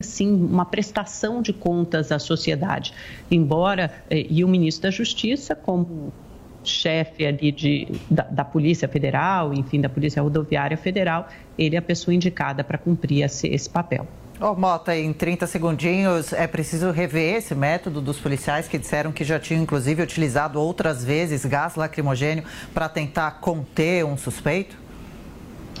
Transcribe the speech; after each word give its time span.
sim 0.00 0.32
uma 0.32 0.64
prestação 0.64 1.42
de 1.42 1.52
contas 1.52 2.12
à 2.12 2.20
sociedade, 2.20 2.94
embora 3.28 3.92
eh, 4.08 4.28
e 4.30 4.44
o 4.44 4.48
ministro 4.48 4.84
da 4.84 4.92
Justiça 4.92 5.56
como 5.56 6.12
chefe 6.62 7.26
ali 7.26 7.50
de, 7.50 7.88
da, 8.08 8.22
da, 8.22 8.44
Polícia 8.44 8.86
Federal, 8.86 9.52
enfim, 9.52 9.80
da 9.80 9.88
Polícia 9.88 10.22
Rodoviária 10.22 10.76
Federal, 10.76 11.28
ele 11.58 11.74
é 11.74 11.80
a 11.80 11.82
pessoa 11.82 12.14
indicada 12.14 12.62
para 12.62 12.78
cumprir 12.78 13.24
esse, 13.24 13.48
esse 13.48 13.68
papel. 13.68 14.06
Ô, 14.40 14.52
oh, 14.52 14.54
Mota, 14.54 14.96
em 14.96 15.12
30 15.12 15.48
segundinhos, 15.48 16.32
é 16.32 16.46
preciso 16.46 16.92
rever 16.92 17.34
esse 17.34 17.52
método 17.56 18.00
dos 18.00 18.20
policiais 18.20 18.68
que 18.68 18.78
disseram 18.78 19.10
que 19.10 19.24
já 19.24 19.40
tinham, 19.40 19.64
inclusive, 19.64 20.00
utilizado 20.00 20.60
outras 20.60 21.04
vezes 21.04 21.44
gás 21.44 21.74
lacrimogênio 21.74 22.44
para 22.72 22.88
tentar 22.88 23.40
conter 23.40 24.04
um 24.04 24.16
suspeito? 24.16 24.76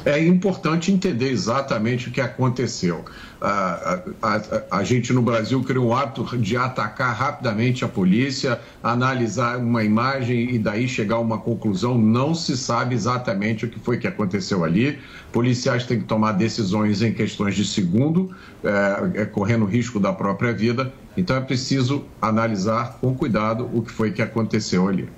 É 0.04 0.18
importante 0.24 0.90
entender 0.90 1.30
exatamente 1.30 2.08
o 2.08 2.12
que 2.12 2.20
aconteceu 2.20 3.04
a, 3.40 4.00
a, 4.22 4.78
a, 4.78 4.84
gente 4.84 5.12
no 5.12 5.22
Brasil 5.22 5.62
criou 5.62 5.88
um 5.88 5.94
hábito 5.94 6.36
de 6.38 6.56
atacar 6.56 7.14
rapidamente 7.14 7.84
a 7.84 7.88
polícia, 7.88 8.60
analisar 8.82 9.58
uma 9.58 9.84
imagem 9.84 10.54
e 10.54 10.58
daí 10.58 10.88
chegar 10.88 11.16
a 11.16 11.20
uma 11.20 11.38
conclusão. 11.38 11.96
Não 11.96 12.34
se 12.34 12.56
sabe 12.56 12.94
exatamente 12.94 13.64
o 13.64 13.68
que 13.68 13.78
foi 13.78 13.98
que 13.98 14.06
aconteceu 14.06 14.64
ali. 14.64 14.98
Policiais 15.32 15.84
têm 15.84 16.00
que 16.00 16.06
tomar 16.06 16.32
decisões 16.32 17.00
em 17.00 17.12
questões 17.12 17.54
de 17.54 17.64
segundo, 17.64 18.34
é, 18.64 19.22
é, 19.22 19.24
correndo 19.24 19.64
risco 19.64 20.00
da 20.00 20.12
própria 20.12 20.52
vida. 20.52 20.92
Então 21.16 21.36
é 21.36 21.40
preciso 21.40 22.04
analisar 22.20 22.98
com 23.00 23.14
cuidado 23.14 23.68
o 23.72 23.82
que 23.82 23.92
foi 23.92 24.10
que 24.10 24.22
aconteceu 24.22 24.88
ali. 24.88 25.08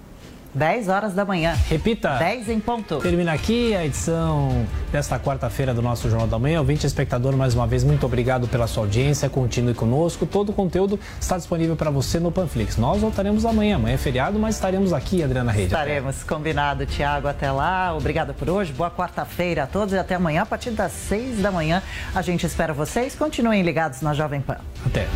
10 0.54 0.88
horas 0.88 1.14
da 1.14 1.24
manhã. 1.24 1.56
Repita. 1.68 2.16
10 2.18 2.48
em 2.48 2.60
ponto. 2.60 2.98
Termina 2.98 3.32
aqui 3.32 3.74
a 3.74 3.84
edição 3.84 4.66
desta 4.90 5.18
quarta-feira 5.18 5.72
do 5.72 5.82
nosso 5.82 6.08
Jornal 6.08 6.26
da 6.28 6.38
Manhã. 6.38 6.58
Ouvinte 6.60 6.86
espectador, 6.86 7.36
mais 7.36 7.54
uma 7.54 7.66
vez, 7.66 7.84
muito 7.84 8.04
obrigado 8.04 8.48
pela 8.48 8.66
sua 8.66 8.84
audiência. 8.84 9.28
Continue 9.28 9.74
conosco. 9.74 10.26
Todo 10.26 10.50
o 10.50 10.52
conteúdo 10.52 10.98
está 11.20 11.36
disponível 11.36 11.76
para 11.76 11.90
você 11.90 12.18
no 12.18 12.32
Panflix. 12.32 12.76
Nós 12.76 13.00
voltaremos 13.00 13.44
amanhã. 13.44 13.76
Amanhã 13.76 13.94
é 13.94 13.98
feriado, 13.98 14.38
mas 14.38 14.56
estaremos 14.56 14.92
aqui, 14.92 15.22
Adriana 15.22 15.52
Rede. 15.52 15.66
Estaremos. 15.66 16.22
Combinado, 16.24 16.84
Tiago. 16.86 17.28
Até 17.28 17.50
lá. 17.50 17.94
Obrigada 17.96 18.32
por 18.32 18.48
hoje. 18.48 18.72
Boa 18.72 18.90
quarta-feira 18.90 19.64
a 19.64 19.66
todos 19.66 19.94
e 19.94 19.98
até 19.98 20.14
amanhã, 20.14 20.42
a 20.42 20.46
partir 20.46 20.70
das 20.70 20.92
6 20.92 21.38
da 21.40 21.50
manhã. 21.50 21.82
A 22.14 22.22
gente 22.22 22.44
espera 22.46 22.72
vocês. 22.72 23.14
Continuem 23.14 23.62
ligados 23.62 24.00
na 24.02 24.14
Jovem 24.14 24.40
Pan. 24.40 24.56
Até. 24.84 25.06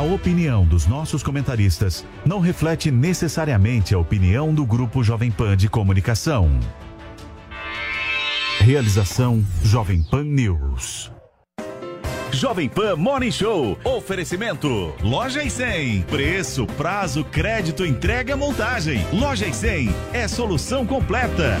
A 0.00 0.02
opinião 0.02 0.64
dos 0.64 0.86
nossos 0.86 1.22
comentaristas 1.22 2.06
não 2.24 2.40
reflete 2.40 2.90
necessariamente 2.90 3.94
a 3.94 3.98
opinião 3.98 4.54
do 4.54 4.64
Grupo 4.64 5.04
Jovem 5.04 5.30
Pan 5.30 5.54
de 5.54 5.68
Comunicação. 5.68 6.58
Realização 8.60 9.44
Jovem 9.62 10.02
Pan 10.02 10.24
News. 10.24 11.12
Jovem 12.32 12.66
Pan 12.66 12.96
Morning 12.96 13.30
Show. 13.30 13.78
Oferecimento. 13.84 14.94
Loja 15.02 15.44
e 15.44 15.50
100. 15.50 16.04
Preço, 16.04 16.66
prazo, 16.66 17.22
crédito, 17.22 17.84
entrega, 17.84 18.34
montagem. 18.34 19.06
Loja 19.12 19.46
e 19.46 19.52
100 19.52 19.94
é 20.14 20.26
solução 20.26 20.86
completa. 20.86 21.58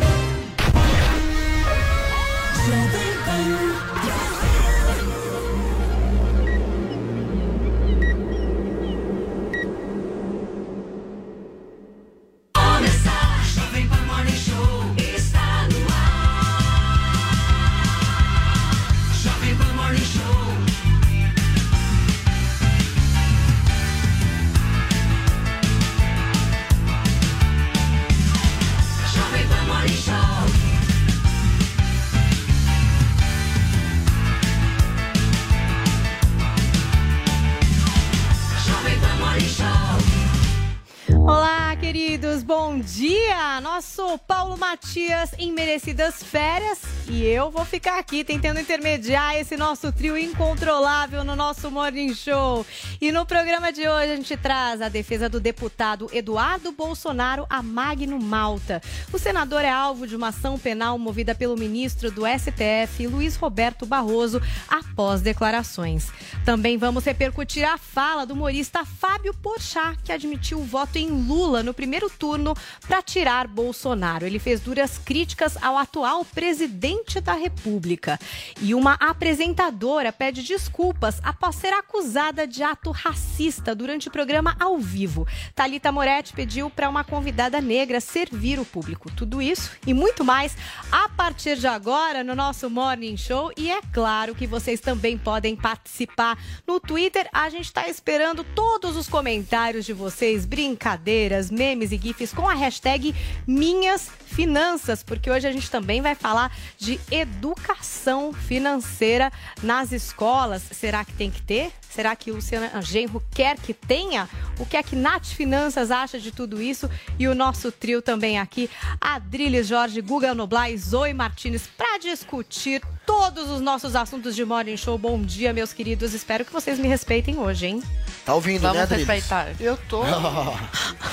help. 44.10 44.29
Matias 44.56 45.32
em 45.38 45.52
merecidas 45.52 46.22
férias 46.22 46.80
e 47.08 47.24
eu 47.26 47.50
vou 47.50 47.64
ficar 47.64 47.98
aqui 47.98 48.22
tentando 48.22 48.60
intermediar 48.60 49.36
esse 49.36 49.56
nosso 49.56 49.90
trio 49.92 50.16
incontrolável 50.16 51.24
no 51.24 51.34
nosso 51.34 51.70
Morning 51.70 52.14
Show. 52.14 52.64
E 53.00 53.10
no 53.10 53.26
programa 53.26 53.72
de 53.72 53.80
hoje 53.80 54.12
a 54.12 54.16
gente 54.16 54.36
traz 54.36 54.80
a 54.80 54.88
defesa 54.88 55.28
do 55.28 55.40
deputado 55.40 56.08
Eduardo 56.12 56.72
Bolsonaro 56.72 57.46
a 57.48 57.62
Magno 57.62 58.20
Malta. 58.20 58.80
O 59.12 59.18
senador 59.18 59.62
é 59.62 59.70
alvo 59.70 60.06
de 60.06 60.16
uma 60.16 60.28
ação 60.28 60.58
penal 60.58 60.98
movida 60.98 61.34
pelo 61.34 61.56
ministro 61.56 62.10
do 62.10 62.22
STF, 62.26 63.06
Luiz 63.06 63.36
Roberto 63.36 63.86
Barroso, 63.86 64.40
após 64.68 65.20
declarações. 65.20 66.08
Também 66.44 66.76
vamos 66.76 67.04
repercutir 67.04 67.64
a 67.64 67.76
fala 67.76 68.24
do 68.24 68.34
humorista 68.34 68.84
Fábio 68.84 69.34
Porchat, 69.34 69.98
que 70.04 70.12
admitiu 70.12 70.60
o 70.60 70.64
voto 70.64 70.96
em 70.96 71.08
Lula 71.08 71.62
no 71.62 71.74
primeiro 71.74 72.10
turno 72.10 72.54
para 72.86 73.02
tirar 73.02 73.46
Bolsonaro. 73.46 74.26
Ele 74.26 74.38
fez 74.40 74.60
duras 74.60 74.98
críticas 74.98 75.56
ao 75.62 75.76
atual 75.76 76.24
presidente 76.24 77.20
da 77.20 77.34
República. 77.34 78.18
E 78.60 78.74
uma 78.74 78.94
apresentadora 78.94 80.12
pede 80.12 80.42
desculpas 80.42 81.20
após 81.22 81.56
ser 81.56 81.72
acusada 81.72 82.46
de 82.46 82.62
ato 82.62 82.90
racista 82.90 83.74
durante 83.74 84.08
o 84.08 84.10
programa 84.10 84.56
ao 84.58 84.78
vivo. 84.78 85.26
Talita 85.54 85.92
Moretti 85.92 86.32
pediu 86.32 86.70
para 86.70 86.88
uma 86.88 87.04
convidada 87.04 87.60
negra 87.60 88.00
servir 88.00 88.58
o 88.58 88.64
público. 88.64 89.10
Tudo 89.14 89.42
isso 89.42 89.70
e 89.86 89.94
muito 89.94 90.24
mais 90.24 90.56
a 90.90 91.08
partir 91.08 91.56
de 91.56 91.66
agora 91.66 92.24
no 92.24 92.34
nosso 92.34 92.68
Morning 92.70 93.16
Show. 93.16 93.52
E 93.56 93.70
é 93.70 93.80
claro 93.92 94.34
que 94.34 94.46
vocês 94.46 94.80
também 94.80 95.18
podem 95.18 95.54
participar 95.54 96.38
no 96.66 96.80
Twitter. 96.80 97.28
A 97.32 97.48
gente 97.50 97.66
está 97.66 97.88
esperando 97.88 98.42
todos 98.42 98.96
os 98.96 99.08
comentários 99.08 99.84
de 99.84 99.92
vocês, 99.92 100.46
brincadeiras, 100.46 101.50
memes 101.50 101.92
e 101.92 101.98
gifs 101.98 102.32
com 102.32 102.48
a 102.48 102.54
hashtag 102.54 103.14
Minhas 103.46 104.10
finanças, 104.30 105.02
porque 105.02 105.30
hoje 105.30 105.46
a 105.46 105.52
gente 105.52 105.70
também 105.70 106.00
vai 106.00 106.14
falar 106.14 106.54
de 106.78 107.00
educação 107.10 108.32
financeira 108.32 109.32
nas 109.62 109.92
escolas. 109.92 110.62
Será 110.70 111.04
que 111.04 111.12
tem 111.12 111.30
que 111.30 111.42
ter? 111.42 111.72
Será 111.90 112.14
que 112.14 112.30
Luciana 112.30 112.80
Genro 112.80 113.20
quer 113.32 113.58
que 113.58 113.74
tenha? 113.74 114.28
O 114.58 114.64
que 114.64 114.76
é 114.76 114.82
que 114.82 114.94
Nath 114.94 115.26
Finanças 115.26 115.90
acha 115.90 116.20
de 116.20 116.30
tudo 116.30 116.62
isso? 116.62 116.88
E 117.18 117.26
o 117.26 117.34
nosso 117.34 117.72
trio 117.72 118.00
também 118.00 118.38
aqui, 118.38 118.70
Adriles 119.00 119.66
Jorge, 119.66 120.00
Guga 120.00 120.32
Noblar 120.32 120.70
e 120.70 120.78
Zoe 120.78 121.12
Martinez, 121.12 121.68
para 121.76 121.98
discutir 121.98 122.80
todos 123.04 123.50
os 123.50 123.60
nossos 123.60 123.96
assuntos 123.96 124.36
de 124.36 124.44
Morning 124.44 124.76
Show. 124.76 124.96
Bom 124.96 125.20
dia, 125.20 125.52
meus 125.52 125.72
queridos. 125.72 126.14
Espero 126.14 126.44
que 126.44 126.52
vocês 126.52 126.78
me 126.78 126.86
respeitem 126.86 127.38
hoje, 127.38 127.66
hein? 127.66 127.82
Tá 128.24 128.34
ouvindo, 128.34 128.62
Vamos 128.62 128.78
né, 128.78 128.86
Vamos 128.86 129.06
respeitar. 129.06 129.48
Eu 129.58 129.76
tô. 129.88 130.04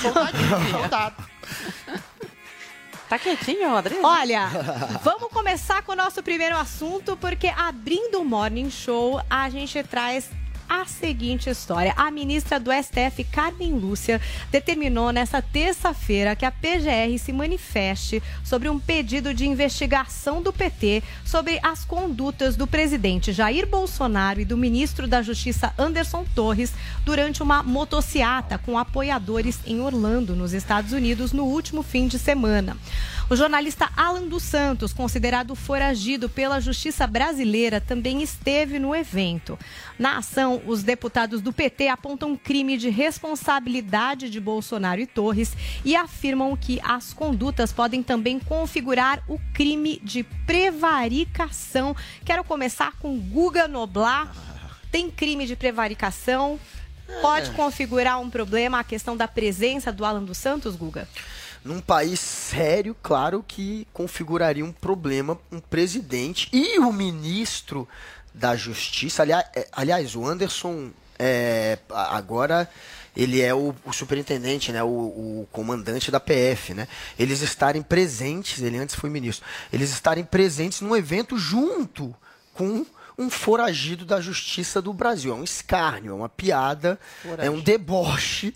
Soldado. 0.71 1.23
Tá 3.09 3.17
quietinho, 3.17 3.73
Adriano? 3.73 4.05
Olha, 4.05 4.49
vamos 5.01 5.29
começar 5.31 5.81
com 5.81 5.93
o 5.93 5.95
nosso 5.95 6.21
primeiro 6.21 6.57
assunto, 6.57 7.15
porque 7.15 7.47
abrindo 7.47 8.19
o 8.19 8.25
Morning 8.25 8.69
Show, 8.69 9.21
a 9.29 9.49
gente 9.49 9.81
traz 9.83 10.29
a 10.69 10.85
seguinte 10.85 11.49
história. 11.49 11.93
A 11.95 12.09
ministra 12.11 12.59
do 12.59 12.71
STF, 12.71 13.23
Carmen 13.25 13.73
Lúcia, 13.73 14.21
determinou 14.51 15.11
nesta 15.11 15.41
terça-feira 15.41 16.35
que 16.35 16.45
a 16.45 16.51
PGR 16.51 17.17
se 17.19 17.31
manifeste 17.31 18.21
sobre 18.43 18.69
um 18.69 18.79
pedido 18.79 19.33
de 19.33 19.47
investigação 19.47 20.41
do 20.41 20.51
PT 20.51 21.03
sobre 21.25 21.59
as 21.63 21.85
condutas 21.85 22.55
do 22.55 22.67
presidente 22.67 23.31
Jair 23.31 23.67
Bolsonaro 23.67 24.41
e 24.41 24.45
do 24.45 24.57
ministro 24.57 25.07
da 25.07 25.21
Justiça 25.21 25.73
Anderson 25.77 26.25
Torres 26.35 26.73
durante 27.05 27.41
uma 27.43 27.63
motociata 27.63 28.57
com 28.57 28.77
apoiadores 28.77 29.59
em 29.65 29.81
Orlando, 29.81 30.35
nos 30.35 30.53
Estados 30.53 30.91
Unidos, 30.91 31.31
no 31.31 31.45
último 31.45 31.83
fim 31.83 32.07
de 32.07 32.19
semana. 32.19 32.77
O 33.29 33.35
jornalista 33.35 33.89
Alan 33.97 34.25
dos 34.25 34.43
Santos, 34.43 34.93
considerado 34.93 35.53
foragido 35.53 36.29
pela 36.29 36.61
justiça 36.61 37.05
brasileira, 37.05 37.81
também 37.81 38.21
esteve 38.23 38.79
no 38.79 38.95
evento. 38.95 39.59
Na 39.99 40.17
ação, 40.17 40.56
os 40.65 40.83
deputados 40.83 41.41
do 41.41 41.53
PT 41.53 41.87
apontam 41.87 42.35
crime 42.35 42.77
de 42.77 42.89
responsabilidade 42.89 44.29
de 44.29 44.39
Bolsonaro 44.39 45.01
e 45.01 45.05
Torres 45.05 45.53
e 45.83 45.95
afirmam 45.95 46.55
que 46.55 46.79
as 46.83 47.13
condutas 47.13 47.71
podem 47.71 48.01
também 48.01 48.39
configurar 48.39 49.23
o 49.27 49.39
crime 49.53 49.99
de 50.03 50.23
prevaricação. 50.45 51.95
Quero 52.25 52.43
começar 52.43 52.93
com 52.99 53.17
Guga 53.19 53.67
Noblar. 53.67 54.33
Tem 54.91 55.11
crime 55.11 55.45
de 55.45 55.55
prevaricação? 55.55 56.59
Pode 57.21 57.51
configurar 57.51 58.19
um 58.19 58.29
problema 58.29 58.79
a 58.79 58.83
questão 58.83 59.15
da 59.15 59.27
presença 59.27 59.91
do 59.91 60.03
Alan 60.03 60.23
dos 60.23 60.37
Santos, 60.37 60.75
Guga? 60.75 61.07
Num 61.63 61.81
país 61.81 62.19
sério, 62.19 62.95
claro 63.01 63.43
que 63.45 63.87
configuraria 63.91 64.63
um 64.63 64.71
problema 64.71 65.37
um 65.51 65.59
presidente 65.59 66.47
e 66.53 66.79
o 66.79 66.93
ministro 66.93 67.87
da 68.37 68.55
Justiça. 68.55 69.23
Aliás, 69.23 69.45
é, 69.55 69.67
aliás 69.71 70.15
o 70.15 70.25
Anderson 70.25 70.91
é, 71.17 71.79
agora 71.89 72.69
ele 73.15 73.41
é 73.41 73.53
o, 73.53 73.73
o 73.83 73.91
superintendente, 73.91 74.71
né, 74.71 74.83
o, 74.83 74.87
o, 74.87 75.47
comandante 75.51 76.11
da 76.11 76.19
PF, 76.19 76.75
né? 76.75 76.87
Eles 77.17 77.41
estarem 77.41 77.81
presentes, 77.81 78.61
ele 78.61 78.77
antes 78.77 78.93
foi 78.93 79.09
ministro, 79.09 79.43
eles 79.73 79.89
estarem 79.91 80.23
presentes 80.23 80.81
num 80.81 80.95
evento 80.95 81.35
junto 81.35 82.15
com 82.53 82.85
um 83.17 83.29
foragido 83.31 84.05
da 84.05 84.21
justiça 84.21 84.79
do 84.79 84.93
Brasil. 84.93 85.31
É 85.31 85.35
um 85.35 85.43
escárnio, 85.43 86.11
é 86.11 86.15
uma 86.15 86.29
piada, 86.29 86.99
é 87.39 87.49
um 87.49 87.59
deboche. 87.59 88.53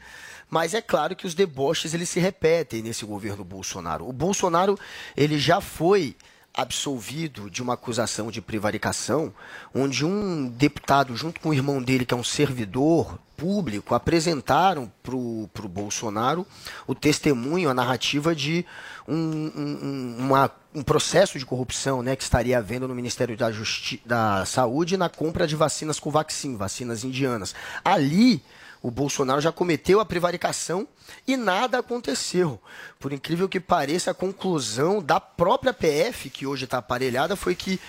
Mas 0.48 0.74
é 0.74 0.82
claro 0.82 1.16
que 1.16 1.26
os 1.26 1.34
deboches 1.34 1.94
eles 1.94 2.10
se 2.10 2.20
repetem 2.20 2.84
nesse 2.84 3.06
governo 3.06 3.44
Bolsonaro. 3.44 4.08
O 4.08 4.12
Bolsonaro 4.12 4.78
ele 5.16 5.40
já 5.40 5.62
foi 5.62 6.16
absolvido 6.54 7.50
de 7.50 7.62
uma 7.62 7.74
acusação 7.74 8.30
de 8.30 8.42
prevaricação, 8.42 9.34
onde 9.74 10.06
um 10.06 10.48
deputado, 10.48 11.16
junto 11.16 11.40
com 11.40 11.50
o 11.50 11.54
irmão 11.54 11.82
dele, 11.82 12.06
que 12.06 12.14
é 12.14 12.18
um 12.18 12.24
servidor 12.24 13.18
público, 13.38 13.96
apresentaram 13.96 14.92
para 15.02 15.16
o 15.16 15.50
Bolsonaro 15.68 16.46
o 16.86 16.94
testemunho, 16.94 17.70
a 17.70 17.74
narrativa 17.74 18.36
de 18.36 18.66
um, 19.08 19.16
um, 19.16 20.16
uma, 20.20 20.52
um 20.76 20.84
processo 20.84 21.40
de 21.40 21.46
corrupção 21.46 22.04
né, 22.04 22.16
que 22.16 22.24
estaria 22.24 22.58
havendo 22.58 22.88
no 22.88 22.94
Ministério 22.94 23.36
da, 23.36 23.52
Justi 23.52 24.02
da 24.06 24.46
Saúde 24.46 24.98
na 24.98 25.10
compra 25.10 25.48
de 25.48 25.56
vacinas 25.56 26.00
Covaxin, 26.00 26.56
vacinas 26.56 27.04
indianas. 27.04 27.56
Ali 27.84 28.44
o 28.82 28.90
Bolsonaro 28.90 29.42
já 29.42 29.52
cometeu 29.52 30.00
a 30.00 30.06
prevaricação 30.06 30.88
e 31.28 31.38
nada 31.38 31.80
aconteceu. 31.80 32.60
Por 33.00 33.14
incrível 33.14 33.48
que 33.48 33.60
pareça, 33.60 34.12
a 34.12 34.16
conclusão 34.16 35.02
da 35.02 35.20
própria 35.20 35.74
PF, 35.74 36.30
que 36.30 36.48
hoje 36.48 36.66
está 36.66 36.80
aparelhada, 36.80 37.36
foi 37.36 37.54
que 37.54 37.80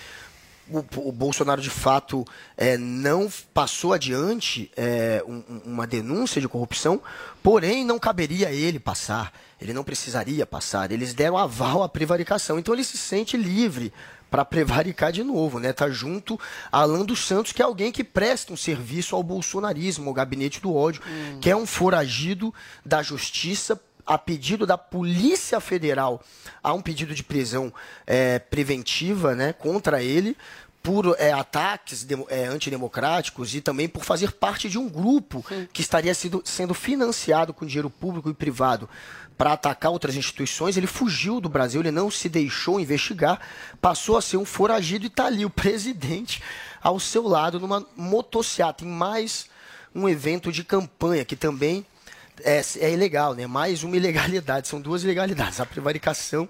o, 0.69 0.83
o 1.09 1.11
Bolsonaro 1.11 1.61
de 1.61 1.69
fato 1.69 2.23
é, 2.55 2.77
não 2.77 3.29
passou 3.53 3.91
adiante 3.91 4.71
é, 4.77 5.23
um, 5.27 5.43
uma 5.65 5.87
denúncia 5.87 6.39
de 6.39 6.47
corrupção, 6.47 7.01
porém 7.41 7.83
não 7.83 7.99
caberia 7.99 8.47
a 8.47 8.51
ele 8.51 8.79
passar, 8.79 9.33
ele 9.59 9.73
não 9.73 9.83
precisaria 9.83 10.45
passar. 10.45 10.91
Eles 10.91 11.13
deram 11.13 11.37
aval 11.37 11.83
à 11.83 11.89
prevaricação, 11.89 12.59
então 12.59 12.73
ele 12.73 12.83
se 12.83 12.97
sente 12.97 13.35
livre 13.35 13.91
para 14.33 14.43
prevaricar 14.43 15.11
de 15.11 15.21
novo, 15.23 15.59
né? 15.59 15.71
Tá 15.71 15.91
junto 15.91 16.39
a 16.71 16.79
Alan 16.79 17.05
dos 17.05 17.19
Santos, 17.19 17.51
que 17.51 17.61
é 17.61 17.65
alguém 17.65 17.91
que 17.91 18.03
presta 18.03 18.51
um 18.51 18.57
serviço 18.57 19.15
ao 19.15 19.21
bolsonarismo, 19.21 20.09
ao 20.09 20.13
gabinete 20.13 20.59
do 20.59 20.75
ódio, 20.75 21.03
hum. 21.07 21.37
que 21.39 21.51
é 21.51 21.55
um 21.55 21.67
foragido 21.67 22.51
da 22.83 23.03
justiça 23.03 23.79
a 24.03 24.17
pedido 24.17 24.65
da 24.65 24.75
Polícia 24.75 25.59
Federal, 25.59 26.19
há 26.63 26.73
um 26.73 26.81
pedido 26.81 27.13
de 27.13 27.21
prisão 27.21 27.71
é, 28.07 28.39
preventiva 28.39 29.35
né, 29.35 29.53
contra 29.53 30.01
ele 30.01 30.35
por 30.83 31.15
é, 31.17 31.31
ataques 31.31 32.03
de, 32.03 32.13
é, 32.27 32.45
antidemocráticos 32.45 33.55
e 33.55 33.61
também 33.61 33.87
por 33.87 34.03
fazer 34.03 34.33
parte 34.33 34.67
de 34.67 34.77
um 34.77 34.89
grupo 34.89 35.45
Sim. 35.47 35.67
que 35.71 35.81
estaria 35.81 36.13
sido, 36.13 36.41
sendo 36.43 36.73
financiado 36.73 37.53
com 37.53 37.65
dinheiro 37.65 37.89
público 37.89 38.29
e 38.29 38.33
privado 38.33 38.89
para 39.43 39.51
atacar 39.51 39.91
outras 39.91 40.15
instituições, 40.15 40.77
ele 40.77 40.87
fugiu 40.87 41.41
do 41.41 41.49
Brasil, 41.49 41.81
ele 41.81 41.91
não 41.91 42.09
se 42.09 42.29
deixou 42.29 42.79
investigar, 42.79 43.41
passou 43.81 44.15
a 44.15 44.21
ser 44.21 44.37
um 44.37 44.45
foragido 44.45 45.03
e 45.03 45.07
está 45.07 45.25
ali 45.25 45.43
o 45.43 45.49
presidente 45.49 46.41
ao 46.81 46.97
seu 46.97 47.27
lado 47.27 47.59
numa 47.59 47.85
motociata, 47.93 48.85
em 48.85 48.87
mais 48.87 49.49
um 49.93 50.07
evento 50.07 50.49
de 50.49 50.63
campanha 50.63 51.25
que 51.25 51.35
também 51.35 51.85
é, 52.41 52.61
é 52.79 52.91
ilegal, 52.91 53.33
né? 53.33 53.45
Mais 53.45 53.83
uma 53.83 53.95
ilegalidade, 53.95 54.67
são 54.67 54.81
duas 54.81 55.03
ilegalidades, 55.03 55.59
a 55.59 55.65
prevaricação 55.65 56.47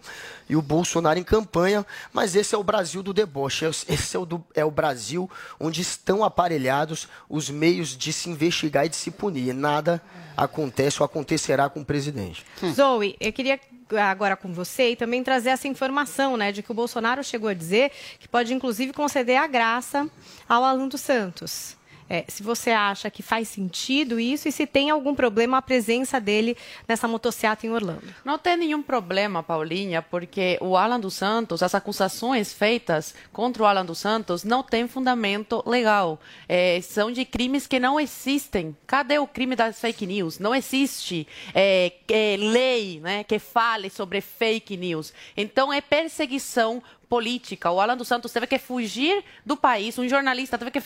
e 0.50 0.56
o 0.56 0.62
Bolsonaro 0.62 1.20
em 1.20 1.24
campanha, 1.24 1.86
mas 2.12 2.36
esse 2.36 2.54
é 2.56 2.58
o 2.58 2.64
Brasil 2.64 3.02
do 3.02 3.14
deboche, 3.14 3.66
esse 3.66 4.16
é 4.16 4.20
o, 4.20 4.26
do, 4.26 4.44
é 4.54 4.64
o 4.64 4.72
Brasil 4.72 5.30
onde 5.60 5.82
estão 5.82 6.24
aparelhados 6.24 7.08
os 7.30 7.50
meios 7.50 7.98
de 7.98 8.14
se 8.14 8.30
investigar 8.30 8.86
e 8.86 8.90
de 8.90 8.96
se 8.96 9.12
punir. 9.12 9.54
Nada 9.54 10.02
acontece 10.36 11.02
ou 11.02 11.06
acontecerá 11.06 11.70
com 11.70 11.82
o 11.82 11.86
presidente. 11.86 12.46
Hum. 12.62 12.74
Zoe, 12.74 13.16
eu 13.20 13.32
queria 13.32 13.60
agora 14.02 14.36
com 14.36 14.52
você 14.52 14.92
e 14.92 14.96
também 14.96 15.24
trazer 15.24 15.50
essa 15.50 15.68
informação, 15.68 16.36
né, 16.36 16.52
de 16.52 16.64
que 16.64 16.72
o 16.72 16.76
Bolsonaro 16.76 17.24
chegou 17.24 17.50
a 17.50 17.54
dizer 17.54 17.92
que 18.20 18.28
pode 18.28 18.54
inclusive 18.54 18.94
conceder 18.94 19.38
a 19.38 19.46
graça 19.46 20.10
ao 20.48 20.64
Alan 20.64 20.88
dos 20.88 21.02
Santos. 21.02 21.78
É, 22.14 22.26
se 22.28 22.44
você 22.44 22.70
acha 22.70 23.10
que 23.10 23.24
faz 23.24 23.48
sentido 23.48 24.20
isso 24.20 24.48
e 24.48 24.52
se 24.52 24.68
tem 24.68 24.92
algum 24.92 25.16
problema 25.16 25.58
a 25.58 25.64
presença 25.64 26.22
dele 26.22 26.56
nessa 26.88 27.08
motocicleta 27.08 27.66
em 27.66 27.72
Orlando. 27.72 28.04
Não 28.24 28.38
tem 28.38 28.56
nenhum 28.56 28.84
problema, 28.84 29.42
Paulinha, 29.42 30.00
porque 30.00 30.60
o 30.62 30.78
Alan 30.78 31.00
dos 31.00 31.16
Santos, 31.16 31.64
as 31.64 31.74
acusações 31.74 32.54
feitas 32.54 33.16
contra 33.32 33.64
o 33.64 33.66
Alan 33.66 33.84
dos 33.84 33.98
Santos 33.98 34.44
não 34.44 34.62
têm 34.62 34.88
fundamento 34.88 35.64
legal. 35.66 36.20
É, 36.48 36.80
são 36.82 37.12
de 37.12 37.26
crimes 37.26 37.66
que 37.66 37.80
não 37.80 38.00
existem. 38.00 38.78
Cadê 38.86 39.18
o 39.18 39.26
crime 39.26 39.56
das 39.56 39.82
fake 39.82 40.06
news? 40.06 40.38
Não 40.38 40.54
existe 40.54 41.28
é, 41.52 41.94
é 42.08 42.36
lei 42.38 43.00
né, 43.00 43.24
que 43.24 43.40
fale 43.40 43.90
sobre 43.90 44.22
fake 44.22 44.78
news. 44.78 45.12
Então 45.36 45.74
é 45.74 45.82
perseguição 45.82 46.80
política. 47.10 47.70
O 47.72 47.80
Alan 47.80 47.98
dos 47.98 48.08
Santos 48.08 48.32
teve 48.32 48.48
que 48.48 48.58
fugir 48.58 49.24
do 49.46 49.56
país, 49.56 49.98
um 49.98 50.08
jornalista 50.08 50.58
teve 50.58 50.72
que 50.72 50.82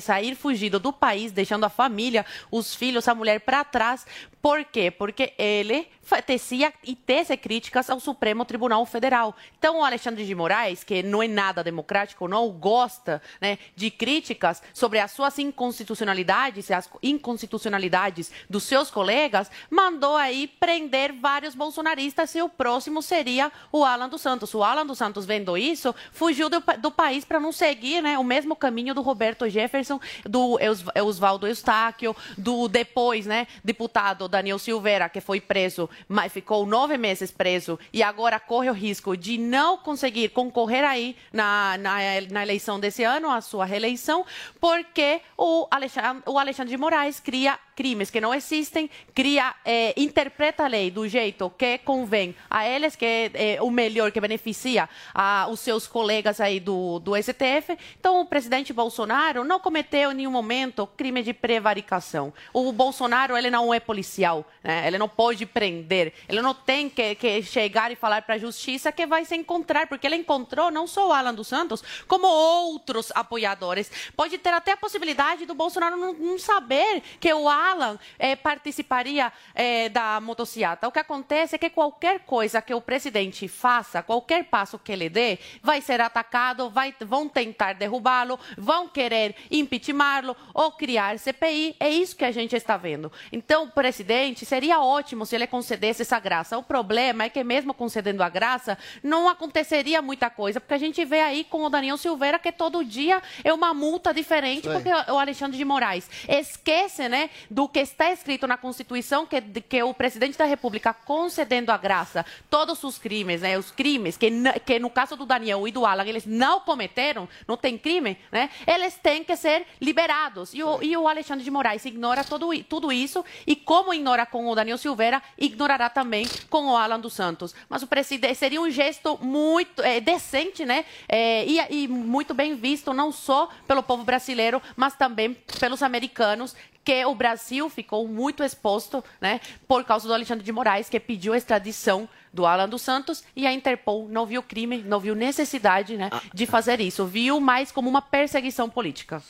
sair 0.00 0.34
fugido 0.34 0.78
do 0.78 0.92
país, 0.92 1.32
deixando 1.32 1.64
a 1.64 1.68
família, 1.68 2.24
os 2.50 2.74
filhos, 2.74 3.08
a 3.08 3.14
mulher 3.14 3.40
para 3.40 3.64
trás. 3.64 4.06
Por 4.40 4.64
quê? 4.64 4.90
Porque 4.90 5.34
ele 5.36 5.88
tecia 6.24 6.72
e 6.84 6.94
tece 6.94 7.36
críticas 7.36 7.90
ao 7.90 8.00
Supremo 8.00 8.44
Tribunal 8.44 8.84
Federal. 8.86 9.36
Então, 9.58 9.78
o 9.78 9.84
Alexandre 9.84 10.24
de 10.24 10.34
Moraes, 10.34 10.82
que 10.82 11.02
não 11.02 11.22
é 11.22 11.28
nada 11.28 11.62
democrático, 11.62 12.28
não 12.28 12.50
gosta 12.50 13.20
né, 13.40 13.58
de 13.76 13.90
críticas 13.90 14.62
sobre 14.72 14.98
as 14.98 15.10
suas 15.10 15.38
inconstitucionalidades 15.38 16.70
e 16.70 16.72
as 16.72 16.88
inconstitucionalidades 17.02 18.30
dos 18.48 18.64
seus 18.64 18.90
colegas, 18.90 19.50
mandou 19.70 20.16
aí 20.16 20.46
prender 20.46 21.12
vários 21.12 21.54
bolsonaristas 21.54 22.34
e 22.34 22.42
o 22.42 22.48
próximo 22.48 23.02
seria 23.02 23.52
o 23.70 23.84
Alan 23.84 24.08
dos 24.08 24.22
Santos. 24.22 24.54
O 24.54 24.62
Alan 24.62 24.86
dos 24.86 24.98
Santos, 24.98 25.26
vendo 25.26 25.56
isso, 25.56 25.94
fugiu 26.12 26.48
do, 26.48 26.62
do 26.78 26.90
país 26.90 27.24
para 27.24 27.40
não 27.40 27.52
seguir 27.52 28.02
né, 28.02 28.18
o 28.18 28.24
mesmo 28.24 28.56
caminho 28.56 28.94
do 28.94 29.02
Roberto 29.02 29.48
Jefferson, 29.48 30.00
do 30.24 30.58
Oswaldo 31.04 31.46
Eustáquio, 31.46 32.16
do 32.36 32.68
depois 32.68 33.26
né, 33.26 33.46
deputado 33.62 34.28
Daniel 34.28 34.58
Silveira, 34.58 35.08
que 35.08 35.20
foi 35.20 35.40
preso 35.40 35.88
mas 36.06 36.32
ficou 36.32 36.66
nove 36.66 36.96
meses 36.96 37.30
preso 37.30 37.78
e 37.92 38.02
agora 38.02 38.38
corre 38.38 38.70
o 38.70 38.72
risco 38.72 39.16
de 39.16 39.38
não 39.38 39.78
conseguir 39.78 40.28
concorrer 40.30 40.84
aí 40.84 41.16
na, 41.32 41.76
na, 41.78 41.96
na 42.30 42.42
eleição 42.42 42.78
desse 42.78 43.02
ano, 43.02 43.30
a 43.30 43.40
sua 43.40 43.64
reeleição, 43.64 44.24
porque 44.60 45.20
o 45.36 45.66
Alexandre, 45.70 46.22
o 46.26 46.38
Alexandre 46.38 46.70
de 46.70 46.76
Moraes 46.76 47.20
cria 47.20 47.58
crimes 47.78 48.10
que 48.10 48.20
não 48.20 48.34
existem, 48.34 48.90
cria, 49.14 49.54
é, 49.64 49.94
interpreta 49.96 50.64
a 50.64 50.66
lei 50.66 50.90
do 50.90 51.06
jeito 51.06 51.48
que 51.56 51.78
convém 51.78 52.34
a 52.50 52.66
eles, 52.66 52.96
que 52.96 53.04
é, 53.04 53.54
é 53.54 53.62
o 53.62 53.70
melhor, 53.70 54.10
que 54.10 54.20
beneficia 54.20 54.88
a, 55.14 55.46
os 55.48 55.60
seus 55.60 55.86
colegas 55.86 56.40
aí 56.40 56.58
do, 56.58 56.98
do 56.98 57.14
STF. 57.14 57.78
Então, 57.96 58.20
o 58.20 58.26
presidente 58.26 58.72
Bolsonaro 58.72 59.44
não 59.44 59.60
cometeu 59.60 60.10
em 60.10 60.14
nenhum 60.14 60.32
momento 60.32 60.88
crime 60.88 61.22
de 61.22 61.32
prevaricação. 61.32 62.32
O 62.52 62.72
Bolsonaro, 62.72 63.36
ele 63.36 63.48
não 63.48 63.72
é 63.72 63.78
policial, 63.78 64.44
né? 64.64 64.84
ele 64.84 64.98
não 64.98 65.08
pode 65.08 65.46
prender, 65.46 66.12
ele 66.28 66.42
não 66.42 66.54
tem 66.54 66.90
que, 66.90 67.14
que 67.14 67.44
chegar 67.44 67.92
e 67.92 67.94
falar 67.94 68.22
para 68.22 68.34
a 68.34 68.38
justiça 68.38 68.90
que 68.90 69.06
vai 69.06 69.24
se 69.24 69.36
encontrar, 69.36 69.86
porque 69.86 70.04
ele 70.04 70.16
encontrou 70.16 70.68
não 70.68 70.88
só 70.88 71.06
o 71.06 71.12
Alan 71.12 71.32
dos 71.32 71.46
Santos, 71.46 71.80
como 72.08 72.26
outros 72.26 73.12
apoiadores. 73.14 73.88
Pode 74.16 74.36
ter 74.36 74.52
até 74.52 74.72
a 74.72 74.76
possibilidade 74.76 75.46
do 75.46 75.54
Bolsonaro 75.54 75.96
não, 75.96 76.12
não 76.12 76.38
saber 76.40 77.04
que 77.20 77.32
o 77.32 77.48
Alan 77.48 77.67
Alan 77.70 77.98
é, 78.18 78.34
participaria 78.36 79.32
é, 79.54 79.88
da 79.88 80.20
motocicleta. 80.20 80.88
O 80.88 80.92
que 80.92 80.98
acontece 80.98 81.56
é 81.56 81.58
que 81.58 81.70
qualquer 81.70 82.20
coisa 82.20 82.62
que 82.62 82.74
o 82.74 82.80
presidente 82.80 83.46
faça, 83.48 84.02
qualquer 84.02 84.44
passo 84.44 84.78
que 84.78 84.92
ele 84.92 85.08
dê, 85.08 85.38
vai 85.62 85.80
ser 85.80 86.00
atacado, 86.00 86.70
vai, 86.70 86.94
vão 87.00 87.28
tentar 87.28 87.74
derrubá-lo, 87.74 88.38
vão 88.56 88.88
querer 88.88 89.34
impeachmá-lo 89.50 90.36
ou 90.54 90.72
criar 90.72 91.18
CPI. 91.18 91.76
É 91.78 91.88
isso 91.88 92.16
que 92.16 92.24
a 92.24 92.32
gente 92.32 92.56
está 92.56 92.76
vendo. 92.76 93.12
Então, 93.32 93.64
o 93.64 93.70
presidente, 93.70 94.44
seria 94.44 94.80
ótimo 94.80 95.26
se 95.26 95.34
ele 95.34 95.46
concedesse 95.46 96.02
essa 96.02 96.18
graça. 96.18 96.58
O 96.58 96.62
problema 96.62 97.24
é 97.24 97.28
que, 97.28 97.42
mesmo 97.44 97.74
concedendo 97.74 98.22
a 98.22 98.28
graça, 98.28 98.78
não 99.02 99.28
aconteceria 99.28 100.00
muita 100.02 100.30
coisa, 100.30 100.60
porque 100.60 100.74
a 100.74 100.78
gente 100.78 101.04
vê 101.04 101.20
aí 101.20 101.44
com 101.44 101.62
o 101.64 101.68
Daniel 101.68 101.96
Silveira 101.96 102.38
que 102.38 102.52
todo 102.52 102.84
dia 102.84 103.22
é 103.44 103.52
uma 103.52 103.74
multa 103.74 104.12
diferente, 104.12 104.68
porque 104.68 104.90
o 105.10 105.18
Alexandre 105.18 105.56
de 105.56 105.64
Moraes 105.64 106.08
esquece, 106.28 107.08
né, 107.08 107.30
do 107.58 107.68
que 107.68 107.80
está 107.80 108.12
escrito 108.12 108.46
na 108.46 108.56
Constituição, 108.56 109.26
que, 109.26 109.40
que 109.40 109.82
o 109.82 109.92
presidente 109.92 110.38
da 110.38 110.44
República 110.44 110.94
concedendo 110.94 111.72
a 111.72 111.76
graça 111.76 112.24
todos 112.48 112.84
os 112.84 112.98
crimes, 112.98 113.40
né, 113.40 113.58
os 113.58 113.72
crimes 113.72 114.16
que, 114.16 114.30
que 114.64 114.78
no 114.78 114.88
caso 114.88 115.16
do 115.16 115.26
Daniel 115.26 115.66
e 115.66 115.72
do 115.72 115.84
Alan 115.84 116.06
eles 116.06 116.24
não 116.24 116.60
cometeram, 116.60 117.28
não 117.48 117.56
tem 117.56 117.76
crime, 117.76 118.16
né, 118.30 118.48
eles 118.64 118.94
têm 118.94 119.24
que 119.24 119.34
ser 119.34 119.66
liberados. 119.80 120.54
E 120.54 120.62
o, 120.62 120.80
e 120.80 120.96
o 120.96 121.08
Alexandre 121.08 121.42
de 121.42 121.50
Moraes 121.50 121.84
ignora 121.84 122.22
todo, 122.22 122.56
tudo 122.62 122.92
isso 122.92 123.24
e 123.44 123.56
como 123.56 123.92
ignora 123.92 124.24
com 124.24 124.46
o 124.46 124.54
Daniel 124.54 124.78
Silveira, 124.78 125.20
ignorará 125.36 125.90
também 125.90 126.28
com 126.48 126.66
o 126.66 126.76
Alan 126.76 127.00
dos 127.00 127.14
Santos. 127.14 127.56
Mas 127.68 127.82
o 127.82 127.88
presidente 127.88 128.36
seria 128.36 128.60
um 128.60 128.70
gesto 128.70 129.18
muito 129.20 129.82
é, 129.82 129.98
decente, 129.98 130.64
né, 130.64 130.84
é, 131.08 131.44
e, 131.44 131.58
e 131.70 131.88
muito 131.88 132.32
bem 132.34 132.54
visto 132.54 132.94
não 132.94 133.10
só 133.10 133.48
pelo 133.66 133.82
povo 133.82 134.04
brasileiro, 134.04 134.62
mas 134.76 134.94
também 134.94 135.36
pelos 135.58 135.82
americanos 135.82 136.54
que 136.88 137.04
o 137.04 137.14
Brasil 137.14 137.37
ficou 137.70 138.06
muito 138.06 138.42
exposto, 138.42 139.02
né, 139.20 139.40
por 139.66 139.84
causa 139.84 140.06
do 140.06 140.14
Alexandre 140.14 140.44
de 140.44 140.52
Moraes, 140.52 140.88
que 140.88 140.98
pediu 140.98 141.32
a 141.32 141.36
extradição 141.36 142.08
do 142.32 142.44
Alan 142.44 142.68
dos 142.68 142.82
Santos 142.82 143.24
e 143.34 143.46
a 143.46 143.52
Interpol 143.52 144.08
não 144.08 144.26
viu 144.26 144.42
crime, 144.42 144.78
não 144.78 145.00
viu 145.00 145.14
necessidade, 145.14 145.96
né, 145.96 146.10
de 146.34 146.46
fazer 146.46 146.80
isso, 146.80 147.06
viu 147.06 147.40
mais 147.40 147.72
como 147.72 147.88
uma 147.88 148.02
perseguição 148.02 148.68
política. 148.68 149.22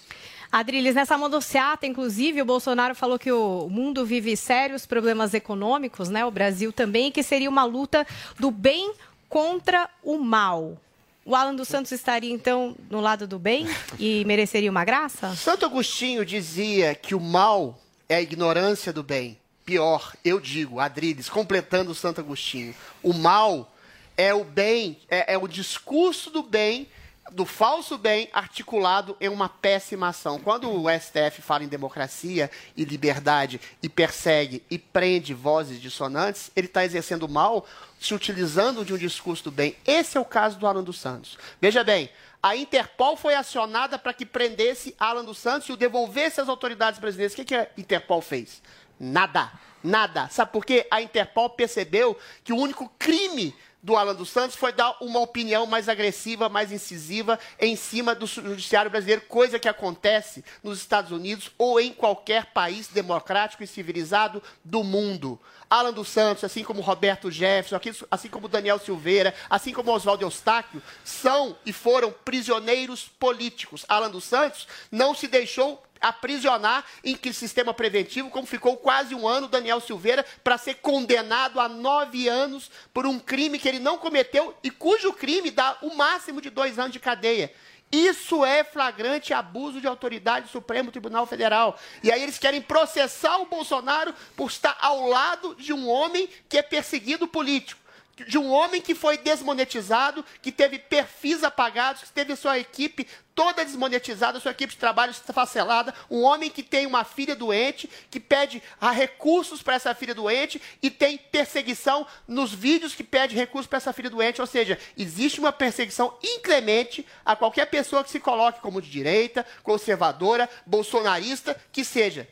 Adriles, 0.51 0.95
nessa 0.95 1.19
motociata, 1.19 1.87
inclusive, 1.87 2.41
o 2.41 2.45
Bolsonaro 2.45 2.95
falou 2.95 3.19
que 3.19 3.31
o 3.31 3.69
mundo 3.69 4.05
vive 4.07 4.35
sérios 4.35 4.87
problemas 4.87 5.35
econômicos, 5.35 6.09
né? 6.09 6.25
O 6.25 6.31
Brasil 6.31 6.73
também, 6.73 7.09
e 7.09 7.11
que 7.11 7.23
seria 7.23 7.51
uma 7.51 7.65
luta 7.65 8.07
do 8.39 8.51
bem 8.51 8.95
contra 9.29 9.91
o 10.03 10.17
mal. 10.17 10.79
O 11.23 11.37
Alan 11.37 11.55
dos 11.55 11.69
Santos 11.69 11.93
estaria, 11.93 12.33
então, 12.33 12.75
no 12.89 13.03
lado 13.03 13.27
do 13.27 13.39
bem 13.39 13.67
e 13.99 14.25
mereceria 14.25 14.71
uma 14.71 14.87
graça? 14.87 15.37
Santo 15.37 15.67
Agostinho 15.67 16.25
dizia 16.25 16.95
que 16.95 17.15
o 17.15 17.21
mal 17.21 17.79
é 18.09 18.17
a 18.17 18.23
ignorância 18.23 18.93
do 18.93 19.03
bem. 19.03 19.39
Pior, 19.65 20.15
eu 20.25 20.41
digo, 20.41 20.81
Adriles, 20.81 21.29
completando 21.29 21.91
o 21.91 21.95
Santo 21.95 22.21
Agostinho, 22.21 22.75
o 23.03 23.13
mal 23.13 23.71
é 24.17 24.33
o 24.33 24.43
bem, 24.43 24.99
é, 25.09 25.35
é 25.35 25.39
o 25.39 25.47
discurso 25.47 26.31
do 26.31 26.43
bem 26.43 26.89
do 27.31 27.45
falso 27.45 27.99
bem 27.99 28.29
articulado 28.33 29.17
em 29.21 29.29
uma 29.29 29.49
péssima 29.49 30.09
ação. 30.09 30.39
Quando 30.39 30.71
o 30.71 30.87
STF 30.89 31.43
fala 31.43 31.65
em 31.65 31.69
democracia 31.69 32.51
e 32.77 32.85
liberdade 32.85 33.61
e 33.83 33.89
persegue 33.89 34.63
e 34.71 34.79
prende 34.79 35.35
vozes 35.35 35.81
dissonantes, 35.81 36.51
ele 36.57 36.67
está 36.67 36.85
exercendo 36.85 37.29
mal 37.29 37.67
se 38.01 38.15
utilizando 38.15 38.85
de 38.85 38.95
um 38.95 38.99
discurso 38.99 39.45
do 39.45 39.51
bem. 39.51 39.77
Esse 39.87 40.17
é 40.17 40.21
o 40.21 40.25
caso 40.25 40.59
do 40.59 40.67
Alan 40.67 40.83
dos 40.83 40.99
Santos. 40.99 41.37
Veja 41.61 41.85
bem, 41.85 42.09
a 42.43 42.57
Interpol 42.57 43.17
foi 43.17 43.35
acionada 43.35 43.99
para 43.99 44.13
que 44.13 44.25
prendesse 44.25 44.95
Alan 44.99 45.25
dos 45.25 45.39
Santos 45.39 45.69
e 45.69 45.73
o 45.73 45.77
devolvesse 45.77 46.41
às 46.41 46.49
autoridades 46.49 47.01
brasileiras. 47.01 47.33
O 47.33 47.37
que, 47.37 47.45
que 47.45 47.55
a 47.55 47.69
Interpol 47.77 48.21
fez? 48.21 48.63
Nada. 48.99 49.51
Nada. 49.83 50.29
Sabe 50.29 50.53
por 50.53 50.65
quê? 50.65 50.87
A 50.91 51.01
Interpol 51.01 51.51
percebeu 51.51 52.19
que 52.43 52.53
o 52.53 52.57
único 52.57 52.91
crime 52.99 53.55
do 53.83 53.97
Alan 53.97 54.15
dos 54.15 54.31
Santos 54.31 54.57
foi 54.57 54.73
dar 54.73 54.97
uma 55.01 55.21
opinião 55.21 55.65
mais 55.67 55.89
agressiva, 55.89 56.49
mais 56.49 56.73
incisiva 56.73 57.39
em 57.61 57.77
cima 57.77 58.15
do 58.15 58.27
judiciário 58.27 58.91
brasileiro, 58.91 59.23
coisa 59.23 59.59
que 59.59 59.69
acontece 59.69 60.45
nos 60.63 60.79
Estados 60.79 61.13
Unidos 61.13 61.53
ou 61.57 61.81
em 61.81 61.93
qualquer 61.93 62.47
país 62.47 62.89
democrático 62.89 63.63
e 63.63 63.67
civilizado 63.67 64.43
do 64.65 64.83
mundo. 64.83 65.41
Alan 65.71 65.93
dos 65.93 66.09
Santos, 66.09 66.45
assim 66.45 66.65
como 66.65 66.81
Roberto 66.81 67.31
Jefferson, 67.31 68.07
assim 68.11 68.29
como 68.29 68.49
Daniel 68.49 68.79
Silveira, 68.79 69.35
assim 69.49 69.73
como 69.73 69.93
Oswaldo 69.93 70.25
Eustáquio, 70.25 70.83
são 71.05 71.57
e 71.65 71.73
foram 71.73 72.13
prisioneiros 72.25 73.05
políticos. 73.19 73.85
Alan 73.89 74.11
dos 74.11 74.25
Santos 74.25 74.67
não 74.91 75.15
se 75.15 75.27
deixou 75.29 75.83
aprisionar 76.01 76.85
em 77.03 77.17
que 77.17 77.33
sistema 77.33 77.75
preventivo, 77.75 78.31
como 78.31 78.47
ficou 78.47 78.77
quase 78.77 79.15
um 79.15 79.27
ano 79.27 79.49
Daniel 79.49 79.81
Silveira, 79.81 80.25
para 80.43 80.59
ser 80.59 80.75
condenado 80.75 81.61
a 81.61 81.69
nove 81.69 82.29
anos 82.29 82.71
por 82.93 83.07
um 83.07 83.19
crime 83.19 83.59
que 83.59 83.69
ele 83.69 83.79
não 83.79 83.99
cometeu 83.99 84.55
e 84.63 84.71
cujo 84.71 85.13
crime 85.13 85.51
dá 85.51 85.77
o 85.83 85.95
máximo 85.95 86.41
de 86.41 86.51
dois 86.51 86.79
anos 86.79 86.93
de 86.93 87.01
cadeia. 87.01 87.53
Isso 87.91 88.45
é 88.45 88.63
flagrante 88.63 89.33
abuso 89.33 89.81
de 89.81 89.87
autoridade 89.87 90.47
do 90.47 90.53
Supremo 90.53 90.91
Tribunal 90.91 91.27
Federal. 91.27 91.79
E 92.03 92.13
aí 92.13 92.23
eles 92.23 92.39
querem 92.39 92.61
processar 92.61 93.39
o 93.39 93.47
Bolsonaro 93.47 94.15
por 94.37 94.51
estar 94.51 94.77
ao 94.81 95.09
lado 95.09 95.55
de 95.55 95.73
um 95.73 95.89
homem 95.89 96.29
que 96.49 96.59
é 96.59 96.63
perseguido 96.63 97.27
político 97.27 97.88
de 98.27 98.39
um 98.39 98.51
homem 98.51 98.81
que 98.81 98.95
foi 98.95 99.19
desmonetizado, 99.19 100.25
que 100.43 100.51
teve 100.51 100.79
perfis 100.79 101.45
apagados, 101.45 102.03
que 102.03 102.13
teve 102.13 102.35
sua 102.37 102.59
equipe 102.59 103.07
toda 103.35 103.65
desmonetizada, 103.65 104.41
sua 104.41 104.51
equipe 104.51 104.73
de 104.73 104.79
trabalho 104.81 105.13
esfacelada, 105.13 105.95
um 106.11 106.23
homem 106.23 106.51
que 106.51 106.63
tem 106.63 106.87
uma 106.87 107.05
filha 107.05 107.37
doente, 107.37 107.89
que 108.11 108.19
pede 108.19 108.61
recursos 108.93 109.63
para 109.63 109.77
essa 109.77 109.95
filha 109.95 110.13
doente 110.13 110.61
e 110.83 110.91
tem 110.91 111.17
perseguição 111.17 112.05
nos 112.27 112.53
vídeos 112.53 112.97
que 112.97 113.05
pede 113.05 113.37
recursos 113.37 113.69
para 113.69 113.77
essa 113.77 113.93
filha 113.93 114.11
doente, 114.11 114.41
ou 114.41 114.47
seja, 114.47 114.77
existe 114.97 115.39
uma 115.39 115.53
perseguição 115.53 116.19
inclemente 116.21 117.07
a 117.25 117.37
qualquer 117.37 117.67
pessoa 117.67 118.03
que 118.03 118.11
se 118.11 118.19
coloque 118.19 118.61
como 118.61 118.83
de 118.83 118.91
direita, 118.91 119.47
conservadora, 119.63 120.51
bolsonarista, 120.67 121.57
que 121.71 121.85
seja. 121.85 122.27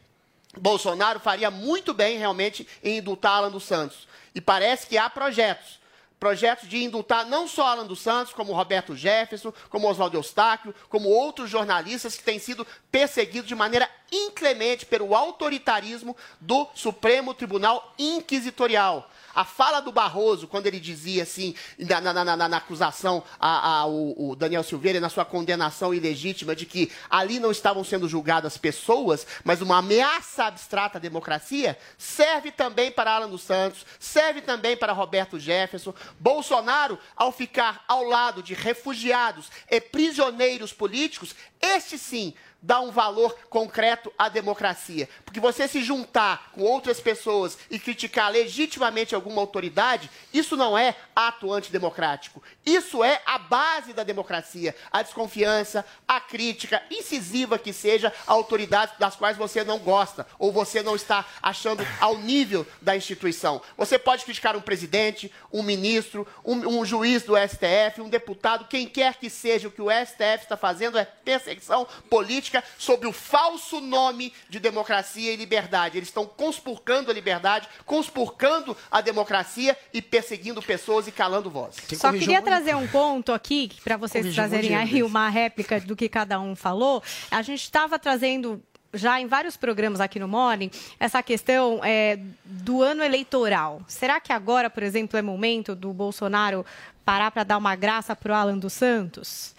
Bolsonaro 0.57 1.21
faria 1.21 1.51
muito 1.51 1.93
bem 1.93 2.19
realmente 2.19 2.67
em 2.83 2.99
indultar 2.99 3.33
Alan 3.33 3.51
dos 3.51 3.65
Santos. 3.65 4.09
E 4.35 4.41
parece 4.41 4.87
que 4.87 4.99
há 4.99 5.09
projetos. 5.09 5.79
Projetos 6.19 6.67
de 6.67 6.83
indultar 6.83 7.27
não 7.27 7.47
só 7.47 7.67
Alan 7.67 7.87
dos 7.87 8.01
Santos, 8.01 8.33
como 8.33 8.55
Roberto 8.55 8.97
Jefferson, 8.97 9.53
como 9.69 9.89
Oswaldo 9.89 10.17
Eustáquio, 10.17 10.75
como 10.89 11.11
outros 11.11 11.51
jornalistas 11.51 12.17
que 12.17 12.25
têm 12.25 12.39
sido 12.39 12.67
perseguidos 12.91 13.49
de 13.49 13.55
maneira 13.55 13.89
inclemente 14.11 14.87
pelo 14.87 15.15
autoritarismo 15.15 16.17
do 16.41 16.67
Supremo 16.75 17.35
Tribunal 17.35 17.95
Inquisitorial. 17.99 19.11
A 19.37 19.45
fala 19.45 19.81
do 19.81 19.93
Barroso, 19.93 20.49
quando 20.49 20.67
ele 20.67 20.81
dizia 20.81 21.23
assim, 21.23 21.55
na, 21.79 22.01
na, 22.01 22.25
na, 22.25 22.49
na 22.49 22.57
acusação 22.57 23.23
ao, 23.39 24.35
Daniel 24.35 24.63
Silveira, 24.63 24.99
na 24.99 25.11
sua 25.11 25.27
condenação 25.27 25.93
ilegítima 25.93 26.57
de 26.57 26.65
que 26.65 26.91
ali 27.11 27.39
não 27.39 27.51
estavam 27.51 27.85
sendo 27.85 28.09
julgadas 28.09 28.57
pessoas, 28.57 29.27
mas 29.45 29.61
uma 29.61 29.77
ameaça 29.77 30.45
abstrata 30.45 30.97
à 30.97 31.01
democracia, 31.01 31.77
serve 31.99 32.51
também 32.51 32.91
para 32.91 33.11
Alan 33.11 33.29
dos 33.29 33.43
Santos, 33.43 33.85
serve 34.01 34.41
também 34.41 34.75
para 34.75 34.95
Roberto 34.95 35.39
Jefferson. 35.39 35.93
Bolsonaro, 36.19 36.99
ao 37.15 37.31
ficar 37.31 37.85
ao 37.87 38.05
lado 38.05 38.43
de 38.43 38.55
refugiados 38.55 39.51
e 39.71 39.79
prisioneiros 39.83 40.73
políticos, 40.73 41.35
este 41.61 41.99
sim 41.99 42.33
dá 42.67 42.81
um 42.81 42.91
valor 42.91 43.35
concreto 43.49 44.13
à 44.19 44.29
democracia. 44.29 45.09
Porque 45.25 45.39
você 45.39 45.69
se 45.69 45.83
juntar 45.83 46.51
com 46.53 46.63
outras 46.63 47.01
pessoas 47.01 47.57
e 47.71 47.79
criticar 47.79 48.31
legitimamente 48.33 49.15
alguma 49.15 49.41
autoridade, 49.41 50.11
isso 50.35 50.57
não 50.57 50.77
é 50.77 50.97
ato 51.15 51.53
antidemocrático. 51.53 52.43
Isso 52.65 53.05
é 53.05 53.23
a 53.25 53.39
base 53.39 53.93
da 53.93 54.03
democracia. 54.03 54.75
A 54.91 55.01
desconfiança, 55.03 55.87
a 56.09 56.21
crítica 56.21 56.83
incisiva 56.91 57.57
que 57.57 57.73
seja 57.73 58.13
a 58.27 58.33
autoridades 58.33 58.99
das 58.99 59.15
quais 59.15 59.37
você 59.37 59.63
não 59.63 59.79
gosta 59.79 60.27
ou 60.37 60.51
você 60.51 60.83
não 60.83 60.97
está 60.97 61.25
achando 61.41 61.87
ao 62.01 62.19
nível 62.19 62.67
da 62.83 62.97
instituição. 62.97 63.63
Você 63.77 63.97
pode 63.97 64.25
criticar 64.25 64.57
um 64.57 64.61
presidente, 64.61 65.33
um 65.53 65.63
ministro, 65.63 66.27
um, 66.45 66.81
um 66.81 66.85
juiz 66.85 67.23
do 67.23 67.35
STF, 67.37 68.01
um 68.01 68.09
deputado, 68.09 68.67
quem 68.67 68.89
quer 68.89 69.15
que 69.15 69.31
seja. 69.31 69.69
O 69.69 69.71
que 69.71 69.83
o 69.83 69.91
STF 69.91 70.43
está 70.43 70.57
fazendo 70.57 70.99
é 70.99 71.05
perseguição 71.05 71.87
política 72.11 72.56
política 72.57 72.65
sob 72.79 73.07
o 73.07 73.13
falso 73.13 73.81
nome 73.81 74.33
de 74.49 74.59
democracia 74.59 75.33
e 75.33 75.37
liberdade. 75.37 75.99
Eles 75.99 76.09
estão 76.09 76.27
conspurcando 76.27 77.11
a 77.11 77.15
liberdade, 77.15 77.69
conspurcando 77.85 78.77
a 78.91 79.01
democracia 79.01 79.77
e 79.93 80.01
perseguindo 80.01 80.63
pessoas 80.63 81.07
e 81.07 81.13
calando 81.13 81.51
vozes. 81.51 81.81
Só 81.99 82.13
queria 82.13 82.43
trazer 82.43 82.75
um 82.75 82.87
ponto 82.87 83.33
aqui 83.33 83.71
para 83.83 83.97
vocês 83.97 84.35
trazerem 84.35 84.75
aí 84.75 85.03
uma 85.03 85.29
réplica 85.29 85.81
do 85.81 85.97
que 85.97 86.09
cada 86.09 86.41
um 86.41 86.55
falou. 86.55 87.03
A 87.31 87.43
gente 87.43 87.63
estava 87.63 87.99
trazendo 87.99 88.63
já 88.95 89.21
em 89.21 89.27
vários 89.27 89.57
programas 89.57 90.01
aqui 90.01 90.19
no 90.19 90.29
Morning 90.29 90.71
essa 90.99 91.23
questão 91.23 91.81
é, 91.85 92.19
do 92.45 92.83
ano 92.83 93.03
eleitoral. 93.03 93.83
Será 93.87 94.21
que 94.21 94.33
agora, 94.33 94.71
por 94.71 94.83
exemplo, 94.83 95.19
é 95.19 95.23
momento 95.23 95.75
do 95.75 95.93
Bolsonaro 95.93 96.65
parar 97.05 97.31
para 97.31 97.45
dar 97.45 97.59
uma 97.59 97.77
graça 97.77 98.17
para 98.17 98.33
o 98.33 98.35
Alan 98.35 98.59
dos 98.59 98.73
Santos? 98.73 99.55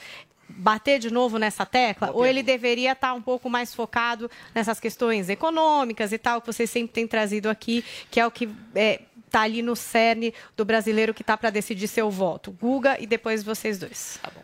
Bater 0.57 0.99
de 0.99 1.11
novo 1.11 1.37
nessa 1.37 1.65
tecla? 1.65 2.11
Ou 2.11 2.25
ele 2.25 2.43
deveria 2.43 2.91
estar 2.91 3.13
um 3.13 3.21
pouco 3.21 3.49
mais 3.49 3.73
focado 3.73 4.29
nessas 4.53 4.79
questões 4.79 5.29
econômicas 5.29 6.11
e 6.11 6.17
tal, 6.17 6.41
que 6.41 6.47
você 6.47 6.65
sempre 6.65 6.93
tem 6.93 7.07
trazido 7.07 7.49
aqui, 7.49 7.85
que 8.09 8.19
é 8.19 8.25
o 8.25 8.31
que 8.31 8.45
está 8.45 8.57
é, 8.75 9.01
tá 9.29 9.41
ali 9.41 9.61
no 9.61 9.75
cerne 9.75 10.33
do 10.55 10.65
brasileiro 10.65 11.13
que 11.13 11.21
está 11.21 11.37
para 11.37 11.49
decidir 11.49 11.87
seu 11.87 12.09
voto? 12.09 12.51
Guga 12.51 12.97
e 12.99 13.05
depois 13.05 13.43
vocês 13.43 13.77
dois. 13.77 14.19
Tá 14.21 14.31
bom. 14.33 14.41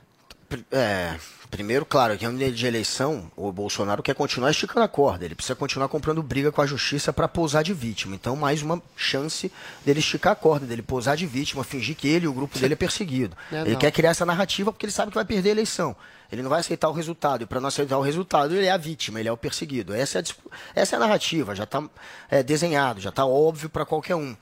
É, 0.72 1.17
primeiro, 1.54 1.86
claro, 1.86 2.18
que 2.18 2.28
um 2.28 2.36
de 2.36 2.66
eleição, 2.66 3.32
o 3.36 3.52
Bolsonaro 3.52 4.02
quer 4.02 4.16
continuar 4.16 4.50
esticando 4.50 4.82
a 4.82 4.88
corda. 4.88 5.24
Ele 5.24 5.36
precisa 5.36 5.54
continuar 5.54 5.88
comprando 5.88 6.24
briga 6.24 6.52
com 6.52 6.60
a 6.64 6.66
justiça 6.66 7.14
para 7.14 7.28
pousar 7.28 7.64
de 7.64 7.76
vítima. 7.76 8.16
Então, 8.16 8.36
mais 8.36 8.64
uma 8.64 8.82
chance 8.96 9.52
dele 9.86 10.00
esticar 10.00 10.34
a 10.34 10.36
corda, 10.36 10.66
dele 10.66 10.82
pousar 10.82 11.16
de 11.16 11.28
vítima, 11.28 11.64
fingir 11.64 11.96
que 11.96 12.08
ele 12.08 12.26
e 12.26 12.28
o 12.28 12.34
grupo 12.34 12.58
dele 12.58 12.74
é 12.74 12.76
perseguido. 12.76 13.38
É, 13.52 13.62
ele 13.62 13.76
quer 13.76 13.92
criar 13.92 14.10
essa 14.10 14.26
narrativa 14.26 14.72
porque 14.72 14.88
ele 14.88 14.92
sabe 14.92 15.12
que 15.12 15.16
vai 15.16 15.26
perder 15.26 15.50
a 15.50 15.52
eleição. 15.52 15.96
Ele 16.32 16.42
não 16.42 16.50
vai 16.50 16.62
aceitar 16.62 16.90
o 16.90 16.92
resultado. 16.92 17.44
E 17.44 17.46
para 17.46 17.62
não 17.62 17.68
aceitar 17.68 18.00
o 18.00 18.02
resultado, 18.02 18.56
ele 18.56 18.66
é 18.66 18.72
a 18.72 18.78
vítima, 18.78 19.20
ele 19.20 19.30
é 19.30 19.32
o 19.32 19.38
perseguido. 19.38 19.94
Essa 19.94 20.18
é 20.18 20.22
a, 20.22 20.24
essa 20.74 20.96
é 20.96 20.98
a 20.98 21.00
narrativa, 21.00 21.54
já 21.54 21.66
está 21.66 21.84
é, 22.32 22.42
desenhado, 22.42 23.00
já 23.00 23.10
está 23.10 23.24
óbvio 23.24 23.70
para 23.70 23.86
qualquer 23.86 24.16
um. 24.16 24.36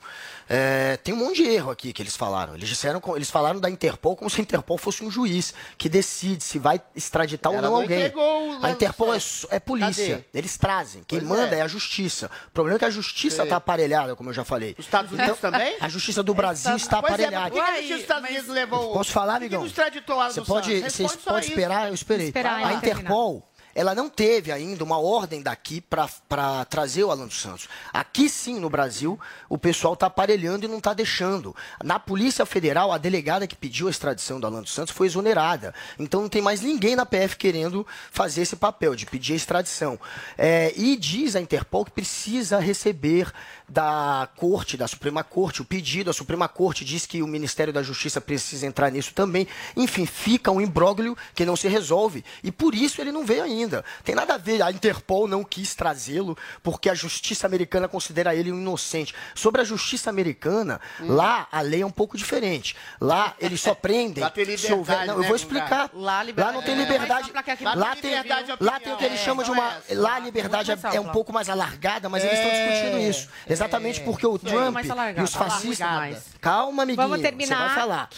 É, 0.54 0.98
tem 0.98 1.14
um 1.14 1.16
monte 1.16 1.42
de 1.42 1.48
erro 1.48 1.70
aqui 1.70 1.94
que 1.94 2.02
eles 2.02 2.14
falaram. 2.14 2.54
Eles 2.54 2.68
disseram, 2.68 3.00
eles 3.16 3.30
falaram 3.30 3.58
da 3.58 3.70
Interpol 3.70 4.14
como 4.14 4.28
se 4.28 4.38
a 4.38 4.42
Interpol 4.42 4.76
fosse 4.76 5.02
um 5.02 5.10
juiz 5.10 5.54
que 5.78 5.88
decide 5.88 6.44
se 6.44 6.58
vai 6.58 6.78
extraditar 6.94 7.50
Ela 7.50 7.62
ou 7.62 7.62
não, 7.62 7.70
não 7.70 7.80
alguém. 7.80 8.12
A 8.60 8.70
Interpol 8.70 9.14
é, 9.14 9.18
é 9.48 9.58
polícia. 9.58 10.16
Cadê? 10.16 10.24
Eles 10.34 10.58
trazem. 10.58 11.02
Quem 11.04 11.20
pois 11.20 11.30
manda 11.30 11.56
é. 11.56 11.60
é. 11.60 11.62
a 11.62 11.66
justiça. 11.66 12.30
O 12.48 12.50
problema 12.50 12.76
é 12.76 12.78
que 12.80 12.84
a 12.84 12.90
justiça 12.90 13.44
está 13.44 13.56
aparelhada, 13.56 14.14
como 14.14 14.28
eu 14.28 14.34
já 14.34 14.44
falei. 14.44 14.76
Os 14.78 14.84
Estados 14.84 15.10
Unidos 15.10 15.38
então, 15.38 15.50
também? 15.50 15.74
A 15.80 15.88
justiça 15.88 16.22
do 16.22 16.34
Brasil 16.34 16.76
está 16.76 17.00
pois 17.00 17.14
aparelhada. 17.14 17.46
É, 17.46 17.50
por 17.50 17.64
que, 17.64 17.72
justiça 17.72 17.94
dos 17.94 18.02
Estados 18.02 18.28
Unidos 18.28 18.48
levou. 18.48 18.92
Posso 18.92 19.10
falar, 19.10 19.36
amigão? 19.36 19.62
Você 19.62 20.42
pode, 20.42 20.80
você 20.82 21.08
pode 21.24 21.46
esperar, 21.46 21.88
eu 21.88 21.94
esperei. 21.94 22.26
Esperar, 22.26 22.62
a 22.62 22.74
Interpol 22.74 23.42
ela 23.74 23.94
não 23.94 24.08
teve 24.08 24.52
ainda 24.52 24.84
uma 24.84 24.98
ordem 24.98 25.42
daqui 25.42 25.80
para 25.80 26.64
trazer 26.66 27.04
o 27.04 27.10
Alan 27.10 27.26
dos 27.26 27.40
Santos. 27.40 27.68
Aqui 27.92 28.28
sim, 28.28 28.58
no 28.58 28.68
Brasil, 28.68 29.18
o 29.48 29.56
pessoal 29.56 29.94
está 29.94 30.06
aparelhando 30.06 30.64
e 30.64 30.68
não 30.68 30.78
está 30.78 30.92
deixando. 30.92 31.54
Na 31.82 31.98
Polícia 31.98 32.44
Federal, 32.44 32.92
a 32.92 32.98
delegada 32.98 33.46
que 33.46 33.56
pediu 33.56 33.88
a 33.88 33.90
extradição 33.90 34.38
do 34.38 34.46
Alan 34.46 34.62
dos 34.62 34.72
Santos 34.72 34.94
foi 34.94 35.06
exonerada. 35.06 35.74
Então 35.98 36.22
não 36.22 36.28
tem 36.28 36.42
mais 36.42 36.60
ninguém 36.60 36.96
na 36.96 37.06
PF 37.06 37.36
querendo 37.36 37.86
fazer 38.10 38.42
esse 38.42 38.56
papel 38.56 38.94
de 38.94 39.06
pedir 39.06 39.34
a 39.34 39.36
extradição. 39.36 39.98
É, 40.36 40.72
e 40.76 40.96
diz 40.96 41.36
a 41.36 41.40
Interpol 41.40 41.84
que 41.84 41.90
precisa 41.90 42.58
receber 42.58 43.32
da 43.72 44.28
Corte, 44.36 44.76
da 44.76 44.86
Suprema 44.86 45.24
Corte, 45.24 45.62
o 45.62 45.64
pedido, 45.64 46.10
a 46.10 46.12
Suprema 46.12 46.46
Corte 46.46 46.84
diz 46.84 47.06
que 47.06 47.22
o 47.22 47.26
Ministério 47.26 47.72
da 47.72 47.82
Justiça 47.82 48.20
precisa 48.20 48.66
entrar 48.66 48.90
nisso 48.90 49.14
também. 49.14 49.48
Enfim, 49.74 50.04
fica 50.04 50.50
um 50.50 50.60
imbróglio 50.60 51.16
que 51.34 51.46
não 51.46 51.56
se 51.56 51.68
resolve. 51.68 52.22
E 52.44 52.52
por 52.52 52.74
isso 52.74 53.00
ele 53.00 53.10
não 53.10 53.24
veio 53.24 53.42
ainda. 53.42 53.82
Tem 54.04 54.14
nada 54.14 54.34
a 54.34 54.36
ver, 54.38 54.62
a 54.62 54.70
Interpol 54.70 55.26
não 55.26 55.42
quis 55.42 55.74
trazê-lo 55.74 56.36
porque 56.62 56.90
a 56.90 56.94
justiça 56.94 57.46
americana 57.46 57.88
considera 57.88 58.34
ele 58.34 58.52
um 58.52 58.58
inocente. 58.58 59.14
Sobre 59.34 59.62
a 59.62 59.64
justiça 59.64 60.10
americana, 60.10 60.78
hum. 61.00 61.06
lá 61.14 61.48
a 61.50 61.62
lei 61.62 61.80
é 61.80 61.86
um 61.86 61.90
pouco 61.90 62.18
diferente. 62.18 62.76
Lá 63.00 63.34
eles 63.38 63.62
só 63.62 63.74
prendem 63.74 64.22
se 64.58 64.70
houver. 64.70 65.06
Não, 65.06 65.14
eu 65.14 65.22
vou 65.22 65.30
né, 65.30 65.36
explicar. 65.36 65.88
Lá, 65.94 66.22
lá 66.36 66.52
não 66.52 66.60
tem 66.60 66.74
liberdade. 66.74 67.32
Lá 67.74 67.96
tem, 67.96 68.12
lá 68.60 68.80
tem 68.80 68.92
o 68.92 68.96
que 68.98 69.04
eles 69.06 69.20
chamam 69.20 69.42
de 69.42 69.50
uma. 69.50 69.78
Lá 69.92 70.16
a 70.16 70.18
liberdade 70.18 70.70
é, 70.70 70.76
é 70.96 71.00
um 71.00 71.08
pouco 71.08 71.32
mais 71.32 71.48
alargada, 71.48 72.10
mas 72.10 72.22
eles 72.22 72.38
estão 72.38 72.50
discutindo 72.50 72.98
isso. 72.98 73.28
Exatamente 73.62 74.00
é. 74.00 74.04
porque 74.04 74.26
o 74.26 74.38
Trump 74.38 74.76
e 75.16 75.20
os 75.22 75.34
fascistas. 75.34 76.32
Calma, 76.40 76.82
amiguinho. 76.82 77.08
Vamos 77.08 77.22
terminar. 77.22 77.56
Você 77.56 77.64
vai 77.64 77.74
falar. 77.74 78.10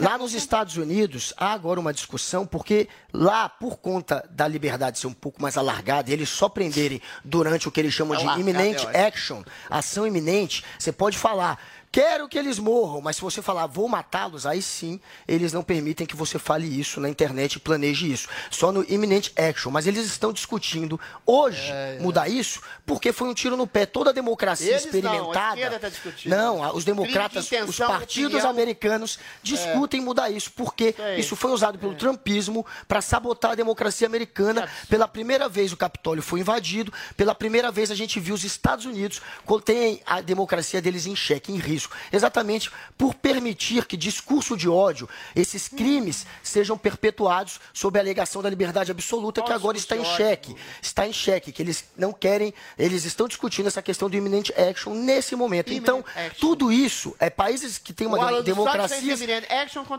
Lá 0.00 0.18
nos 0.18 0.34
Estados 0.34 0.76
Unidos 0.76 1.32
há 1.36 1.52
agora 1.52 1.80
uma 1.80 1.92
discussão 1.92 2.46
porque 2.46 2.88
lá, 3.12 3.48
por 3.48 3.78
conta 3.78 4.28
da 4.30 4.46
liberdade 4.46 4.98
ser 4.98 5.06
um 5.06 5.12
pouco 5.12 5.40
mais 5.40 5.56
alargada, 5.56 6.10
e 6.10 6.12
eles 6.12 6.28
só 6.28 6.48
prenderem 6.48 7.00
durante 7.24 7.68
o 7.68 7.70
que 7.70 7.80
eles 7.80 7.92
chamam 7.92 8.16
de 8.16 8.40
imminent 8.40 8.84
action, 8.94 9.42
ação 9.68 10.06
iminente, 10.06 10.64
você 10.78 10.92
pode 10.92 11.16
falar 11.16 11.58
quero 11.92 12.28
que 12.28 12.38
eles 12.38 12.58
morram, 12.58 13.00
mas 13.00 13.16
se 13.16 13.22
você 13.22 13.42
falar 13.42 13.66
vou 13.66 13.88
matá-los, 13.88 14.46
aí 14.46 14.62
sim 14.62 15.00
eles 15.26 15.52
não 15.52 15.62
permitem 15.62 16.06
que 16.06 16.16
você 16.16 16.38
fale 16.38 16.66
isso 16.66 17.00
na 17.00 17.08
internet 17.08 17.54
e 17.54 17.58
planeje 17.58 18.10
isso. 18.10 18.28
Só 18.50 18.70
no 18.70 18.84
imminent 18.88 19.30
action. 19.36 19.70
Mas 19.70 19.86
eles 19.86 20.06
estão 20.06 20.32
discutindo 20.32 21.00
hoje 21.26 21.70
é, 21.70 21.96
é. 21.96 21.98
mudar 22.00 22.28
isso 22.28 22.60
porque 22.86 23.12
foi 23.12 23.28
um 23.28 23.34
tiro 23.34 23.56
no 23.56 23.66
pé. 23.66 23.86
Toda 23.86 24.10
a 24.10 24.12
democracia 24.12 24.70
eles 24.70 24.84
experimentada. 24.84 25.70
Não, 25.70 25.78
tá 25.78 25.90
não, 26.26 26.76
os 26.76 26.84
democratas, 26.84 27.46
intenção, 27.46 27.68
os 27.68 27.76
partidos 27.76 28.34
opinião. 28.34 28.50
americanos 28.50 29.18
discutem 29.42 30.00
é. 30.00 30.04
mudar 30.04 30.30
isso 30.30 30.52
porque 30.52 30.94
isso 31.18 31.34
foi 31.34 31.50
usado 31.50 31.78
pelo 31.78 31.92
é. 31.92 31.96
trumpismo 31.96 32.64
para 32.86 33.00
sabotar 33.00 33.52
a 33.52 33.54
democracia 33.54 34.06
americana. 34.06 34.68
Pela 34.88 35.08
primeira 35.08 35.48
vez 35.48 35.72
o 35.72 35.76
Capitólio 35.76 36.22
foi 36.22 36.40
invadido, 36.40 36.92
pela 37.16 37.34
primeira 37.34 37.70
vez 37.70 37.90
a 37.90 37.94
gente 37.94 38.20
viu 38.20 38.34
os 38.34 38.44
Estados 38.44 38.84
Unidos 38.86 39.20
tem 39.64 40.00
a 40.06 40.20
democracia 40.20 40.80
deles 40.80 41.06
em 41.06 41.14
xeque, 41.14 41.52
em 41.52 41.56
risco 41.56 41.79
isso, 41.80 41.90
exatamente 42.12 42.70
por 42.96 43.14
permitir 43.14 43.86
que 43.86 43.96
discurso 43.96 44.56
de 44.56 44.68
ódio, 44.68 45.08
esses 45.34 45.68
crimes, 45.68 46.26
sejam 46.42 46.76
perpetuados 46.76 47.60
sob 47.72 47.98
a 47.98 48.02
alegação 48.02 48.42
da 48.42 48.50
liberdade 48.50 48.90
absoluta, 48.90 49.42
que 49.42 49.52
agora 49.52 49.76
está 49.76 49.96
em 49.96 50.04
xeque. 50.04 50.54
Está 50.82 51.06
em 51.06 51.12
xeque, 51.12 51.52
que 51.52 51.62
eles 51.62 51.84
não 51.96 52.12
querem, 52.12 52.52
eles 52.78 53.04
estão 53.04 53.26
discutindo 53.26 53.66
essa 53.66 53.82
questão 53.82 54.08
do 54.10 54.16
imminent 54.16 54.50
action 54.50 54.94
nesse 54.94 55.34
momento. 55.34 55.72
Então, 55.72 56.04
tudo 56.38 56.70
isso 56.70 57.16
é 57.18 57.30
países 57.30 57.78
que 57.78 57.92
têm 57.92 58.06
uma 58.06 58.42
democracia. 58.42 59.16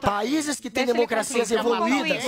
Países 0.02 0.60
que 0.60 0.70
têm 0.70 0.86
democracias 0.86 1.52
evoluídas, 1.52 2.24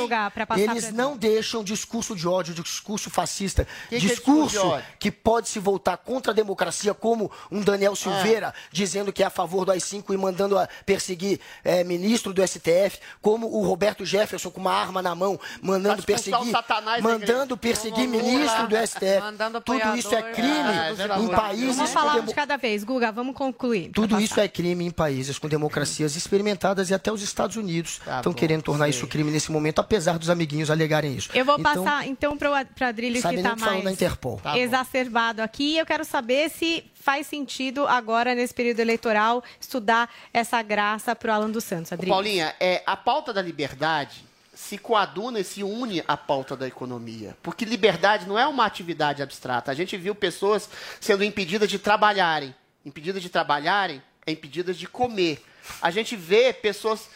eles 0.58 0.92
não 0.92 1.16
deixam 1.16 1.64
discurso 1.64 2.16
de 2.16 2.28
ódio, 2.28 2.54
discurso 2.54 3.10
fascista, 3.10 3.68
que 3.90 4.00
discurso 4.00 4.82
que 5.00 5.12
pode 5.12 5.50
se 5.50 5.60
voltar 5.60 5.98
contra 5.98 6.32
a 6.32 6.36
democracia, 6.36 6.94
como 6.94 7.32
um 7.52 7.62
Daniel 7.62 7.96
Silveira 7.96 8.54
ah. 8.56 8.70
dizendo 8.72 9.12
que 9.12 9.22
é 9.22 9.26
a 9.26 9.30
favor 9.30 9.43
favor 9.48 9.66
do 9.66 9.72
AI-5 9.72 10.14
e 10.14 10.18
mandando 10.18 10.58
a 10.58 10.68
perseguir 10.86 11.40
é, 11.64 11.84
ministro 11.84 12.34
do 12.34 12.46
STF, 12.46 13.00
como 13.22 13.48
o 13.48 13.66
Roberto 13.66 14.06
Jefferson 14.06 14.50
com 14.50 14.60
uma 14.60 14.74
arma 14.74 15.02
na 15.02 15.16
mão, 15.16 15.40
mandando 15.62 16.04
perseguir, 16.04 16.54
mandando 17.02 17.58
perseguir 17.58 18.08
ministro 18.08 18.68
do 18.68 18.76
STF. 18.76 19.22
Tudo 19.64 19.98
isso 19.98 20.14
é 20.14 20.22
crime 20.22 20.52
é, 20.52 21.20
em 21.20 21.28
países... 21.28 21.76
Vamos 21.76 21.92
falar 21.92 22.16
um 22.18 22.26
de 22.26 22.34
cada 22.34 22.58
vez, 22.58 22.84
Guga, 22.84 23.12
vamos 23.12 23.36
concluir. 23.36 23.90
Tudo 23.94 24.20
isso 24.20 24.40
é 24.40 24.48
crime 24.48 24.86
em 24.86 24.92
países 24.92 25.40
com 25.40 25.48
democracias 25.48 26.16
experimentadas 26.16 26.90
e 26.90 26.94
até 26.94 27.12
os 27.12 27.22
Estados 27.22 27.56
Unidos 27.56 28.00
tá 28.04 28.18
estão 28.18 28.34
querendo 28.34 28.64
tornar 28.64 28.86
sei. 28.86 28.92
isso 28.92 29.08
crime 29.08 29.32
nesse 29.32 29.52
momento, 29.52 29.80
apesar 29.80 30.18
dos 30.18 30.30
amiguinhos 30.30 30.70
alegarem 30.70 31.16
isso. 31.16 31.30
Eu 31.34 31.46
vou 31.46 31.60
então, 31.60 31.84
passar 31.84 32.08
então 32.08 32.38
para 32.38 32.52
o 32.52 32.54
Adrilho 32.54 33.22
que 33.22 33.36
está 33.36 33.56
mais 33.56 33.86
Interpol. 33.86 34.40
Tá 34.42 34.58
exacerbado 34.58 35.42
aqui. 35.42 35.78
Eu 35.78 35.86
quero 35.86 36.04
saber 36.04 36.50
se 36.50 36.84
faz 36.94 37.28
sentido 37.28 37.86
agora, 37.88 38.34
nesse 38.34 38.54
período 38.54 38.80
eleitoral, 38.80 39.33
estudar 39.60 40.14
essa 40.34 40.62
graça 40.62 41.16
para 41.16 41.32
o 41.32 41.36
Alan 41.36 41.50
dos 41.50 41.64
Santos. 41.64 41.94
Adriano. 41.94 42.14
Paulinha, 42.14 42.54
é, 42.60 42.84
a 42.86 42.98
pauta 42.98 43.32
da 43.32 43.42
liberdade 43.42 44.26
se 44.54 44.78
coaduna 44.78 45.40
e 45.40 45.44
se 45.44 45.64
une 45.64 46.04
à 46.08 46.16
pauta 46.16 46.56
da 46.56 46.68
economia. 46.68 47.36
Porque 47.42 47.66
liberdade 47.66 48.28
não 48.28 48.38
é 48.38 48.46
uma 48.46 48.66
atividade 48.66 49.24
abstrata. 49.24 49.72
A 49.72 49.74
gente 49.74 49.98
viu 49.98 50.14
pessoas 50.14 50.70
sendo 51.00 51.24
impedidas 51.24 51.70
de 51.70 51.80
trabalharem. 51.80 52.54
Impedidas 52.86 53.22
de 53.22 53.30
trabalharem 53.30 54.02
é 54.26 54.32
impedidas 54.32 54.78
de 54.78 54.88
comer. 54.88 55.44
A 55.82 55.90
gente 55.90 56.16
vê 56.16 56.54
pessoas 56.54 57.10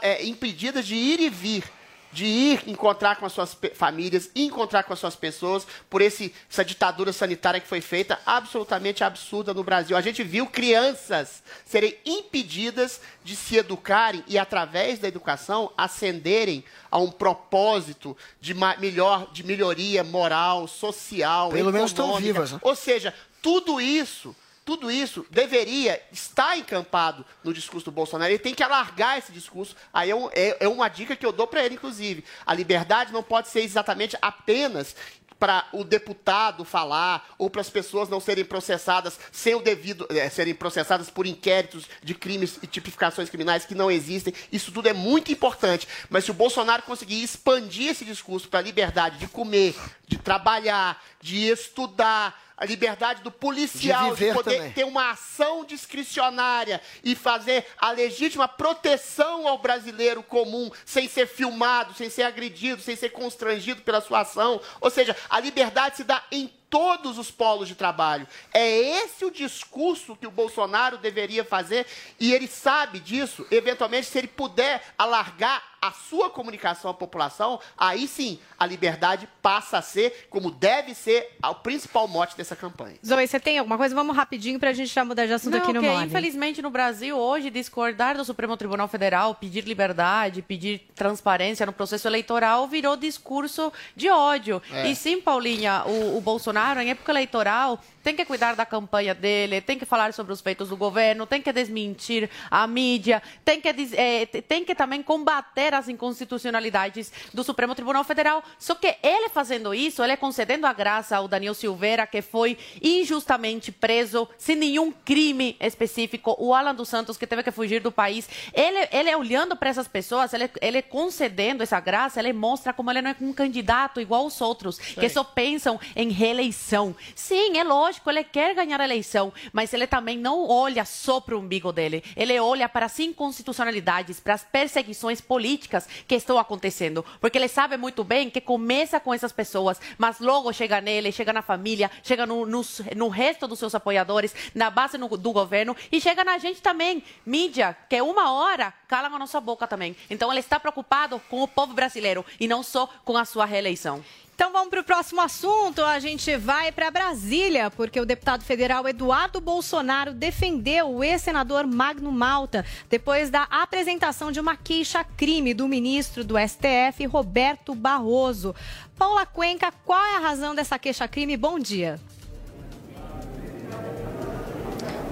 é, 0.00 0.24
impedidas 0.24 0.86
de 0.86 0.94
ir 0.94 1.20
e 1.20 1.30
vir 1.30 1.64
de 2.12 2.26
ir 2.26 2.62
encontrar 2.66 3.16
com 3.16 3.24
as 3.24 3.32
suas 3.32 3.56
famílias, 3.74 4.30
encontrar 4.36 4.82
com 4.82 4.92
as 4.92 4.98
suas 4.98 5.16
pessoas, 5.16 5.66
por 5.88 6.02
esse, 6.02 6.32
essa 6.50 6.64
ditadura 6.64 7.12
sanitária 7.12 7.60
que 7.60 7.66
foi 7.66 7.80
feita, 7.80 8.20
absolutamente 8.26 9.02
absurda 9.02 9.54
no 9.54 9.64
Brasil. 9.64 9.96
A 9.96 10.00
gente 10.00 10.22
viu 10.22 10.46
crianças 10.46 11.42
serem 11.64 11.96
impedidas 12.04 13.00
de 13.24 13.34
se 13.34 13.56
educarem 13.56 14.22
e, 14.26 14.38
através 14.38 14.98
da 14.98 15.08
educação, 15.08 15.72
ascenderem 15.76 16.62
a 16.90 16.98
um 16.98 17.10
propósito 17.10 18.16
de, 18.40 18.54
melhor, 18.78 19.32
de 19.32 19.44
melhoria 19.44 20.04
moral, 20.04 20.68
social, 20.68 21.48
Pelo 21.48 21.70
econômica. 21.70 21.78
menos 21.78 21.90
estão 21.90 22.16
vivas. 22.16 22.52
Né? 22.52 22.58
Ou 22.62 22.76
seja, 22.76 23.14
tudo 23.40 23.80
isso 23.80 24.36
tudo 24.64 24.90
isso 24.90 25.26
deveria 25.30 26.00
estar 26.12 26.56
encampado 26.56 27.24
no 27.42 27.52
discurso 27.52 27.86
do 27.86 27.92
Bolsonaro. 27.92 28.30
Ele 28.30 28.38
tem 28.38 28.54
que 28.54 28.62
alargar 28.62 29.18
esse 29.18 29.32
discurso. 29.32 29.74
Aí 29.92 30.10
é, 30.10 30.14
um, 30.14 30.28
é, 30.32 30.56
é 30.60 30.68
uma 30.68 30.88
dica 30.88 31.16
que 31.16 31.26
eu 31.26 31.32
dou 31.32 31.46
para 31.46 31.64
ele, 31.64 31.74
inclusive. 31.74 32.24
A 32.46 32.54
liberdade 32.54 33.12
não 33.12 33.22
pode 33.22 33.48
ser 33.48 33.60
exatamente 33.60 34.16
apenas 34.22 34.94
para 35.42 35.66
o 35.72 35.82
deputado 35.82 36.64
falar 36.64 37.34
ou 37.36 37.50
para 37.50 37.60
as 37.60 37.68
pessoas 37.68 38.08
não 38.08 38.20
serem 38.20 38.44
processadas 38.44 39.18
sem 39.32 39.56
o 39.56 39.60
devido 39.60 40.06
é, 40.08 40.28
serem 40.28 40.54
processadas 40.54 41.10
por 41.10 41.26
inquéritos 41.26 41.88
de 42.00 42.14
crimes 42.14 42.60
e 42.62 42.66
tipificações 42.68 43.28
criminais 43.28 43.64
que 43.64 43.74
não 43.74 43.90
existem. 43.90 44.32
Isso 44.52 44.70
tudo 44.70 44.88
é 44.88 44.92
muito 44.92 45.32
importante. 45.32 45.88
Mas 46.08 46.22
se 46.22 46.30
o 46.30 46.34
Bolsonaro 46.34 46.84
conseguir 46.84 47.20
expandir 47.20 47.90
esse 47.90 48.04
discurso 48.04 48.48
para 48.48 48.60
a 48.60 48.62
liberdade 48.62 49.18
de 49.18 49.26
comer, 49.26 49.74
de 50.06 50.16
trabalhar, 50.16 51.02
de 51.20 51.48
estudar, 51.48 52.40
a 52.56 52.64
liberdade 52.64 53.22
do 53.22 53.30
policial 53.30 54.14
de, 54.14 54.26
de 54.26 54.32
poder 54.32 54.56
também. 54.56 54.72
ter 54.72 54.84
uma 54.84 55.10
ação 55.10 55.64
discricionária 55.64 56.80
e 57.02 57.14
fazer 57.14 57.66
a 57.78 57.90
legítima 57.90 58.46
proteção 58.46 59.48
ao 59.48 59.58
brasileiro 59.58 60.22
comum, 60.22 60.70
sem 60.84 61.08
ser 61.08 61.26
filmado, 61.26 61.94
sem 61.94 62.10
ser 62.10 62.22
agredido, 62.22 62.82
sem 62.82 62.96
ser 62.96 63.10
constrangido 63.10 63.82
pela 63.82 64.00
sua 64.00 64.20
ação. 64.20 64.60
Ou 64.80 64.90
seja, 64.90 65.16
a 65.28 65.40
liberdade 65.40 65.96
se 65.96 66.04
dá 66.04 66.22
em 66.30 66.52
todos 66.68 67.18
os 67.18 67.30
polos 67.30 67.68
de 67.68 67.74
trabalho. 67.74 68.26
É 68.52 68.66
esse 69.02 69.26
o 69.26 69.30
discurso 69.30 70.16
que 70.16 70.26
o 70.26 70.30
Bolsonaro 70.30 70.96
deveria 70.96 71.44
fazer 71.44 71.86
e 72.18 72.32
ele 72.32 72.46
sabe 72.46 72.98
disso. 72.98 73.46
Eventualmente, 73.50 74.06
se 74.06 74.16
ele 74.16 74.28
puder 74.28 74.82
alargar 74.96 75.71
a 75.82 75.90
sua 75.90 76.30
comunicação 76.30 76.88
à 76.88 76.94
população, 76.94 77.58
aí 77.76 78.06
sim 78.06 78.38
a 78.56 78.64
liberdade 78.64 79.28
passa 79.42 79.78
a 79.78 79.82
ser, 79.82 80.28
como 80.30 80.52
deve 80.52 80.94
ser, 80.94 81.36
o 81.44 81.56
principal 81.56 82.06
mote 82.06 82.36
dessa 82.36 82.54
campanha. 82.54 82.94
Zoe, 83.04 83.26
você 83.26 83.40
tem 83.40 83.58
alguma 83.58 83.76
coisa? 83.76 83.92
Vamos 83.92 84.14
rapidinho 84.14 84.60
para 84.60 84.70
a 84.70 84.72
gente 84.72 84.94
já 84.94 85.04
mudar 85.04 85.26
de 85.26 85.32
assunto 85.32 85.54
Não, 85.54 85.58
aqui 85.60 85.72
no 85.72 85.80
que, 85.80 85.88
Morning. 85.88 86.06
Infelizmente, 86.06 86.62
no 86.62 86.70
Brasil, 86.70 87.18
hoje, 87.18 87.50
discordar 87.50 88.16
do 88.16 88.24
Supremo 88.24 88.56
Tribunal 88.56 88.86
Federal, 88.86 89.34
pedir 89.34 89.64
liberdade, 89.64 90.40
pedir 90.40 90.86
transparência 90.94 91.66
no 91.66 91.72
processo 91.72 92.06
eleitoral, 92.06 92.68
virou 92.68 92.96
discurso 92.96 93.72
de 93.96 94.08
ódio. 94.08 94.62
É. 94.70 94.88
E 94.88 94.94
sim, 94.94 95.20
Paulinha, 95.20 95.82
o, 95.84 96.16
o 96.16 96.20
Bolsonaro, 96.20 96.80
em 96.80 96.90
época 96.90 97.10
eleitoral, 97.10 97.80
tem 98.02 98.16
que 98.16 98.24
cuidar 98.24 98.54
da 98.54 98.66
campanha 98.66 99.14
dele, 99.14 99.60
tem 99.60 99.78
que 99.78 99.84
falar 99.84 100.12
sobre 100.12 100.32
os 100.32 100.40
feitos 100.40 100.68
do 100.68 100.76
governo, 100.76 101.26
tem 101.26 101.40
que 101.40 101.52
desmentir 101.52 102.28
a 102.50 102.66
mídia, 102.66 103.22
tem 103.44 103.60
que, 103.60 103.72
t- 103.72 104.42
tem 104.42 104.64
que 104.64 104.74
também 104.74 105.02
combater 105.02 105.74
as 105.74 105.88
inconstitucionalidades 105.88 107.12
do 107.32 107.44
Supremo 107.44 107.74
Tribunal 107.74 108.04
Federal. 108.04 108.42
Só 108.58 108.74
que 108.74 108.96
ele 109.02 109.28
fazendo 109.28 109.74
isso, 109.74 110.02
ele 110.02 110.16
concedendo 110.16 110.66
a 110.66 110.72
graça 110.72 111.16
ao 111.16 111.28
Daniel 111.28 111.54
Silveira, 111.54 112.06
que 112.06 112.22
foi 112.22 112.58
injustamente 112.82 113.70
preso, 113.70 114.28
sem 114.38 114.56
nenhum 114.56 114.90
crime 114.90 115.56
específico, 115.60 116.34
o 116.38 116.54
Alan 116.54 116.74
dos 116.74 116.88
Santos, 116.88 117.16
que 117.16 117.26
teve 117.26 117.42
que 117.42 117.50
fugir 117.50 117.80
do 117.80 117.92
país. 117.92 118.28
Ele, 118.52 118.88
ele 118.92 119.14
olhando 119.14 119.54
para 119.56 119.70
essas 119.70 119.86
pessoas, 119.88 120.32
ele, 120.32 120.50
ele 120.60 120.82
concedendo 120.82 121.62
essa 121.62 121.78
graça, 121.80 122.20
ele 122.20 122.32
mostra 122.32 122.72
como 122.72 122.90
ele 122.90 123.02
não 123.02 123.10
é 123.10 123.16
um 123.20 123.32
candidato 123.32 124.00
igual 124.00 124.22
aos 124.22 124.40
outros, 124.40 124.78
que 124.78 125.08
só 125.08 125.22
pensam 125.22 125.78
em 125.94 126.10
reeleição. 126.10 126.94
Sim, 127.14 127.58
é 127.58 127.64
lógico, 127.64 127.91
ele 128.10 128.24
quer 128.24 128.54
ganhar 128.54 128.80
a 128.80 128.84
eleição, 128.84 129.32
mas 129.52 129.72
ele 129.74 129.86
também 129.86 130.16
não 130.18 130.48
olha 130.48 130.84
só 130.84 131.20
para 131.20 131.34
o 131.36 131.40
umbigo 131.40 131.72
dele. 131.72 132.02
Ele 132.16 132.38
olha 132.38 132.68
para 132.68 132.86
as 132.86 132.98
inconstitucionalidades, 132.98 134.20
para 134.20 134.34
as 134.34 134.44
perseguições 134.44 135.20
políticas 135.20 135.88
que 136.06 136.14
estão 136.14 136.38
acontecendo. 136.38 137.04
Porque 137.20 137.38
ele 137.38 137.48
sabe 137.48 137.76
muito 137.76 138.04
bem 138.04 138.30
que 138.30 138.40
começa 138.40 139.00
com 139.00 139.12
essas 139.12 139.32
pessoas, 139.32 139.80
mas 139.98 140.20
logo 140.20 140.52
chega 140.52 140.80
nele, 140.80 141.12
chega 141.12 141.32
na 141.32 141.42
família, 141.42 141.90
chega 142.02 142.26
no, 142.26 142.46
no, 142.46 142.62
no 142.96 143.08
resto 143.08 143.46
dos 143.48 143.58
seus 143.58 143.74
apoiadores, 143.74 144.34
na 144.54 144.70
base 144.70 144.96
no- 144.98 145.08
do 145.16 145.32
governo 145.32 145.76
e 145.90 146.00
chega 146.00 146.24
na 146.24 146.38
gente 146.38 146.60
também. 146.62 147.02
Mídia, 147.26 147.76
que 147.88 148.00
uma 148.00 148.32
hora 148.32 148.72
calam 148.88 149.14
a 149.14 149.18
nossa 149.18 149.40
boca 149.40 149.66
também. 149.66 149.96
Então 150.08 150.30
ele 150.30 150.40
está 150.40 150.58
preocupado 150.60 151.20
com 151.28 151.42
o 151.42 151.48
povo 151.48 151.72
brasileiro 151.74 152.24
e 152.38 152.46
não 152.46 152.62
só 152.62 152.86
com 153.04 153.16
a 153.16 153.24
sua 153.24 153.44
reeleição. 153.44 154.04
Então 154.34 154.50
vamos 154.50 154.70
para 154.70 154.80
o 154.80 154.84
próximo 154.84 155.20
assunto. 155.20 155.82
A 155.82 155.98
gente 155.98 156.36
vai 156.36 156.72
para 156.72 156.90
Brasília, 156.90 157.70
porque 157.70 158.00
o 158.00 158.06
deputado 158.06 158.42
federal 158.42 158.88
Eduardo 158.88 159.40
Bolsonaro 159.40 160.12
defendeu 160.12 160.90
o 160.90 161.04
ex-senador 161.04 161.66
Magno 161.66 162.10
Malta 162.10 162.64
depois 162.88 163.30
da 163.30 163.42
apresentação 163.44 164.32
de 164.32 164.40
uma 164.40 164.56
queixa-crime 164.56 165.54
do 165.54 165.68
ministro 165.68 166.24
do 166.24 166.34
STF, 166.38 167.06
Roberto 167.06 167.74
Barroso. 167.74 168.54
Paula 168.96 169.26
Cuenca, 169.26 169.72
qual 169.84 170.02
é 170.02 170.16
a 170.16 170.20
razão 170.20 170.54
dessa 170.54 170.78
queixa-crime? 170.78 171.36
Bom 171.36 171.58
dia. 171.58 172.00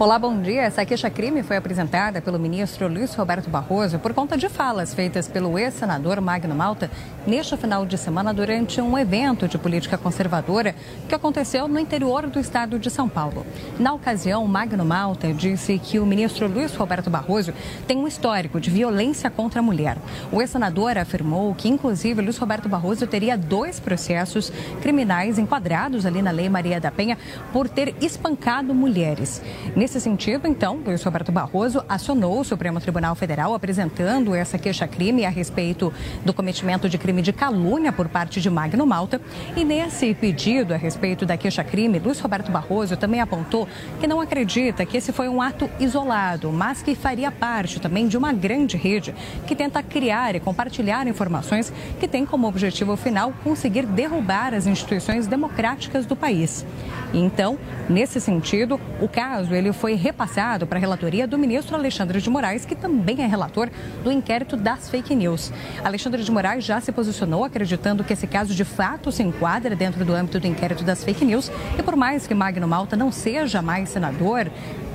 Olá, 0.00 0.18
bom 0.18 0.40
dia. 0.40 0.62
Essa 0.62 0.82
queixa-crime 0.82 1.42
foi 1.42 1.58
apresentada 1.58 2.22
pelo 2.22 2.38
ministro 2.38 2.88
Luiz 2.88 3.14
Roberto 3.14 3.50
Barroso 3.50 3.98
por 3.98 4.14
conta 4.14 4.34
de 4.34 4.48
falas 4.48 4.94
feitas 4.94 5.28
pelo 5.28 5.58
ex-senador 5.58 6.22
Magno 6.22 6.54
Malta 6.54 6.90
neste 7.26 7.54
final 7.58 7.84
de 7.84 7.98
semana 7.98 8.32
durante 8.32 8.80
um 8.80 8.96
evento 8.96 9.46
de 9.46 9.58
política 9.58 9.98
conservadora 9.98 10.74
que 11.06 11.14
aconteceu 11.14 11.68
no 11.68 11.78
interior 11.78 12.26
do 12.28 12.40
estado 12.40 12.78
de 12.78 12.88
São 12.88 13.10
Paulo. 13.10 13.44
Na 13.78 13.92
ocasião, 13.92 14.46
Magno 14.46 14.86
Malta 14.86 15.34
disse 15.34 15.78
que 15.78 15.98
o 15.98 16.06
ministro 16.06 16.48
Luiz 16.48 16.74
Roberto 16.74 17.10
Barroso 17.10 17.52
tem 17.86 17.98
um 17.98 18.08
histórico 18.08 18.58
de 18.58 18.70
violência 18.70 19.28
contra 19.28 19.60
a 19.60 19.62
mulher. 19.62 19.98
O 20.32 20.40
ex-senador 20.40 20.96
afirmou 20.96 21.54
que, 21.54 21.68
inclusive, 21.68 22.22
Luiz 22.22 22.38
Roberto 22.38 22.70
Barroso 22.70 23.06
teria 23.06 23.36
dois 23.36 23.78
processos 23.78 24.50
criminais 24.80 25.38
enquadrados 25.38 26.06
ali 26.06 26.22
na 26.22 26.30
Lei 26.30 26.48
Maria 26.48 26.80
da 26.80 26.90
Penha 26.90 27.18
por 27.52 27.68
ter 27.68 27.94
espancado 28.00 28.74
mulheres. 28.74 29.42
Nesse 29.76 29.89
sentido, 29.98 30.46
então, 30.46 30.78
Luiz 30.84 31.02
Roberto 31.02 31.32
Barroso 31.32 31.82
acionou 31.88 32.38
o 32.38 32.44
Supremo 32.44 32.78
Tribunal 32.78 33.14
Federal 33.14 33.54
apresentando 33.54 34.34
essa 34.34 34.58
queixa-crime 34.58 35.24
a 35.24 35.30
respeito 35.30 35.92
do 36.24 36.34
cometimento 36.34 36.88
de 36.88 36.98
crime 36.98 37.22
de 37.22 37.32
calúnia 37.32 37.90
por 37.90 38.08
parte 38.08 38.40
de 38.40 38.50
Magno 38.50 38.86
Malta. 38.86 39.20
E 39.56 39.64
nesse 39.64 40.14
pedido 40.14 40.74
a 40.74 40.76
respeito 40.76 41.24
da 41.24 41.36
queixa-crime, 41.36 41.98
Luiz 41.98 42.20
Roberto 42.20 42.52
Barroso 42.52 42.96
também 42.96 43.20
apontou 43.20 43.66
que 43.98 44.06
não 44.06 44.20
acredita 44.20 44.84
que 44.84 44.98
esse 44.98 45.12
foi 45.12 45.28
um 45.28 45.40
ato 45.40 45.68
isolado, 45.80 46.52
mas 46.52 46.82
que 46.82 46.94
faria 46.94 47.32
parte 47.32 47.80
também 47.80 48.06
de 48.06 48.18
uma 48.18 48.32
grande 48.32 48.76
rede 48.76 49.14
que 49.46 49.56
tenta 49.56 49.82
criar 49.82 50.34
e 50.34 50.40
compartilhar 50.40 51.08
informações 51.08 51.72
que 51.98 52.06
tem 52.06 52.26
como 52.26 52.46
objetivo 52.46 52.96
final 52.96 53.32
conseguir 53.42 53.86
derrubar 53.86 54.52
as 54.52 54.66
instituições 54.66 55.26
democráticas 55.26 56.04
do 56.04 56.14
país. 56.14 56.66
Então, 57.12 57.58
nesse 57.88 58.20
sentido, 58.20 58.80
o 59.00 59.08
caso 59.08 59.54
ele 59.54 59.72
foi 59.80 59.94
repassado 59.94 60.66
para 60.66 60.76
a 60.76 60.80
relatoria 60.80 61.26
do 61.26 61.38
ministro 61.38 61.74
Alexandre 61.74 62.20
de 62.20 62.28
Moraes, 62.28 62.66
que 62.66 62.76
também 62.76 63.22
é 63.22 63.26
relator 63.26 63.70
do 64.04 64.12
inquérito 64.12 64.54
das 64.54 64.90
fake 64.90 65.14
news. 65.14 65.50
Alexandre 65.82 66.22
de 66.22 66.30
Moraes 66.30 66.62
já 66.62 66.78
se 66.82 66.92
posicionou 66.92 67.44
acreditando 67.44 68.04
que 68.04 68.12
esse 68.12 68.26
caso 68.26 68.54
de 68.54 68.62
fato 68.62 69.10
se 69.10 69.22
enquadra 69.22 69.74
dentro 69.74 70.04
do 70.04 70.12
âmbito 70.12 70.38
do 70.38 70.46
inquérito 70.46 70.84
das 70.84 71.02
fake 71.02 71.24
news 71.24 71.50
e 71.78 71.82
por 71.82 71.96
mais 71.96 72.26
que 72.26 72.34
Magno 72.34 72.68
Malta 72.68 72.94
não 72.94 73.10
seja 73.10 73.62
mais 73.62 73.88
senador 73.88 74.50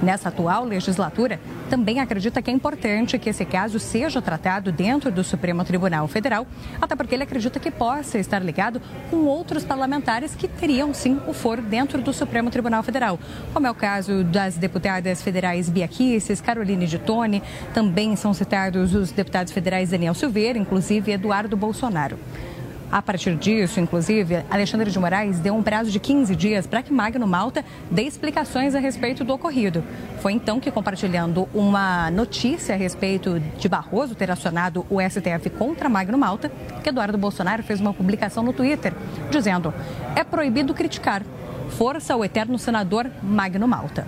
nessa 0.05 0.29
atual 0.29 0.63
legislatura, 0.63 1.39
também 1.69 1.99
acredita 1.99 2.41
que 2.41 2.49
é 2.49 2.53
importante 2.53 3.17
que 3.17 3.29
esse 3.29 3.43
caso 3.43 3.79
seja 3.79 4.21
tratado 4.21 4.71
dentro 4.71 5.11
do 5.11 5.23
Supremo 5.23 5.65
Tribunal 5.65 6.07
Federal, 6.07 6.45
até 6.79 6.95
porque 6.95 7.15
ele 7.15 7.23
acredita 7.23 7.59
que 7.59 7.71
possa 7.71 8.19
estar 8.19 8.39
ligado 8.39 8.81
com 9.09 9.25
outros 9.25 9.65
parlamentares 9.65 10.35
que 10.35 10.47
teriam 10.47 10.93
sim 10.93 11.19
o 11.27 11.33
foro 11.33 11.61
dentro 11.61 12.01
do 12.01 12.13
Supremo 12.13 12.51
Tribunal 12.51 12.83
Federal, 12.83 13.19
como 13.53 13.65
é 13.65 13.71
o 13.71 13.75
caso 13.75 14.23
das 14.23 14.55
deputadas 14.55 15.21
federais 15.21 15.69
Bia 15.69 15.87
Kicis, 15.87 16.39
Caroline 16.39 16.85
de 16.85 16.99
Tone, 16.99 17.41
também 17.73 18.15
são 18.15 18.33
citados 18.33 18.93
os 18.93 19.11
deputados 19.11 19.51
federais 19.51 19.89
Daniel 19.89 20.13
Silveira, 20.13 20.59
inclusive 20.59 21.11
Eduardo 21.11 21.57
Bolsonaro. 21.57 22.17
A 22.91 23.01
partir 23.01 23.35
disso, 23.35 23.79
inclusive, 23.79 24.43
Alexandre 24.49 24.89
de 24.91 24.99
Moraes 24.99 25.39
deu 25.39 25.55
um 25.55 25.63
prazo 25.63 25.89
de 25.91 25.99
15 25.99 26.35
dias 26.35 26.67
para 26.67 26.81
que 26.81 26.93
Magno 26.93 27.27
Malta 27.27 27.65
dê 27.89 28.03
explicações 28.03 28.75
a 28.75 28.79
respeito 28.79 29.23
do 29.23 29.33
ocorrido. 29.33 29.83
Foi 30.21 30.31
então 30.31 30.59
que, 30.59 30.71
compartilhando 30.71 31.49
uma 31.53 32.09
notícia 32.11 32.75
a 32.75 32.77
respeito 32.77 33.39
de 33.39 33.67
Barroso 33.67 34.15
ter 34.15 34.29
acionado 34.29 34.85
o 34.89 34.99
STF 35.01 35.49
contra 35.49 35.89
Magno 35.89 36.17
Malta, 36.17 36.51
que 36.83 36.89
Eduardo 36.89 37.17
Bolsonaro 37.17 37.63
fez 37.63 37.81
uma 37.81 37.93
publicação 37.93 38.43
no 38.43 38.53
Twitter 38.53 38.93
dizendo: 39.29 39.73
é 40.15 40.23
proibido 40.23 40.73
criticar. 40.73 41.23
Força 41.77 42.13
ao 42.13 42.23
eterno 42.23 42.57
senador 42.59 43.09
Magno 43.23 43.67
Malta. 43.67 44.07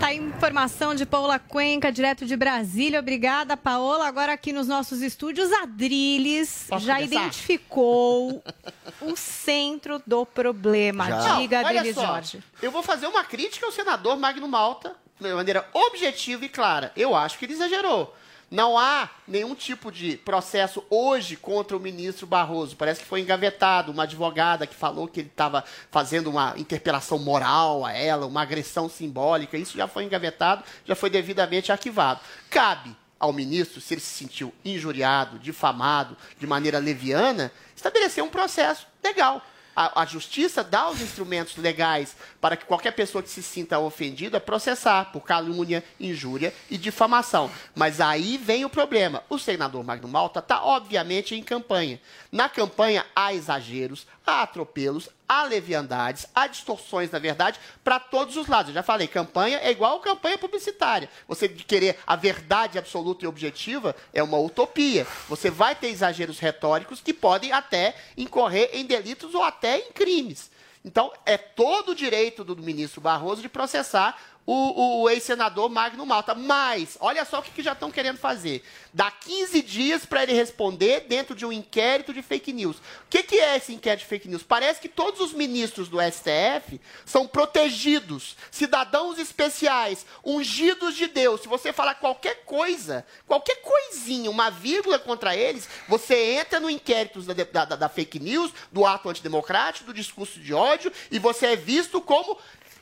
Tá 0.00 0.06
aí 0.06 0.16
informação 0.16 0.94
de 0.94 1.04
Paula 1.04 1.38
Cuenca, 1.38 1.92
direto 1.92 2.24
de 2.24 2.34
Brasília. 2.34 2.98
Obrigada, 3.00 3.54
Paola. 3.54 4.06
Agora 4.06 4.32
aqui 4.32 4.50
nos 4.50 4.66
nossos 4.66 5.02
estúdios, 5.02 5.52
Adriles 5.52 6.64
Posso 6.70 6.86
já 6.86 6.94
começar? 6.94 7.14
identificou 7.14 8.42
o 9.02 9.14
centro 9.14 10.02
do 10.06 10.24
problema. 10.24 11.06
Já. 11.06 11.36
Diga, 11.36 11.62
Não, 11.62 11.94
só, 11.94 12.06
Jorge. 12.06 12.42
Eu 12.62 12.70
vou 12.70 12.82
fazer 12.82 13.08
uma 13.08 13.22
crítica 13.22 13.66
ao 13.66 13.72
senador 13.72 14.18
Magno 14.18 14.48
Malta, 14.48 14.96
de 15.20 15.34
maneira 15.34 15.68
objetiva 15.74 16.46
e 16.46 16.48
clara. 16.48 16.92
Eu 16.96 17.14
acho 17.14 17.38
que 17.38 17.44
ele 17.44 17.52
exagerou. 17.52 18.16
Não 18.50 18.76
há 18.76 19.08
nenhum 19.28 19.54
tipo 19.54 19.92
de 19.92 20.16
processo 20.16 20.82
hoje 20.90 21.36
contra 21.36 21.76
o 21.76 21.80
ministro 21.80 22.26
Barroso. 22.26 22.74
Parece 22.76 23.00
que 23.00 23.06
foi 23.06 23.20
engavetado. 23.20 23.92
Uma 23.92 24.02
advogada 24.02 24.66
que 24.66 24.74
falou 24.74 25.06
que 25.06 25.20
ele 25.20 25.28
estava 25.28 25.62
fazendo 25.88 26.28
uma 26.28 26.54
interpelação 26.56 27.16
moral 27.16 27.84
a 27.84 27.92
ela, 27.92 28.26
uma 28.26 28.42
agressão 28.42 28.88
simbólica. 28.88 29.56
Isso 29.56 29.76
já 29.76 29.86
foi 29.86 30.02
engavetado, 30.02 30.64
já 30.84 30.96
foi 30.96 31.08
devidamente 31.08 31.70
arquivado. 31.70 32.20
Cabe 32.50 32.96
ao 33.20 33.32
ministro, 33.32 33.80
se 33.80 33.94
ele 33.94 34.00
se 34.00 34.18
sentiu 34.18 34.52
injuriado, 34.64 35.38
difamado 35.38 36.16
de 36.36 36.46
maneira 36.46 36.78
leviana, 36.78 37.52
estabelecer 37.76 38.24
um 38.24 38.30
processo 38.30 38.84
legal. 39.04 39.42
A, 39.80 40.02
a 40.02 40.04
justiça 40.04 40.62
dá 40.62 40.90
os 40.90 41.00
instrumentos 41.00 41.56
legais 41.56 42.14
para 42.38 42.54
que 42.54 42.66
qualquer 42.66 42.90
pessoa 42.90 43.22
que 43.22 43.30
se 43.30 43.42
sinta 43.42 43.78
ofendida 43.78 44.38
processar 44.38 45.06
por 45.10 45.22
calúnia, 45.22 45.82
injúria 45.98 46.52
e 46.70 46.76
difamação. 46.76 47.50
Mas 47.74 47.98
aí 47.98 48.36
vem 48.36 48.62
o 48.62 48.68
problema. 48.68 49.22
O 49.30 49.38
senador 49.38 49.82
Magno 49.82 50.06
Malta 50.06 50.40
está, 50.40 50.62
obviamente, 50.62 51.34
em 51.34 51.42
campanha. 51.42 51.98
Na 52.30 52.46
campanha 52.46 53.06
há 53.16 53.32
exageros, 53.32 54.06
há 54.26 54.42
atropelos, 54.42 55.08
há 55.28 55.44
leviandades, 55.44 56.26
há 56.34 56.46
distorções 56.46 57.10
da 57.10 57.18
verdade 57.18 57.58
para 57.82 57.98
todos 57.98 58.36
os 58.36 58.46
lados. 58.46 58.70
Eu 58.70 58.74
já 58.74 58.82
falei, 58.82 59.06
campanha 59.06 59.58
é 59.62 59.70
igual 59.70 60.00
campanha 60.00 60.38
publicitária. 60.38 61.08
Você 61.26 61.48
querer 61.48 61.98
a 62.06 62.16
verdade 62.16 62.78
absoluta 62.78 63.24
e 63.24 63.28
objetiva 63.28 63.94
é 64.12 64.22
uma 64.22 64.38
utopia. 64.38 65.06
Você 65.28 65.50
vai 65.50 65.74
ter 65.74 65.88
exageros 65.88 66.38
retóricos 66.38 67.00
que 67.00 67.14
podem 67.14 67.52
até 67.52 67.94
incorrer 68.16 68.70
em 68.72 68.84
delitos 68.84 69.34
ou 69.34 69.42
até 69.42 69.78
em 69.78 69.92
crimes. 69.92 70.50
Então, 70.84 71.12
é 71.26 71.36
todo 71.36 71.90
o 71.90 71.94
direito 71.94 72.42
do 72.42 72.56
ministro 72.56 73.02
Barroso 73.02 73.42
de 73.42 73.50
processar 73.50 74.18
o, 74.46 75.02
o 75.02 75.10
ex-senador 75.10 75.68
Magno 75.68 76.04
Malta. 76.04 76.34
Mas, 76.34 76.96
olha 77.00 77.24
só 77.24 77.38
o 77.38 77.42
que, 77.42 77.50
que 77.50 77.62
já 77.62 77.72
estão 77.72 77.90
querendo 77.90 78.18
fazer. 78.18 78.64
Dá 78.92 79.10
15 79.10 79.62
dias 79.62 80.04
para 80.04 80.22
ele 80.22 80.32
responder 80.32 81.06
dentro 81.08 81.34
de 81.34 81.46
um 81.46 81.52
inquérito 81.52 82.12
de 82.12 82.22
fake 82.22 82.52
news. 82.52 82.76
O 82.76 82.82
que, 83.08 83.22
que 83.22 83.36
é 83.36 83.56
esse 83.56 83.72
inquérito 83.72 84.00
de 84.00 84.08
fake 84.08 84.28
news? 84.28 84.42
Parece 84.42 84.80
que 84.80 84.88
todos 84.88 85.20
os 85.20 85.32
ministros 85.32 85.88
do 85.88 85.98
STF 86.00 86.80
são 87.04 87.26
protegidos, 87.26 88.36
cidadãos 88.50 89.18
especiais, 89.18 90.04
ungidos 90.24 90.96
de 90.96 91.06
Deus. 91.06 91.42
Se 91.42 91.48
você 91.48 91.72
falar 91.72 91.94
qualquer 91.94 92.44
coisa, 92.44 93.06
qualquer 93.26 93.56
coisinha, 93.62 94.30
uma 94.30 94.50
vírgula 94.50 94.98
contra 94.98 95.36
eles, 95.36 95.68
você 95.88 96.34
entra 96.34 96.58
no 96.58 96.68
inquérito 96.68 97.20
da, 97.22 97.64
da, 97.64 97.76
da 97.76 97.88
fake 97.88 98.18
news, 98.18 98.52
do 98.72 98.84
ato 98.84 99.08
antidemocrático, 99.08 99.86
do 99.86 99.94
discurso 99.94 100.40
de 100.40 100.52
ódio, 100.52 100.92
e 101.10 101.18
você 101.18 101.46
é 101.46 101.56
visto 101.56 102.00
como 102.00 102.36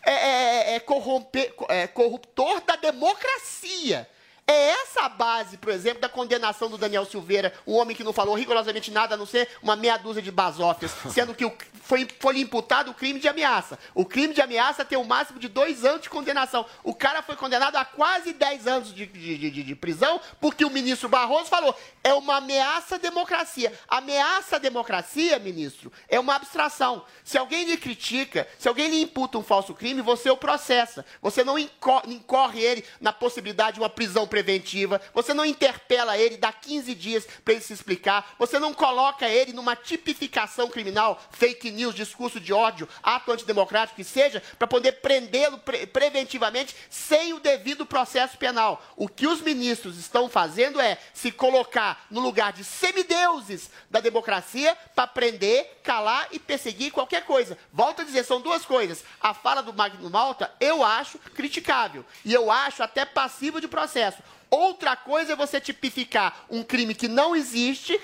é, 0.09 0.73
é, 0.73 0.75
é, 0.77 0.81
corromper, 0.81 1.55
é 1.68 1.87
corruptor 1.87 2.62
da 2.62 2.77
democracia. 2.77 4.09
É 4.51 4.71
essa 4.71 5.03
a 5.03 5.09
base, 5.11 5.59
por 5.59 5.71
exemplo, 5.71 6.01
da 6.01 6.09
condenação 6.09 6.71
do 6.71 6.79
Daniel 6.79 7.05
Silveira, 7.05 7.53
um 7.67 7.75
homem 7.75 7.95
que 7.95 8.03
não 8.03 8.15
falou 8.15 8.35
rigorosamente 8.35 8.91
nada 8.91 9.15
a 9.15 9.19
não 9.19 9.27
ser 9.27 9.47
uma 9.63 9.77
meia 9.77 9.99
dúzia 9.99 10.23
de 10.23 10.31
basófias, 10.31 10.91
sendo 11.13 11.35
que 11.35 11.45
foi, 11.83 12.09
foi 12.19 12.39
imputado 12.39 12.91
o 12.91 12.95
crime 12.95 13.21
de 13.21 13.29
ameaça. 13.29 13.79
O 13.95 14.07
crime 14.07 14.33
de 14.33 14.41
ameaça 14.41 14.87
tem 14.87 14.97
o 14.97 15.03
um 15.03 15.05
máximo 15.05 15.39
de 15.39 15.49
dois 15.49 15.85
anos 15.85 16.01
de 16.01 16.09
condenação. 16.09 16.65
O 16.83 16.95
cara 16.95 17.21
foi 17.23 17.37
condenado 17.37 17.77
a 17.77 17.85
quase 17.85 18.33
dez 18.33 18.67
anos 18.67 18.95
de, 18.95 19.05
de, 19.05 19.51
de, 19.51 19.63
de 19.63 19.75
prisão, 19.75 20.19
porque 20.41 20.65
o 20.65 20.71
ministro 20.71 21.11
Barroso 21.11 21.51
falou: 21.51 21.75
é 22.03 22.15
uma 22.15 22.37
ameaça 22.37 22.95
à 22.95 22.99
democracia. 22.99 23.73
Ameaça 23.87 24.57
à 24.57 24.59
democracia, 24.59 25.39
ministro, 25.39 25.93
é 26.09 26.19
uma 26.19 26.35
abstração. 26.35 27.05
Se 27.23 27.37
alguém 27.37 27.65
lhe 27.65 27.77
critica, 27.77 28.49
se 28.59 28.67
alguém 28.67 28.89
lhe 28.89 29.03
imputa 29.03 29.37
um 29.37 29.43
falso 29.43 29.75
crime, 29.75 30.01
você 30.01 30.31
o 30.31 30.37
processa. 30.39 31.05
Você 31.21 31.45
não 31.45 31.59
incorre 31.59 32.61
ele 32.61 32.85
na 32.99 33.13
possibilidade 33.13 33.75
de 33.75 33.81
uma 33.81 33.91
prisão 33.91 34.27
preventiva, 34.27 34.38
você 35.14 35.35
não 35.35 35.44
interpela 35.44 36.16
ele, 36.16 36.37
dá 36.37 36.53
15 36.53 36.94
dias 36.94 37.27
para 37.44 37.55
ele 37.55 37.62
se 37.62 37.72
explicar, 37.72 38.35
você 38.38 38.59
não 38.59 38.72
coloca 38.72 39.29
ele 39.29 39.53
numa 39.53 39.77
tipificação 39.77 40.68
criminal, 40.68 41.20
fake 41.31 41.70
news, 41.70 41.94
discurso 41.94 42.40
de 42.40 42.53
ódio, 42.53 42.88
ato 43.03 43.33
antidemocrático 43.33 43.96
que 43.96 44.05
seja, 44.05 44.42
para 44.59 44.66
poder 44.66 44.92
prendê-lo 44.92 45.59
pre 45.59 45.87
preventivamente 45.87 46.74
sem 46.90 47.33
o 47.33 47.40
devido 47.40 47.87
processo 47.87 48.37
penal. 48.37 48.83
O 48.96 49.09
que 49.09 49.27
os 49.27 49.40
ministros 49.40 49.98
estão 49.98 50.29
fazendo 50.29 50.81
é 50.81 50.98
se 51.12 51.31
colocar 51.31 52.07
no 52.11 52.20
lugar 52.20 52.53
de 52.53 52.64
semideuses 52.64 53.70
da 53.90 54.01
democracia 54.01 54.77
para 54.94 55.07
prender, 55.07 55.79
calar 55.83 56.29
e 56.33 56.38
perseguir 56.38 56.92
qualquer 56.92 57.24
coisa. 57.24 57.59
Volto 57.72 58.03
a 58.03 58.05
dizer, 58.05 58.24
são 58.24 58.40
duas 58.40 58.64
coisas. 58.64 59.05
A 59.20 59.35
fala 59.35 59.62
do 59.62 59.72
Magno 59.72 60.11
Malta 60.11 60.53
eu 60.61 60.85
acho 60.85 61.18
criticável 61.35 62.05
e 62.24 62.33
eu 62.33 62.51
acho 62.51 62.83
até 62.83 63.05
passivo 63.05 63.61
de 63.61 63.68
processo. 63.68 64.22
Outra 64.51 64.97
coisa 64.97 65.33
é 65.33 65.37
você 65.37 65.61
tipificar 65.61 66.47
um 66.49 66.63
crime 66.63 66.95
que 66.95 67.07
não 67.07 67.37
existe, 67.37 68.01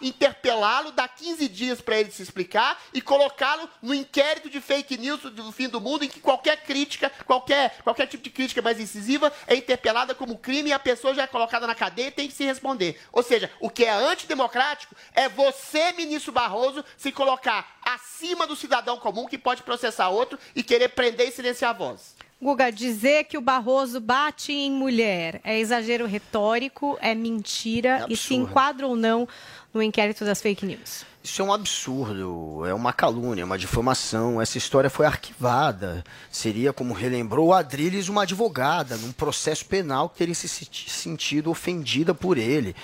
interpelá-lo, 0.00 0.92
dar 0.92 1.08
15 1.08 1.48
dias 1.48 1.80
para 1.80 1.98
ele 1.98 2.10
se 2.10 2.22
explicar 2.22 2.80
e 2.92 3.00
colocá-lo 3.00 3.68
no 3.80 3.94
inquérito 3.94 4.50
de 4.50 4.60
fake 4.60 4.98
news 4.98 5.22
do 5.22 5.52
fim 5.52 5.68
do 5.68 5.80
mundo, 5.80 6.04
em 6.04 6.08
que 6.08 6.20
qualquer 6.20 6.62
crítica, 6.64 7.10
qualquer, 7.24 7.78
qualquer 7.82 8.06
tipo 8.06 8.22
de 8.22 8.30
crítica 8.30 8.60
mais 8.60 8.78
incisiva 8.78 9.32
é 9.46 9.56
interpelada 9.56 10.14
como 10.14 10.38
crime 10.38 10.70
e 10.70 10.72
a 10.72 10.78
pessoa 10.78 11.14
já 11.14 11.22
é 11.22 11.26
colocada 11.26 11.66
na 11.66 11.74
cadeia 11.74 12.08
e 12.08 12.12
tem 12.12 12.28
que 12.28 12.34
se 12.34 12.44
responder. 12.44 13.00
Ou 13.10 13.22
seja, 13.22 13.50
o 13.60 13.70
que 13.70 13.84
é 13.84 13.90
antidemocrático 13.90 14.94
é 15.14 15.28
você, 15.28 15.92
ministro 15.92 16.32
Barroso, 16.32 16.84
se 16.96 17.10
colocar 17.10 17.78
acima 17.82 18.46
do 18.46 18.56
cidadão 18.56 18.98
comum 18.98 19.26
que 19.26 19.38
pode 19.38 19.62
processar 19.62 20.08
outro 20.08 20.38
e 20.54 20.62
querer 20.62 20.88
prender 20.88 21.28
e 21.28 21.32
silenciar 21.32 21.70
a 21.70 21.74
voz. 21.74 22.15
Guga, 22.40 22.70
dizer 22.70 23.24
que 23.24 23.38
o 23.38 23.40
Barroso 23.40 23.98
bate 23.98 24.52
em 24.52 24.70
mulher 24.70 25.40
é 25.42 25.58
exagero 25.58 26.06
retórico, 26.06 26.98
é 27.00 27.14
mentira 27.14 28.04
é 28.08 28.12
e 28.12 28.16
se 28.16 28.34
enquadra 28.34 28.86
ou 28.86 28.94
não 28.94 29.26
no 29.72 29.82
inquérito 29.82 30.22
das 30.22 30.42
fake 30.42 30.66
news? 30.66 31.06
Isso 31.24 31.40
é 31.40 31.44
um 31.44 31.52
absurdo, 31.52 32.64
é 32.66 32.74
uma 32.74 32.92
calúnia, 32.92 33.44
uma 33.44 33.58
difamação. 33.58 34.40
Essa 34.40 34.58
história 34.58 34.88
foi 34.90 35.06
arquivada. 35.06 36.04
Seria, 36.30 36.72
como 36.72 36.92
relembrou 36.94 37.48
o 37.48 37.52
Adriles, 37.54 38.08
uma 38.08 38.22
advogada 38.22 38.96
num 38.98 39.12
processo 39.12 39.64
penal 39.64 40.08
que 40.08 40.18
teria 40.18 40.34
se 40.34 40.46
sentido 40.46 41.50
ofendida 41.50 42.14
por 42.14 42.36
ele 42.38 42.76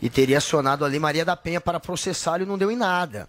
e 0.00 0.08
teria 0.08 0.38
acionado 0.38 0.84
ali 0.84 0.98
Maria 0.98 1.24
da 1.24 1.36
Penha 1.36 1.60
para 1.60 1.80
processá-lo 1.80 2.42
e 2.42 2.46
não 2.46 2.58
deu 2.58 2.70
em 2.70 2.76
nada. 2.76 3.28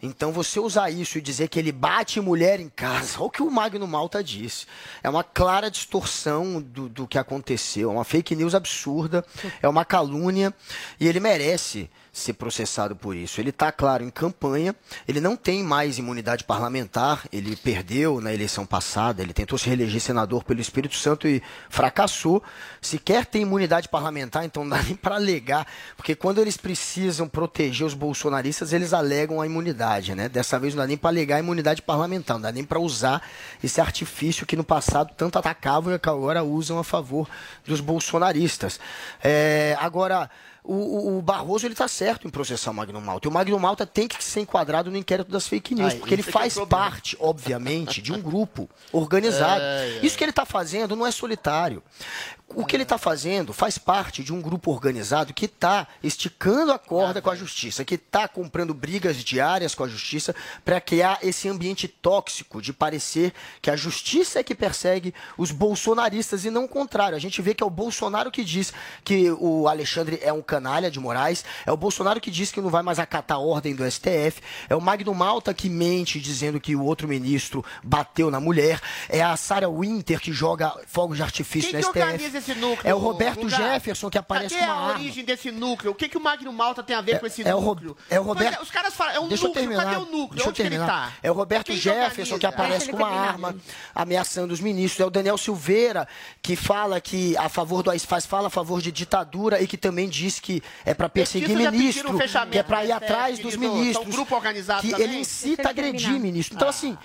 Então 0.00 0.30
você 0.32 0.60
usar 0.60 0.90
isso 0.90 1.18
e 1.18 1.20
dizer 1.20 1.48
que 1.48 1.58
ele 1.58 1.72
bate 1.72 2.20
mulher 2.20 2.60
em 2.60 2.68
casa, 2.68 3.18
olha 3.20 3.26
o 3.26 3.30
que 3.30 3.42
o 3.42 3.50
Magno 3.50 3.86
Malta 3.86 4.22
disse. 4.22 4.66
É 5.02 5.08
uma 5.08 5.24
clara 5.24 5.70
distorção 5.70 6.62
do, 6.62 6.88
do 6.88 7.06
que 7.06 7.18
aconteceu, 7.18 7.90
é 7.90 7.92
uma 7.92 8.04
fake 8.04 8.36
news 8.36 8.54
absurda, 8.54 9.24
é 9.60 9.68
uma 9.68 9.84
calúnia 9.84 10.54
e 11.00 11.08
ele 11.08 11.18
merece 11.18 11.90
ser 12.18 12.34
processado 12.34 12.94
por 12.94 13.16
isso. 13.16 13.40
Ele 13.40 13.50
está, 13.50 13.70
claro, 13.72 14.04
em 14.04 14.10
campanha, 14.10 14.74
ele 15.06 15.20
não 15.20 15.36
tem 15.36 15.62
mais 15.62 15.98
imunidade 15.98 16.44
parlamentar, 16.44 17.26
ele 17.32 17.56
perdeu 17.56 18.20
na 18.20 18.32
eleição 18.32 18.66
passada, 18.66 19.22
ele 19.22 19.32
tentou 19.32 19.58
se 19.58 19.66
reeleger 19.66 20.00
senador 20.00 20.44
pelo 20.44 20.60
Espírito 20.60 20.96
Santo 20.96 21.26
e 21.26 21.42
fracassou. 21.68 22.42
Sequer 22.80 23.26
tem 23.26 23.42
imunidade 23.42 23.88
parlamentar, 23.88 24.44
então 24.44 24.64
não 24.64 24.76
dá 24.76 24.82
nem 24.84 24.94
para 24.94 25.16
alegar, 25.16 25.66
porque 25.96 26.14
quando 26.14 26.40
eles 26.40 26.56
precisam 26.56 27.28
proteger 27.28 27.86
os 27.86 27.94
bolsonaristas, 27.94 28.72
eles 28.72 28.92
alegam 28.92 29.40
a 29.40 29.46
imunidade, 29.46 30.14
né? 30.14 30.28
Dessa 30.28 30.58
vez 30.58 30.74
não 30.74 30.82
dá 30.82 30.86
nem 30.86 30.96
para 30.96 31.10
alegar 31.10 31.36
a 31.36 31.40
imunidade 31.40 31.82
parlamentar, 31.82 32.36
não 32.36 32.42
dá 32.42 32.52
nem 32.52 32.64
para 32.64 32.78
usar 32.78 33.22
esse 33.62 33.80
artifício 33.80 34.46
que 34.46 34.56
no 34.56 34.64
passado 34.64 35.12
tanto 35.16 35.38
atacavam 35.38 35.94
e 35.94 35.98
que 35.98 36.08
agora 36.08 36.42
usam 36.42 36.78
a 36.78 36.84
favor 36.84 37.28
dos 37.64 37.80
bolsonaristas. 37.80 38.80
É, 39.22 39.76
agora 39.80 40.30
o, 40.64 41.18
o 41.18 41.22
Barroso 41.22 41.66
ele 41.66 41.74
está 41.74 41.88
certo 41.88 42.26
em 42.26 42.30
processar 42.30 42.70
o 42.70 42.74
Magno 42.74 43.00
Malta. 43.00 43.26
E 43.26 43.30
o 43.30 43.32
Magno 43.32 43.58
Malta 43.58 43.86
tem 43.86 44.06
que 44.06 44.22
ser 44.22 44.40
enquadrado 44.40 44.90
no 44.90 44.96
inquérito 44.96 45.30
das 45.30 45.46
fake 45.46 45.74
news, 45.74 45.94
porque 45.94 46.14
ele 46.14 46.22
é 46.26 46.30
faz 46.30 46.56
é 46.56 46.66
parte, 46.66 47.16
obviamente, 47.20 48.02
de 48.02 48.12
um 48.12 48.20
grupo 48.20 48.68
organizado. 48.92 49.62
É, 49.62 49.98
é. 49.98 50.06
Isso 50.06 50.16
que 50.16 50.24
ele 50.24 50.30
está 50.30 50.44
fazendo 50.44 50.94
não 50.94 51.06
é 51.06 51.10
solitário. 51.10 51.82
O 52.54 52.64
que 52.64 52.74
ele 52.74 52.82
está 52.82 52.96
fazendo 52.96 53.52
faz 53.52 53.76
parte 53.76 54.24
de 54.24 54.32
um 54.32 54.40
grupo 54.40 54.72
organizado 54.72 55.34
que 55.34 55.44
está 55.44 55.86
esticando 56.02 56.72
a 56.72 56.78
corda 56.78 57.20
com 57.20 57.28
a 57.28 57.36
justiça, 57.36 57.84
que 57.84 57.96
está 57.96 58.26
comprando 58.26 58.72
brigas 58.72 59.16
diárias 59.16 59.74
com 59.74 59.84
a 59.84 59.88
justiça 59.88 60.34
para 60.64 60.80
criar 60.80 61.18
esse 61.22 61.46
ambiente 61.46 61.86
tóxico 61.86 62.62
de 62.62 62.72
parecer 62.72 63.34
que 63.60 63.70
a 63.70 63.76
justiça 63.76 64.40
é 64.40 64.42
que 64.42 64.54
persegue 64.54 65.14
os 65.36 65.50
bolsonaristas 65.50 66.46
e 66.46 66.50
não 66.50 66.64
o 66.64 66.68
contrário. 66.68 67.14
A 67.14 67.20
gente 67.20 67.42
vê 67.42 67.52
que 67.52 67.62
é 67.62 67.66
o 67.66 67.70
Bolsonaro 67.70 68.30
que 68.30 68.42
diz 68.42 68.72
que 69.04 69.30
o 69.30 69.68
Alexandre 69.68 70.18
é 70.22 70.32
um 70.32 70.42
canalha 70.42 70.90
de 70.90 70.98
Moraes, 70.98 71.44
é 71.66 71.70
o 71.70 71.76
Bolsonaro 71.76 72.20
que 72.20 72.30
diz 72.30 72.50
que 72.50 72.62
não 72.62 72.70
vai 72.70 72.82
mais 72.82 72.98
acatar 72.98 73.36
a 73.36 73.40
ordem 73.40 73.74
do 73.74 73.88
STF, 73.88 74.40
é 74.70 74.74
o 74.74 74.80
Magno 74.80 75.14
Malta 75.14 75.52
que 75.52 75.68
mente 75.68 76.18
dizendo 76.18 76.58
que 76.58 76.74
o 76.74 76.82
outro 76.82 77.06
ministro 77.06 77.62
bateu 77.84 78.30
na 78.30 78.40
mulher, 78.40 78.80
é 79.08 79.22
a 79.22 79.36
Sarah 79.36 79.68
Winter 79.68 80.18
que 80.18 80.32
joga 80.32 80.74
fogos 80.86 81.18
de 81.18 81.22
artifício 81.22 81.70
Quem 81.70 81.80
no 81.80 81.86
STF 81.86 82.37
esse 82.38 82.54
núcleo? 82.54 82.88
É 82.88 82.94
o 82.94 82.98
Roberto 82.98 83.42
lugar? 83.42 83.74
Jefferson 83.74 84.10
que 84.10 84.18
aparece 84.18 84.54
Cadê 84.54 84.66
com 84.66 84.72
uma 84.72 84.90
a 84.90 84.92
origem 84.94 85.24
desse 85.24 85.50
núcleo? 85.50 85.92
O 85.92 85.94
que, 85.94 86.08
que 86.08 86.16
o 86.16 86.20
Magno 86.20 86.52
Malta 86.52 86.82
tem 86.82 86.96
a 86.96 87.00
ver 87.00 87.16
é, 87.16 87.18
com 87.18 87.26
esse 87.26 87.42
é 87.46 87.52
núcleo? 87.52 87.92
O, 87.92 88.14
é 88.14 88.18
o 88.18 88.22
Roberto. 88.22 88.62
Os 88.62 88.70
caras 88.70 88.94
falam, 88.94 89.14
é 89.14 89.20
um 89.20 89.28
Deixa 89.28 89.46
núcleo. 89.46 89.62
Eu 89.62 89.68
terminar. 89.68 89.84
Cadê 89.84 89.96
o 89.96 90.06
núcleo? 90.06 90.28
Deixa 90.30 90.48
Onde 90.48 90.60
eu 90.60 90.64
terminar. 90.64 90.84
ele 90.84 90.92
tá? 90.92 91.12
É 91.22 91.30
o 91.30 91.34
Roberto 91.34 91.66
Quem 91.66 91.76
Jefferson 91.76 92.38
que 92.38 92.46
aparece 92.46 92.90
com 92.90 92.96
uma 92.96 93.08
arma 93.08 93.56
ameaçando 93.94 94.52
os 94.52 94.60
ministros. 94.60 95.00
É 95.00 95.06
o 95.06 95.10
Daniel 95.10 95.36
Silveira 95.36 96.08
que 96.42 96.56
fala 96.56 97.00
que 97.00 97.36
a 97.36 97.48
favor 97.48 97.82
do 97.82 97.98
faz 98.00 98.26
fala 98.26 98.48
a 98.48 98.50
favor 98.50 98.80
de 98.80 98.92
ditadura 98.92 99.60
e 99.60 99.66
que 99.66 99.76
também 99.76 100.08
diz 100.08 100.38
que 100.38 100.62
é 100.84 100.94
para 100.94 101.08
perseguir 101.08 101.56
ministro, 101.56 102.16
que 102.50 102.58
é 102.58 102.62
para 102.62 102.84
ir 102.84 102.92
atrás 102.92 103.38
dos 103.38 103.56
ministros. 103.56 104.14
Grupo 104.14 104.34
organizado 104.34 104.82
que 104.82 104.90
também? 104.90 105.06
ele 105.06 105.16
incita 105.18 105.68
a 105.68 105.70
agredir 105.70 106.18
ministro. 106.20 106.56
Então 106.56 106.68
assim, 106.68 106.96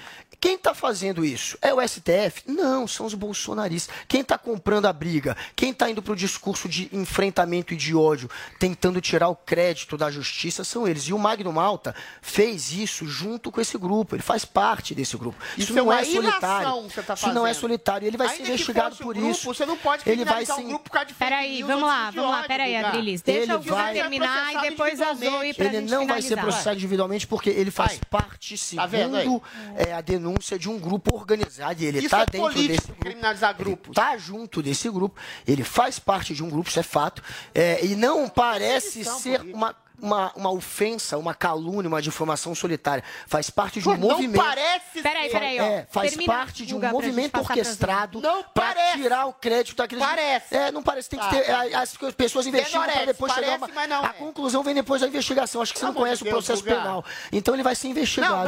quem 0.44 0.56
está 0.56 0.74
fazendo 0.74 1.24
isso? 1.24 1.58
É 1.62 1.74
o 1.74 1.82
STF? 1.82 2.44
Não, 2.46 2.86
são 2.86 3.06
os 3.06 3.14
bolsonaristas. 3.14 3.96
Quem 4.10 4.20
está 4.20 4.38
comprando 4.38 4.88
a 4.88 4.94
briga? 4.94 5.23
Quem 5.56 5.72
está 5.72 5.90
indo 5.90 6.02
para 6.02 6.14
o 6.14 6.16
discurso 6.16 6.68
de 6.68 6.90
enfrentamento 6.92 7.74
e 7.74 7.78
de 7.78 7.96
ódio, 7.96 8.30
tentando 8.60 9.00
tirar 9.02 9.30
o 9.30 9.36
crédito 9.36 9.98
da 9.98 10.10
justiça, 10.12 10.64
são 10.64 10.88
eles. 10.88 11.04
E 11.04 11.14
o 11.14 11.20
Magno 11.20 11.52
Malta 11.52 11.96
fez 12.22 12.72
isso 12.72 13.06
junto 13.06 13.52
com 13.52 13.62
esse 13.62 13.78
grupo. 13.78 14.16
Ele 14.16 14.24
faz 14.24 14.46
parte 14.46 14.94
desse 14.96 15.18
grupo. 15.18 15.38
Isso, 15.58 15.72
isso 15.72 15.74
não 15.74 15.92
é, 15.92 16.02
é 16.02 16.06
solitário. 16.06 16.90
Tá 17.06 17.14
isso 17.14 17.34
não 17.34 17.48
é 17.48 17.54
solitário. 17.54 18.08
Ele 18.08 18.18
vai 18.18 18.28
Ainda 18.28 18.44
ser 18.44 18.52
investigado 18.52 18.96
por 18.96 19.16
grupo, 19.16 19.32
isso. 19.32 19.46
Você 19.46 19.66
não 19.66 19.78
pode 19.78 20.04
ele 20.10 20.26
vai 20.26 20.46
ser... 20.46 20.54
um 20.54 20.68
grupo 20.68 20.84
por 20.86 20.92
causa 20.92 21.08
de 21.08 21.14
Peraí, 21.14 21.64
vamos 21.64 21.84
lá, 21.84 22.12
vamos 22.12 22.32
lá. 22.32 22.44
Peraí, 22.44 22.76
Adrilis. 22.76 23.22
Deixa 23.22 23.54
ele 23.54 23.70
vai... 23.70 23.94
terminar 23.94 24.54
e 24.54 24.70
depois 24.70 25.02
a 25.02 25.14
Zoe 25.14 25.54
pra 25.54 25.66
Ele 25.66 25.82
não 25.82 26.02
finalizar. 26.02 26.08
vai 26.08 26.22
ser 26.22 26.38
processado 26.38 26.76
individualmente 26.76 27.28
porque 27.28 27.50
ele 27.50 27.72
faz 27.72 27.94
vai. 27.94 28.02
parte, 28.10 28.56
tá 28.76 28.88
segundo 28.88 29.40
tá 29.40 29.50
é, 29.76 29.94
a 29.94 30.02
denúncia 30.02 30.58
de 30.58 30.70
um 30.70 30.80
grupo 30.80 31.16
organizado. 31.16 31.82
E 31.82 31.86
ele 31.86 32.00
está 32.00 32.22
é 32.22 32.26
dentro 32.26 32.54
desse 32.54 32.88
grupo. 32.88 33.02
criminalizar 33.02 33.56
grupos. 33.56 33.90
Está 33.90 34.18
junto 34.18 34.62
desse 34.62 34.90
grupo. 34.90 35.13
Ele 35.48 35.64
faz 35.64 36.00
parte 36.00 36.34
de 36.34 36.44
um 36.44 36.50
grupo, 36.50 36.70
isso 36.70 36.80
é 36.80 36.84
fato. 36.84 37.22
É, 37.54 37.86
e 37.86 37.96
não 37.96 38.28
parece 38.28 39.04
ser 39.04 39.42
uma 39.54 39.76
uma, 40.02 40.32
uma 40.36 40.52
ofensa, 40.52 41.18
uma 41.18 41.34
calúnia, 41.34 41.88
uma 41.88 42.02
difamação 42.02 42.54
solitária. 42.54 43.04
Faz 43.28 43.50
parte 43.50 43.80
de 43.82 43.88
um 43.88 43.94
Não 43.94 44.10
movimento. 44.10 44.44
parece 44.44 45.02
Peraí, 45.02 45.24
ser. 45.30 45.32
peraí, 45.32 45.60
ó. 45.60 45.64
É, 45.64 45.88
faz 45.92 46.10
Termina, 46.12 46.34
parte 46.34 46.66
de 46.66 46.76
um 46.76 46.80
movimento 46.80 47.40
orquestrado 47.40 48.20
Não 48.22 48.44
para 48.54 48.94
tirar 48.94 49.26
o 49.28 49.34
crédito 49.34 49.76
daqueles. 49.78 50.04
Parece. 50.04 50.56
É, 50.56 50.72
não 50.72 50.84
parece. 50.84 51.10
Tem 51.10 51.20
que 51.20 51.26
Tá, 51.26 51.32
ter. 51.32 51.46
tá. 51.72 51.80
As 51.82 51.94
pessoas 52.16 52.46
investigam 52.48 52.84
para 52.84 53.06
depois 53.06 53.34
chegar. 53.34 53.46
parece, 53.60 53.64
Uma, 53.64 53.76
mas 53.76 53.90
não 53.90 54.04
a 54.04 54.10
é. 54.10 54.14
conclusão 54.14 54.64
vem 54.64 54.74
depois 54.76 55.02
da 55.02 55.08
investigação. 55.08 55.62
Acho 55.62 55.74
que 55.74 55.80
você 55.80 55.86
Pelo 55.86 55.94
não 55.94 56.02
conhece 56.02 56.24
amor 56.24 56.30
o 56.30 56.34
Deus, 56.34 56.46
processo 56.46 56.64
Guga. 56.64 56.76
penal. 56.82 57.06
Então 57.32 57.54
ele 57.54 57.64
vai 57.64 57.76
ser 57.76 57.88
investigado. 57.88 58.34
Não, 58.36 58.44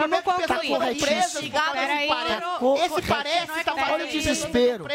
peraí. 1.73 2.07
do 2.07 2.13
parece. 2.15 2.59
Co- 2.59 2.75
Esse 2.77 3.01
parece 3.07 3.47
Não 3.47 3.73
o 3.73 3.79
falando 3.79 4.07
desespero. 4.09 4.85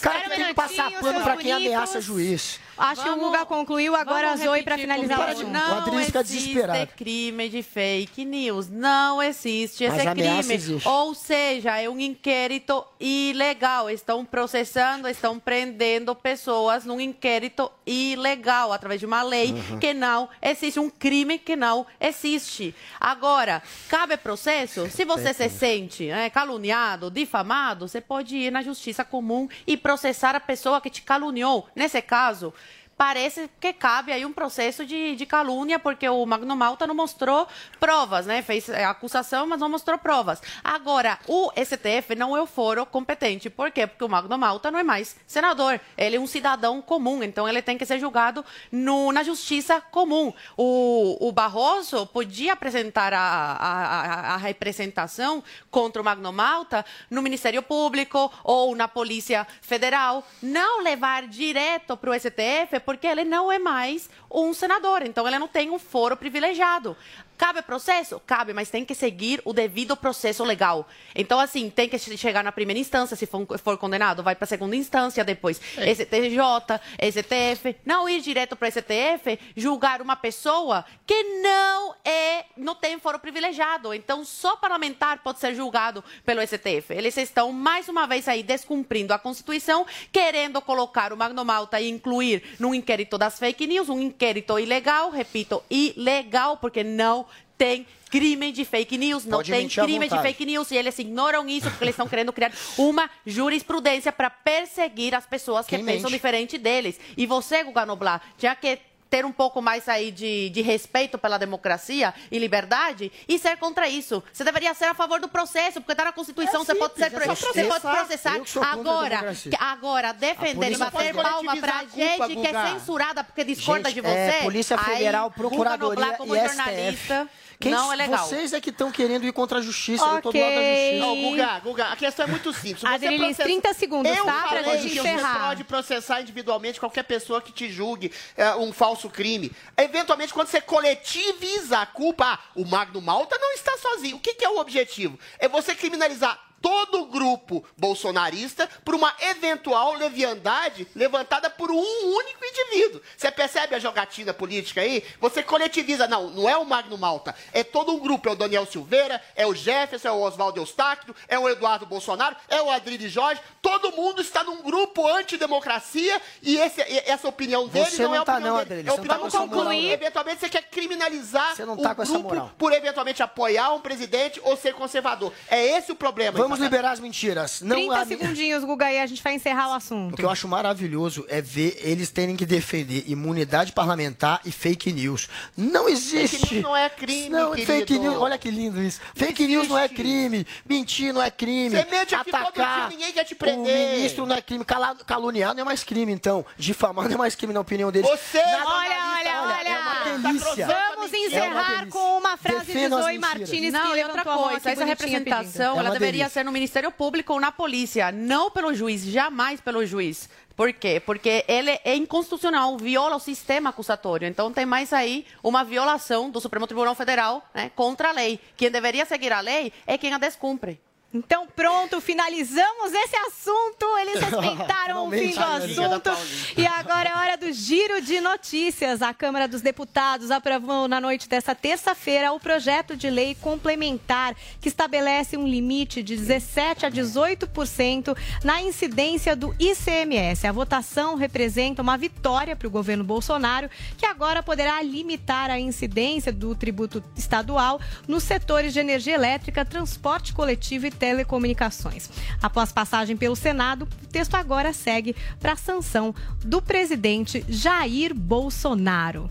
Cara, 0.00 0.18
um 0.26 0.28
tem 0.28 0.46
que 0.46 0.54
passar 0.54 0.90
pano 1.00 1.22
para 1.22 1.36
quem 1.36 1.52
ameaça 1.52 2.00
juiz. 2.00 2.58
Acho 2.80 3.02
que 3.02 3.08
o 3.08 3.12
Vamos- 3.12 3.26
Guga 3.30 3.44
concluiu, 3.46 3.94
agora 3.94 4.28
a 4.28 4.30
Vamos 4.36 4.44
Zoe 4.46 4.62
para 4.62 4.78
finalizar 4.78 5.18
o 5.18 5.22
comigo. 5.34 5.50
assunto. 5.56 5.70
O 5.70 5.74
Adriles 5.78 6.06
fica 6.06 6.20
existe 6.20 6.48
desesperado. 6.48 6.90
crime 6.96 7.48
de 7.48 7.62
fake 7.62 8.24
news. 8.24 8.68
Não 8.70 9.22
existe 9.22 9.86
Mas 9.86 9.98
esse 9.98 10.08
ameaça 10.08 10.38
crime. 10.38 10.54
existe. 10.54 10.88
Ou 10.88 11.14
seja, 11.14 11.76
é 11.78 11.88
um 11.90 12.00
inquérito 12.00 12.84
ilegal. 12.98 13.90
Estão 13.90 14.24
processando, 14.24 15.08
estão 15.08 15.38
prendendo 15.38 16.14
pessoas 16.14 16.84
num 16.84 17.00
inquérito 17.00 17.70
ilegal, 17.86 18.72
através 18.72 18.98
de 19.00 19.06
uma 19.06 19.22
lei 19.22 19.52
Uhum. 19.52 19.78
que 19.78 19.92
não 19.92 20.28
existe, 20.40 20.80
um 20.80 20.88
crime 20.88 21.38
que 21.38 21.54
não 21.56 21.86
existe. 22.00 22.74
Agora, 22.98 23.62
cabe 23.88 24.16
processo? 24.16 24.88
Se 24.90 25.04
você 25.04 25.34
se 25.34 25.48
sente 25.48 26.06
né, 26.06 26.30
caluniado, 26.30 27.10
difamado, 27.10 27.86
você 27.88 28.00
pode 28.00 28.36
ir 28.36 28.50
na 28.50 28.62
justiça 28.62 29.04
comum 29.04 29.48
e 29.66 29.76
processar 29.76 30.34
a 30.34 30.40
pessoa 30.40 30.80
que 30.80 30.88
te 30.90 31.02
caluniou. 31.02 31.68
Nesse 31.74 32.00
caso, 32.00 32.52
parece 33.00 33.48
que 33.58 33.72
cabe 33.72 34.12
aí 34.12 34.26
um 34.26 34.32
processo 34.32 34.84
de, 34.84 35.16
de 35.16 35.24
calúnia, 35.24 35.78
porque 35.78 36.06
o 36.06 36.26
Magno 36.26 36.54
Malta 36.54 36.86
não 36.86 36.94
mostrou 36.94 37.48
provas, 37.78 38.26
né? 38.26 38.42
Fez 38.42 38.68
acusação, 38.68 39.46
mas 39.46 39.58
não 39.58 39.70
mostrou 39.70 39.96
provas. 39.96 40.42
Agora, 40.62 41.18
o 41.26 41.50
STF 41.56 42.14
não 42.14 42.36
é 42.36 42.42
o 42.42 42.46
foro 42.46 42.84
competente. 42.84 43.48
Por 43.48 43.70
quê? 43.70 43.86
Porque 43.86 44.04
o 44.04 44.08
Magno 44.08 44.36
Malta 44.36 44.70
não 44.70 44.78
é 44.78 44.82
mais 44.82 45.16
senador. 45.26 45.80
Ele 45.96 46.16
é 46.16 46.20
um 46.20 46.26
cidadão 46.26 46.82
comum, 46.82 47.22
então 47.22 47.48
ele 47.48 47.62
tem 47.62 47.78
que 47.78 47.86
ser 47.86 47.98
julgado 47.98 48.44
no, 48.70 49.10
na 49.12 49.22
justiça 49.22 49.80
comum. 49.80 50.30
O, 50.54 51.26
o 51.26 51.32
Barroso 51.32 52.06
podia 52.06 52.52
apresentar 52.52 53.14
a, 53.14 53.18
a, 53.18 54.00
a- 54.02 54.34
a 54.34 54.36
representação 54.36 55.42
contra 55.70 56.02
o 56.02 56.04
Magno 56.04 56.34
Malta 56.34 56.84
no 57.08 57.22
Ministério 57.22 57.62
Público 57.62 58.30
ou 58.44 58.76
na 58.76 58.86
Polícia 58.86 59.46
Federal, 59.62 60.22
não 60.42 60.82
levar 60.82 61.26
direto 61.28 61.96
para 61.96 62.10
o 62.10 62.14
STF, 62.14 62.78
porque 62.90 63.06
ele 63.06 63.22
não 63.22 63.52
é 63.52 63.56
mais 63.56 64.10
um 64.28 64.52
senador, 64.52 65.02
então 65.02 65.24
ele 65.24 65.38
não 65.38 65.46
tem 65.46 65.70
um 65.70 65.78
foro 65.78 66.16
privilegiado. 66.16 66.96
Cabe 67.40 67.62
processo? 67.62 68.20
Cabe, 68.26 68.52
mas 68.52 68.68
tem 68.68 68.84
que 68.84 68.94
seguir 68.94 69.40
o 69.46 69.54
devido 69.54 69.96
processo 69.96 70.44
legal. 70.44 70.86
Então, 71.14 71.40
assim, 71.40 71.70
tem 71.70 71.88
que 71.88 71.98
che- 71.98 72.14
chegar 72.14 72.44
na 72.44 72.52
primeira 72.52 72.78
instância, 72.78 73.16
se 73.16 73.24
for, 73.24 73.46
for 73.58 73.78
condenado, 73.78 74.22
vai 74.22 74.34
para 74.36 74.44
a 74.44 74.46
segunda 74.46 74.76
instância, 74.76 75.24
depois 75.24 75.58
STJ, 75.58 76.78
STF. 77.10 77.76
Não 77.82 78.06
ir 78.06 78.20
direto 78.20 78.54
para 78.56 78.70
STF, 78.70 79.38
julgar 79.56 80.02
uma 80.02 80.16
pessoa 80.16 80.84
que 81.06 81.22
não 81.40 81.94
é, 82.04 82.44
não 82.58 82.74
tem 82.74 83.00
foro 83.00 83.18
privilegiado. 83.18 83.94
Então, 83.94 84.22
só 84.22 84.56
parlamentar 84.56 85.22
pode 85.22 85.38
ser 85.40 85.54
julgado 85.54 86.04
pelo 86.26 86.42
STF. 86.46 86.92
Eles 86.92 87.16
estão, 87.16 87.52
mais 87.52 87.88
uma 87.88 88.06
vez, 88.06 88.28
aí 88.28 88.42
descumprindo 88.42 89.14
a 89.14 89.18
Constituição, 89.18 89.86
querendo 90.12 90.60
colocar 90.60 91.10
o 91.10 91.16
Magno 91.16 91.42
Malta 91.42 91.80
e 91.80 91.88
incluir 91.88 92.42
no 92.58 92.74
inquérito 92.74 93.16
das 93.16 93.38
fake 93.38 93.66
news, 93.66 93.88
um 93.88 93.98
inquérito 93.98 94.58
ilegal, 94.58 95.08
repito, 95.10 95.62
ilegal, 95.70 96.58
porque 96.58 96.84
não 96.84 97.29
tem 97.60 97.86
crime 98.10 98.50
de 98.52 98.64
fake 98.64 98.96
news, 98.96 99.26
não 99.26 99.38
Pode 99.38 99.52
tem 99.52 99.68
crime 99.68 100.08
de 100.08 100.18
fake 100.22 100.46
news 100.46 100.70
e 100.70 100.76
eles 100.76 100.98
ignoram 100.98 101.46
isso 101.46 101.68
porque 101.70 101.84
eles 101.84 101.92
estão 101.92 102.08
querendo 102.08 102.32
criar 102.32 102.50
uma 102.78 103.08
jurisprudência 103.26 104.10
para 104.10 104.30
perseguir 104.30 105.14
as 105.14 105.26
pessoas 105.26 105.66
que 105.66 105.76
Quem 105.76 105.84
pensam 105.84 106.04
mente? 106.04 106.12
diferente 106.12 106.56
deles. 106.56 106.98
E 107.16 107.26
você, 107.26 107.62
Guga 107.62 107.84
Noblar, 107.84 108.22
já 108.38 108.54
que 108.54 108.78
ter 109.10 109.24
um 109.26 109.32
pouco 109.32 109.60
mais 109.60 109.88
aí 109.88 110.12
de, 110.12 110.50
de 110.50 110.62
respeito 110.62 111.18
pela 111.18 111.36
democracia 111.36 112.14
e 112.30 112.38
liberdade 112.38 113.10
e 113.28 113.38
ser 113.40 113.56
contra 113.56 113.88
isso. 113.88 114.22
Você 114.32 114.44
deveria 114.44 114.72
ser 114.72 114.84
a 114.84 114.94
favor 114.94 115.20
do 115.20 115.28
processo, 115.28 115.80
porque 115.80 115.90
está 115.92 116.04
na 116.04 116.12
Constituição, 116.12 116.62
É 116.62 116.64
você 116.64 116.74
pode 116.76 116.94
ser 116.94 117.10
simples, 117.10 117.26
é 117.26 117.28
você 117.28 117.80
pode 117.80 117.80
processar. 117.96 118.40
que 118.40 118.58
Agora, 118.60 119.34
que- 119.34 119.50
agora 119.58 120.12
defender 120.12 120.72
e 120.72 120.76
bater 120.76 121.12
palma 121.12 121.56
pra 121.56 121.72
coletivizar 121.72 122.08
a 122.08 122.16
culpa, 122.18 122.28
gente 122.28 122.40
que 122.40 122.46
é 122.56 122.68
censurada 122.70 123.24
porque 123.24 123.42
discorda 123.44 123.88
Gente, 123.88 123.96
de 123.96 124.00
você. 124.00 124.14
é, 124.16 124.42
Polícia 124.44 124.78
Federal, 124.78 125.26
aí, 125.26 125.32
Procuradoria 125.32 125.88
Noblar, 126.06 126.16
como 126.16 126.36
e 126.36 126.38
jornalista, 126.46 127.24
STF. 127.24 127.30
Quem, 127.60 127.70
não 127.72 127.92
é 127.92 127.96
legal. 127.96 128.26
Vocês 128.26 128.54
é 128.54 128.60
que 128.60 128.70
estão 128.70 128.90
querendo 128.90 129.26
ir 129.26 129.32
contra 129.32 129.58
a 129.58 129.62
justiça. 129.62 130.02
Eu 130.02 130.22
tô 130.22 130.32
do 130.32 130.40
lado 130.40 130.54
da 130.54 130.62
justiça. 130.62 130.98
Não, 130.98 131.14
Guga, 131.20 131.58
Guga, 131.60 131.84
a 131.88 131.96
questão 131.96 132.24
é 132.24 132.28
muito 132.28 132.52
simples. 132.54 132.80
Você 132.80 132.86
Adriles, 132.86 133.18
processa- 133.18 133.42
30 133.42 133.74
segundos, 133.74 134.16
eu 134.16 134.24
tá? 134.24 134.32
Pra 134.32 134.48
falei 134.62 134.78
gente 134.78 134.94
que 134.94 135.00
você 135.02 135.08
encerrar. 135.10 135.46
pode 135.48 135.64
processar 135.64 136.20
individualmente 136.22 136.80
qualquer 136.80 137.02
pessoa 137.04 137.42
que 137.42 137.52
te 137.52 137.70
julgue 137.70 138.10
é, 138.34 138.54
um 138.56 138.72
falso 138.72 139.10
crime. 139.10 139.52
Eventualmente, 139.76 140.32
quando 140.32 140.48
você 140.48 140.60
coletiviza 140.62 141.78
a 141.80 141.86
culpa, 141.86 142.32
ah, 142.32 142.38
o 142.54 142.64
Magno 142.64 143.00
Malta 143.02 143.36
não 143.38 143.52
está 143.52 143.76
sozinho. 143.76 144.16
O 144.16 144.20
que, 144.20 144.34
que 144.34 144.44
é 144.44 144.48
o 144.48 144.58
objetivo? 144.58 145.18
É 145.38 145.46
você 145.46 145.74
criminalizar 145.74 146.38
todo 146.60 147.02
o 147.02 147.06
grupo 147.06 147.64
bolsonarista 147.76 148.68
por 148.84 148.94
uma 148.94 149.12
eventual 149.20 149.94
leviandade 149.94 150.86
levantada 150.94 151.48
por 151.50 151.70
um 151.70 151.76
único 151.78 152.44
indivíduo. 152.44 153.00
Você 153.16 153.30
percebe 153.30 153.74
a 153.74 153.78
jogatina 153.78 154.32
política 154.34 154.80
aí? 154.80 155.04
Você 155.20 155.42
coletiviza. 155.42 156.06
Não, 156.06 156.30
não 156.30 156.48
é 156.48 156.56
o 156.56 156.64
Magno 156.64 156.96
Malta. 156.98 157.34
É 157.52 157.62
todo 157.64 157.92
um 157.92 157.98
grupo. 157.98 158.28
É 158.28 158.32
o 158.32 158.36
Daniel 158.36 158.66
Silveira, 158.66 159.22
é 159.34 159.46
o 159.46 159.54
Jefferson, 159.54 160.08
é 160.08 160.12
o 160.12 160.20
Oswaldo 160.20 160.60
Eustáquio, 160.60 161.14
é 161.28 161.38
o 161.38 161.48
Eduardo 161.48 161.86
Bolsonaro, 161.86 162.36
é 162.48 162.60
o 162.60 162.70
Adriles 162.70 163.10
Jorge. 163.12 163.40
Todo 163.62 163.92
mundo 163.92 164.20
está 164.20 164.44
num 164.44 164.62
grupo 164.62 165.06
antidemocracia 165.06 166.20
e 166.42 166.56
esse- 166.56 166.82
essa 167.06 167.28
opinião 167.28 167.66
dele 167.68 167.86
Você 167.86 168.02
não, 168.02 168.10
não 168.10 168.16
é 168.16 168.18
a 168.18 168.24
tá 168.24 168.32
opinião 168.34 168.56
não, 168.56 168.64
dele. 168.64 168.80
Adriles, 168.80 168.86
É 168.86 168.90
a 168.90 168.94
você 168.94 169.00
não 169.00 169.06
tá 169.08 169.14
opinião 169.14 169.44
essa 169.44 169.46
moral. 169.56 169.72
Eventualmente 169.72 170.40
você 170.40 170.48
quer 170.48 170.62
criminalizar 170.62 171.54
Você 171.56 171.64
não 171.64 171.74
o 171.74 171.82
tá 171.82 171.94
essa 171.98 172.18
grupo 172.18 172.50
por 172.58 172.72
eventualmente 172.72 173.22
apoiar 173.22 173.72
um 173.72 173.80
presidente 173.80 174.40
ou 174.44 174.56
ser 174.56 174.74
conservador. 174.74 175.32
É 175.48 175.76
esse 175.78 175.92
o 175.92 175.94
problema. 175.94 176.36
Vamos 176.38 176.49
Isabel. 176.54 176.64
liberar 176.70 176.90
as 176.92 177.00
mentiras. 177.00 177.60
Não 177.62 177.76
30 177.76 177.98
há- 177.98 178.06
segundinhos, 178.06 178.64
Guga, 178.64 178.92
e 178.92 178.98
a 179.00 179.06
gente 179.06 179.22
vai 179.22 179.34
encerrar 179.34 179.68
o 179.68 179.70
O 179.70 179.74
assunto. 179.74 180.16
que 180.16 180.24
eu 180.24 180.30
acho 180.30 180.46
maravilhoso 180.48 181.24
é 181.28 181.40
ver 181.40 181.78
eles 181.82 182.10
terem 182.10 182.36
que 182.36 182.46
defender 182.46 183.04
imunidade 183.06 183.72
parlamentar 183.72 184.40
e 184.44 184.50
fake 184.52 184.92
news. 184.92 185.28
Não 185.56 185.88
existe. 185.88 186.38
Fake 186.38 186.54
news 186.54 186.64
não 186.64 186.76
é 186.76 186.88
crime, 186.90 187.28
Não, 187.30 187.50
querido. 187.50 187.66
fake 187.72 187.98
news. 187.98 188.16
Olha 188.16 188.38
que 188.38 188.50
lindo 188.50 188.82
isso. 188.82 189.00
Fake 189.14 189.46
news 189.46 189.68
não 189.68 189.78
é 189.78 189.88
crime. 189.88 190.46
Mentir 190.68 191.12
não 191.12 191.22
é 191.22 191.30
crime. 191.30 191.70
Você 191.70 191.84
mente 191.90 192.14
aqui 192.14 192.30
todo 192.30 192.40
Atacar 192.42 192.88
dia, 192.88 192.96
ninguém 192.96 193.12
quer 193.12 193.24
te 193.24 193.34
O 193.34 193.36
prender. 193.36 193.96
ministro 193.96 194.26
não 194.26 194.36
é 194.36 194.40
crime. 194.42 194.64
Caluniar 195.06 195.54
não 195.54 195.62
é 195.62 195.64
mais 195.64 195.82
crime, 195.84 196.12
então. 196.12 196.44
Difamar 196.56 197.06
não 197.08 197.14
é 197.14 197.18
mais 197.18 197.34
crime, 197.34 197.52
na 197.52 197.60
opinião 197.60 197.90
deles. 197.90 198.08
Você, 198.10 198.38
Nada- 198.42 198.64
Olha, 198.66 198.96
olha, 199.18 199.42
olha. 199.42 199.68
É 199.70 199.78
uma 199.80 200.28
delícia. 200.30 200.66
Vamos 200.66 201.12
É 201.12 201.16
uma 201.16 201.26
encerrar 201.26 201.68
delícia. 201.80 201.86
com 201.90 202.18
uma 202.18 202.36
frase 202.36 202.66
Defendam 202.66 202.98
de 203.00 203.04
Zoe. 203.04 203.18
Martins 203.18 203.72
Não, 203.72 203.92
que 203.92 203.98
e 203.98 204.02
outra 204.04 204.20
a 204.22 204.24
coisa, 204.24 204.70
essa 204.70 204.84
representação, 204.84 205.72
ela 205.72 205.80
É 205.80 205.82
uma 205.82 205.90
deveria 205.92 206.18
delícia. 206.24 206.39
Ser 206.40 206.44
no 206.44 206.52
Ministério 206.52 206.90
Público 206.90 207.34
ou 207.34 207.40
na 207.40 207.52
polícia, 207.52 208.10
não 208.10 208.50
pelo 208.50 208.72
juiz, 208.72 209.04
jamais 209.04 209.60
pelo 209.60 209.84
juiz. 209.84 210.28
Por 210.56 210.72
quê? 210.72 211.00
Porque 211.04 211.44
ele 211.46 211.78
é 211.84 211.94
inconstitucional, 211.94 212.76
viola 212.78 213.16
o 213.16 213.20
sistema 213.20 213.70
acusatório. 213.70 214.26
Então 214.26 214.52
tem 214.52 214.64
mais 214.64 214.92
aí 214.92 215.26
uma 215.42 215.62
violação 215.62 216.30
do 216.30 216.40
Supremo 216.40 216.66
Tribunal 216.66 216.94
Federal 216.94 217.46
né, 217.54 217.70
contra 217.74 218.08
a 218.08 218.12
lei. 218.12 218.40
Quem 218.56 218.70
deveria 218.70 219.04
seguir 219.04 219.32
a 219.32 219.40
lei 219.40 219.72
é 219.86 219.98
quem 219.98 220.14
a 220.14 220.18
descumpre. 220.18 220.80
Então, 221.12 221.44
pronto, 221.56 222.00
finalizamos 222.00 222.92
esse 222.92 223.16
assunto. 223.16 223.84
Eles 223.98 224.20
respeitaram 224.22 225.08
o 225.08 225.10
fim 225.10 225.32
do 225.32 225.42
assunto. 225.42 226.10
E 226.56 226.64
agora 226.64 227.08
é 227.08 227.14
hora 227.14 227.36
do 227.36 227.52
giro 227.52 228.00
de 228.00 228.20
notícias. 228.20 229.02
A 229.02 229.12
Câmara 229.12 229.48
dos 229.48 229.60
Deputados 229.60 230.30
aprovou 230.30 230.86
na 230.86 231.00
noite 231.00 231.28
dessa 231.28 231.52
terça-feira 231.52 232.32
o 232.32 232.38
projeto 232.38 232.96
de 232.96 233.10
lei 233.10 233.34
complementar 233.34 234.36
que 234.60 234.68
estabelece 234.68 235.36
um 235.36 235.48
limite 235.48 236.00
de 236.00 236.16
17 236.16 236.86
a 236.86 236.90
18% 236.90 238.16
na 238.44 238.62
incidência 238.62 239.34
do 239.34 239.52
ICMS. 239.58 240.46
A 240.46 240.52
votação 240.52 241.16
representa 241.16 241.82
uma 241.82 241.98
vitória 241.98 242.54
para 242.54 242.68
o 242.68 242.70
governo 242.70 243.02
Bolsonaro, 243.02 243.68
que 243.98 244.06
agora 244.06 244.44
poderá 244.44 244.80
limitar 244.80 245.50
a 245.50 245.58
incidência 245.58 246.32
do 246.32 246.54
tributo 246.54 247.02
estadual 247.16 247.80
nos 248.06 248.22
setores 248.22 248.72
de 248.72 248.78
energia 248.78 249.14
elétrica, 249.14 249.64
transporte 249.64 250.32
coletivo 250.32 250.86
e 250.86 250.99
telecomunicações. 251.00 252.10
Após 252.40 252.70
passagem 252.70 253.16
pelo 253.16 253.34
Senado, 253.34 253.88
o 254.02 254.06
texto 254.06 254.34
agora 254.34 254.72
segue 254.72 255.16
para 255.40 255.54
a 255.54 255.56
sanção 255.56 256.14
do 256.44 256.60
presidente 256.60 257.44
Jair 257.48 258.14
Bolsonaro. 258.14 259.30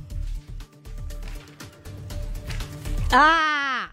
Ah! 3.11 3.89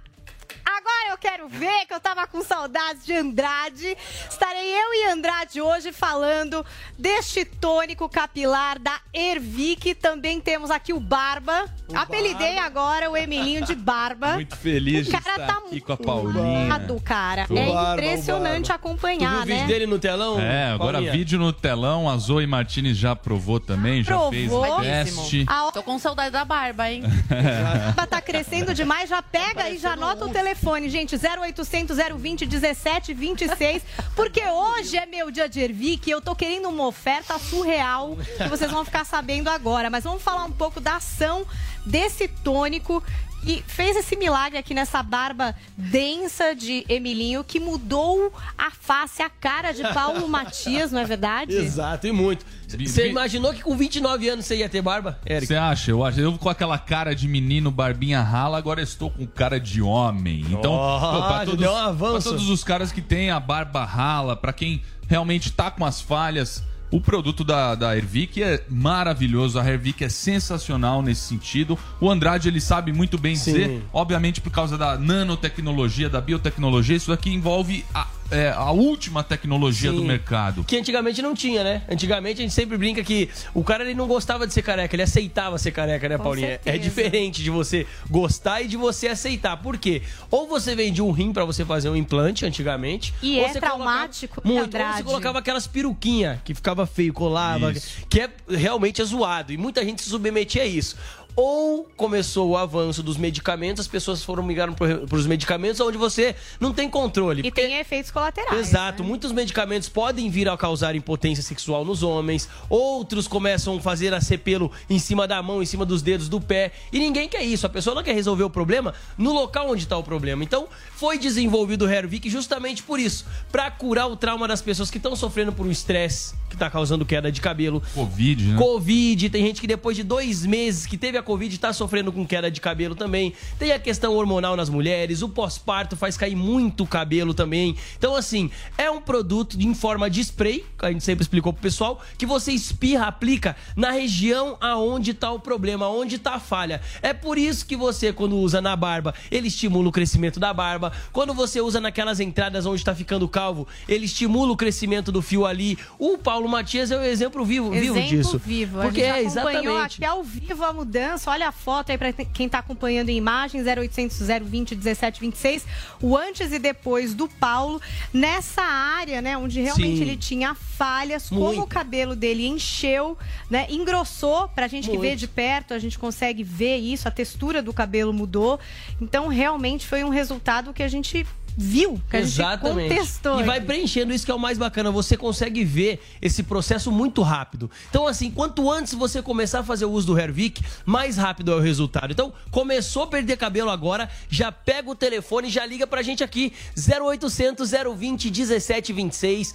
Agora 1.07 1.13
eu 1.15 1.19
quero 1.19 1.49
ver, 1.49 1.87
que 1.87 1.95
eu 1.95 2.01
tava 2.01 2.27
com 2.27 2.43
saudades 2.43 3.07
de 3.07 3.13
Andrade. 3.13 3.97
Estarei 4.29 4.75
eu 4.75 4.93
e 4.95 5.13
Andrade 5.13 5.61
hoje 5.61 5.93
falando 5.93 6.67
deste 6.99 7.45
tônico 7.45 8.09
capilar 8.09 8.77
da 8.81 8.99
Ervic. 9.15 9.95
Também 9.95 10.41
temos 10.41 10.69
aqui 10.69 10.93
o 10.93 10.99
Barba. 10.99 11.67
O 11.89 11.97
Apelidei 11.97 12.55
Barba. 12.57 12.67
agora 12.67 13.11
o 13.11 13.17
Emilinho 13.17 13.65
de 13.65 13.77
Barba. 13.77 14.35
Muito 14.35 14.57
feliz 14.57 15.03
O 15.07 15.11
de 15.13 15.17
cara 15.17 15.41
estar 15.43 15.47
tá 15.47 15.59
aqui 15.67 15.81
com 15.81 15.93
a 15.93 15.97
Paulinha. 15.97 16.79
Do 16.81 17.01
cara. 17.01 17.47
O 17.49 17.57
É 17.57 17.67
Barba, 17.67 17.93
impressionante 18.03 18.73
o 18.73 18.75
acompanhar, 18.75 19.43
Tu 19.43 19.47
viu 19.47 19.47
o 19.47 19.47
né? 19.47 19.55
vídeo 19.55 19.67
dele 19.69 19.87
no 19.87 19.99
telão? 20.01 20.41
É, 20.41 20.73
agora 20.73 20.95
Paulinha? 20.95 21.13
vídeo 21.13 21.39
no 21.39 21.53
telão, 21.53 22.11
a 22.11 22.17
Zoe 22.17 22.47
Martinez 22.49 22.97
já 22.97 23.15
provou 23.15 23.61
também, 23.61 24.03
já 24.03 24.09
Provou. 24.17 24.31
fez 24.33 24.51
Belíssimo. 24.51 25.23
teste. 25.23 25.47
A 25.49 25.71
Tô 25.71 25.83
com 25.85 25.99
saudade 26.01 26.31
da 26.31 26.45
barba, 26.45 26.91
hein? 26.91 27.03
barba 27.31 28.07
tá 28.07 28.21
crescendo 28.21 28.75
demais, 28.75 29.09
já 29.09 29.23
pega 29.23 29.71
e 29.71 29.79
já 29.79 29.93
anota 29.93 30.25
o 30.25 30.29
telefone, 30.31 30.89
gente, 30.97 31.15
0800 31.15 31.99
020 32.17 32.47
17 32.47 33.13
26, 33.13 33.83
porque 34.15 34.41
hoje 34.43 34.97
é 34.97 35.05
meu 35.05 35.31
dia 35.31 35.47
de 35.47 35.61
Ervic 35.61 36.09
e 36.09 36.11
eu 36.11 36.23
tô 36.23 36.35
querendo 36.35 36.71
uma 36.71 36.87
oferta 36.87 37.39
surreal 37.39 38.17
que 38.39 38.49
vocês 38.49 38.71
vão 38.71 38.83
ficar 38.83 39.05
sabendo 39.05 39.51
agora, 39.51 39.91
mas 39.91 40.05
vamos 40.05 40.23
falar 40.23 40.45
um 40.47 40.53
pouco 40.53 40.81
da 40.81 40.97
ação 40.97 41.47
desse 41.85 42.27
tônico 42.27 43.03
que 43.43 43.63
fez 43.67 43.97
esse 43.97 44.17
milagre 44.17 44.59
aqui 44.59 44.75
nessa 44.75 45.03
barba 45.03 45.55
densa 45.77 46.55
de 46.55 46.85
Emilinho, 46.89 47.45
que 47.45 47.61
mudou 47.61 48.33
a 48.59 48.71
face, 48.71 49.23
a 49.23 49.31
cara 49.31 49.73
de 49.73 49.83
Paulo 49.95 50.27
Matias, 50.29 50.91
não 50.91 51.01
é 51.01 51.05
verdade? 51.05 51.55
Exato, 51.55 52.07
e 52.07 52.13
muito. 52.13 52.45
Você 52.69 53.09
imaginou 53.09 53.55
que 53.55 53.63
com 53.63 53.77
29 53.77 54.29
anos 54.29 54.45
você 54.45 54.57
ia 54.57 54.69
ter 54.69 54.83
barba, 54.83 55.21
Eric? 55.25 55.47
Você 55.47 55.55
acha? 55.55 55.91
Eu 55.93 56.05
acho. 56.05 56.21
Eu 56.21 56.37
com 56.37 56.49
aquela 56.49 56.79
cara 56.79 57.15
de 57.15 57.29
menino, 57.29 57.71
barbinha 57.71 58.21
rala, 58.21 58.59
agora 58.59 58.83
estou 58.83 59.11
com 59.11 59.25
cara 59.27 59.61
de 59.61 59.81
homem. 59.81 60.45
Então, 60.51 60.73
Oh, 60.75 61.01
pô, 61.01 61.27
pra, 61.29 61.39
já 61.39 61.45
todos, 61.45 62.27
um 62.27 62.31
todos 62.31 62.49
os 62.49 62.65
caras 62.65 62.91
que 62.91 63.01
têm 63.01 63.31
a 63.31 63.39
barba 63.39 63.85
rala, 63.85 64.35
pra 64.35 64.53
quem 64.53 64.83
realmente 65.09 65.53
tá 65.53 65.71
com 65.71 65.85
as 65.85 66.01
falhas, 66.01 66.65
o 66.91 67.01
produto 67.01 67.43
da, 67.43 67.75
da 67.75 67.97
Hervik 67.97 68.43
é 68.43 68.63
maravilhoso. 68.69 69.59
A 69.59 69.67
Hervik 69.69 70.05
é 70.05 70.09
sensacional 70.09 71.03
nesse 71.03 71.23
sentido. 71.23 71.79
O 72.01 72.11
Andrade, 72.11 72.49
ele 72.49 72.61
sabe 72.61 72.93
muito 72.93 73.19
bem 73.19 73.35
Sim. 73.37 73.53
dizer, 73.53 73.83
obviamente 73.93 74.41
por 74.41 74.51
causa 74.51 74.79
da 74.79 74.97
nanotecnologia, 74.97 76.09
da 76.09 76.21
biotecnologia, 76.21 76.97
isso 76.97 77.13
aqui 77.13 77.31
envolve 77.33 77.85
a, 77.95 78.07
é, 78.31 78.51
a 78.51 78.71
última 78.71 79.23
tecnologia 79.23 79.93
do 79.93 80.01
Sim. 80.01 80.07
mercado. 80.07 80.65
Que 80.65 80.77
antigamente 80.77 81.23
não 81.23 81.35
tinha, 81.35 81.63
né? 81.63 81.83
Antigamente 81.89 82.41
a 82.41 82.43
gente 82.43 82.55
sempre 82.55 82.77
brinca 82.77 83.03
que 83.03 83.29
o 83.55 83.63
cara 83.63 83.85
ele 83.85 83.95
não 83.95 84.07
gostava 84.07 84.47
de 84.47 84.53
ser 84.53 84.63
careca, 84.63 84.95
ele 84.95 85.03
aceitava 85.03 85.59
ser 85.59 85.71
careca, 85.71 86.09
né, 86.09 86.17
Com 86.17 86.25
Paulinha? 86.25 86.49
certeza. 86.49 86.77
É 86.77 86.79
diferente 86.79 87.43
de 87.43 87.51
você 87.51 87.87
gostar 88.11 88.63
e 88.63 88.69
de 88.69 88.77
você 88.77 89.09
aceitar. 89.09 89.57
Por 89.59 89.79
quê? 89.79 90.03
Ou 90.31 90.47
você 90.47 90.75
vendia 90.75 91.05
um 91.05 91.11
rim 91.13 91.33
pra 91.33 91.45
você 91.45 91.65
fazer 91.65 91.89
um 91.89 91.97
implante 91.97 92.45
antigamente, 92.45 93.15
E 93.23 93.39
ou 93.39 93.45
é 93.45 93.53
você 93.53 93.61
traumático, 93.61 94.41
colocava, 94.41 94.61
muito, 94.63 94.77
ou 94.77 94.95
você 94.97 95.03
colocava 95.03 95.39
aquelas 95.39 95.67
peruquinhas 95.67 96.39
que 96.45 96.55
ficava 96.55 96.87
feio, 96.87 97.13
colava, 97.13 97.73
Isso. 97.73 98.07
que 98.09 98.21
é 98.21 98.31
realmente 98.49 99.01
é 99.01 99.05
zoado. 99.05 99.53
E 99.53 99.57
muita 99.57 99.85
gente 99.85 100.03
se 100.03 100.11
submetia 100.11 100.63
a 100.63 100.67
isso. 100.67 100.97
Ou 101.37 101.87
começou 101.97 102.49
o 102.49 102.57
avanço 102.57 103.03
dos 103.03 103.19
medicamentos, 103.19 103.83
as 103.83 103.87
pessoas 103.87 104.25
foram 104.25 104.43
migrando 104.43 104.75
para 104.75 105.17
os 105.17 105.27
medicamentos 105.27 105.79
onde 105.81 105.99
você 105.99 106.35
não 106.59 106.73
tem 106.73 106.89
controle. 106.89 107.43
E 107.45 107.51
tem 107.51 107.79
efeitos 107.79 108.11
colaterais. 108.11 108.59
Exato. 108.59 109.05
Muitos 109.05 109.33
medicamentos 109.33 109.87
podem 109.87 110.31
vir 110.31 110.49
a 110.49 110.57
causar 110.57 110.97
impotência 110.97 111.43
sexual 111.43 111.85
nos 111.85 112.03
homens. 112.03 112.49
Outros 112.71 113.29
começam 113.29 113.77
a 113.77 113.81
fazer 113.81 114.15
a 114.15 114.21
ser 114.21 114.39
pelo 114.39 114.73
em 114.89 114.99
cima 114.99 115.29
da 115.29 115.43
mão, 115.43 115.63
em 115.63 115.67
cima 115.67 115.85
dos 115.85 116.01
dedos 116.01 116.27
do 116.27 116.41
pé. 116.41 116.73
E 116.91 116.99
ninguém 116.99 117.29
quer 117.29 117.43
isso. 117.43 117.67
A 117.67 117.71
pessoa 117.71 117.95
não 117.95 118.03
quer 118.03 118.15
resolver 118.15 118.45
o 118.45 118.51
problema 118.51 118.95
no 119.19 119.35
local 119.35 119.71
onde 119.71 119.83
está 119.83 119.99
o 119.99 120.03
problema. 120.03 120.43
Então, 120.43 120.67
foi 120.95 121.19
desenvolvido 121.19 121.85
o 121.85 121.89
Hervik 121.89 122.31
justamente 122.31 122.83
por 122.83 122.99
isso. 122.99 123.27
Para 123.53 123.71
curar 123.71 124.07
o 124.07 124.17
trauma 124.17 124.49
das 124.49 124.63
pessoas 124.63 124.91
que 124.91 124.97
estão 124.97 125.15
sofrendo 125.15 125.53
por 125.53 125.67
um 125.67 125.71
estresse 125.71 126.35
que 126.49 126.55
está 126.55 126.71
causando 126.71 127.05
queda 127.05 127.31
de 127.31 127.41
cabelo. 127.41 127.83
Covid, 127.95 128.45
né? 128.45 128.59
Covid, 128.59 129.31
tem 129.31 129.45
gente 129.45 129.61
que 129.61 129.67
depois 129.67 129.97
de 129.97 130.03
dois 130.03 130.45
meses 130.45 130.87
que 130.87 130.97
teve 130.97 131.19
a 131.19 131.23
Covid 131.23 131.55
está 131.55 131.73
sofrendo 131.73 132.13
com 132.13 132.27
queda 132.27 132.51
de 132.51 132.61
cabelo 132.61 132.95
também. 132.95 133.33
Tem 133.59 133.73
a 133.73 133.79
questão 133.79 134.15
hormonal 134.15 134.57
nas 134.57 134.69
mulheres, 134.69 135.23
o 135.23 135.29
pós-parto 135.29 135.97
faz 135.97 136.17
cair 136.17 136.37
muito 136.37 136.85
o 136.85 136.87
cabelo 136.87 137.35
também. 137.35 137.77
Então, 137.99 138.15
assim, 138.15 138.51
é 138.79 138.91
um 138.91 139.01
produto 139.01 139.61
em 139.61 139.75
forma 139.75 140.09
de 140.09 140.21
spray, 140.21 140.65
que 140.79 140.87
a 140.87 140.93
gente 140.93 141.05
sempre 141.05 141.23
explicou 141.23 141.53
pro 141.53 141.63
pessoal, 141.63 142.03
que 142.17 142.27
você 142.27 142.53
espirra, 142.53 143.07
aplica 143.07 143.57
na 143.75 143.91
região 143.91 144.57
aonde 144.61 145.15
tá 145.15 145.31
o 145.31 145.41
problema, 145.41 145.89
onde 145.89 146.19
tá 146.19 146.35
a 146.35 146.41
falha. 146.41 146.81
É 147.03 147.13
por 147.13 147.39
isso 147.39 147.67
que 147.67 147.77
você, 147.77 148.13
quando 148.13 148.37
usa 148.37 148.61
na 148.61 148.77
barba, 148.77 149.15
ele 149.31 149.49
estimula 149.49 149.89
o 149.89 149.93
crescimento 149.93 150.39
da 150.39 150.53
barba. 150.53 150.93
Quando 151.13 151.35
você 151.35 151.61
usa 151.61 151.81
naquelas 151.81 152.21
entradas 152.21 152.67
onde 152.67 152.85
tá 152.85 152.95
ficando 152.95 153.29
calvo, 153.29 153.67
ele 153.89 154.07
estimula 154.07 154.53
o 154.53 154.57
crescimento 154.57 155.11
do 155.11 155.23
fio 155.23 155.47
ali. 155.47 155.79
O 155.99 156.19
Paulo 156.37 156.51
Matias 156.51 156.91
é 156.91 156.99
o 156.99 157.03
exemplo 157.03 157.47
vivo, 157.47 157.71
vivo 157.71 157.97
Exemplo 157.97 158.19
disso. 158.19 158.39
vivo. 158.39 158.83
Porque 158.83 159.03
a 159.03 159.21
é 159.21 159.23
gente 159.23 159.39
acompanhou 159.39 159.63
exatamente. 159.63 159.95
aqui 159.95 160.05
ao 160.05 160.23
vivo 160.23 160.65
a 160.67 160.73
mudança. 160.73 161.31
Olha 161.31 161.49
a 161.49 161.53
foto 161.53 161.91
aí 161.91 161.97
para 161.97 162.13
quem 162.13 162.47
tá 162.47 162.59
acompanhando 162.59 163.09
em 163.09 163.17
imagem, 163.17 163.63
0800 163.63 164.19
020 164.19 164.75
1726. 164.75 165.65
O 166.03 166.15
antes 166.15 166.53
e 166.53 166.59
depois 166.59 167.15
do 167.15 167.27
Paulo. 167.27 167.81
Nessa 168.13 168.61
área, 168.61 169.23
né, 169.23 169.35
onde 169.39 169.63
realmente 169.63 169.97
Sim. 169.97 170.03
ele 170.03 170.17
tinha 170.19 170.55
falhas, 170.55 171.31
como 171.31 171.41
Muito. 171.41 171.63
o 171.63 171.67
cabelo 171.67 172.15
dele 172.15 172.47
encheu, 172.47 173.17
né, 173.49 173.67
engrossou. 173.71 174.47
Pra 174.49 174.69
gente 174.69 174.91
que 174.91 174.99
vê 174.99 175.09
Muito. 175.09 175.21
de 175.21 175.29
perto, 175.29 175.73
a 175.73 175.79
gente 175.79 175.99
consegue 175.99 176.43
ver 176.43 176.77
isso, 176.77 177.09
a 177.09 177.11
textura 177.11 177.63
do 177.63 177.73
cabelo 177.73 178.13
mudou. 178.13 178.61
Então, 179.01 179.29
realmente 179.29 179.87
foi 179.87 180.05
um 180.05 180.11
resultado 180.11 180.75
que 180.75 180.83
a 180.83 180.89
gente 180.89 181.27
viu, 181.57 182.01
que 182.11 182.17
a 182.17 182.21
gente 182.21 182.33
Exatamente. 182.33 182.89
contestou. 182.95 183.41
E 183.41 183.45
vai 183.45 183.61
preenchendo 183.61 184.13
isso 184.13 184.25
que 184.25 184.31
é 184.31 184.35
o 184.35 184.39
mais 184.39 184.59
bacana. 184.59 184.91
Você 184.91 185.17
consegue 185.17 185.65
ver 185.65 186.01
esse 186.21 186.43
processo 186.43 186.93
muito 186.93 187.23
rápido. 187.23 187.71
Então, 187.89 188.07
assim, 188.07 188.31
quanto 188.31 188.71
antes 188.71 188.93
você 188.95 189.23
começar 189.23 189.61
a 189.61 189.65
fazer 189.65 189.85
o 189.87 189.91
uso 189.91 190.09
do 190.09 190.19
Hervik, 190.19 190.63
mais 190.85 191.17
rápido 191.17 191.53
é 191.53 191.55
o 191.57 191.61
resultado. 191.61 192.11
Então, 192.13 192.33
começou 192.51 193.05
a 193.05 193.07
perder 193.07 193.37
cabelo 193.37 193.71
agora, 193.71 194.09
já 194.29 194.53
pega 194.53 194.91
o 194.91 194.95
telefone 194.95 195.49
e 195.49 195.51
já 195.51 195.65
liga 195.65 195.87
pra 195.87 196.03
gente 196.03 196.23
aqui. 196.23 196.53
0800 196.77 197.71
020 197.97 198.31
1726. 198.31 199.55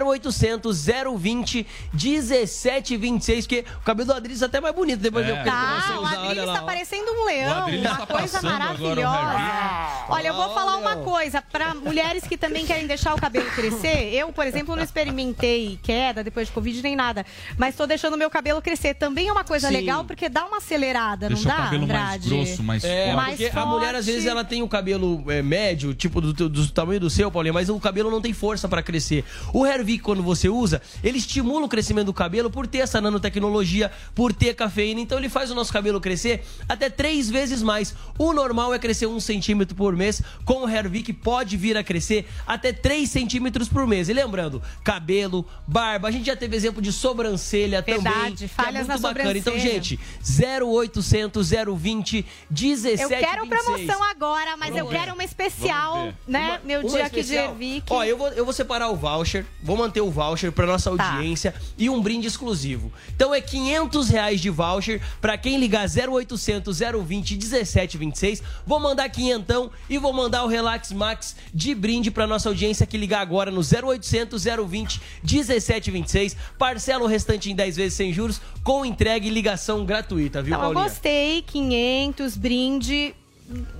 0800 0.00 0.86
020 1.18 1.66
1726. 1.92 3.46
Porque 3.46 3.64
o 3.76 3.84
cabelo 3.84 4.06
do 4.08 4.12
Adriles 4.14 4.42
é 4.42 4.46
até 4.46 4.60
mais 4.60 4.74
bonito 4.74 5.00
depois 5.00 5.26
É. 5.26 5.32
de 5.32 5.38
eu 5.38 5.44
Tá, 5.44 5.66
comecei 5.82 5.94
a 5.94 6.00
o. 6.00 6.06
Adriles 6.06 6.44
Olha 6.44 6.52
tá 6.54 6.62
parecendo 6.62 7.10
um 7.12 7.24
leão, 7.26 7.68
uma 7.68 7.96
tá 7.96 8.06
coisa 8.06 8.42
maravilhosa. 8.42 10.04
Olha, 10.08 10.28
eu 10.28 10.34
vou 10.34 10.54
falar 10.54 10.76
uma 10.76 10.96
coisa, 10.96 11.33
para 11.42 11.74
mulheres 11.74 12.24
que 12.24 12.36
também 12.36 12.64
querem 12.66 12.86
deixar 12.86 13.14
o 13.14 13.20
cabelo 13.20 13.46
crescer, 13.50 14.12
eu, 14.14 14.32
por 14.32 14.46
exemplo, 14.46 14.74
não 14.76 14.82
experimentei 14.82 15.78
queda 15.82 16.22
depois 16.24 16.48
de 16.48 16.52
Covid 16.52 16.82
nem 16.82 16.96
nada, 16.96 17.24
mas 17.56 17.74
tô 17.76 17.86
deixando 17.86 18.16
meu 18.16 18.30
cabelo 18.30 18.60
crescer. 18.60 18.94
Também 18.94 19.28
é 19.28 19.32
uma 19.32 19.44
coisa 19.44 19.68
Sim. 19.68 19.74
legal, 19.74 20.04
porque 20.04 20.28
dá 20.28 20.44
uma 20.46 20.58
acelerada, 20.58 21.28
Deixa 21.28 21.42
o 21.42 21.46
não 21.48 21.56
dá, 21.56 21.62
cabelo 21.64 21.86
mais 21.86 22.00
Andrade? 22.00 22.28
grosso, 22.28 22.62
mais 22.62 22.84
É, 22.84 23.04
forte. 23.04 23.16
Mais 23.16 23.40
porque 23.40 23.58
a 23.58 23.66
mulher, 23.66 23.88
às 23.94 24.04
forte. 24.04 24.12
vezes, 24.12 24.26
ela 24.26 24.44
tem 24.44 24.62
o 24.62 24.68
cabelo 24.68 25.24
é, 25.30 25.42
médio, 25.42 25.94
tipo 25.94 26.20
do, 26.20 26.32
teu- 26.34 26.48
do 26.48 26.66
tamanho 26.70 27.00
do 27.00 27.10
seu, 27.10 27.30
Paulinho, 27.30 27.54
mas 27.54 27.68
o 27.68 27.78
cabelo 27.80 28.10
não 28.10 28.20
tem 28.20 28.32
força 28.32 28.68
pra 28.68 28.82
crescer. 28.82 29.24
O 29.52 29.66
Hervik, 29.66 30.02
quando 30.02 30.22
você 30.22 30.48
usa, 30.48 30.80
ele 31.02 31.18
estimula 31.18 31.66
o 31.66 31.68
crescimento 31.68 32.06
do 32.06 32.12
cabelo 32.14 32.50
por 32.50 32.66
ter 32.66 32.78
essa 32.78 33.00
nanotecnologia, 33.00 33.90
por 34.14 34.32
ter 34.32 34.54
cafeína. 34.54 35.00
Então, 35.00 35.18
ele 35.18 35.28
faz 35.28 35.50
o 35.50 35.54
nosso 35.54 35.72
cabelo 35.72 36.00
crescer 36.00 36.44
até 36.68 36.88
três 36.90 37.28
vezes 37.30 37.62
mais. 37.62 37.94
O 38.18 38.32
normal 38.32 38.72
é 38.74 38.78
crescer 38.78 39.06
um 39.06 39.18
centímetro 39.20 39.74
por 39.74 39.96
mês. 39.96 40.22
Com 40.44 40.64
o 40.64 40.68
Hervik, 40.68 41.12
pode 41.24 41.56
vir 41.56 41.76
a 41.76 41.82
crescer 41.82 42.28
até 42.46 42.72
3 42.72 43.10
centímetros 43.10 43.68
por 43.68 43.84
mês. 43.86 44.08
E 44.08 44.12
lembrando, 44.12 44.62
cabelo, 44.84 45.44
barba, 45.66 46.06
a 46.08 46.10
gente 46.12 46.26
já 46.26 46.36
teve 46.36 46.54
exemplo 46.54 46.80
de 46.80 46.92
sobrancelha 46.92 47.82
também. 47.82 48.02
Verdade, 48.02 48.36
que 48.36 48.44
é 48.44 48.48
falhas 48.48 48.86
muito 48.86 49.02
na 49.02 49.08
bacana. 49.08 49.36
Então, 49.38 49.58
gente, 49.58 49.98
0800 50.22 51.50
020 51.78 52.26
17 52.50 53.02
Eu 53.02 53.08
quero 53.08 53.42
26. 53.46 53.64
promoção 53.64 54.04
agora, 54.04 54.56
mas 54.56 54.70
eu 54.70 54.76
Vamos 54.84 54.92
ver. 54.92 54.98
quero 55.00 55.14
uma 55.14 55.24
especial, 55.24 56.12
né? 56.28 56.46
Uma- 56.48 56.60
meu 56.64 56.80
uma 56.80 56.90
dia 56.90 57.06
aqui 57.06 57.22
de? 57.22 57.34
Ervic. 57.34 57.86
Ó, 57.90 58.04
eu 58.04 58.16
vou, 58.18 58.28
eu 58.28 58.44
vou 58.44 58.52
separar 58.52 58.88
o 58.90 58.96
voucher, 58.96 59.46
vou 59.62 59.76
manter 59.76 60.02
o 60.02 60.10
voucher 60.10 60.52
pra 60.52 60.66
nossa 60.66 60.94
Tá. 60.94 61.12
audiência 61.14 61.54
e 61.78 61.88
um 61.88 62.00
brinde 62.02 62.26
exclusivo. 62.28 62.92
Então 63.16 63.34
é 63.34 63.40
500 63.40 64.08
reais 64.10 64.40
de 64.40 64.50
voucher 64.50 65.00
pra 65.20 65.38
quem 65.38 65.58
ligar 65.58 65.88
0800 65.88 66.78
020 66.78 67.36
1726. 67.36 68.42
Vou 68.66 68.78
mandar 68.78 69.08
quinhentão 69.08 69.70
e 69.88 69.96
vou 69.96 70.12
mandar 70.12 70.44
o 70.44 70.48
Relax 70.48 70.92
Max 70.92 71.13
de 71.52 71.74
brinde 71.74 72.10
pra 72.10 72.26
nossa 72.26 72.48
audiência 72.48 72.86
que 72.86 72.96
ligar 72.96 73.20
agora 73.20 73.50
no 73.50 73.60
0800 73.60 74.44
020 74.66 75.00
1726. 75.22 76.36
Parcela 76.58 77.04
o 77.04 77.06
restante 77.06 77.50
em 77.50 77.54
10 77.54 77.76
vezes 77.76 77.94
sem 77.94 78.12
juros 78.12 78.40
com 78.62 78.84
entrega 78.84 79.26
e 79.26 79.30
ligação 79.30 79.84
gratuita, 79.84 80.42
viu, 80.42 80.54
eu 80.54 80.60
Paulinha? 80.60 80.84
gostei, 80.84 81.42
500, 81.42 82.36
brinde. 82.36 83.14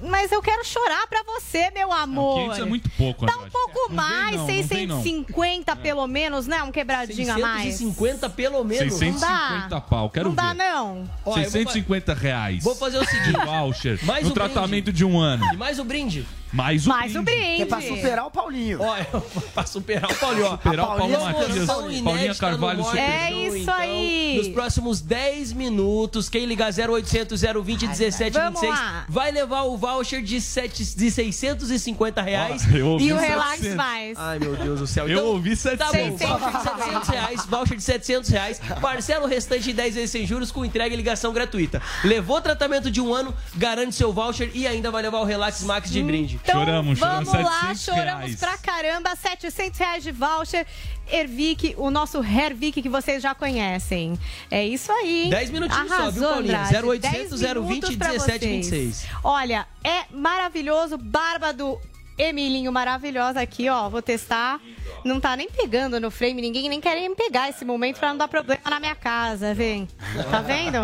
Mas 0.02 0.30
eu 0.30 0.42
quero 0.42 0.62
chorar 0.62 1.06
pra 1.06 1.22
você, 1.22 1.70
meu 1.70 1.90
amor. 1.90 2.34
500 2.50 2.58
é 2.58 2.64
muito 2.66 2.90
pouco, 2.90 3.24
Dá 3.24 3.32
um 3.32 3.36
Andrade. 3.36 3.50
pouco 3.52 3.88
Não 3.88 3.96
mais, 3.96 4.36
não, 4.36 4.46
não 4.46 4.46
vem 4.46 4.86
não. 4.86 5.02
650 5.02 5.76
pelo 5.76 6.06
menos, 6.06 6.46
né? 6.46 6.62
Um 6.62 6.70
quebradinho 6.70 7.32
a 7.32 7.38
mais. 7.38 7.62
650 7.76 8.28
pelo 8.28 8.62
menos. 8.62 8.92
650 8.92 9.80
pau, 9.80 10.10
quero 10.10 10.28
não 10.28 10.36
ver. 10.36 10.42
dá, 10.42 10.52
não. 10.54 11.08
Ó, 11.24 11.30
eu 11.30 11.34
vou 11.34 11.50
650 11.50 12.12
reais. 12.12 12.62
Vou 12.62 12.74
fazer 12.76 12.98
o 12.98 13.04
seguinte. 13.06 13.38
De 13.38 13.46
voucher. 13.46 13.98
Mais 14.04 14.24
no 14.24 14.30
um 14.30 14.34
tratamento 14.34 14.84
brinde. 14.84 14.98
de 14.98 15.04
um 15.04 15.18
ano. 15.18 15.42
E 15.54 15.56
mais 15.56 15.78
o 15.78 15.84
brinde. 15.84 16.26
Mais 16.54 16.86
o 16.86 16.88
Mais 16.88 17.12
brinde. 17.12 17.18
o 17.18 17.22
brinde. 17.22 17.62
É 17.62 17.66
pra 17.66 17.80
superar 17.80 18.26
o 18.26 18.30
Paulinho. 18.30 18.78
Ó, 18.80 19.20
pra 19.52 19.66
superar 19.66 20.10
o 20.10 20.14
Paulinho, 20.14 20.46
ó. 20.46 20.50
Superar 20.52 20.84
o 20.84 20.96
Paulo 20.96 21.20
Matias, 21.20 21.66
Paulinha 22.02 22.34
Carvalho 22.34 22.84
super. 22.84 22.98
É 22.98 23.28
Show, 23.30 23.46
isso 23.46 23.56
então, 23.58 23.74
aí. 23.74 24.34
Nos 24.38 24.48
próximos 24.48 25.00
10 25.00 25.52
minutos, 25.52 26.28
quem 26.28 26.46
ligar 26.46 26.70
0800 26.72 27.40
020 27.40 27.52
Vamos 27.54 27.98
1726 27.98 28.70
lá. 28.70 29.04
vai 29.08 29.30
levar 29.32 29.62
o 29.62 29.76
voucher 29.76 30.22
de, 30.22 30.40
sete, 30.40 30.84
de 30.84 31.10
650 31.10 32.22
reais. 32.22 32.62
Ah, 32.72 32.72
eu 32.78 32.86
ouvi 32.88 33.06
E 33.06 33.12
o 33.12 33.16
700. 33.18 33.28
Relax 33.42 33.74
Mais. 33.74 34.18
Ai, 34.18 34.38
meu 34.38 34.56
Deus 34.56 34.80
do 34.80 34.86
céu. 34.86 35.08
Eu 35.08 35.26
ouvi 35.26 35.56
Tá 35.56 35.88
700. 35.88 36.18
bom, 36.18 36.38
voucher 36.38 36.52
de 36.58 36.62
700 36.62 37.08
reais, 37.08 37.46
voucher 37.46 37.76
de 37.76 37.82
700 37.82 38.30
reais, 38.30 38.60
parcela 38.80 39.24
o 39.24 39.28
restante 39.28 39.70
em 39.70 39.74
10 39.74 39.94
vezes 39.94 40.10
sem 40.10 40.26
juros 40.26 40.50
com 40.52 40.64
entrega 40.64 40.94
e 40.94 40.96
ligação 40.96 41.32
gratuita. 41.32 41.80
Levou 42.04 42.40
tratamento 42.40 42.90
de 42.90 43.00
um 43.00 43.12
ano, 43.14 43.34
garante 43.56 43.94
seu 43.94 44.12
voucher 44.12 44.50
e 44.54 44.66
ainda 44.66 44.90
vai 44.90 45.02
levar 45.02 45.18
o 45.20 45.24
Relax 45.24 45.62
Max 45.62 45.90
de 45.90 46.02
brinde. 46.02 46.40
Então, 46.44 46.60
Choramos, 46.60 46.98
choramos, 46.98 47.28
vamos 47.32 47.44
lá, 47.46 47.60
700 47.74 47.80
choramos 47.82 48.24
reais. 48.26 48.36
pra 48.36 48.58
caramba. 48.58 49.16
700 49.16 49.78
reais 49.78 50.02
de 50.02 50.12
voucher. 50.12 50.66
Ervic, 51.10 51.74
o 51.76 51.90
nosso 51.90 52.22
Hervic 52.22 52.80
que 52.82 52.88
vocês 52.88 53.22
já 53.22 53.34
conhecem. 53.34 54.18
É 54.50 54.64
isso 54.66 54.92
aí, 54.92 55.24
hein? 55.24 55.30
10 55.30 55.50
minutinhos 55.50 55.88
só, 55.88 55.96
viu, 55.96 56.02
Arrasou, 56.02 56.28
Paulinha? 56.28 56.60
Andrade. 56.60 56.86
0800 56.86 57.40
10 57.40 57.54
020 57.54 57.66
minutos 57.68 57.96
pra 57.96 58.08
1726. 58.10 58.96
vocês. 58.96 59.06
Olha, 59.22 59.66
é 59.82 60.04
maravilhoso. 60.10 60.96
Barba 60.98 61.52
do 61.52 61.78
Emilinho 62.16 62.72
maravilhosa 62.72 63.40
aqui, 63.40 63.68
ó. 63.68 63.88
Vou 63.88 64.02
testar. 64.02 64.60
Não 65.04 65.20
tá 65.20 65.36
nem 65.36 65.50
pegando 65.50 66.00
no 66.00 66.10
frame, 66.10 66.40
ninguém 66.40 66.68
nem 66.68 66.80
quer 66.80 66.94
nem 66.94 67.14
pegar 67.14 67.50
esse 67.50 67.64
momento 67.64 67.98
pra 67.98 68.08
não 68.08 68.16
dar 68.16 68.28
problema 68.28 68.62
na 68.70 68.80
minha 68.80 68.94
casa, 68.94 69.52
vem. 69.52 69.86
Tá 70.30 70.40
vendo? 70.40 70.78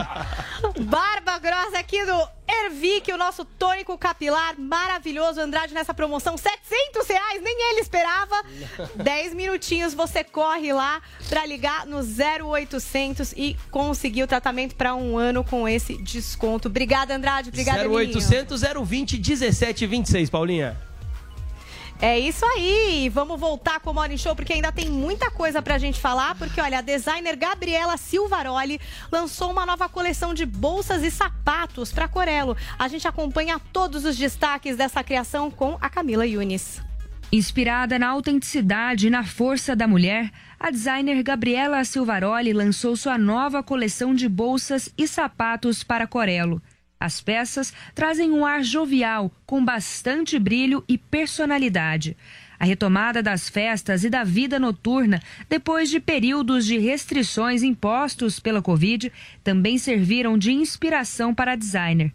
Barba 0.85 1.39
grossa 1.39 1.78
aqui 1.78 2.05
do 2.05 2.28
Ervic, 2.47 3.11
o 3.12 3.16
nosso 3.16 3.45
tônico 3.45 3.97
capilar 3.97 4.59
maravilhoso. 4.59 5.41
Andrade 5.41 5.72
nessa 5.72 5.95
promoção, 5.95 6.37
700 6.37 7.09
reais, 7.09 7.43
nem 7.43 7.70
ele 7.70 7.81
esperava. 7.81 8.45
10 8.97 9.35
minutinhos, 9.35 9.95
você 9.95 10.22
corre 10.22 10.72
lá 10.72 11.01
pra 11.28 11.47
ligar 11.47 11.87
no 11.87 12.01
0800 12.01 13.33
e 13.33 13.57
conseguir 13.70 14.22
o 14.22 14.26
tratamento 14.26 14.74
pra 14.74 14.95
um 14.95 15.16
ano 15.16 15.43
com 15.43 15.66
esse 15.66 15.97
desconto. 16.03 16.68
Obrigada, 16.68 17.14
Andrade. 17.14 17.49
Obrigada, 17.49 17.85
Emilinho. 17.85 18.18
0800 18.18 18.61
020 18.85 19.16
1726, 19.16 20.28
Paulinha. 20.28 20.89
É 22.03 22.18
isso 22.18 22.46
aí. 22.46 23.11
Vamos 23.11 23.38
voltar 23.38 23.78
com 23.80 23.90
o 23.90 23.94
Morning 23.94 24.16
Show, 24.16 24.34
porque 24.34 24.55
ainda 24.55 24.72
tem 24.72 24.88
muita 24.88 25.30
coisa 25.30 25.61
pra 25.61 25.76
gente 25.76 26.01
falar. 26.01 26.34
Porque, 26.34 26.59
olha, 26.59 26.78
a 26.78 26.82
designer 26.82 27.36
Gabriela 27.36 27.98
Silvaroli 27.98 28.80
lançou 29.12 29.51
uma 29.51 29.66
nova 29.66 29.86
coleção 29.86 30.32
de 30.32 30.46
bolsas 30.46 31.03
e 31.03 31.11
sapatos 31.11 31.92
pra 31.92 32.09
Corelo. 32.09 32.57
A 32.78 32.88
gente 32.88 33.07
acompanha 33.07 33.61
todos 33.70 34.07
os 34.07 34.16
destaques 34.16 34.78
dessa 34.78 35.05
criação 35.05 35.51
com 35.51 35.76
a 35.78 35.90
Camila 35.90 36.26
Yunis. 36.26 36.80
Inspirada 37.30 37.98
na 37.98 38.09
autenticidade 38.09 39.07
e 39.07 39.11
na 39.11 39.22
força 39.22 39.76
da 39.76 39.86
mulher, 39.86 40.32
a 40.59 40.70
designer 40.70 41.22
Gabriela 41.22 41.84
Silvaroli 41.84 42.55
lançou 42.55 42.96
sua 42.96 43.18
nova 43.18 43.62
coleção 43.62 44.14
de 44.14 44.26
bolsas 44.26 44.92
e 44.96 45.07
sapatos 45.07 45.84
para 45.84 46.07
Corelo. 46.07 46.62
As 47.01 47.18
peças 47.18 47.72
trazem 47.94 48.30
um 48.30 48.44
ar 48.44 48.62
jovial, 48.62 49.32
com 49.46 49.64
bastante 49.64 50.38
brilho 50.38 50.84
e 50.86 50.98
personalidade. 50.98 52.14
A 52.59 52.66
retomada 52.66 53.22
das 53.22 53.48
festas 53.48 54.05
e 54.05 54.11
da 54.11 54.22
vida 54.22 54.59
noturna, 54.59 55.22
depois 55.48 55.88
de 55.88 55.98
períodos 55.98 56.66
de 56.66 56.76
restrições 56.76 57.62
impostos 57.62 58.38
pela 58.38 58.61
Covid, 58.61 59.11
também 59.42 59.78
serviram 59.78 60.36
de 60.36 60.53
inspiração 60.53 61.34
para 61.34 61.53
a 61.53 61.57
designer. 61.57 62.12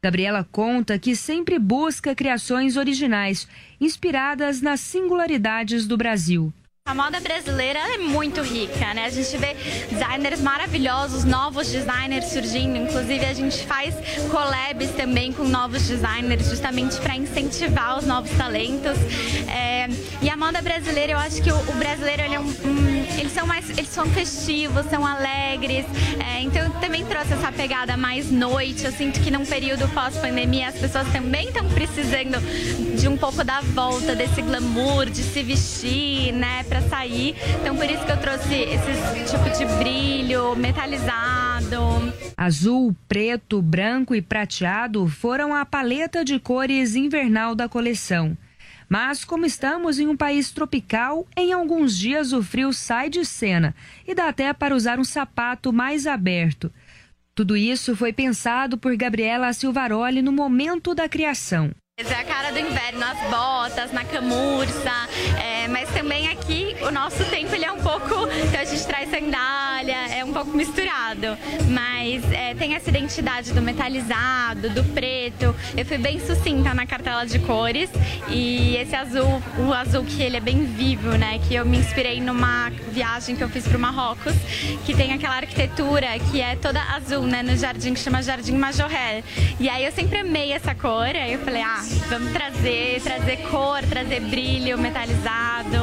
Gabriela 0.00 0.44
conta 0.44 0.96
que 0.96 1.16
sempre 1.16 1.58
busca 1.58 2.14
criações 2.14 2.76
originais, 2.76 3.48
inspiradas 3.80 4.62
nas 4.62 4.78
singularidades 4.78 5.88
do 5.88 5.96
Brasil. 5.96 6.54
A 6.86 6.94
moda 6.94 7.18
brasileira 7.18 7.80
é 7.80 7.98
muito 7.98 8.40
rica, 8.40 8.94
né? 8.94 9.06
A 9.06 9.10
gente 9.10 9.36
vê 9.36 9.56
designers 9.90 10.40
maravilhosos, 10.40 11.24
novos 11.24 11.68
designers 11.68 12.26
surgindo. 12.26 12.76
Inclusive, 12.76 13.24
a 13.24 13.34
gente 13.34 13.66
faz 13.66 13.92
collabs 14.30 14.92
também 14.92 15.32
com 15.32 15.42
novos 15.42 15.84
designers, 15.88 16.48
justamente 16.48 16.96
para 17.00 17.16
incentivar 17.16 17.98
os 17.98 18.06
novos 18.06 18.30
talentos. 18.38 18.96
É, 19.48 19.88
e 20.22 20.30
a 20.30 20.36
moda 20.36 20.62
brasileira, 20.62 21.14
eu 21.14 21.18
acho 21.18 21.42
que 21.42 21.50
o, 21.50 21.58
brasileiro, 21.72 22.22
ele 22.22 22.36
é 22.36 22.38
um, 22.38 22.54
eles 23.18 23.32
são 23.32 23.48
mais, 23.48 23.68
eles 23.70 23.88
são 23.88 24.06
festivos, 24.06 24.86
são 24.86 25.04
alegres. 25.04 25.84
É, 26.24 26.40
então, 26.40 26.70
também 26.80 27.04
trouxe 27.04 27.32
essa 27.32 27.50
pegada 27.50 27.96
mais 27.96 28.30
noite. 28.30 28.84
Eu 28.84 28.92
sinto 28.92 29.18
que 29.20 29.30
num 29.32 29.44
período 29.44 29.88
pós-pandemia, 29.88 30.68
as 30.68 30.76
pessoas 30.76 31.08
também 31.08 31.48
estão 31.48 31.68
precisando 31.68 32.38
de 32.96 33.08
um 33.08 33.16
pouco 33.16 33.42
da 33.42 33.60
volta 33.60 34.14
desse 34.14 34.40
glamour, 34.40 35.06
de 35.06 35.24
se 35.24 35.42
vestir, 35.42 36.32
né? 36.32 36.64
Pra 36.68 36.75
sair. 36.82 37.34
Então 37.60 37.76
por 37.76 37.84
isso 37.84 38.04
que 38.04 38.12
eu 38.12 38.20
trouxe 38.20 38.54
esse 38.54 39.36
tipo 39.36 39.50
de 39.56 39.64
brilho 39.78 40.54
metalizado. 40.56 42.12
Azul, 42.36 42.94
preto, 43.08 43.62
branco 43.62 44.14
e 44.14 44.20
prateado 44.20 45.06
foram 45.08 45.54
a 45.54 45.64
paleta 45.64 46.24
de 46.24 46.38
cores 46.38 46.94
invernal 46.94 47.54
da 47.54 47.68
coleção. 47.68 48.36
Mas, 48.88 49.24
como 49.24 49.44
estamos 49.44 49.98
em 49.98 50.06
um 50.06 50.16
país 50.16 50.52
tropical, 50.52 51.26
em 51.36 51.52
alguns 51.52 51.98
dias 51.98 52.32
o 52.32 52.42
frio 52.42 52.72
sai 52.72 53.08
de 53.10 53.24
cena 53.24 53.74
e 54.06 54.14
dá 54.14 54.28
até 54.28 54.52
para 54.52 54.76
usar 54.76 55.00
um 55.00 55.04
sapato 55.04 55.72
mais 55.72 56.06
aberto. 56.06 56.72
Tudo 57.34 57.56
isso 57.56 57.96
foi 57.96 58.12
pensado 58.12 58.78
por 58.78 58.96
Gabriela 58.96 59.52
Silvaroli 59.52 60.22
no 60.22 60.32
momento 60.32 60.94
da 60.94 61.08
criação. 61.08 61.70
É 61.98 62.02
a 62.14 62.24
cara 62.24 62.50
do 62.50 62.58
inverno, 62.58 63.02
as 63.02 63.30
botas, 63.30 63.92
na 63.92 64.04
camurça, 64.04 65.08
é, 65.42 65.66
mas 65.68 65.88
também 65.94 66.28
aqui 66.28 66.65
o 66.82 66.90
nosso 66.90 67.24
tempo 67.26 67.54
ele 67.54 67.64
é 67.64 67.72
um 67.72 67.80
pouco, 67.80 68.28
então 68.46 68.60
a 68.60 68.64
gente 68.64 68.86
traz 68.86 69.10
sandália, 69.10 69.96
é 70.14 70.24
um 70.24 70.32
pouco 70.32 70.56
misturado, 70.56 71.36
mas 71.68 72.22
é, 72.32 72.54
tem 72.54 72.74
essa 72.74 72.90
identidade 72.90 73.52
do 73.52 73.62
metalizado, 73.62 74.70
do 74.70 74.84
preto. 74.92 75.54
Eu 75.76 75.84
fui 75.84 75.98
bem 75.98 76.18
sucinta 76.20 76.74
na 76.74 76.86
cartela 76.86 77.24
de 77.24 77.38
cores 77.40 77.90
e 78.28 78.76
esse 78.76 78.94
azul, 78.94 79.42
o 79.58 79.72
azul 79.72 80.04
que 80.04 80.22
ele 80.22 80.36
é 80.36 80.40
bem 80.40 80.64
vivo, 80.64 81.10
né? 81.12 81.40
Que 81.46 81.54
eu 81.54 81.64
me 81.64 81.78
inspirei 81.78 82.20
numa 82.20 82.70
viagem 82.90 83.36
que 83.36 83.42
eu 83.42 83.48
fiz 83.48 83.66
para 83.66 83.76
o 83.76 83.80
Marrocos, 83.80 84.34
que 84.84 84.94
tem 84.94 85.12
aquela 85.12 85.36
arquitetura 85.36 86.06
que 86.30 86.40
é 86.40 86.56
toda 86.56 86.80
azul, 86.94 87.22
né? 87.22 87.42
No 87.42 87.56
jardim 87.56 87.94
que 87.94 88.00
chama 88.00 88.22
Jardim 88.22 88.56
Majorel. 88.56 89.22
E 89.60 89.68
aí 89.68 89.84
eu 89.84 89.92
sempre 89.92 90.18
amei 90.18 90.52
essa 90.52 90.74
cor, 90.74 91.06
aí 91.06 91.32
eu 91.32 91.38
falei, 91.40 91.62
ah, 91.62 91.82
vamos 92.08 92.32
trazer, 92.32 93.00
trazer 93.02 93.36
cor, 93.48 93.82
trazer 93.88 94.20
brilho 94.20 94.78
metalizado. 94.78 95.76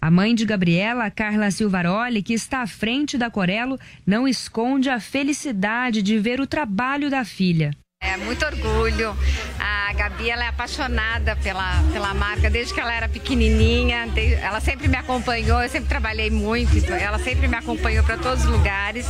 A 0.00 0.10
mãe 0.10 0.31
de 0.34 0.44
Gabriela, 0.44 1.10
Carla 1.10 1.50
Silvaroli, 1.50 2.22
que 2.22 2.34
está 2.34 2.62
à 2.62 2.66
frente 2.66 3.18
da 3.18 3.30
Corelo, 3.30 3.78
não 4.06 4.26
esconde 4.26 4.88
a 4.88 4.98
felicidade 4.98 6.02
de 6.02 6.18
ver 6.18 6.40
o 6.40 6.46
trabalho 6.46 7.10
da 7.10 7.24
filha. 7.24 7.70
É 8.02 8.16
muito 8.16 8.44
orgulho. 8.44 9.16
A 9.60 9.92
Gabi 9.94 10.28
ela 10.28 10.44
é 10.44 10.48
apaixonada 10.48 11.36
pela, 11.36 11.82
pela 11.92 12.12
marca 12.12 12.50
desde 12.50 12.74
que 12.74 12.80
ela 12.80 12.92
era 12.92 13.08
pequenininha. 13.08 14.08
Ela 14.42 14.60
sempre 14.60 14.88
me 14.88 14.96
acompanhou, 14.96 15.62
eu 15.62 15.68
sempre 15.68 15.88
trabalhei 15.88 16.28
muito, 16.30 16.76
então 16.76 16.96
ela 16.96 17.18
sempre 17.20 17.46
me 17.46 17.56
acompanhou 17.56 18.02
para 18.04 18.16
todos 18.18 18.44
os 18.44 18.50
lugares. 18.50 19.06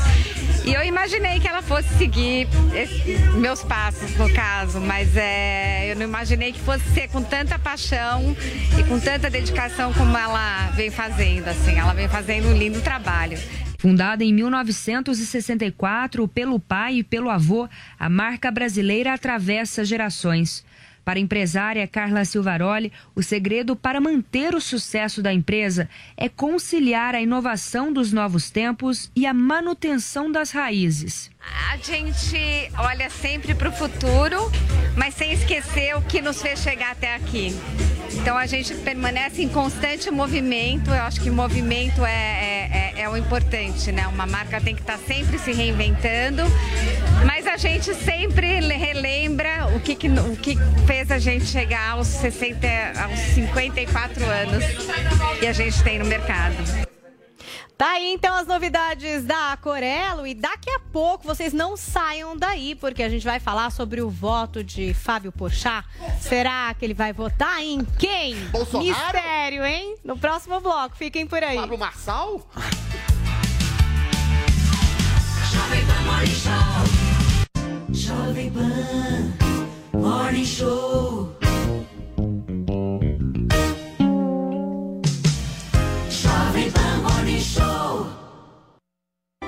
E 0.65 0.73
eu 0.75 0.83
imaginei 0.85 1.41
que 1.41 1.49
ela 1.49 1.63
fosse 1.63 1.89
seguir 1.97 2.47
esse- 2.75 3.19
meus 3.39 3.63
passos, 3.65 4.15
no 4.17 4.33
caso, 4.33 4.79
mas 4.81 5.17
é, 5.17 5.91
eu 5.91 5.97
não 5.97 6.03
imaginei 6.05 6.53
que 6.53 6.61
fosse 6.61 6.85
ser 6.93 7.09
com 7.09 7.23
tanta 7.23 7.59
paixão 7.59 8.37
e 8.79 8.85
com 8.85 9.01
tanta 9.01 9.29
dedicação 9.31 9.93
como 9.95 10.17
ela 10.17 10.71
vem 10.77 10.91
fazendo. 10.91 11.49
Assim, 11.49 11.79
ela 11.79 11.95
vem 11.95 12.09
fazendo 12.09 12.49
um 12.49 12.57
lindo 12.57 12.81
trabalho. 12.83 13.39
Fundada 13.83 14.23
em 14.23 14.33
1964 14.33 16.29
pelo 16.29 16.61
pai 16.61 16.99
e 16.99 17.03
pelo 17.03 17.29
avô, 17.29 17.69
a 17.99 18.09
marca 18.09 18.49
brasileira 18.49 19.13
atravessa 19.13 19.85
gerações. 19.85 20.65
Para 21.05 21.19
a 21.19 21.21
empresária 21.21 21.89
Carla 21.89 22.25
Silvaroli, 22.25 22.93
o 23.13 23.25
segredo 23.25 23.75
para 23.75 24.01
manter 24.01 24.55
o 24.55 24.61
sucesso 24.61 25.21
da 25.21 25.33
empresa 25.33 25.89
é 26.17 26.29
conciliar 26.29 27.17
a 27.17 27.21
inovação 27.21 27.93
dos 27.93 28.13
novos 28.13 28.51
tempos 28.51 29.11
e 29.17 29.27
a 29.27 29.35
manutenção 29.35 30.31
das 30.31 30.53
raízes. 30.53 31.29
A 31.71 31.77
gente 31.77 32.71
olha 32.79 33.11
sempre 33.11 33.55
para 33.55 33.69
o 33.69 33.73
futuro, 33.73 34.51
mas 34.97 35.15
sem 35.15 35.33
esquecer 35.33 35.97
o 35.97 36.03
que 36.03 36.21
nos 36.21 36.41
fez 36.41 36.61
chegar 36.61 36.93
até 36.93 37.15
aqui. 37.15 37.57
Então 38.15 38.37
a 38.37 38.47
gente 38.47 38.75
permanece 38.75 39.43
em 39.43 39.49
constante 39.49 40.11
movimento. 40.11 40.91
Eu 40.91 41.03
acho 41.03 41.21
que 41.21 41.31
movimento 41.31 42.05
é, 42.05 42.13
é, 42.13 42.93
é- 42.97 43.01
é 43.03 43.09
o 43.09 43.17
importante, 43.17 43.91
né? 43.91 44.07
Uma 44.07 44.27
marca 44.27 44.61
tem 44.61 44.75
que 44.75 44.83
estar 44.83 44.99
sempre 44.99 45.39
se 45.39 45.51
reinventando, 45.53 46.43
mas 47.27 47.47
a 47.47 47.57
gente 47.57 47.95
sempre 47.95 48.61
le- 48.61 48.75
relembra 48.77 49.67
o 49.75 49.81
que, 49.81 49.95
que- 49.97 50.09
o 50.09 50.37
que 50.37 50.57
fez 50.87 51.11
a 51.11 51.19
gente 51.19 51.47
chegar 51.47 51.93
aos 51.93 52.07
60, 52.07 52.69
aos 53.03 53.19
54 53.35 54.25
anos 54.27 54.63
que 55.41 55.47
a 55.47 55.53
gente 55.53 55.83
tem 55.83 55.99
no 55.99 56.05
mercado. 56.05 56.92
Tá 57.77 57.93
aí 57.93 58.13
então 58.13 58.35
as 58.37 58.47
novidades 58.47 59.25
da 59.25 59.57
Corelo 59.61 60.27
e 60.27 60.35
daqui 60.35 60.71
a 60.71 60.79
pouco 60.79 61.25
vocês 61.25 61.53
não 61.53 61.77
saiam 61.77 62.37
daí, 62.37 62.75
porque 62.75 63.03
a 63.03 63.09
gente 63.09 63.25
vai 63.25 63.41
falar 63.41 63.71
sobre 63.71 64.01
o 64.01 64.09
voto 64.09 64.63
de 64.63 64.95
Fábio 64.95 65.33
Porchat. 65.33 65.85
Será 66.21 66.73
que 66.75 66.85
ele 66.85 66.95
vai 66.95 67.13
votar 67.13 67.61
em 67.61 67.85
quem? 67.99 68.37
Bolsonaro? 68.51 68.89
Mistério, 68.89 69.65
hein? 69.65 69.97
No 70.05 70.17
próximo 70.17 70.61
bloco, 70.61 70.97
fiquem 70.97 71.27
por 71.27 71.43
aí. 71.43 71.57
Pablo 71.57 71.79
Marçal? 71.79 72.49
Jovem 75.53 75.85
Pan 75.87 76.03
Morning 76.05 76.35
Show. 76.35 77.13
Jovem 77.93 78.51
Pan 78.53 79.99
Morning 79.99 80.45
Show. 80.45 81.42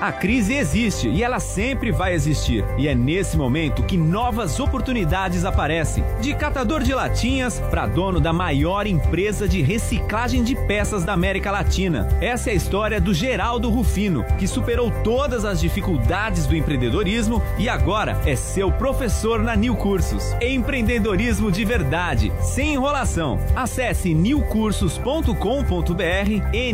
A 0.05 0.11
crise 0.11 0.53
existe 0.53 1.09
e 1.09 1.23
ela 1.23 1.39
sempre 1.39 1.91
vai 1.91 2.13
existir. 2.13 2.63
E 2.77 2.87
é 2.87 2.93
nesse 2.93 3.35
momento 3.35 3.81
que 3.81 3.97
novas 3.97 4.59
oportunidades 4.59 5.43
aparecem. 5.43 6.03
De 6.21 6.35
catador 6.35 6.83
de 6.83 6.93
latinhas 6.93 7.59
para 7.71 7.87
dono 7.87 8.19
da 8.19 8.31
maior 8.31 8.85
empresa 8.85 9.47
de 9.47 9.63
reciclagem 9.63 10.43
de 10.43 10.53
peças 10.67 11.03
da 11.03 11.13
América 11.13 11.49
Latina. 11.49 12.07
Essa 12.21 12.51
é 12.51 12.53
a 12.53 12.55
história 12.55 13.01
do 13.01 13.15
Geraldo 13.15 13.67
Rufino, 13.71 14.23
que 14.37 14.47
superou 14.47 14.91
todas 15.03 15.43
as 15.43 15.59
dificuldades 15.59 16.45
do 16.45 16.55
empreendedorismo 16.55 17.41
e 17.57 17.67
agora 17.67 18.21
é 18.27 18.35
seu 18.35 18.71
professor 18.71 19.41
na 19.41 19.55
New 19.55 19.75
Cursos. 19.75 20.35
Empreendedorismo 20.39 21.51
de 21.51 21.65
verdade, 21.65 22.31
sem 22.43 22.75
enrolação. 22.75 23.39
Acesse 23.55 24.13
newcursos.com.br, 24.13 25.33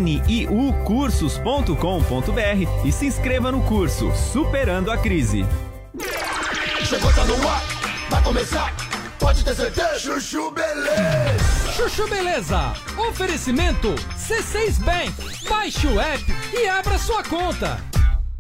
niu 0.02 0.74
cursos.com.br 0.84 2.86
e 2.86 2.92
se 2.92 3.06
inscreva 3.06 3.21
no 3.22 3.62
curso 3.62 4.12
Superando 4.16 4.90
a 4.92 4.98
Crise. 4.98 5.46
Chegou, 6.84 7.14
tá 7.14 7.24
no 7.26 7.48
ar, 7.48 7.62
vai 8.10 8.24
começar. 8.24 8.76
Pode 9.20 9.46
ter 9.46 9.54
certeza. 9.54 10.00
Chuchu 10.00 10.50
Beleza. 10.52 11.72
Chuchu 11.76 12.08
Beleza. 12.10 12.74
Oferecimento 13.10 13.94
C6 14.18 14.80
Bank. 14.84 15.48
Baixe 15.48 15.86
o 15.86 16.00
app 16.00 16.24
e 16.52 16.68
abra 16.68 16.98
sua 16.98 17.24
conta. 17.24 17.80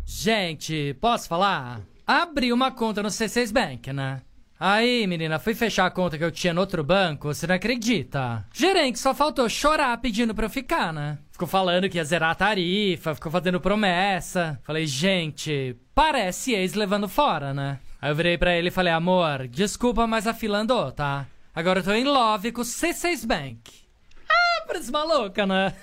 Gente, 0.03 0.95
posso 0.99 1.27
falar? 1.27 1.81
Abri 2.05 2.51
uma 2.51 2.71
conta 2.71 3.03
no 3.03 3.09
C6 3.09 3.53
Bank, 3.53 3.93
né? 3.93 4.21
Aí, 4.59 5.07
menina, 5.07 5.39
fui 5.39 5.55
fechar 5.55 5.85
a 5.85 5.91
conta 5.91 6.17
que 6.17 6.23
eu 6.23 6.31
tinha 6.31 6.53
no 6.53 6.61
outro 6.61 6.83
banco, 6.83 7.33
você 7.33 7.47
não 7.47 7.55
acredita? 7.55 8.45
Gerente 8.53 8.99
só 8.99 9.13
faltou 9.13 9.49
chorar 9.49 9.97
pedindo 9.97 10.35
pra 10.35 10.45
eu 10.45 10.49
ficar, 10.51 10.91
né? 10.93 11.17
Ficou 11.41 11.49
falando 11.49 11.89
que 11.89 11.97
ia 11.97 12.05
zerar 12.05 12.29
a 12.29 12.35
tarifa, 12.35 13.15
ficou 13.15 13.31
fazendo 13.31 13.59
promessa. 13.59 14.59
Falei, 14.61 14.85
gente, 14.85 15.75
parece 15.95 16.53
ex 16.53 16.75
levando 16.75 17.09
fora, 17.09 17.51
né? 17.51 17.79
Aí 17.99 18.11
eu 18.11 18.15
virei 18.15 18.37
pra 18.37 18.55
ele 18.55 18.67
e 18.67 18.71
falei, 18.71 18.93
amor, 18.93 19.47
desculpa, 19.47 20.05
mas 20.05 20.27
a 20.27 20.35
fila 20.35 20.59
andou, 20.59 20.91
tá? 20.91 21.25
Agora 21.55 21.79
eu 21.79 21.83
tô 21.83 21.93
em 21.93 22.03
love 22.03 22.51
com 22.51 22.61
o 22.61 22.63
C6 22.63 23.25
Bank. 23.25 23.59
Ah, 24.29 24.65
parece 24.67 24.91
maluca, 24.91 25.47
né? 25.47 25.73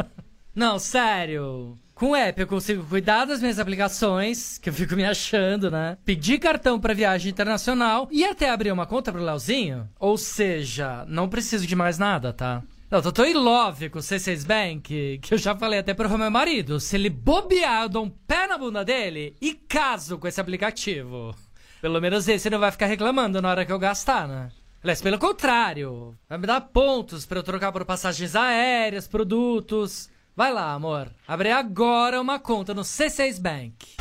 Não, 0.56 0.78
sério. 0.78 1.78
Com 1.94 2.12
o 2.12 2.16
app 2.16 2.40
eu 2.40 2.46
consigo 2.46 2.82
cuidar 2.82 3.26
das 3.26 3.42
minhas 3.42 3.58
aplicações, 3.58 4.56
que 4.56 4.70
eu 4.70 4.72
fico 4.72 4.96
me 4.96 5.04
achando, 5.04 5.70
né? 5.70 5.98
Pedir 6.06 6.38
cartão 6.38 6.80
pra 6.80 6.94
viagem 6.94 7.30
internacional 7.30 8.08
e 8.10 8.24
até 8.24 8.48
abrir 8.48 8.72
uma 8.72 8.86
conta 8.86 9.12
pro 9.12 9.22
Leozinho. 9.22 9.86
Ou 10.00 10.16
seja, 10.16 11.04
não 11.06 11.28
preciso 11.28 11.66
de 11.66 11.76
mais 11.76 11.98
nada, 11.98 12.32
tá? 12.32 12.62
Não, 12.92 13.00
eu 13.00 13.10
tô 13.10 13.24
em 13.24 13.32
love 13.32 13.88
com 13.88 14.00
o 14.00 14.02
C6 14.02 14.44
Bank, 14.44 15.18
que 15.22 15.32
eu 15.32 15.38
já 15.38 15.56
falei 15.56 15.78
até 15.78 15.94
pro 15.94 16.18
meu 16.18 16.30
marido. 16.30 16.78
Se 16.78 16.94
ele 16.94 17.08
bobear, 17.08 17.84
eu 17.84 17.88
dou 17.88 18.04
um 18.04 18.10
pé 18.10 18.46
na 18.46 18.58
bunda 18.58 18.84
dele 18.84 19.34
e 19.40 19.54
caso 19.54 20.18
com 20.18 20.28
esse 20.28 20.38
aplicativo. 20.38 21.34
Pelo 21.80 21.98
menos 22.02 22.28
esse 22.28 22.50
não 22.50 22.58
vai 22.58 22.70
ficar 22.70 22.84
reclamando 22.84 23.40
na 23.40 23.48
hora 23.48 23.64
que 23.64 23.72
eu 23.72 23.78
gastar, 23.78 24.28
né? 24.28 24.50
Aliás, 24.82 25.00
pelo 25.00 25.18
contrário, 25.18 26.14
vai 26.28 26.36
me 26.36 26.46
dar 26.46 26.60
pontos 26.60 27.24
pra 27.24 27.38
eu 27.38 27.42
trocar 27.42 27.72
por 27.72 27.82
passagens 27.86 28.36
aéreas, 28.36 29.08
produtos. 29.08 30.10
Vai 30.36 30.52
lá, 30.52 30.74
amor. 30.74 31.10
Abre 31.26 31.50
agora 31.50 32.20
uma 32.20 32.38
conta 32.38 32.74
no 32.74 32.82
C6 32.82 33.40
Bank. 33.40 33.96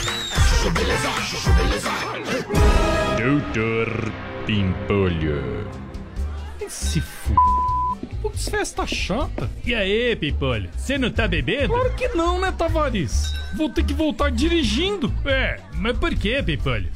Doutor 3.17 4.11
Pimpolho. 4.45 5.71
Se 6.67 6.99
f... 6.99 7.20
Putz, 7.20 7.20
festa 8.49 8.85
chata. 8.85 9.49
E 9.65 9.73
aí, 9.73 10.15
Pimpolho? 10.15 10.69
Você 10.75 10.97
não 10.97 11.11
tá 11.11 11.27
bebendo? 11.27 11.69
Claro 11.69 11.93
que 11.95 12.07
não, 12.09 12.39
né, 12.39 12.51
Tavares? 12.51 13.33
Vou 13.55 13.69
ter 13.69 13.83
que 13.83 13.93
voltar 13.93 14.31
dirigindo. 14.31 15.13
É, 15.25 15.59
mas 15.75 15.97
por 15.97 16.13
que, 16.15 16.41
Pimpolho? 16.43 16.89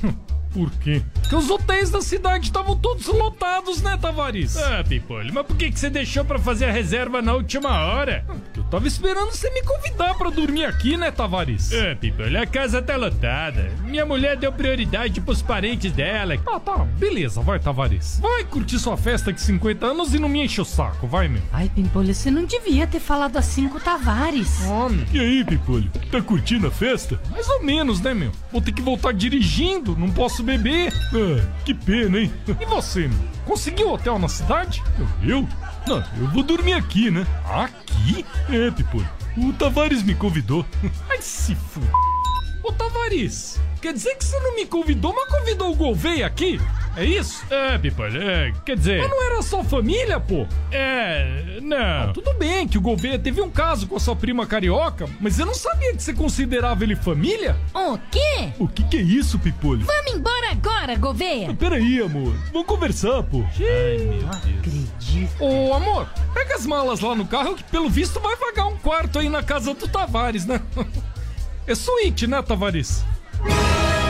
Por 0.55 0.71
quê? 0.71 1.01
Porque 1.15 1.35
os 1.35 1.49
hotéis 1.49 1.89
da 1.89 2.01
cidade 2.01 2.45
estavam 2.45 2.77
todos 2.77 3.07
lotados, 3.07 3.81
né, 3.81 3.97
Tavares? 3.97 4.55
Ah, 4.55 4.81
Pimpolho, 4.87 5.33
mas 5.33 5.45
por 5.45 5.57
que, 5.57 5.69
que 5.69 5.77
você 5.77 5.89
deixou 5.89 6.23
pra 6.23 6.39
fazer 6.39 6.63
a 6.63 6.71
reserva 6.71 7.21
na 7.21 7.33
última 7.33 7.77
hora? 7.87 8.23
Porque 8.25 8.61
eu 8.61 8.63
tava 8.63 8.87
esperando 8.87 9.31
você 9.31 9.49
me 9.49 9.61
convidar 9.63 10.13
pra 10.15 10.29
dormir 10.29 10.63
aqui, 10.63 10.95
né, 10.95 11.11
Tavares? 11.11 11.73
Ah, 11.73 11.93
Pimpolho, 11.99 12.41
a 12.41 12.45
casa 12.45 12.81
tá 12.81 12.95
lotada. 12.95 13.69
Minha 13.83 14.05
mulher 14.05 14.37
deu 14.37 14.49
prioridade 14.49 15.19
pros 15.19 15.41
parentes 15.41 15.91
dela. 15.91 16.37
Tá, 16.37 16.57
tá, 16.57 16.77
beleza, 16.97 17.41
vai, 17.41 17.59
Tavares. 17.59 18.17
Vai 18.21 18.45
curtir 18.45 18.79
sua 18.79 18.95
festa 18.95 19.33
de 19.33 19.41
50 19.41 19.85
anos 19.85 20.13
e 20.13 20.19
não 20.19 20.29
me 20.29 20.41
enche 20.41 20.61
o 20.61 20.65
saco, 20.65 21.05
vai, 21.05 21.27
meu. 21.27 21.41
Ai, 21.51 21.69
Pimpolho, 21.75 22.15
você 22.15 22.31
não 22.31 22.45
devia 22.45 22.87
ter 22.87 23.01
falado 23.01 23.35
assim 23.35 23.67
com 23.67 23.77
o 23.77 23.81
Tavares. 23.81 24.61
Homem. 24.67 25.05
E 25.11 25.19
aí, 25.19 25.43
Pimpolho, 25.43 25.91
tá 26.09 26.21
curtindo 26.21 26.67
a 26.67 26.71
festa? 26.71 27.19
Mais 27.29 27.49
ou 27.49 27.61
menos, 27.61 27.99
né, 27.99 28.13
meu? 28.13 28.31
Vou 28.53 28.61
ter 28.61 28.71
que 28.71 28.81
voltar 28.81 29.11
dirigindo, 29.11 29.97
não 29.97 30.09
posso 30.09 30.44
beber. 30.45 30.93
Ah, 31.13 31.61
que 31.65 31.73
pena, 31.73 32.19
hein? 32.19 32.33
E 32.59 32.65
você? 32.65 33.09
Conseguiu 33.45 33.91
hotel 33.91 34.19
na 34.19 34.29
cidade? 34.29 34.81
Eu? 35.23 35.47
Não, 35.87 35.97
eu 36.17 36.27
vou 36.31 36.43
dormir 36.43 36.73
aqui, 36.73 37.11
né? 37.11 37.25
Aqui? 37.45 38.25
É, 38.49 38.71
Pimpolho. 38.71 39.09
O 39.37 39.51
Tavares 39.53 40.01
me 40.03 40.15
convidou. 40.15 40.65
Ai, 41.09 41.21
se 41.21 41.53
f... 41.53 41.79
Ô, 42.63 42.71
Tavares, 42.71 43.59
quer 43.85 43.93
dizer 43.93 44.15
que 44.15 44.25
você 44.25 44.39
não 44.39 44.55
me 44.55 44.65
convidou, 44.65 45.13
mas 45.13 45.29
convidou 45.29 45.71
o 45.71 45.75
Gouveia 45.75 46.25
aqui? 46.25 46.59
É 46.97 47.05
isso? 47.05 47.45
É, 47.51 47.77
Pimpolho, 47.77 48.19
é, 48.19 48.51
quer 48.65 48.75
dizer... 48.75 48.99
Mas 48.99 49.11
não 49.11 49.23
era 49.23 49.41
só 49.43 49.63
família, 49.63 50.19
pô? 50.19 50.47
É, 50.71 51.59
não... 51.61 51.77
Ah, 51.77 52.11
tudo 52.11 52.33
bem 52.33 52.67
que 52.67 52.79
o 52.79 52.81
Gouveia 52.81 53.19
teve 53.19 53.41
um 53.41 53.49
caso 53.49 53.85
com 53.85 53.95
a 53.95 53.99
sua 53.99 54.15
prima 54.15 54.47
carioca, 54.47 55.07
mas 55.21 55.37
eu 55.37 55.45
não 55.45 55.53
sabia 55.53 55.93
que 55.93 56.01
você 56.01 56.15
considerava 56.15 56.83
ele 56.83 56.95
família. 56.95 57.55
O 57.75 57.99
quê? 58.09 58.49
O 58.57 58.67
que 58.67 58.83
que 58.85 58.97
é 58.97 59.01
isso, 59.01 59.37
Pipolho? 59.37 59.85
Vamos 59.85 60.13
embora 60.13 60.49
agora, 60.49 60.95
Gouveia. 60.95 61.53
Peraí, 61.53 62.01
amor. 62.01 62.33
Vamos 62.51 62.67
conversar, 62.67 63.21
pô. 63.21 63.43
Ai, 63.43 63.97
meu 63.99 64.27
Acredito. 64.31 65.43
Ô, 65.43 65.75
amor, 65.75 66.09
pega 66.33 66.55
as 66.55 66.65
malas 66.65 67.01
lá 67.01 67.13
no 67.13 67.27
carro 67.27 67.53
que 67.53 67.63
pelo 67.65 67.87
visto 67.87 68.19
vai 68.19 68.35
vagar 68.35 68.65
um 68.65 68.77
quarto 68.77 69.19
aí 69.19 69.29
na 69.29 69.43
casa 69.43 69.75
do 69.75 69.87
Tavares, 69.87 70.43
né? 70.47 70.59
É 71.67 71.73
suíte, 71.73 72.27
né, 72.27 72.39
Tavares? 72.43 73.03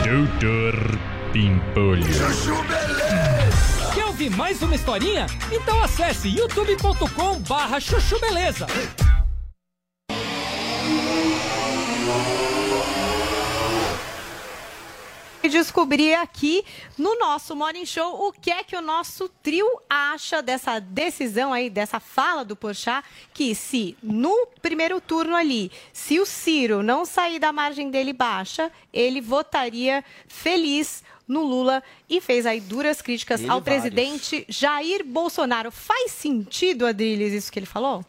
Doutor 0.04 0.98
Pimpolho. 1.32 2.04
Chuchu 2.04 2.62
Beleza. 2.64 3.92
Quer 3.94 4.04
ouvir 4.06 4.30
mais 4.30 4.62
uma 4.62 4.74
historinha? 4.74 5.26
Então 5.52 5.82
acesse 5.82 6.28
youtube.com 6.28 7.40
barra 7.40 7.80
chuchu 7.80 8.18
beleza. 8.20 8.66
E 15.46 15.48
descobrir 15.48 16.12
aqui 16.14 16.64
no 16.98 17.16
nosso 17.20 17.54
Morning 17.54 17.86
Show 17.86 18.26
o 18.26 18.32
que 18.32 18.50
é 18.50 18.64
que 18.64 18.74
o 18.74 18.80
nosso 18.80 19.28
trio 19.28 19.80
acha 19.88 20.42
dessa 20.42 20.80
decisão 20.80 21.52
aí, 21.52 21.70
dessa 21.70 22.00
fala 22.00 22.44
do 22.44 22.56
Porchat, 22.56 23.06
que 23.32 23.54
se 23.54 23.96
no 24.02 24.48
primeiro 24.60 25.00
turno 25.00 25.36
ali, 25.36 25.70
se 25.92 26.18
o 26.18 26.26
Ciro 26.26 26.82
não 26.82 27.04
sair 27.04 27.38
da 27.38 27.52
margem 27.52 27.92
dele 27.92 28.12
baixa, 28.12 28.72
ele 28.92 29.20
votaria 29.20 30.04
feliz 30.26 31.04
no 31.28 31.44
Lula 31.44 31.80
e 32.10 32.20
fez 32.20 32.44
aí 32.44 32.60
duras 32.60 33.00
críticas 33.00 33.40
Ele 33.40 33.48
ao 33.48 33.60
vários. 33.60 33.82
presidente 33.82 34.44
Jair 34.48 35.04
Bolsonaro. 35.04 35.70
Faz 35.70 36.10
sentido, 36.10 36.84
Adriles, 36.84 37.32
isso 37.32 37.52
que 37.52 37.60
ele 37.60 37.66
falou? 37.66 38.04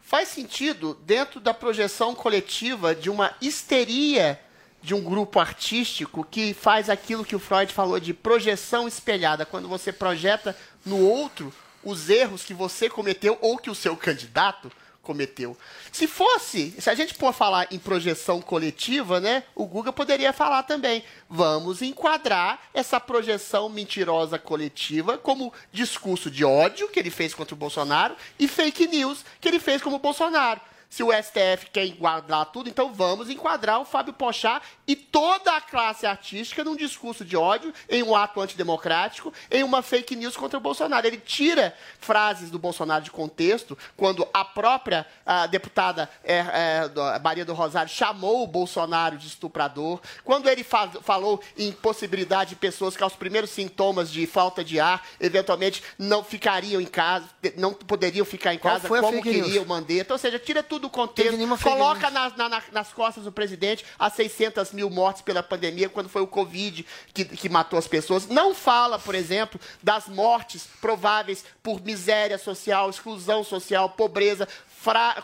Faz 0.00 0.28
sentido 0.28 0.96
dentro 1.04 1.40
da 1.40 1.52
projeção 1.52 2.14
coletiva 2.14 2.94
de 2.94 3.10
uma 3.10 3.34
histeria 3.40 4.40
de 4.86 4.94
um 4.94 5.02
grupo 5.02 5.40
artístico 5.40 6.24
que 6.30 6.54
faz 6.54 6.88
aquilo 6.88 7.24
que 7.24 7.34
o 7.34 7.40
Freud 7.40 7.74
falou 7.74 7.98
de 7.98 8.14
projeção 8.14 8.86
espelhada, 8.86 9.44
quando 9.44 9.66
você 9.66 9.92
projeta 9.92 10.56
no 10.84 11.00
outro 11.00 11.52
os 11.82 12.08
erros 12.08 12.44
que 12.44 12.54
você 12.54 12.88
cometeu 12.88 13.36
ou 13.40 13.58
que 13.58 13.68
o 13.68 13.74
seu 13.74 13.96
candidato 13.96 14.70
cometeu. 15.02 15.58
Se 15.90 16.06
fosse, 16.06 16.72
se 16.78 16.88
a 16.88 16.94
gente 16.94 17.14
for 17.14 17.32
falar 17.32 17.66
em 17.72 17.80
projeção 17.80 18.40
coletiva, 18.40 19.18
né, 19.18 19.42
o 19.56 19.66
Guga 19.66 19.92
poderia 19.92 20.32
falar 20.32 20.62
também. 20.62 21.02
Vamos 21.28 21.82
enquadrar 21.82 22.60
essa 22.72 23.00
projeção 23.00 23.68
mentirosa 23.68 24.38
coletiva 24.38 25.18
como 25.18 25.52
discurso 25.72 26.30
de 26.30 26.44
ódio 26.44 26.88
que 26.88 27.00
ele 27.00 27.10
fez 27.10 27.34
contra 27.34 27.56
o 27.56 27.58
Bolsonaro 27.58 28.14
e 28.38 28.46
fake 28.46 28.86
news 28.86 29.24
que 29.40 29.48
ele 29.48 29.58
fez 29.58 29.82
como 29.82 29.98
Bolsonaro. 29.98 30.60
Se 30.88 31.02
o 31.02 31.10
STF 31.12 31.70
quer 31.72 31.84
enquadrar 31.84 32.46
tudo, 32.46 32.68
então 32.68 32.92
vamos 32.92 33.28
enquadrar 33.28 33.80
o 33.80 33.84
Fábio 33.84 34.12
Pochá 34.14 34.62
e 34.86 34.94
toda 34.96 35.54
a 35.56 35.60
classe 35.60 36.06
artística 36.06 36.62
num 36.64 36.76
discurso 36.76 37.24
de 37.24 37.36
ódio, 37.36 37.72
em 37.88 38.02
um 38.02 38.14
ato 38.14 38.40
antidemocrático, 38.40 39.32
em 39.50 39.62
uma 39.62 39.82
fake 39.82 40.14
news 40.16 40.36
contra 40.36 40.56
o 40.58 40.60
Bolsonaro. 40.60 41.06
Ele 41.06 41.18
tira 41.18 41.74
frases 42.00 42.50
do 42.50 42.58
Bolsonaro 42.58 43.04
de 43.04 43.10
contexto, 43.10 43.76
quando 43.96 44.26
a 44.32 44.44
própria 44.44 45.06
a 45.24 45.46
deputada 45.46 46.08
é, 46.24 46.36
é, 46.38 47.18
Maria 47.22 47.44
do 47.44 47.52
Rosário 47.52 47.90
chamou 47.90 48.42
o 48.42 48.46
Bolsonaro 48.46 49.16
de 49.18 49.26
estuprador, 49.26 50.00
quando 50.24 50.48
ele 50.48 50.62
fa- 50.62 50.88
falou 51.02 51.42
em 51.58 51.72
possibilidade 51.72 52.50
de 52.50 52.56
pessoas 52.56 52.96
que 52.96 53.02
aos 53.02 53.14
primeiros 53.14 53.50
sintomas 53.50 54.10
de 54.10 54.26
falta 54.26 54.62
de 54.64 54.78
ar, 54.78 55.04
eventualmente 55.20 55.82
não 55.98 56.22
ficariam 56.22 56.80
em 56.80 56.86
casa, 56.86 57.28
não 57.56 57.74
poderiam 57.74 58.24
ficar 58.24 58.54
em 58.54 58.58
casa 58.58 58.88
como 59.02 59.22
news? 59.32 59.42
queria 59.46 59.62
o 59.62 59.66
Mandetta. 59.66 60.14
Ou 60.14 60.18
seja, 60.18 60.38
tira 60.38 60.62
tudo 60.62 60.75
do 60.78 60.88
Teve 60.88 61.36
contexto, 61.36 61.62
coloca 61.62 62.10
nas, 62.10 62.36
na- 62.36 62.48
na- 62.48 62.62
nas 62.72 62.92
costas 62.92 63.24
do 63.24 63.32
presidente 63.32 63.84
as 63.98 64.12
600 64.14 64.72
mil 64.72 64.88
mortes 64.90 65.22
pela 65.22 65.42
pandemia, 65.42 65.88
quando 65.88 66.08
foi 66.08 66.22
o 66.22 66.26
Covid 66.26 66.86
que, 67.12 67.24
que 67.24 67.48
matou 67.48 67.78
as 67.78 67.86
pessoas. 67.88 68.26
Não 68.26 68.54
fala, 68.54 68.98
por 68.98 69.14
exemplo, 69.14 69.60
das 69.82 70.06
mortes 70.08 70.66
prováveis 70.80 71.44
por 71.62 71.80
miséria 71.82 72.38
social, 72.38 72.88
exclusão 72.90 73.42
social, 73.44 73.90
pobreza, 73.90 74.48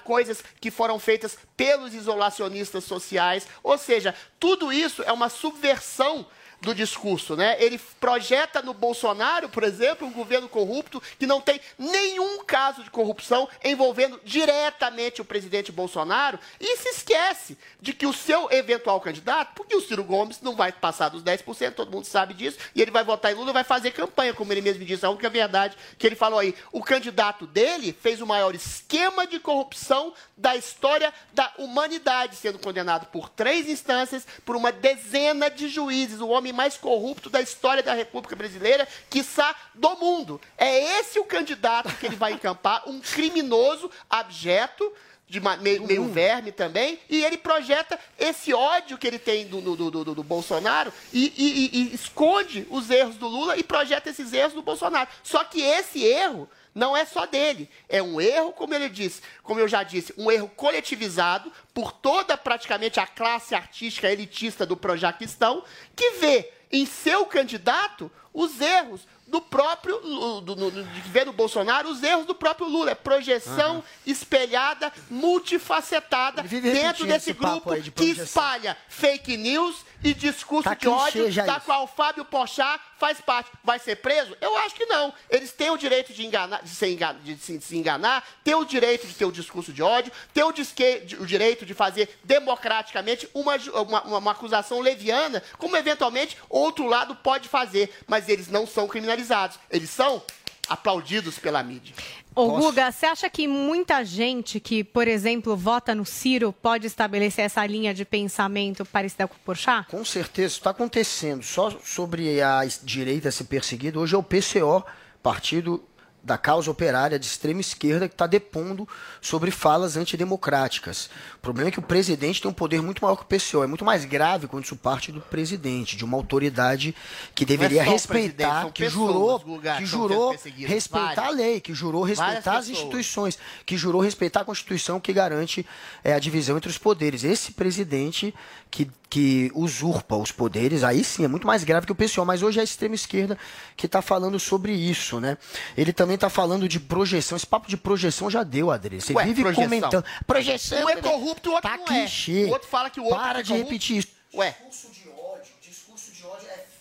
coisas 0.04 0.42
que 0.60 0.70
foram 0.70 0.98
feitas 0.98 1.36
pelos 1.56 1.94
isolacionistas 1.94 2.82
sociais. 2.84 3.46
Ou 3.62 3.78
seja, 3.78 4.14
tudo 4.40 4.72
isso 4.72 5.02
é 5.04 5.12
uma 5.12 5.28
subversão 5.28 6.26
do 6.62 6.74
discurso, 6.74 7.36
né? 7.36 7.56
Ele 7.58 7.78
projeta 8.00 8.62
no 8.62 8.72
Bolsonaro, 8.72 9.48
por 9.48 9.64
exemplo, 9.64 10.06
um 10.06 10.12
governo 10.12 10.48
corrupto 10.48 11.02
que 11.18 11.26
não 11.26 11.40
tem 11.40 11.60
nenhum 11.76 12.44
caso 12.44 12.84
de 12.84 12.90
corrupção 12.90 13.48
envolvendo 13.64 14.20
diretamente 14.24 15.20
o 15.20 15.24
presidente 15.24 15.72
Bolsonaro 15.72 16.38
e 16.60 16.76
se 16.76 16.88
esquece 16.90 17.58
de 17.80 17.92
que 17.92 18.06
o 18.06 18.12
seu 18.12 18.48
eventual 18.52 19.00
candidato, 19.00 19.54
porque 19.56 19.74
o 19.74 19.80
Ciro 19.80 20.04
Gomes 20.04 20.40
não 20.40 20.54
vai 20.54 20.70
passar 20.70 21.08
dos 21.08 21.22
10%, 21.22 21.74
todo 21.74 21.90
mundo 21.90 22.04
sabe 22.04 22.32
disso, 22.32 22.58
e 22.76 22.80
ele 22.80 22.92
vai 22.92 23.02
votar 23.02 23.32
em 23.32 23.34
Lula 23.34 23.50
e 23.50 23.54
vai 23.54 23.64
fazer 23.64 23.90
campanha, 23.90 24.32
como 24.32 24.52
ele 24.52 24.60
mesmo 24.60 24.84
disse, 24.84 25.04
a 25.04 25.10
única 25.10 25.28
verdade 25.28 25.76
que 25.98 26.06
ele 26.06 26.14
falou 26.14 26.38
aí. 26.38 26.54
O 26.70 26.80
candidato 26.80 27.44
dele 27.44 27.96
fez 28.00 28.20
o 28.20 28.26
maior 28.26 28.54
esquema 28.54 29.26
de 29.26 29.40
corrupção 29.40 30.14
da 30.36 30.54
história 30.54 31.12
da 31.32 31.52
humanidade, 31.58 32.36
sendo 32.36 32.60
condenado 32.60 33.06
por 33.06 33.28
três 33.28 33.68
instâncias, 33.68 34.24
por 34.44 34.54
uma 34.54 34.70
dezena 34.70 35.50
de 35.50 35.68
juízes, 35.68 36.20
o 36.20 36.28
homem 36.28 36.51
mais 36.52 36.76
corrupto 36.76 37.28
da 37.30 37.40
história 37.40 37.82
da 37.82 37.94
República 37.94 38.36
Brasileira, 38.36 38.86
quiçá 39.10 39.54
do 39.74 39.96
mundo. 39.96 40.40
É 40.56 40.98
esse 41.00 41.18
o 41.18 41.24
candidato 41.24 41.94
que 41.96 42.06
ele 42.06 42.16
vai 42.16 42.32
encampar, 42.32 42.82
um 42.88 43.00
criminoso 43.00 43.90
abjeto, 44.08 44.92
de 45.28 45.40
meio, 45.40 45.86
meio 45.86 46.04
verme 46.08 46.52
também, 46.52 46.98
e 47.08 47.24
ele 47.24 47.38
projeta 47.38 47.98
esse 48.18 48.52
ódio 48.52 48.98
que 48.98 49.06
ele 49.06 49.18
tem 49.18 49.46
do, 49.46 49.62
do, 49.62 49.90
do, 49.90 50.14
do- 50.14 50.22
Bolsonaro 50.22 50.92
e, 51.10 51.32
e- 51.36 51.78
e- 51.78 51.92
e 51.92 51.94
esconde 51.94 52.66
os 52.68 52.90
erros 52.90 53.16
do 53.16 53.26
Lula 53.28 53.56
e 53.56 53.62
projeta 53.62 54.10
esses 54.10 54.30
erros 54.34 54.52
do 54.52 54.60
Bolsonaro. 54.60 55.08
Só 55.22 55.42
que 55.42 55.62
esse 55.62 56.04
erro 56.04 56.46
não 56.74 56.96
é 56.96 57.04
só 57.04 57.26
dele. 57.26 57.68
É 57.88 58.02
um 58.02 58.20
erro, 58.20 58.52
como 58.52 58.74
ele 58.74 58.88
disse, 58.88 59.22
como 59.42 59.60
eu 59.60 59.68
já 59.68 59.82
disse, 59.82 60.14
um 60.16 60.30
erro 60.30 60.50
coletivizado 60.56 61.52
por 61.74 61.92
toda 61.92 62.36
praticamente 62.36 62.98
a 62.98 63.06
classe 63.06 63.54
artística 63.54 64.10
elitista 64.10 64.64
do 64.64 64.76
Projaquistão, 64.76 65.64
que 65.94 66.12
vê 66.12 66.50
em 66.70 66.86
seu 66.86 67.26
candidato 67.26 68.10
os 68.32 68.60
erros 68.60 69.06
do 69.26 69.40
próprio 69.40 69.98
do, 69.98 70.40
do, 70.40 70.54
do, 70.54 70.84
ver 71.10 71.26
no 71.26 71.32
Bolsonaro 71.32 71.88
os 71.88 72.02
erros 72.02 72.26
do 72.26 72.34
próprio 72.34 72.68
Lula. 72.68 72.90
É 72.90 72.94
projeção 72.94 73.82
espelhada, 74.06 74.92
multifacetada 75.10 76.42
dentro 76.42 77.06
desse 77.06 77.32
grupo 77.32 77.78
de 77.80 77.90
que 77.90 78.10
espalha 78.10 78.76
fake 78.88 79.36
news 79.36 79.84
e 80.04 80.12
discurso 80.14 80.64
Tá 80.68 80.74
de 80.74 80.88
ódio, 80.88 81.32
da 81.32 81.56
isso. 81.56 81.60
qual 81.66 81.84
o 81.84 81.86
Fábio 81.86 82.24
Pochá 82.24 82.80
faz 82.98 83.20
parte. 83.20 83.50
Vai 83.62 83.78
ser 83.78 83.96
preso? 83.96 84.36
Eu 84.40 84.56
acho 84.58 84.74
que 84.74 84.84
não. 84.86 85.12
Eles 85.30 85.52
têm 85.52 85.70
o 85.70 85.76
direito 85.76 86.12
de, 86.12 86.24
enganar, 86.26 86.62
de, 86.62 86.70
se, 86.70 86.86
enga- 86.86 87.12
de 87.22 87.36
se- 87.38 87.58
de 87.58 87.64
se 87.64 87.76
enganar, 87.76 88.26
têm 88.42 88.54
o 88.54 88.64
direito 88.64 89.06
de 89.06 89.14
ter 89.14 89.24
o 89.24 89.32
discurso 89.32 89.72
de 89.72 89.82
ódio, 89.82 90.12
têm 90.34 90.42
o, 90.44 90.52
de- 90.52 91.16
o 91.20 91.26
direito 91.26 91.64
de 91.64 91.74
fazer 91.74 92.18
democraticamente 92.24 93.28
uma, 93.34 93.54
uma- 93.56 94.18
uma 94.18 94.30
acusação 94.32 94.80
leviana, 94.80 95.42
como 95.58 95.76
eventualmente 95.76 96.36
outro 96.48 96.86
lado 96.86 97.14
pode 97.14 97.48
fazer. 97.48 97.90
Mas 98.06 98.28
eles 98.28 98.48
não 98.48 98.66
são 98.66 98.88
criminalizados. 98.88 99.58
Eles 99.70 99.90
são 99.90 100.22
aplaudidos 100.68 101.38
pela 101.38 101.62
mídia. 101.62 101.94
Ô, 102.34 102.58
Guga, 102.58 102.90
você 102.90 103.06
acha 103.06 103.28
que 103.28 103.46
muita 103.46 104.04
gente 104.04 104.58
que, 104.58 104.82
por 104.82 105.06
exemplo, 105.06 105.54
vota 105.56 105.94
no 105.94 106.04
Ciro 106.04 106.52
pode 106.52 106.86
estabelecer 106.86 107.44
essa 107.44 107.64
linha 107.66 107.92
de 107.92 108.04
pensamento 108.04 108.84
parecida 108.84 109.28
com 109.28 109.34
o 109.34 109.38
Porchat? 109.44 109.90
Com 109.90 110.04
certeza, 110.04 110.54
está 110.54 110.70
acontecendo. 110.70 111.42
Só 111.42 111.70
sobre 111.84 112.40
a 112.40 112.62
direita 112.82 113.30
ser 113.30 113.44
perseguida, 113.44 113.98
hoje 113.98 114.14
é 114.14 114.18
o 114.18 114.22
PCO, 114.22 114.84
Partido 115.22 115.82
da 116.22 116.38
Causa 116.38 116.70
Operária 116.70 117.18
de 117.18 117.26
Extrema 117.26 117.60
Esquerda, 117.60 118.08
que 118.08 118.14
está 118.14 118.26
depondo 118.26 118.88
sobre 119.20 119.50
falas 119.50 119.96
antidemocráticas. 119.96 121.10
O 121.36 121.40
problema 121.40 121.68
é 121.68 121.72
que 121.72 121.80
o 121.80 121.82
presidente 121.82 122.40
tem 122.40 122.50
um 122.50 122.54
poder 122.54 122.80
muito 122.80 123.02
maior 123.02 123.16
que 123.16 123.22
o 123.22 123.26
PCO. 123.26 123.64
É 123.64 123.66
muito 123.66 123.84
mais 123.84 124.04
grave 124.04 124.46
quando 124.46 124.64
isso 124.64 124.76
parte 124.76 125.10
do 125.10 125.20
presidente, 125.20 125.96
de 125.96 126.04
uma 126.04 126.16
autoridade 126.16 126.94
que 127.34 127.44
deveria 127.44 127.80
é 127.80 127.82
o 127.82 127.86
presidente, 127.86 128.28
respeitar, 128.30 128.70
que 128.70 128.88
jurou, 128.88 129.40
que 129.76 129.86
jurou 129.86 130.36
respeitar 130.58 131.10
a 131.10 131.14
Várias. 131.14 131.36
lei, 131.36 131.60
que 131.60 131.74
jurou 131.74 132.04
respeitar 132.04 132.58
as 132.58 132.68
instituições, 132.68 133.38
que 133.66 133.76
jurou 133.76 134.00
respeitar 134.00 134.42
a 134.42 134.44
Constituição 134.44 135.00
que 135.00 135.12
garante 135.12 135.66
é, 136.04 136.14
a 136.14 136.18
divisão 136.18 136.56
entre 136.56 136.70
os 136.70 136.78
poderes. 136.78 137.24
Esse 137.24 137.52
presidente 137.52 138.32
que, 138.70 138.90
que 139.10 139.50
usurpa 139.54 140.16
os 140.16 140.32
poderes, 140.32 140.82
aí 140.82 141.04
sim 141.04 141.24
é 141.24 141.28
muito 141.28 141.46
mais 141.46 141.64
grave 141.64 141.84
que 141.84 141.92
o 141.92 141.94
PCO, 141.94 142.24
mas 142.24 142.42
hoje 142.42 142.58
é 142.58 142.62
a 142.62 142.64
extrema 142.64 142.94
esquerda 142.94 143.36
que 143.76 143.86
está 143.86 144.00
falando 144.00 144.38
sobre 144.40 144.72
isso, 144.72 145.20
né? 145.20 145.36
Ele 145.76 145.92
também 145.92 146.11
está 146.14 146.28
falando 146.30 146.68
de 146.68 146.78
projeção. 146.80 147.36
Esse 147.36 147.46
papo 147.46 147.68
de 147.68 147.76
projeção 147.76 148.30
já 148.30 148.42
deu, 148.42 148.70
Adri. 148.70 149.00
Você 149.00 149.12
Ué, 149.12 149.24
vive 149.24 149.42
projeção. 149.42 149.64
comentando. 149.64 150.04
Projeção. 150.26 150.84
Um 150.84 150.88
é 150.88 150.96
corrupto 150.96 151.48
e 151.48 151.50
o 151.50 151.54
outro 151.54 151.70
tá 151.70 151.76
não 151.76 151.84
clichê. 151.84 152.44
é. 152.44 152.46
O 152.46 152.50
outro 152.50 152.68
fala 152.68 152.90
que 152.90 153.00
o 153.00 153.04
outro 153.04 153.18
Para 153.18 153.40
é 153.40 153.42
de 153.42 153.48
corrupto. 153.48 153.70
repetir 153.70 153.96
isso. 153.98 154.08
Ué. 154.34 154.56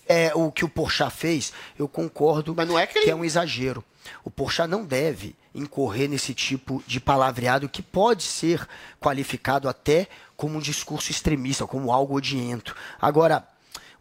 É, 0.07 0.34
o 0.36 0.51
que 0.51 0.65
o 0.65 0.69
Porchat 0.69 1.09
fez, 1.09 1.53
eu 1.79 1.88
concordo 1.88 2.53
é 2.77 2.86
que 2.86 3.09
é 3.09 3.15
um 3.15 3.23
exagero. 3.23 3.82
O 4.25 4.29
Porchat 4.32 4.67
não 4.69 4.84
deve 4.84 5.36
incorrer 5.55 6.09
nesse 6.09 6.34
tipo 6.34 6.84
de 6.86 6.99
palavreado 6.99 7.69
que 7.69 7.82
pode 7.82 8.23
ser 8.23 8.67
qualificado 8.99 9.69
até 9.69 10.07
como 10.36 10.57
um 10.57 10.61
discurso 10.61 11.11
extremista, 11.11 11.65
como 11.65 11.91
algo 11.93 12.15
odiento. 12.15 12.75
Agora, 12.99 13.47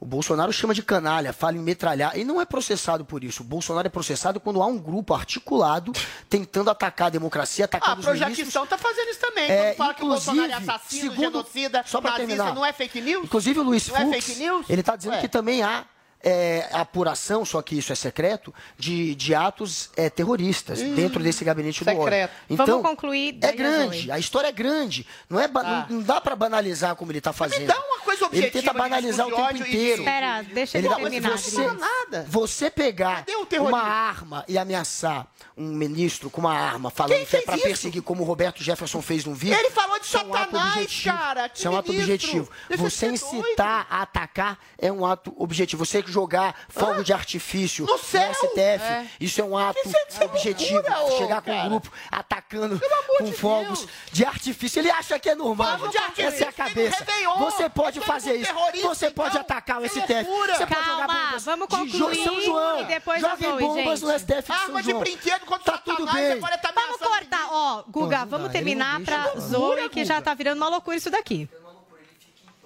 o 0.01 0.07
Bolsonaro 0.07 0.51
chama 0.53 0.73
de 0.73 0.83
canalha, 0.83 1.31
fala 1.33 1.57
em 1.57 1.61
metralhar 1.61 2.17
e 2.19 2.25
não 2.25 2.41
é 2.41 2.47
processado 2.47 3.05
por 3.05 3.23
isso. 3.23 3.43
O 3.43 3.45
Bolsonaro 3.47 3.87
é 3.87 3.91
processado 3.91 4.41
quando 4.41 4.63
há 4.63 4.67
um 4.67 4.79
grupo 4.79 5.13
articulado 5.13 5.93
tentando 6.29 6.71
atacar 6.71 7.09
a 7.09 7.11
democracia, 7.11 7.65
Ah, 7.65 7.67
atacar 7.67 7.91
a 7.91 7.93
os 7.93 8.05
ministros. 8.07 8.27
Projaquistão 8.29 8.67
tá 8.67 8.79
fazendo 8.79 9.09
isso 9.11 9.21
também. 9.21 9.51
É, 9.51 9.65
Quando 9.73 9.77
fala 9.77 9.95
que 9.95 10.03
o 10.03 10.09
Bolsonaro 10.09 10.51
é 10.51 10.55
assassino, 10.55 11.11
segundo- 11.11 11.21
genocida, 11.21 11.85
só 11.87 12.01
nazista, 12.01 12.27
terminar. 12.27 12.55
não 12.55 12.65
é 12.65 12.73
fake 12.73 13.01
news? 13.01 13.25
Inclusive 13.25 13.61
o 13.61 13.63
Luiz 13.63 13.87
Não 13.89 13.97
é 13.97 14.01
Fux, 14.07 14.25
fake 14.25 14.39
news? 14.41 14.67
ele 14.71 14.81
está 14.81 14.97
dizendo 14.97 15.19
que 15.21 15.29
também 15.29 15.63
há 15.63 15.85
é, 16.23 16.69
apuração, 16.73 17.45
só 17.45 17.63
que 17.63 17.79
isso 17.79 17.93
é 17.93 17.97
secreto, 17.97 18.53
de, 18.79 19.15
de 19.15 19.35
atos 19.35 19.91
é, 19.97 20.11
terroristas 20.11 20.81
Hum, 20.81 20.95
dentro 20.95 21.23
desse 21.23 21.45
gabinete 21.45 21.85
do 21.85 21.91
ódio. 21.91 22.03
secreto. 22.03 22.33
Então, 22.49 22.67
Vamos 22.67 22.83
concluir, 22.83 23.39
É 23.43 23.53
grande, 23.53 24.11
a 24.11 24.19
história 24.19 24.49
é 24.49 24.53
grande. 24.53 25.07
Não, 25.29 25.41
é 25.41 25.49
Ah. 25.55 25.87
não, 25.89 25.97
não 25.99 26.03
dá 26.03 26.21
para 26.21 26.37
banalizar 26.37 26.95
como 26.97 27.11
ele 27.11 27.19
está 27.19 27.33
fazendo. 27.33 27.67
dá 27.67 27.79
uma 27.79 27.99
coisa 28.01 28.25
Ele 28.27 28.47
objetiva 28.47 28.61
tenta 28.63 28.73
de 28.73 28.79
banalizar 28.79 29.27
o 29.27 29.31
tempo 29.35 29.57
inteiro. 29.57 30.03
Espera, 30.03 30.43
deixa 30.43 30.79
ele 30.79 30.89
dá- 30.89 30.97
terminar, 30.97 31.39
Você, 31.39 31.67
nada. 31.73 32.27
você 32.29 32.71
pegar 32.71 33.25
terrorismo? 33.25 33.69
uma 33.69 33.83
arma 33.83 34.45
e 34.49 34.57
ameaçar 34.59 35.27
um 35.57 35.67
ministro 35.69 36.31
com 36.31 36.41
uma 36.41 36.55
arma, 36.55 36.91
falando 36.91 37.17
Quem 37.17 37.27
que 37.27 37.37
é 37.37 37.43
para 37.43 37.59
perseguir, 37.59 38.03
como 38.03 38.23
o 38.23 38.27
Roberto 38.27 38.63
Jefferson 38.63 39.01
fez 39.03 39.25
num 39.25 39.35
vídeo. 39.35 39.59
Ele 39.59 39.71
falou 39.71 39.99
de 39.99 40.05
é 40.17 40.19
um 40.21 40.33
Satanás, 40.33 40.75
objetivo. 40.77 41.17
cara, 41.17 41.49
que 41.49 41.59
Isso 41.59 41.67
é 41.69 41.71
um 41.71 41.77
ato 41.77 41.91
objetivo. 41.93 42.51
Você 42.77 43.07
incitar 43.09 43.87
a 43.91 44.03
atacar 44.03 44.59
é 44.79 44.91
um 44.93 45.05
ato 45.05 45.35
objetivo. 45.37 45.85
Você 45.85 46.03
jogar 46.11 46.55
fogo 46.69 47.03
de 47.03 47.13
artifício 47.13 47.87
No 47.87 47.97
céu? 47.99 48.33
STF, 48.35 48.85
É. 48.85 49.07
isso 49.21 49.41
é 49.41 49.45
um 49.45 49.57
ato 49.57 49.79
é- 49.79 50.23
é 50.23 50.25
objetivo. 50.27 50.75
loucura, 50.83 51.17
Chegar 51.19 51.41
com 51.43 51.51
cara. 51.51 51.63
um 51.65 51.69
grupo 51.71 51.91
atacando 52.11 52.81
com 53.19 53.33
fogos 53.33 53.87
de 54.13 54.25
artifício. 54.25 54.81
Ele 54.81 54.91
acha 54.91 55.19
que 55.19 55.29
é 55.31 55.35
normal. 55.35 55.79
Fogo 55.79 55.89
de 55.91 55.99
artifício 55.99 56.29
Essa 56.29 56.45
é 56.45 56.49
a 56.49 56.53
cabeça. 56.53 57.07
no. 57.25 57.39
Você 57.39 57.69
pode 57.69 57.99
é 57.99 58.03
fazer 58.03 58.35
isso. 58.37 58.53
Você 58.83 59.11
pode 59.11 59.31
então. 59.31 59.41
atacar 59.43 59.81
o 59.81 59.85
É 59.85 59.89
STF. 59.89 60.13
loucura. 60.25 60.57
Você 60.57 60.67
pode 60.67 60.85
jogar 60.87 61.07
Calma, 61.07 61.25
bombas 61.27 61.45
vamos 61.45 61.69
de 61.69 61.75
Jo- 61.77 62.05
concluir 62.07 62.25
São 62.25 62.41
João. 62.41 62.81
e 62.81 62.85
depois 62.85 63.21
Joguem 63.21 63.51
vou, 63.51 63.59
bombas 63.59 64.03
no 64.03 64.09
gente. 64.11 64.21
STF 64.21 64.41
de 64.43 64.47
São 64.47 64.57
Arma 64.67 64.83
de 64.83 64.91
João. 64.91 65.01
brinquedo 65.01 65.41
contra 65.47 65.73
Tá 65.73 65.79
tudo 65.79 66.05
Satanás, 66.07 66.29
bem. 66.29 66.33
agora 66.39 66.59
tá 66.59 66.71
Vamos 66.81 66.97
cortar, 66.99 67.49
ó, 67.53 67.83
Guga, 67.89 68.25
vamos 68.25 68.51
terminar 68.51 69.01
pra. 69.01 69.33
Zoe, 69.39 69.89
que 69.91 70.05
já 70.05 70.21
tá 70.21 70.35
virando 70.35 70.57
uma 70.59 70.69
loucura 70.69 70.97
isso 70.97 71.11
daqui. 71.11 71.49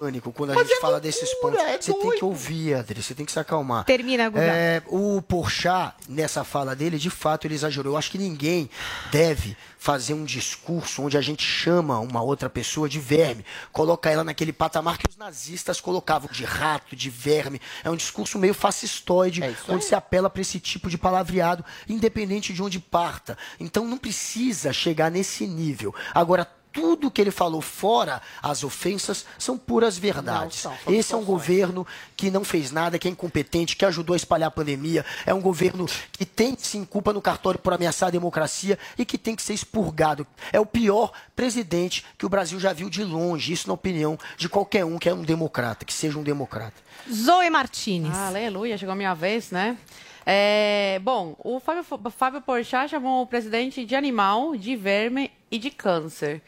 Pânico 0.05 0.31
quando 0.31 0.51
a 0.51 0.55
Mas 0.55 0.67
gente 0.67 0.77
é 0.77 0.81
fala 0.81 0.93
loucura, 0.93 1.11
desses 1.11 1.33
pontos. 1.35 1.59
é 1.59 1.81
você 1.81 1.91
tem 1.93 2.01
doido. 2.01 2.19
que 2.19 2.25
ouvir, 2.25 2.73
Adri, 2.75 3.01
você 3.01 3.13
tem 3.15 3.25
que 3.25 3.31
se 3.31 3.39
acalmar. 3.39 3.85
Termina, 3.85 4.29
Guga. 4.29 4.41
É, 4.43 4.83
o 4.87 5.21
Porchat, 5.21 5.95
nessa 6.07 6.43
fala 6.43 6.75
dele, 6.75 6.97
de 6.97 7.09
fato, 7.09 7.47
ele 7.47 7.55
exagerou. 7.55 7.93
Eu 7.93 7.97
acho 7.97 8.11
que 8.11 8.17
ninguém 8.17 8.69
deve 9.11 9.57
fazer 9.77 10.15
um 10.15 10.23
discurso 10.25 11.03
onde 11.03 11.15
a 11.15 11.21
gente 11.21 11.43
chama 11.43 11.99
uma 11.99 12.19
outra 12.19 12.49
pessoa 12.49 12.89
de 12.89 12.99
verme, 12.99 13.45
coloca 13.71 14.09
ela 14.09 14.23
naquele 14.23 14.51
patamar 14.51 14.97
que 14.97 15.07
os 15.07 15.15
nazistas 15.15 15.79
colocavam 15.79 16.27
de 16.31 16.43
rato, 16.43 16.95
de 16.95 17.07
verme. 17.07 17.61
É 17.83 17.89
um 17.91 17.95
discurso 17.95 18.39
meio 18.39 18.55
fascistoide, 18.55 19.43
onde 19.69 19.85
se 19.85 19.93
apela 19.93 20.27
para 20.27 20.41
esse 20.41 20.59
tipo 20.59 20.89
de 20.89 20.97
palavreado, 20.97 21.63
independente 21.87 22.51
de 22.51 22.63
onde 22.63 22.79
parta. 22.79 23.37
Então 23.59 23.85
não 23.85 23.97
precisa 23.97 24.73
chegar 24.73 25.11
nesse 25.11 25.45
nível. 25.45 25.93
Agora, 26.15 26.49
tudo 26.75 27.09
que 27.09 27.21
ele 27.21 27.31
falou 27.31 27.61
fora 27.61 28.21
as 28.43 28.61
ofensas 28.61 29.25
são 29.39 29.57
puras 29.57 29.97
verdades. 29.97 30.65
Não, 30.65 30.75
Esse 30.93 31.13
é 31.13 31.17
um 31.17 31.23
governo 31.23 31.87
que 32.17 32.29
não 32.29 32.43
fez 32.43 32.69
nada, 32.69 32.99
que 32.99 33.07
é 33.07 33.11
incompetente, 33.11 33.77
que 33.77 33.85
ajudou 33.85 34.13
a 34.13 34.17
espalhar 34.17 34.49
a 34.49 34.51
pandemia. 34.51 35.05
É 35.25 35.33
um 35.33 35.39
governo 35.39 35.85
que 36.11 36.25
tem 36.25 36.53
sim 36.59 36.83
culpa 36.83 37.13
no 37.13 37.21
cartório 37.21 37.57
por 37.57 37.71
ameaçar 37.71 38.09
a 38.09 38.11
democracia 38.11 38.77
e 38.97 39.05
que 39.05 39.17
tem 39.17 39.37
que 39.37 39.41
ser 39.41 39.53
expurgado. 39.53 40.27
É 40.51 40.59
o 40.59 40.65
pior 40.65 41.13
presidente 41.33 42.05
que 42.17 42.25
o 42.25 42.29
Brasil 42.29 42.59
já 42.59 42.73
viu 42.73 42.89
de 42.89 43.05
longe. 43.05 43.53
Isso 43.53 43.69
na 43.69 43.73
opinião 43.73 44.19
de 44.35 44.49
qualquer 44.49 44.83
um 44.83 44.99
que 44.99 45.07
é 45.07 45.13
um 45.13 45.23
democrata, 45.23 45.85
que 45.85 45.93
seja 45.93 46.19
um 46.19 46.23
democrata. 46.23 46.75
Zoe 47.09 47.49
Martinez. 47.49 48.13
Ah, 48.13 48.27
aleluia, 48.27 48.77
chegou 48.77 48.91
a 48.91 48.97
minha 48.97 49.13
vez, 49.13 49.49
né? 49.49 49.77
É, 50.25 50.99
bom, 51.03 51.35
o 51.37 51.59
Fábio, 51.59 51.85
Fábio 52.09 52.41
Porchat 52.41 52.89
chamou 52.89 53.21
o 53.21 53.27
presidente 53.27 53.85
de 53.85 53.95
animal, 53.95 54.57
de 54.57 54.75
verme 54.75 55.31
e 55.51 55.57
de 55.57 55.69
câncer. 55.69 56.41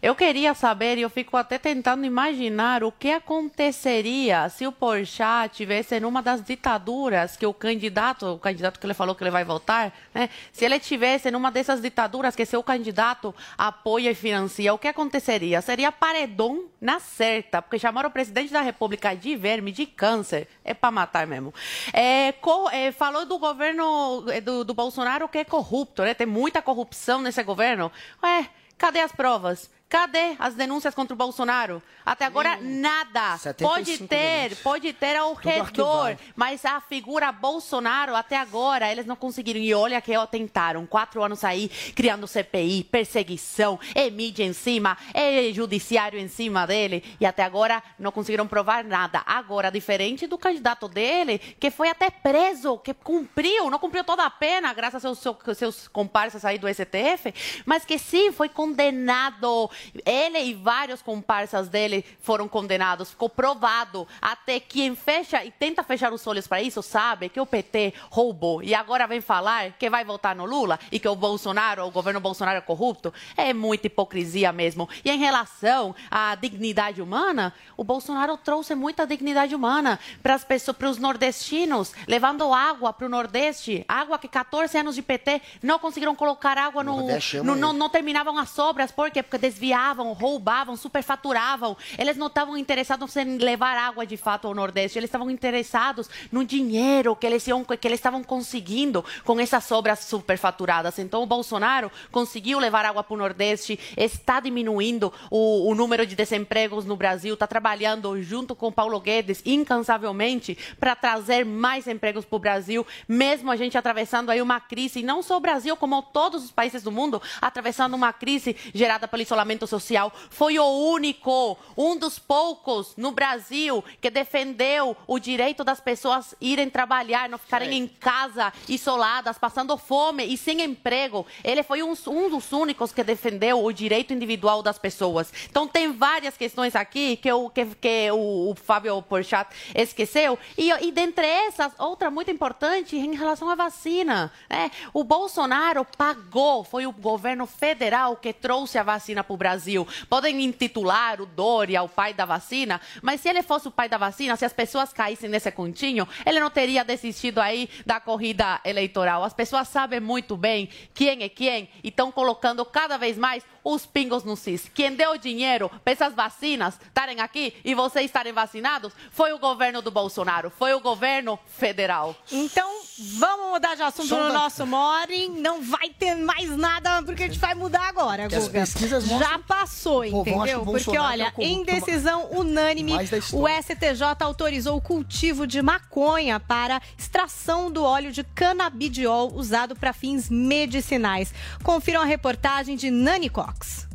Eu 0.00 0.14
queria 0.14 0.54
saber, 0.54 0.98
e 0.98 1.02
eu 1.02 1.10
fico 1.10 1.36
até 1.36 1.58
tentando 1.58 2.04
imaginar 2.04 2.84
o 2.84 2.92
que 2.92 3.10
aconteceria 3.10 4.48
se 4.48 4.66
o 4.66 4.72
Porchat 4.72 5.54
tivesse 5.54 5.98
numa 5.98 6.22
das 6.22 6.42
ditaduras 6.42 7.36
que 7.36 7.46
o 7.46 7.54
candidato, 7.54 8.26
o 8.26 8.38
candidato 8.38 8.78
que 8.78 8.86
ele 8.86 8.94
falou 8.94 9.14
que 9.14 9.24
ele 9.24 9.30
vai 9.30 9.44
votar, 9.44 9.92
né? 10.14 10.28
Se 10.52 10.64
ele 10.64 10.78
tivesse 10.78 11.30
numa 11.30 11.50
dessas 11.50 11.80
ditaduras 11.80 12.36
que 12.36 12.44
seu 12.44 12.62
candidato 12.62 13.34
apoia 13.56 14.10
e 14.10 14.14
financia, 14.14 14.74
o 14.74 14.78
que 14.78 14.88
aconteceria? 14.88 15.60
Seria 15.62 15.90
paredão 15.90 16.66
na 16.80 17.00
certa, 17.00 17.62
porque 17.62 17.78
chamaram 17.78 18.10
o 18.10 18.12
presidente 18.12 18.52
da 18.52 18.60
República 18.60 19.14
de 19.16 19.34
verme, 19.36 19.72
de 19.72 19.86
câncer, 19.86 20.48
é 20.62 20.74
para 20.74 20.90
matar 20.90 21.26
mesmo. 21.26 21.52
É, 21.92 22.34
é, 22.72 22.92
falou 22.92 23.24
do 23.24 23.38
governo 23.38 24.24
é, 24.30 24.40
do, 24.40 24.64
do 24.64 24.74
Bolsonaro 24.74 25.28
que 25.28 25.38
é 25.38 25.44
corrupto, 25.44 26.02
né? 26.02 26.12
Tem 26.12 26.26
muita 26.26 26.60
corrupção 26.60 27.22
nesse 27.22 27.42
governo. 27.42 27.90
Ué, 28.22 28.50
cadê 28.78 29.00
as 29.00 29.12
provas? 29.12 29.70
Cadê 29.94 30.34
as 30.40 30.54
denúncias 30.54 30.92
contra 30.92 31.14
o 31.14 31.16
Bolsonaro? 31.16 31.80
Até 32.04 32.24
agora, 32.24 32.58
nada. 32.60 33.38
75 33.38 33.62
Pode 33.62 33.98
ter, 34.08 34.16
denúncias. 34.16 34.58
pode 34.58 34.92
ter 34.92 35.14
ao 35.14 35.36
Tudo 35.36 35.48
redor, 35.48 36.06
arquivado. 36.06 36.32
mas 36.34 36.64
a 36.64 36.80
figura 36.80 37.30
Bolsonaro, 37.30 38.16
até 38.16 38.36
agora, 38.36 38.90
eles 38.90 39.06
não 39.06 39.14
conseguiram. 39.14 39.60
E 39.60 39.72
olha 39.72 40.00
que 40.00 40.12
tentaram. 40.32 40.84
Quatro 40.84 41.22
anos 41.22 41.44
aí, 41.44 41.68
criando 41.94 42.26
CPI, 42.26 42.82
perseguição, 42.90 43.78
é 43.94 44.10
mídia 44.10 44.42
em 44.42 44.52
cima, 44.52 44.98
é 45.14 45.52
judiciário 45.52 46.18
em 46.18 46.26
cima 46.26 46.66
dele. 46.66 47.04
E 47.20 47.24
até 47.24 47.44
agora 47.44 47.80
não 47.96 48.10
conseguiram 48.10 48.48
provar 48.48 48.82
nada. 48.82 49.22
Agora, 49.24 49.70
diferente 49.70 50.26
do 50.26 50.36
candidato 50.36 50.88
dele, 50.88 51.38
que 51.38 51.70
foi 51.70 51.88
até 51.88 52.10
preso, 52.10 52.78
que 52.78 52.94
cumpriu, 52.94 53.70
não 53.70 53.78
cumpriu 53.78 54.02
toda 54.02 54.24
a 54.24 54.30
pena, 54.30 54.74
graças 54.74 55.04
aos 55.04 55.20
seus, 55.20 55.36
seus 55.56 55.86
comparsas 55.86 56.44
aí 56.44 56.58
do 56.58 56.66
STF, 56.66 57.32
mas 57.64 57.84
que 57.84 57.96
sim, 57.96 58.32
foi 58.32 58.48
condenado. 58.48 59.70
Ele 60.04 60.38
e 60.38 60.54
vários 60.54 61.02
comparsas 61.02 61.68
dele 61.68 62.04
foram 62.20 62.48
condenados. 62.48 63.10
Ficou 63.10 63.28
provado. 63.28 64.06
Até 64.20 64.60
quem 64.60 64.94
fecha 64.94 65.44
e 65.44 65.50
tenta 65.50 65.82
fechar 65.82 66.12
os 66.12 66.26
olhos 66.26 66.46
para 66.46 66.62
isso 66.62 66.82
sabe 66.82 67.28
que 67.28 67.40
o 67.40 67.46
PT 67.46 67.94
roubou. 68.10 68.62
E 68.62 68.74
agora 68.74 69.06
vem 69.06 69.20
falar 69.20 69.72
que 69.72 69.90
vai 69.90 70.04
votar 70.04 70.34
no 70.34 70.44
Lula 70.44 70.78
e 70.90 70.98
que 70.98 71.08
o 71.08 71.16
Bolsonaro, 71.16 71.86
o 71.86 71.90
governo 71.90 72.20
Bolsonaro 72.20 72.58
é 72.58 72.60
corrupto. 72.60 73.12
É 73.36 73.52
muita 73.52 73.86
hipocrisia 73.86 74.52
mesmo. 74.52 74.88
E 75.04 75.10
em 75.10 75.18
relação 75.18 75.94
à 76.10 76.34
dignidade 76.34 77.00
humana, 77.00 77.52
o 77.76 77.84
Bolsonaro 77.84 78.36
trouxe 78.36 78.74
muita 78.74 79.06
dignidade 79.06 79.54
humana 79.54 79.98
para 80.22 80.34
as 80.34 80.44
pessoas, 80.44 80.76
para 80.76 80.88
os 80.88 80.98
nordestinos, 80.98 81.92
levando 82.06 82.52
água 82.52 82.92
para 82.92 83.06
o 83.06 83.08
Nordeste. 83.08 83.84
Água 83.88 84.18
que 84.18 84.28
14 84.28 84.78
anos 84.78 84.94
de 84.94 85.02
PT 85.02 85.40
não 85.62 85.78
conseguiram 85.78 86.14
colocar 86.14 86.58
água 86.58 86.82
no, 86.82 87.06
no, 87.42 87.72
não 87.72 87.88
terminavam 87.88 88.38
as 88.38 88.58
obras, 88.58 88.90
por 88.90 89.10
quê? 89.10 89.22
Porque 89.22 89.38
desviavam, 89.74 90.12
roubavam, 90.12 90.76
superfaturavam. 90.76 91.76
Eles 91.98 92.16
não 92.16 92.28
estavam 92.28 92.56
interessados 92.56 93.16
em 93.16 93.38
levar 93.38 93.76
água 93.76 94.06
de 94.06 94.16
fato 94.16 94.46
ao 94.46 94.54
Nordeste, 94.54 94.98
eles 94.98 95.08
estavam 95.08 95.30
interessados 95.30 96.08
no 96.30 96.44
dinheiro 96.44 97.16
que 97.16 97.26
eles, 97.26 97.46
iam, 97.48 97.64
que 97.64 97.86
eles 97.86 97.98
estavam 97.98 98.22
conseguindo 98.22 99.04
com 99.24 99.38
essas 99.40 99.70
obras 99.72 100.00
superfaturadas. 100.00 100.98
Então 100.98 101.22
o 101.22 101.26
Bolsonaro 101.26 101.90
conseguiu 102.12 102.58
levar 102.58 102.84
água 102.84 103.02
para 103.02 103.14
o 103.14 103.16
Nordeste, 103.16 103.78
está 103.96 104.38
diminuindo 104.38 105.12
o, 105.30 105.68
o 105.68 105.74
número 105.74 106.06
de 106.06 106.14
desempregos 106.14 106.84
no 106.84 106.96
Brasil, 106.96 107.34
está 107.34 107.46
trabalhando 107.46 108.22
junto 108.22 108.54
com 108.54 108.70
Paulo 108.70 109.00
Guedes 109.00 109.42
incansavelmente 109.44 110.56
para 110.78 110.94
trazer 110.94 111.44
mais 111.44 111.88
empregos 111.88 112.24
para 112.24 112.36
o 112.36 112.40
Brasil, 112.40 112.86
mesmo 113.08 113.50
a 113.50 113.56
gente 113.56 113.76
atravessando 113.76 114.30
aí 114.30 114.40
uma 114.40 114.60
crise, 114.60 115.00
e 115.00 115.02
não 115.02 115.22
só 115.22 115.36
o 115.36 115.40
Brasil, 115.40 115.76
como 115.76 116.00
todos 116.02 116.44
os 116.44 116.52
países 116.52 116.82
do 116.82 116.92
mundo, 116.92 117.20
atravessando 117.40 117.94
uma 117.94 118.12
crise 118.12 118.56
gerada 118.72 119.08
pelo 119.08 119.22
isolamento 119.22 119.53
social. 119.66 120.12
Foi 120.30 120.58
o 120.58 120.66
único, 120.66 121.56
um 121.76 121.96
dos 121.96 122.18
poucos 122.18 122.94
no 122.96 123.12
Brasil 123.12 123.84
que 124.00 124.10
defendeu 124.10 124.96
o 125.06 125.18
direito 125.18 125.62
das 125.62 125.80
pessoas 125.80 126.34
irem 126.40 126.68
trabalhar, 126.68 127.28
não 127.28 127.38
ficarem 127.38 127.78
em 127.78 127.86
casa, 127.86 128.52
isoladas, 128.68 129.38
passando 129.38 129.76
fome 129.76 130.24
e 130.24 130.36
sem 130.36 130.62
emprego. 130.62 131.26
Ele 131.42 131.62
foi 131.62 131.82
um, 131.82 131.94
um 132.08 132.30
dos 132.30 132.52
únicos 132.52 132.92
que 132.92 133.04
defendeu 133.04 133.64
o 133.64 133.72
direito 133.72 134.12
individual 134.12 134.62
das 134.62 134.78
pessoas. 134.78 135.32
Então 135.48 135.66
tem 135.66 135.92
várias 135.92 136.36
questões 136.36 136.74
aqui 136.74 137.16
que, 137.16 137.32
o 137.32 137.50
que, 137.50 137.66
que 137.66 138.10
o, 138.10 138.50
o 138.50 138.54
Fábio 138.54 139.00
Porchat 139.02 139.48
esqueceu. 139.74 140.38
E, 140.56 140.70
e 140.70 140.92
dentre 140.92 141.26
essas, 141.26 141.72
outra 141.78 142.10
muito 142.10 142.30
importante 142.30 142.96
em 142.96 143.14
relação 143.14 143.48
à 143.48 143.54
vacina. 143.54 144.32
né? 144.48 144.70
O 144.92 145.04
Bolsonaro 145.04 145.84
pagou, 145.96 146.64
foi 146.64 146.86
o 146.86 146.92
governo 146.92 147.46
federal 147.46 148.16
que 148.16 148.32
trouxe 148.32 148.78
a 148.78 148.82
vacina 148.82 149.22
para 149.22 149.34
o 149.34 149.36
Brasil. 149.44 149.86
Podem 150.08 150.42
intitular 150.42 151.20
o 151.20 151.26
Dória 151.26 151.82
o 151.82 151.88
pai 151.88 152.14
da 152.14 152.24
vacina, 152.24 152.80
mas 153.02 153.20
se 153.20 153.28
ele 153.28 153.42
fosse 153.42 153.68
o 153.68 153.70
pai 153.70 153.90
da 153.90 153.98
vacina, 153.98 154.36
se 154.36 154.44
as 154.44 154.54
pessoas 154.54 154.90
caíssem 154.90 155.28
nesse 155.28 155.50
continho, 155.50 156.08
ele 156.24 156.40
não 156.40 156.48
teria 156.48 156.82
desistido 156.82 157.40
aí 157.40 157.68
da 157.84 158.00
corrida 158.00 158.58
eleitoral. 158.64 159.22
As 159.22 159.34
pessoas 159.34 159.68
sabem 159.68 160.00
muito 160.00 160.34
bem 160.34 160.70
quem 160.94 161.22
é 161.22 161.28
quem 161.28 161.68
e 161.82 161.88
estão 161.88 162.10
colocando 162.10 162.64
cada 162.64 162.96
vez 162.96 163.18
mais 163.18 163.44
os 163.62 163.84
pingos 163.84 164.24
no 164.24 164.34
cis. 164.36 164.70
Quem 164.74 164.94
deu 164.94 165.18
dinheiro 165.18 165.70
para 165.82 165.92
essas 165.92 166.14
vacinas 166.14 166.78
estarem 166.86 167.20
aqui 167.20 167.54
e 167.64 167.74
vocês 167.74 168.06
estarem 168.06 168.32
vacinados 168.32 168.92
foi 169.10 169.32
o 169.32 169.38
governo 169.38 169.82
do 169.82 169.90
Bolsonaro, 169.90 170.50
foi 170.50 170.72
o 170.74 170.80
governo 170.80 171.38
federal. 171.46 172.16
Então, 172.32 172.70
vamos 173.18 173.50
mudar 173.50 173.74
de 173.74 173.82
assunto 173.82 174.08
Só 174.08 174.24
no 174.24 174.32
nosso 174.32 174.66
Morning. 174.66 175.40
Não 175.40 175.62
vai 175.62 175.88
ter 175.90 176.14
mais 176.14 176.50
nada, 176.56 177.02
porque 177.02 177.24
a 177.24 177.26
gente 177.26 177.38
vai 177.38 177.54
mudar 177.54 177.88
agora, 177.88 178.28
Que 178.28 178.34
as 178.36 178.46
Guga. 178.48 178.60
pesquisas 178.60 179.06
Já 179.34 179.38
passou, 179.38 180.04
entendeu? 180.04 180.64
Porque, 180.64 180.96
olha, 180.96 181.24
é 181.36 181.40
o 181.40 181.42
em 181.42 181.64
decisão 181.64 182.30
unânime, 182.30 182.92
o. 183.32 183.48
STJ 183.48 184.02
autorizou 184.20 184.76
o 184.76 184.80
cultivo 184.80 185.46
de 185.46 185.60
maconha 185.60 186.38
para 186.38 186.80
extração 186.96 187.70
do 187.70 187.82
óleo 187.82 188.12
de 188.12 188.22
canabidiol 188.22 189.32
usado 189.34 189.74
para 189.74 189.92
fins 189.92 190.30
medicinais. 190.30 191.34
Confiram 191.62 192.00
a 192.00 192.04
reportagem 192.04 192.76
de 192.76 192.90
Nani 192.90 193.28
Cox. 193.28 193.88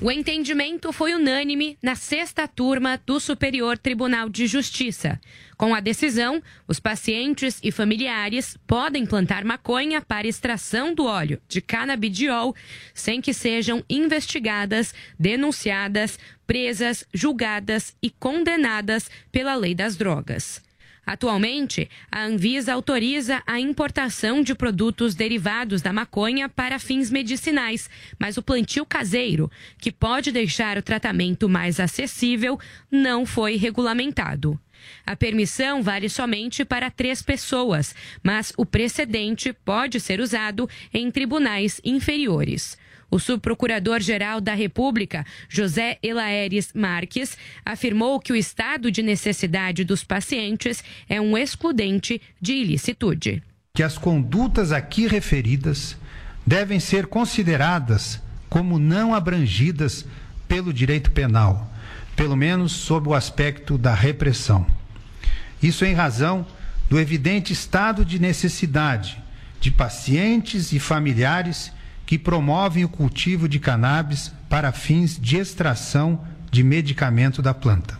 O 0.00 0.10
entendimento 0.10 0.92
foi 0.92 1.14
unânime 1.14 1.78
na 1.80 1.94
sexta 1.94 2.48
turma 2.48 3.00
do 3.06 3.20
Superior 3.20 3.78
Tribunal 3.78 4.28
de 4.28 4.46
Justiça. 4.46 5.20
Com 5.56 5.72
a 5.72 5.78
decisão, 5.78 6.42
os 6.66 6.80
pacientes 6.80 7.60
e 7.62 7.70
familiares 7.70 8.58
podem 8.66 9.06
plantar 9.06 9.44
maconha 9.44 10.02
para 10.02 10.26
extração 10.26 10.92
do 10.92 11.04
óleo 11.04 11.40
de 11.48 11.60
canabidiol 11.60 12.56
sem 12.92 13.20
que 13.20 13.32
sejam 13.32 13.84
investigadas, 13.88 14.92
denunciadas, 15.18 16.18
presas, 16.44 17.06
julgadas 17.14 17.96
e 18.02 18.10
condenadas 18.10 19.08
pela 19.30 19.54
lei 19.54 19.76
das 19.76 19.96
drogas. 19.96 20.63
Atualmente, 21.06 21.88
a 22.10 22.24
Anvisa 22.24 22.72
autoriza 22.72 23.42
a 23.46 23.60
importação 23.60 24.42
de 24.42 24.54
produtos 24.54 25.14
derivados 25.14 25.82
da 25.82 25.92
maconha 25.92 26.48
para 26.48 26.78
fins 26.78 27.10
medicinais, 27.10 27.90
mas 28.18 28.36
o 28.36 28.42
plantio 28.42 28.86
caseiro, 28.86 29.50
que 29.78 29.92
pode 29.92 30.32
deixar 30.32 30.78
o 30.78 30.82
tratamento 30.82 31.48
mais 31.48 31.78
acessível, 31.78 32.58
não 32.90 33.26
foi 33.26 33.56
regulamentado. 33.56 34.58
A 35.06 35.16
permissão 35.16 35.82
vale 35.82 36.08
somente 36.08 36.64
para 36.64 36.90
três 36.90 37.22
pessoas, 37.22 37.94
mas 38.22 38.52
o 38.56 38.66
precedente 38.66 39.52
pode 39.52 40.00
ser 40.00 40.20
usado 40.20 40.68
em 40.92 41.10
tribunais 41.10 41.80
inferiores. 41.84 42.78
O 43.10 43.18
subprocurador-geral 43.18 44.40
da 44.40 44.54
República, 44.54 45.24
José 45.48 45.98
Elaeres 46.02 46.72
Marques, 46.74 47.36
afirmou 47.64 48.18
que 48.20 48.32
o 48.32 48.36
estado 48.36 48.90
de 48.90 49.02
necessidade 49.02 49.84
dos 49.84 50.02
pacientes 50.02 50.82
é 51.08 51.20
um 51.20 51.36
excludente 51.36 52.20
de 52.40 52.54
ilicitude. 52.54 53.42
Que 53.74 53.82
as 53.82 53.98
condutas 53.98 54.72
aqui 54.72 55.06
referidas 55.06 55.96
devem 56.46 56.78
ser 56.78 57.06
consideradas 57.06 58.20
como 58.48 58.78
não 58.78 59.14
abrangidas 59.14 60.06
pelo 60.46 60.72
direito 60.72 61.10
penal, 61.10 61.72
pelo 62.14 62.36
menos 62.36 62.72
sob 62.72 63.08
o 63.08 63.14
aspecto 63.14 63.76
da 63.76 63.94
repressão. 63.94 64.66
Isso 65.62 65.84
em 65.84 65.94
razão 65.94 66.46
do 66.88 67.00
evidente 67.00 67.52
estado 67.52 68.04
de 68.04 68.18
necessidade 68.18 69.18
de 69.60 69.70
pacientes 69.70 70.72
e 70.72 70.78
familiares 70.78 71.72
que 72.06 72.18
promovem 72.18 72.84
o 72.84 72.88
cultivo 72.88 73.48
de 73.48 73.58
cannabis 73.58 74.32
para 74.48 74.72
fins 74.72 75.18
de 75.18 75.36
extração 75.36 76.24
de 76.50 76.62
medicamento 76.62 77.42
da 77.42 77.52
planta. 77.52 77.98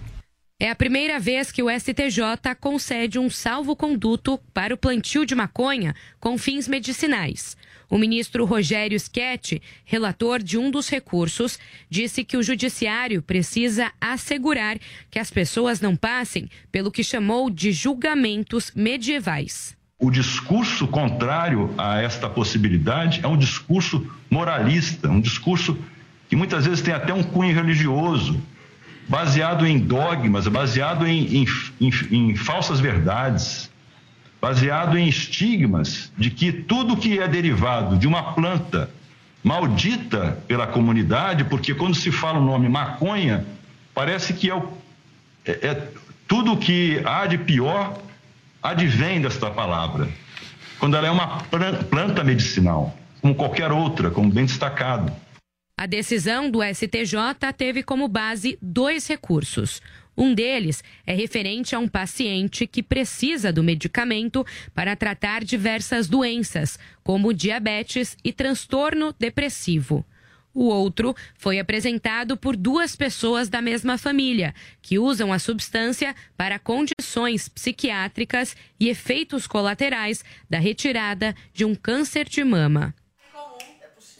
É 0.60 0.70
a 0.70 0.74
primeira 0.76 1.18
vez 1.18 1.50
que 1.50 1.62
o 1.62 1.68
STJ 1.68 2.54
concede 2.60 3.18
um 3.18 3.28
salvo-conduto 3.28 4.38
para 4.52 4.72
o 4.72 4.78
plantio 4.78 5.26
de 5.26 5.34
maconha 5.34 5.94
com 6.20 6.38
fins 6.38 6.68
medicinais. 6.68 7.56
O 7.90 7.98
ministro 7.98 8.44
Rogério 8.44 8.98
Schetti, 8.98 9.60
relator 9.84 10.42
de 10.42 10.56
um 10.56 10.70
dos 10.70 10.88
recursos, 10.88 11.58
disse 11.90 12.24
que 12.24 12.36
o 12.36 12.42
judiciário 12.42 13.20
precisa 13.20 13.92
assegurar 14.00 14.78
que 15.10 15.18
as 15.18 15.30
pessoas 15.30 15.80
não 15.80 15.94
passem 15.94 16.48
pelo 16.72 16.90
que 16.90 17.04
chamou 17.04 17.50
de 17.50 17.72
julgamentos 17.72 18.72
medievais. 18.74 19.76
O 20.04 20.10
discurso 20.10 20.86
contrário 20.86 21.72
a 21.78 22.02
esta 22.02 22.28
possibilidade 22.28 23.20
é 23.22 23.26
um 23.26 23.38
discurso 23.38 24.06
moralista, 24.28 25.08
um 25.08 25.18
discurso 25.18 25.78
que 26.28 26.36
muitas 26.36 26.66
vezes 26.66 26.82
tem 26.82 26.92
até 26.92 27.14
um 27.14 27.22
cunho 27.22 27.54
religioso, 27.54 28.38
baseado 29.08 29.66
em 29.66 29.78
dogmas, 29.78 30.46
baseado 30.46 31.06
em, 31.06 31.38
em, 31.38 31.46
em, 31.80 31.90
em 32.10 32.36
falsas 32.36 32.80
verdades, 32.80 33.70
baseado 34.42 34.98
em 34.98 35.08
estigmas 35.08 36.12
de 36.18 36.28
que 36.28 36.52
tudo 36.52 36.98
que 36.98 37.18
é 37.18 37.26
derivado 37.26 37.96
de 37.96 38.06
uma 38.06 38.34
planta 38.34 38.90
maldita 39.42 40.38
pela 40.46 40.66
comunidade, 40.66 41.44
porque 41.44 41.72
quando 41.72 41.94
se 41.94 42.12
fala 42.12 42.38
o 42.38 42.44
nome 42.44 42.68
maconha, 42.68 43.46
parece 43.94 44.34
que 44.34 44.50
é, 44.50 44.54
o, 44.54 44.70
é, 45.46 45.52
é 45.66 45.88
tudo 46.28 46.58
que 46.58 47.00
há 47.06 47.24
de 47.24 47.38
pior 47.38 48.04
advém 48.64 49.20
desta 49.20 49.50
palavra, 49.50 50.08
quando 50.78 50.96
ela 50.96 51.06
é 51.06 51.10
uma 51.10 51.42
planta 51.90 52.24
medicinal, 52.24 52.96
como 53.20 53.34
qualquer 53.34 53.70
outra, 53.70 54.10
como 54.10 54.30
bem 54.30 54.46
destacado. 54.46 55.12
A 55.78 55.84
decisão 55.86 56.50
do 56.50 56.62
STJ 56.62 57.52
teve 57.54 57.82
como 57.82 58.08
base 58.08 58.58
dois 58.62 59.06
recursos. 59.06 59.82
Um 60.16 60.32
deles 60.32 60.82
é 61.06 61.12
referente 61.12 61.74
a 61.74 61.78
um 61.78 61.88
paciente 61.88 62.66
que 62.66 62.82
precisa 62.82 63.52
do 63.52 63.62
medicamento 63.62 64.46
para 64.72 64.96
tratar 64.96 65.44
diversas 65.44 66.08
doenças, 66.08 66.78
como 67.02 67.34
diabetes 67.34 68.16
e 68.24 68.32
transtorno 68.32 69.14
depressivo. 69.18 70.06
O 70.54 70.66
outro 70.66 71.16
foi 71.36 71.58
apresentado 71.58 72.36
por 72.36 72.56
duas 72.56 72.94
pessoas 72.94 73.48
da 73.48 73.60
mesma 73.60 73.98
família, 73.98 74.54
que 74.80 75.00
usam 75.00 75.32
a 75.32 75.38
substância 75.40 76.14
para 76.36 76.60
condições 76.60 77.48
psiquiátricas 77.48 78.56
e 78.78 78.88
efeitos 78.88 79.48
colaterais 79.48 80.24
da 80.48 80.58
retirada 80.58 81.34
de 81.52 81.64
um 81.64 81.74
câncer 81.74 82.28
de 82.28 82.44
mama. 82.44 82.94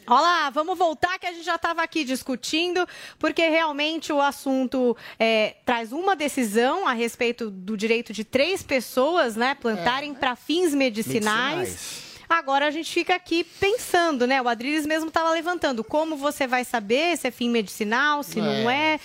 Olá, 0.07 0.51
vamos 0.51 0.77
voltar 0.77 1.17
que 1.17 1.25
a 1.25 1.31
gente 1.31 1.45
já 1.45 1.55
estava 1.55 1.81
aqui 1.81 2.03
discutindo, 2.03 2.87
porque 3.17 3.49
realmente 3.49 4.13
o 4.13 4.21
assunto 4.21 4.95
é, 5.17 5.55
traz 5.65 5.91
uma 5.91 6.15
decisão 6.15 6.87
a 6.87 6.93
respeito 6.93 7.49
do 7.49 7.75
direito 7.75 8.13
de 8.13 8.23
três 8.23 8.61
pessoas 8.61 9.35
né, 9.35 9.55
plantarem 9.55 10.11
é. 10.11 10.13
para 10.13 10.35
fins 10.35 10.75
medicinais. 10.75 11.57
medicinais. 11.57 12.04
Agora 12.27 12.67
a 12.67 12.71
gente 12.71 12.91
fica 12.91 13.15
aqui 13.15 13.43
pensando, 13.43 14.25
né? 14.25 14.41
O 14.41 14.47
Adriles 14.47 14.85
mesmo 14.85 15.07
estava 15.07 15.31
levantando. 15.31 15.83
Como 15.83 16.15
você 16.15 16.47
vai 16.47 16.63
saber 16.63 17.17
se 17.17 17.27
é 17.27 17.31
fim 17.31 17.49
medicinal, 17.49 18.23
se 18.23 18.39
é. 18.39 18.43
não 18.43 18.69
é? 18.69 18.99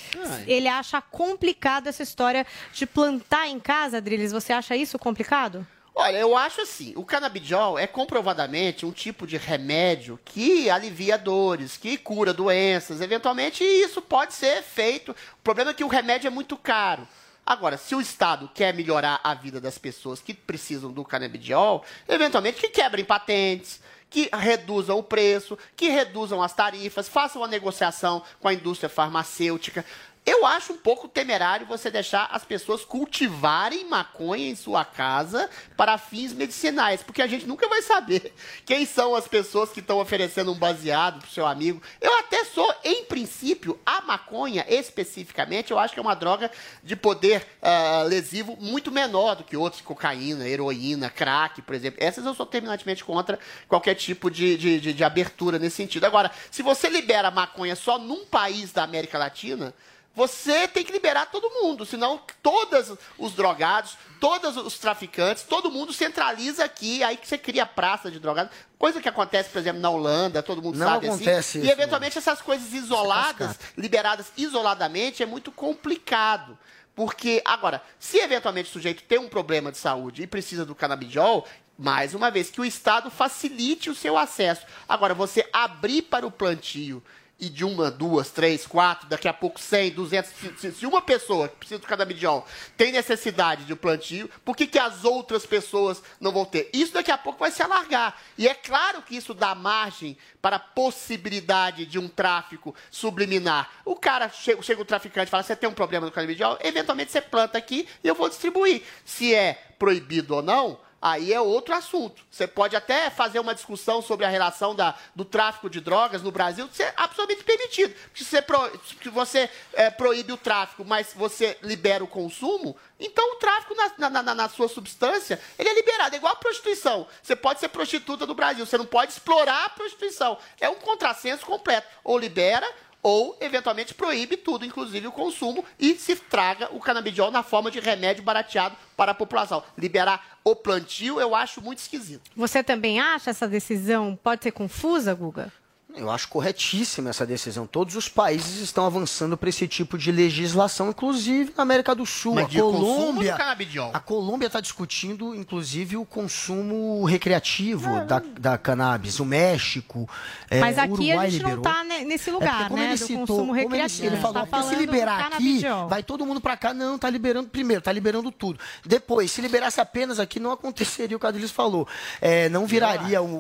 Ele 0.47 0.69
acha 0.69 1.01
complicado 1.01 1.87
essa 1.87 2.03
história 2.03 2.47
de 2.73 2.87
plantar 2.87 3.49
em 3.49 3.61
casa, 3.61 3.99
Adriles. 3.99 4.33
Você 4.33 4.53
acha 4.53 4.77
isso 4.77 4.99
complicado? 4.99 5.67
Olha, 5.95 6.17
eu 6.17 6.37
acho 6.37 6.63
assim, 6.63 6.95
o 6.97 7.05
canabidiol 7.05 7.79
é 7.79 7.87
comprovadamente 7.87 8.87
um 8.87 8.93
tipo 8.93 9.27
de 9.27 9.37
remédio 9.37 10.19
que 10.25 10.71
alivia 10.71 11.19
dores, 11.19 11.77
que 11.77 11.99
cura 11.99 12.33
doenças, 12.33 13.01
eventualmente 13.01 13.65
isso 13.65 14.01
pode 14.01 14.33
ser 14.33 14.63
feito. 14.63 15.11
O 15.11 15.43
problema 15.43 15.73
é 15.73 15.75
que 15.75 15.85
o 15.85 15.89
remédio 15.89 16.29
é 16.29 16.31
muito 16.31 16.57
caro. 16.57 17.07
Agora, 17.51 17.77
se 17.77 17.97
o 17.97 18.01
Estado 18.01 18.49
quer 18.55 18.73
melhorar 18.73 19.21
a 19.25 19.35
vida 19.35 19.61
das 19.61 19.77
pessoas 19.77 20.21
que 20.21 20.33
precisam 20.33 20.93
do 20.93 21.05
canabidiol, 21.05 21.85
eventualmente 22.09 22.61
que 22.61 22.69
quebrem 22.69 23.05
patentes, 23.05 23.81
que 24.09 24.31
reduzam 24.33 24.97
o 24.97 25.03
preço, 25.03 25.59
que 25.77 25.89
reduzam 25.89 26.41
as 26.41 26.53
tarifas, 26.53 27.09
façam 27.09 27.43
uma 27.43 27.49
negociação 27.49 28.23
com 28.39 28.47
a 28.47 28.55
indústria 28.55 28.89
farmacêutica. 28.89 29.85
Eu 30.25 30.45
acho 30.45 30.75
um 30.75 30.77
pouco 30.77 31.09
temerário 31.09 31.67
você 31.67 31.91
deixar 31.91 32.29
as 32.31 32.45
pessoas 32.45 32.85
cultivarem 32.85 33.89
maconha 33.89 34.49
em 34.49 34.55
sua 34.55 34.85
casa 34.85 35.49
para 35.77 35.97
fins 35.97 36.35
medicinais, 36.35 37.03
porque 37.03 37.23
a 37.23 37.27
gente 37.27 37.47
nunca 37.47 37.67
vai 37.69 37.81
saber 37.81 38.35
quem 38.67 38.85
são 38.85 39.15
as 39.15 39.27
pessoas 39.27 39.71
que 39.71 39.81
estão 39.81 39.99
oferecendo 39.99 40.53
um 40.53 40.59
baseado 40.59 41.21
para 41.21 41.29
o 41.29 41.31
seu 41.31 41.47
amigo. 41.47 41.83
Eu 42.01 42.19
até 42.19 42.45
sou, 42.45 42.73
em 42.85 43.05
princípio, 43.05 43.81
a 43.85 44.03
maconha 44.03 44.65
especificamente, 44.69 45.71
eu 45.71 45.79
acho 45.79 45.95
que 45.95 46.01
é 46.01 46.03
uma 46.03 46.15
droga 46.15 46.51
de 46.85 46.95
poder 46.95 47.47
uh, 47.63 48.07
lesivo 48.07 48.57
muito 48.61 48.93
menor 48.93 49.37
do 49.37 49.45
que 49.45 49.57
outros, 49.57 49.81
cocaína, 49.81 50.47
heroína, 50.47 51.09
crack, 51.09 51.63
por 51.63 51.75
exemplo. 51.75 51.99
Essas 52.03 52.27
eu 52.27 52.35
sou 52.35 52.45
terminantemente 52.45 53.03
contra 53.05 53.39
qualquer 53.67 53.95
tipo 53.95 54.31
de, 54.31 54.57
de, 54.57 54.81
de, 54.81 54.93
de 54.93 55.05
abertura 55.05 55.59
nesse 55.59 55.77
sentido. 55.77 56.05
Agora, 56.05 56.31
se 56.51 56.63
você 56.63 56.91
libera 56.91 57.31
maconha 57.31 57.75
só 57.75 57.99
num 57.99 58.27
país 58.27 58.71
da 58.71 58.85
América 58.85 59.19
Latina, 59.19 59.75
você 60.15 60.67
tem 60.67 60.85
que 60.85 60.93
liberar 60.93 61.27
todo 61.27 61.49
mundo, 61.51 61.87
senão 61.87 62.21
todos 62.43 62.93
os 63.17 63.33
drogados, 63.33 63.97
todos 64.19 64.57
os 64.57 64.79
traficantes, 64.79 65.45
todo 65.45 65.71
mundo 65.71 65.93
centraliza 65.93 66.65
aqui, 66.65 67.03
aí 67.03 67.17
que 67.17 67.27
você 67.27 67.39
cria 67.39 67.65
praça 67.65 68.11
de 68.11 68.19
drogados. 68.19 68.53
Coisa 68.77 69.01
que 69.01 69.09
acontece, 69.09 69.51
por 69.51 69.59
exemplo, 69.59 69.81
na 69.81 69.89
Holanda, 69.89 70.43
todo 70.43 70.61
mundo 70.61 70.79
não 70.79 70.87
sabe 70.87 71.07
assim. 71.07 71.15
acontece 71.15 71.39
assim. 71.39 71.59
Isso, 71.61 71.69
e 71.69 71.71
eventualmente 71.71 72.17
não. 72.17 72.21
essas 72.21 72.43
coisas 72.43 72.73
isoladas, 72.73 73.59
liberadas 73.77 74.33
isoladamente, 74.37 75.23
é 75.23 75.27
muito 75.27 75.53
complicado. 75.53 76.59
Porque, 76.95 77.41
agora, 77.45 77.83
se 77.99 78.19
eventualmente 78.19 78.69
o 78.69 78.73
sujeito 78.73 79.05
tem 79.05 79.19
um 79.19 79.29
problema 79.29 79.71
de 79.71 79.79
saúde 79.79 80.23
e 80.23 80.27
precisa 80.27 80.67
do 80.67 80.75
canabidiol, 80.75 81.47
mais 81.79 82.15
uma 82.15 82.31
vez, 82.31 82.51
que 82.51 82.61
o 82.61 82.65
Estado 82.65 83.11
facilite 83.11 83.89
o 83.89 83.95
seu 83.95 84.19
acesso. 84.19 84.67
Agora, 84.89 85.15
você 85.15 85.49
abrir 85.53 86.03
para 86.03 86.27
o 86.27 86.31
plantio 86.31 87.03
e 87.41 87.49
de 87.49 87.65
uma, 87.65 87.91
duas, 87.91 88.31
três, 88.31 88.67
quatro, 88.67 89.09
daqui 89.09 89.27
a 89.27 89.33
pouco 89.33 89.59
100, 89.59 89.93
200. 89.93 90.31
Se, 90.59 90.73
se 90.73 90.87
uma 90.87 91.01
pessoa 91.01 91.49
que 91.49 91.57
precisa 91.57 91.81
do 91.81 91.87
canabidiol 91.87 92.47
tem 92.77 92.93
necessidade 92.93 93.65
de 93.65 93.75
plantio, 93.75 94.31
por 94.45 94.57
que, 94.57 94.67
que 94.67 94.79
as 94.79 95.05
outras 95.05 95.47
pessoas 95.47 96.03
não 96.21 96.33
vão 96.33 96.45
ter? 96.45 96.69
Isso 96.73 96.93
daqui 96.93 97.11
a 97.11 97.19
pouco 97.19 97.39
vai 97.39 97.51
se 97.51 97.63
alargar. 97.63 98.17
E 98.37 98.47
é 98.47 98.55
claro 98.55 99.03
que 99.03 99.17
isso 99.17 99.33
dá 99.33 99.55
margem 99.55 100.17
para 100.43 100.57
a 100.57 100.61
possibilidade 100.61 101.87
de 101.87 101.99
um 101.99 102.09
tráfico 102.09 102.75
subliminar. 102.91 103.71
O 103.85 103.97
cara, 103.97 104.29
chega, 104.29 104.63
chega 104.63 104.83
o 104.83 104.85
traficante 104.85 105.29
e 105.29 105.31
fala: 105.31 105.43
você 105.43 105.57
tem 105.57 105.69
um 105.69 105.75
problema 105.75 106.07
no 106.07 106.13
canabidiol? 106.13 106.59
Eventualmente 106.63 107.11
você 107.11 107.21
planta 107.21 107.57
aqui 107.57 107.89
e 108.05 108.09
eu 108.09 108.15
vou 108.15 108.29
distribuir. 108.29 108.83
Se 109.05 109.35
é 109.35 109.55
proibido 109.79 110.35
ou 110.35 110.43
não 110.43 110.79
aí 111.01 111.33
é 111.33 111.41
outro 111.41 111.75
assunto. 111.75 112.23
Você 112.31 112.47
pode 112.47 112.77
até 112.77 113.09
fazer 113.11 113.39
uma 113.39 113.55
discussão 113.55 114.03
sobre 114.03 114.27
a 114.27 114.29
relação 114.29 114.75
da, 114.75 114.95
do 115.15 115.25
tráfico 115.25 115.71
de 115.71 115.81
drogas 115.81 116.23
no 116.23 116.31
Brasil, 116.31 116.69
isso 116.71 116.83
é 116.83 116.93
absolutamente 116.97 117.45
permitido. 117.45 117.95
Se 118.15 118.25
você, 118.25 118.43
pro, 118.43 118.81
se 118.85 119.09
você 119.09 119.51
é, 119.73 119.91
proíbe 119.91 120.33
o 120.33 120.37
tráfico, 120.37 120.85
mas 120.85 121.13
você 121.15 121.57
libera 121.63 122.05
o 122.05 122.09
consumo, 122.09 122.77
então 122.99 123.33
o 123.33 123.37
tráfico 123.37 123.75
na, 123.75 124.11
na, 124.11 124.23
na, 124.23 124.35
na, 124.35 124.49
sua 124.49 124.69
substância, 124.69 125.41
ele 125.59 125.69
é 125.69 125.75
liberado. 125.75 126.15
É 126.15 126.19
igual 126.19 126.35
a 126.35 126.37
prostituição. 126.37 127.07
Você 127.23 127.35
pode 127.35 127.61
ser 127.61 127.69
prostituta 127.69 128.27
no 128.27 128.35
Brasil, 128.35 128.67
você 128.67 128.77
não 128.77 128.87
pode 128.87 129.13
explorar 129.13 129.65
a 129.65 129.71
prostituição. 129.71 130.37
É 130.61 130.69
um 130.69 130.77
contrassenso 130.77 131.47
completo. 131.47 131.89
Ou 132.05 132.19
libera, 132.19 132.71
ou 133.03 133.37
eventualmente 133.41 133.95
proíbe 133.95 134.37
tudo, 134.37 134.65
inclusive 134.65 135.07
o 135.07 135.13
consumo, 135.13 135.65
e 135.79 135.95
se 135.95 136.17
traga 136.17 136.69
o 136.73 136.81
canabidiol 136.81 137.31
na 137.31 137.43
forma 137.43 137.71
de 137.71 137.81
remédio 137.81 138.23
barateado 138.23 138.77
para 138.97 139.13
a 139.13 139.15
população. 139.15 139.63
Liberar 139.77 140.39
o 140.45 140.55
plantio 140.55 141.21
eu 141.21 141.35
acho 141.35 141.63
muito 141.63 141.79
esquisito. 141.79 142.31
Você 142.37 142.63
também 142.63 143.01
acha 143.01 143.31
essa 143.31 143.49
decisão 143.49 144.19
pode 144.23 144.43
ser 144.43 144.53
confusa, 144.53 145.15
Guga? 145.15 145.53
Eu 145.97 146.11
acho 146.11 146.29
corretíssima 146.29 147.11
essa 147.11 147.27
decisão. 147.27 147.67
Todos 147.67 147.97
os 147.97 148.09
países 148.09 148.61
estão 148.61 148.87
avançando 148.87 149.37
para 149.37 149.49
esse 149.49 149.67
tipo 149.69 149.99
de 149.99 150.11
legislação, 150.13 150.89
inclusive 150.91 151.53
na 151.57 151.63
América 151.63 151.95
do 151.95 152.07
Sul. 152.07 152.35
Mas 152.35 152.45
a 152.47 152.49
de 152.49 152.61
consumo 152.61 152.79
Colômbia, 152.97 153.33
do 153.33 153.39
canabidiol. 153.39 153.91
a 153.93 154.01
Colômbia 154.01 154.47
está 154.47 154.61
discutindo, 154.61 155.35
inclusive, 155.35 155.97
o 155.97 156.05
consumo 156.05 157.05
recreativo 157.05 158.05
da, 158.07 158.23
da 158.39 158.59
cannabis. 158.59 159.21
O 159.21 159.25
México, 159.25 160.09
é, 160.49 160.61
Mas 160.61 160.79
aqui 160.79 160.93
Uruguai 160.93 161.27
a 161.27 161.31
gente 161.31 161.39
liberou. 161.45 161.57
não 161.57 161.63
tá 161.63 161.85
ne- 161.85 162.05
nesse 162.05 162.31
É 162.31 162.33
lugar, 162.33 162.51
porque 162.51 162.69
como 162.69 162.77
né? 162.83 162.89
ele 162.89 162.95
do 162.99 163.07
citou, 163.07 163.19
consumo 163.27 163.39
como 163.47 163.57
ele, 163.57 163.63
recreativo. 163.65 164.01
ele 164.03 164.09
A 164.09 164.11
gente 164.13 164.23
falou, 164.23 164.35
tá 164.35 164.47
porque 164.47 164.69
se 164.75 164.81
liberar 164.81 165.27
aqui, 165.33 165.63
vai 165.89 166.03
todo 166.03 166.25
mundo 166.25 166.41
pra 166.41 166.57
cá. 166.57 166.73
Não, 166.73 166.99
tá 166.99 167.11
liberando 167.11 167.49
primeiro, 167.49 167.83
tá 167.83 167.93
liberando 167.93 168.31
tudo. 168.31 168.59
Depois, 168.87 169.31
se 169.31 169.41
liberasse 169.41 169.81
apenas 169.81 170.19
aqui, 170.21 170.39
não 170.41 170.53
aconteceria 170.53 171.17
o 171.17 171.21
que 171.21 171.27
a 171.27 171.29
Adriles 171.29 171.51
falou. 171.51 171.87
É, 172.21 172.49
não 172.49 172.67
viraria 172.67 173.21
um, 173.23 173.35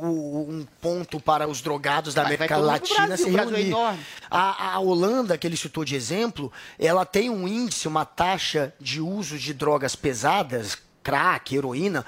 um- 0.60 0.66
ponto 0.80 1.20
para 1.20 1.46
os 1.48 1.60
drogados 1.60 2.12
da 2.14 2.22
vai 2.22 2.39
América 2.44 2.56
Latina 2.58 3.16
se 3.16 3.28
é 3.28 3.40
reunir. 3.40 3.68
enorme. 3.68 4.00
A, 4.30 4.74
a 4.74 4.78
Holanda, 4.80 5.36
que 5.36 5.46
ele 5.46 5.56
citou 5.56 5.84
de 5.84 5.94
exemplo, 5.94 6.52
ela 6.78 7.04
tem 7.04 7.30
um 7.30 7.46
índice, 7.46 7.88
uma 7.88 8.04
taxa 8.04 8.72
de 8.80 9.00
uso 9.00 9.38
de 9.38 9.52
drogas 9.52 9.96
pesadas, 9.96 10.76
crack, 11.02 11.54
heroína, 11.56 12.04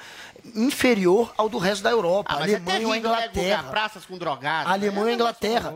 inferior 0.55 1.33
ao 1.37 1.49
do 1.49 1.59
resto 1.59 1.83
da 1.83 1.91
Europa. 1.91 2.31
Ah, 2.33 2.41
é 2.41 2.43
Alemanha 2.43 2.65
terrível, 2.65 2.89
né, 2.91 2.99
Inglaterra. 2.99 3.63
Praças 3.71 4.05
com 4.05 4.19
drogados. 4.19 4.71
A 4.71 4.75
Alemanha 4.75 5.07
e 5.07 5.09
a 5.09 5.13
É 5.13 5.15
Inglaterra. 5.15 5.75